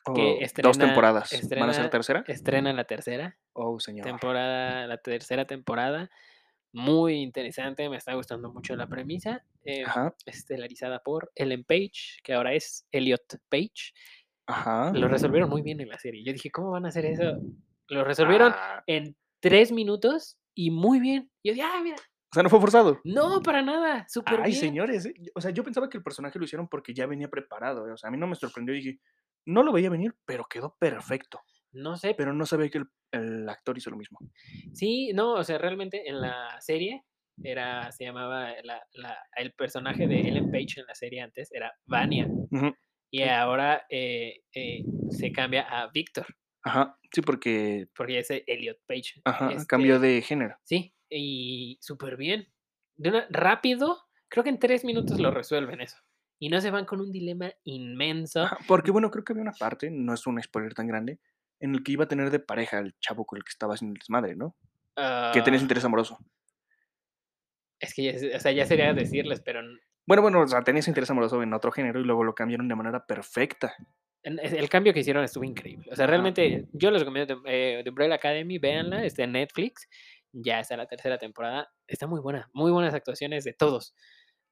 Oh, 0.06 0.12
que 0.14 0.38
2 0.40 0.52
temporada 0.52 1.24
temporadas, 1.24 1.30
¿van 1.58 1.70
a 1.70 1.72
ser 1.72 1.84
estrena 1.86 1.90
tercera? 1.90 2.24
estrena 2.28 2.72
la 2.74 2.84
tercera 2.84 3.38
Oh, 3.54 3.78
señor. 3.80 4.04
temporada, 4.06 4.86
la 4.86 4.98
tercera 4.98 5.46
temporada. 5.46 6.10
Muy 6.72 7.14
interesante, 7.22 7.88
me 7.88 7.96
está 7.96 8.14
gustando 8.14 8.52
mucho 8.52 8.76
la 8.76 8.88
premisa. 8.88 9.44
Em, 9.64 9.86
Ajá. 9.86 10.14
estelarizada 10.26 11.00
por 11.02 11.30
Ellen 11.36 11.64
Page, 11.64 12.20
que 12.22 12.34
ahora 12.34 12.54
es 12.54 12.86
Elliot 12.92 13.38
Page. 13.48 13.92
Ajá. 14.46 14.92
Lo 14.92 15.08
resolvieron 15.08 15.48
muy 15.50 15.62
bien 15.62 15.80
en 15.80 15.88
la 15.88 15.98
serie. 15.98 16.22
Yo 16.24 16.32
dije: 16.32 16.50
"¿Cómo 16.50 16.70
van 16.72 16.86
a 16.86 16.88
hacer 16.88 17.06
eso?". 17.06 17.38
Lo 17.88 18.04
resolvieron 18.04 18.52
Ah, 18.52 18.82
en 18.86 19.16
3 19.40 19.72
minutos 19.72 20.38
y 20.54 20.70
muy 20.70 21.00
bien. 21.00 21.30
Yo 21.44 21.52
dije: 21.54 21.62
"Ah, 21.66 21.80
mira". 21.82 21.96
o 21.96 22.34
sea, 22.34 22.42
¿no 22.42 22.50
fue 22.50 22.60
forzado? 22.60 23.00
No, 23.04 23.42
para 23.42 23.62
nada, 23.62 24.00
Ay, 24.00 24.08
superbién. 24.08 24.54
señores, 24.54 25.06
eh, 25.06 25.14
o 25.34 25.40
sea, 25.40 25.50
yo 25.50 25.62
pensaba 25.62 25.88
que 25.88 25.98
el 25.98 26.02
personaje 26.02 26.38
lo 26.38 26.44
hicieron 26.46 26.68
porque 26.68 26.94
ya 26.94 27.06
venía 27.06 27.28
preparado, 27.28 27.86
eh, 27.88 27.92
o 27.92 27.96
sea, 27.96 28.08
a 28.08 28.10
mí 28.10 28.18
no 28.18 28.26
me 28.26 28.34
sorprendió, 28.34 28.74
dije, 28.74 29.00
no 29.46 29.62
lo 29.62 29.72
veía 29.72 29.90
venir, 29.90 30.16
pero 30.24 30.46
quedó 30.48 30.76
perfecto. 30.78 31.40
No 31.74 31.96
sé, 31.96 32.14
Pero 32.14 32.32
no 32.32 32.46
sabía 32.46 32.68
que 32.70 32.78
el 32.78 32.86
el 33.12 33.48
actor 33.48 33.78
hizo 33.78 33.90
lo 33.90 33.96
mismo. 33.96 34.18
Sí, 34.72 35.12
no, 35.14 35.34
o 35.34 35.44
sea, 35.44 35.56
realmente 35.58 36.08
en 36.08 36.20
la 36.20 36.60
serie 36.60 37.04
era 37.44 37.92
se 37.92 38.04
llamaba 38.04 38.52
la 38.64 38.82
la 38.94 39.16
el 39.36 39.52
personaje 39.52 40.06
de 40.08 40.20
Ellen 40.20 40.50
Page 40.50 40.80
en 40.80 40.86
la 40.86 40.94
serie 40.94 41.20
antes 41.20 41.50
era 41.52 41.72
Vania, 41.86 42.26
y 43.10 43.22
ahora, 43.22 43.86
eh 43.88 44.40
eh, 44.54 44.82
se 45.10 45.30
cambia 45.32 45.62
a 45.62 45.88
Víctor, 45.92 46.26
Ajá, 46.64 46.98
sí, 47.12 47.20
porque 47.20 47.86
porque 47.96 48.18
es 48.20 48.30
Elliot 48.30 48.78
Page. 48.86 49.20
ajá, 49.24 49.50
cambió 49.68 49.96
Este, 49.96 50.06
de 50.08 50.22
género. 50.22 50.56
sí, 50.64 50.94
y 51.10 51.78
superbién. 51.80 52.48
De 52.96 53.10
una 53.10 53.26
rápido, 53.30 53.98
creo 54.28 54.42
que 54.44 54.50
en 54.50 54.58
3 54.58 54.84
minutos 54.84 55.18
lo 55.20 55.30
resuelven 55.30 55.80
eso, 55.80 55.98
y 56.40 56.48
no 56.48 56.60
se 56.60 56.70
van 56.70 56.84
con 56.84 57.00
un 57.00 57.12
dilema 57.12 57.52
inmenso. 57.64 58.42
Ajá, 58.42 58.58
porque, 58.68 58.90
bueno, 58.90 59.10
creo 59.10 59.24
que 59.24 59.32
había 59.32 59.42
una 59.42 59.52
parte, 59.52 59.90
no 59.90 60.14
es 60.14 60.26
un 60.26 60.40
spoiler 60.42 60.74
tan 60.74 60.86
grande, 60.86 61.18
en 61.60 61.74
el 61.74 61.82
que 61.82 61.92
iba 61.92 62.04
a 62.04 62.08
tener 62.08 62.30
de 62.30 62.40
pareja 62.40 62.78
al 62.78 62.94
chavo 63.00 63.24
con 63.24 63.36
el 63.38 63.44
que 63.44 63.50
estaba 63.50 63.74
haciendo 63.74 63.94
el 63.94 63.98
desmadre, 63.98 64.36
¿no? 64.36 64.54
Que 65.32 65.42
tenía 65.42 65.58
su 65.58 65.64
Ah, 65.64 65.66
interés 65.66 65.84
amoroso. 65.84 66.18
es 67.80 67.94
que 67.94 68.02
ya 68.30 68.36
o 68.36 68.40
sea, 68.40 68.52
ya 68.52 68.66
sería 68.66 68.92
decirles, 68.94 69.40
pero 69.40 69.60
Bueno, 70.06 70.22
bueno, 70.22 70.40
o 70.42 70.46
sea, 70.46 70.62
tenía 70.62 70.82
su 70.82 70.90
interés 70.90 71.10
amoroso 71.10 71.42
en 71.42 71.52
otro 71.52 71.72
género 71.72 72.00
y 72.00 72.04
luego 72.04 72.24
lo 72.24 72.34
cambiaron 72.34 72.68
de 72.68 72.74
manera 72.74 73.04
perfecta. 73.06 73.74
El 74.22 74.68
cambio 74.70 74.94
que 74.94 75.00
hicieron 75.00 75.22
estuvo 75.22 75.44
increíble. 75.44 75.86
O 75.92 75.96
sea, 75.96 76.06
realmente 76.06 76.66
yo 76.72 76.90
les 76.90 77.00
recomiendo 77.02 77.42
The, 77.42 77.78
eh, 77.78 77.82
The 77.84 77.90
Umbrella 77.90 78.14
Academy, 78.14 78.58
véanla, 78.58 79.04
está 79.04 79.24
en 79.24 79.32
Netflix, 79.32 79.86
ya 80.32 80.60
está 80.60 80.78
la 80.78 80.86
tercera 80.86 81.18
temporada, 81.18 81.68
está 81.86 82.06
muy 82.06 82.20
buena, 82.20 82.48
muy 82.54 82.70
buenas 82.72 82.94
actuaciones 82.94 83.44
de 83.44 83.52
todos. 83.52 83.94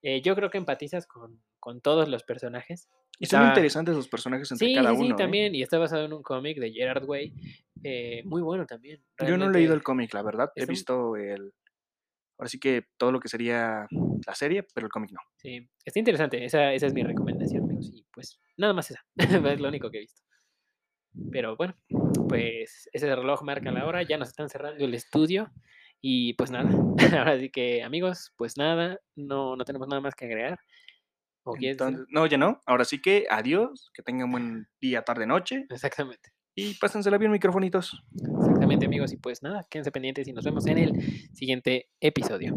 Eh, 0.03 0.21
yo 0.23 0.35
creo 0.35 0.51
que 0.51 0.59
empatizas 0.59 1.07
con 1.07 1.41
con 1.63 1.81
todos 1.81 2.09
los 2.09 2.25
personajes. 2.25 2.89
Y 3.21 3.27
son 3.27 3.43
Está 3.43 3.49
interesantes 3.51 3.95
los 3.95 4.09
personajes 4.09 4.51
entre 4.51 4.67
sí, 4.67 4.75
cada 4.75 4.91
sí, 4.91 4.97
sí, 4.97 5.03
uno, 5.05 5.15
¿eh? 5.15 5.19
también, 5.19 5.55
y 5.55 5.63
está 5.63 5.79
basado 5.79 6.05
en 6.05 6.13
un 6.13 6.23
cómic 6.23 6.59
de 6.59 6.73
Gerard 6.73 7.05
Way, 7.05 7.33
eh, 7.85 8.23
muy 8.25 8.43
bueno 8.43 8.67
también, 8.67 9.01
Yo 9.21 9.37
no 9.37 9.45
he 9.45 9.53
leído 9.53 9.75
el 9.75 9.81
realmente 9.81 9.85
cómic, 9.85 10.15
la 10.15 10.23
verdad. 10.23 10.51
He 10.57 10.63
m 10.63 10.71
visto 10.71 11.15
el 11.17 11.53
ahora 12.37 12.49
sí 12.49 12.59
que 12.59 12.87
todo 12.97 13.13
lo 13.13 13.21
que 13.21 13.29
sería 13.29 13.87
la 14.27 14.35
serie, 14.35 14.67
pero 14.75 14.87
el 14.87 14.91
cómic 14.91 15.13
no. 15.13 15.21
Sí, 15.37 15.71
está 15.85 16.01
interesante, 16.01 16.45
esa 16.45 16.73
esa 16.73 16.87
es 16.87 16.95
mi 16.95 17.05
recomendación, 17.05 17.63
amigos, 17.63 17.93
y 17.95 18.05
pues 18.13 18.41
nada 18.57 18.73
más 18.73 18.91
esa, 18.91 19.07
es 19.55 19.61
lo 19.61 19.69
único 19.69 19.89
que 19.89 19.99
he 19.99 20.01
visto. 20.01 20.23
Pero 21.31 21.57
bueno, 21.57 21.77
pues 22.29 22.89
ese 22.93 23.15
reloj 23.15 23.43
marca 23.43 23.71
la 23.71 23.87
hora, 23.87 24.03
ya 24.03 24.19
nos 24.19 24.31
están 24.31 24.49
cerrando 24.49 24.85
el 24.85 24.95
estudio 24.95 25.53
y 26.03 26.35
pues 26.35 26.51
nada, 26.51 26.69
ahora 27.19 27.39
sí 27.39 27.49
que 27.49 27.83
amigos, 27.83 28.33
pues 28.37 28.59
nada, 28.59 28.99
no 29.15 29.57
no 29.57 29.65
tenemos 29.65 29.89
nada 29.89 30.03
más 30.03 30.15
que 30.15 30.27
agregar. 30.27 30.59
Entonces 31.61 32.07
no, 32.11 32.27
ya 32.27 32.37
no. 32.37 32.61
Ahora 32.67 32.85
sí 32.85 33.01
que 33.01 33.27
adiós, 33.31 33.91
que 33.95 34.03
tengan 34.03 34.31
buen 34.31 34.69
día, 34.81 35.03
tarde, 35.03 35.27
noche 35.27 35.67
Exactamente. 35.71 36.31
y 36.55 36.75
pásensela 36.75 37.19
bien, 37.19 37.33
microfonitos. 37.33 38.03
Exactamente, 38.39 38.87
amigos, 38.87 39.13
y 39.13 39.17
pues 39.17 39.43
nada, 39.43 39.65
quédense 39.71 39.91
pendientes 39.91 40.27
y 40.29 40.33
nos 40.33 40.45
vemos 40.45 40.67
en 40.67 40.79
el 40.79 41.03
siguiente 41.33 41.89
episodio. 42.01 42.57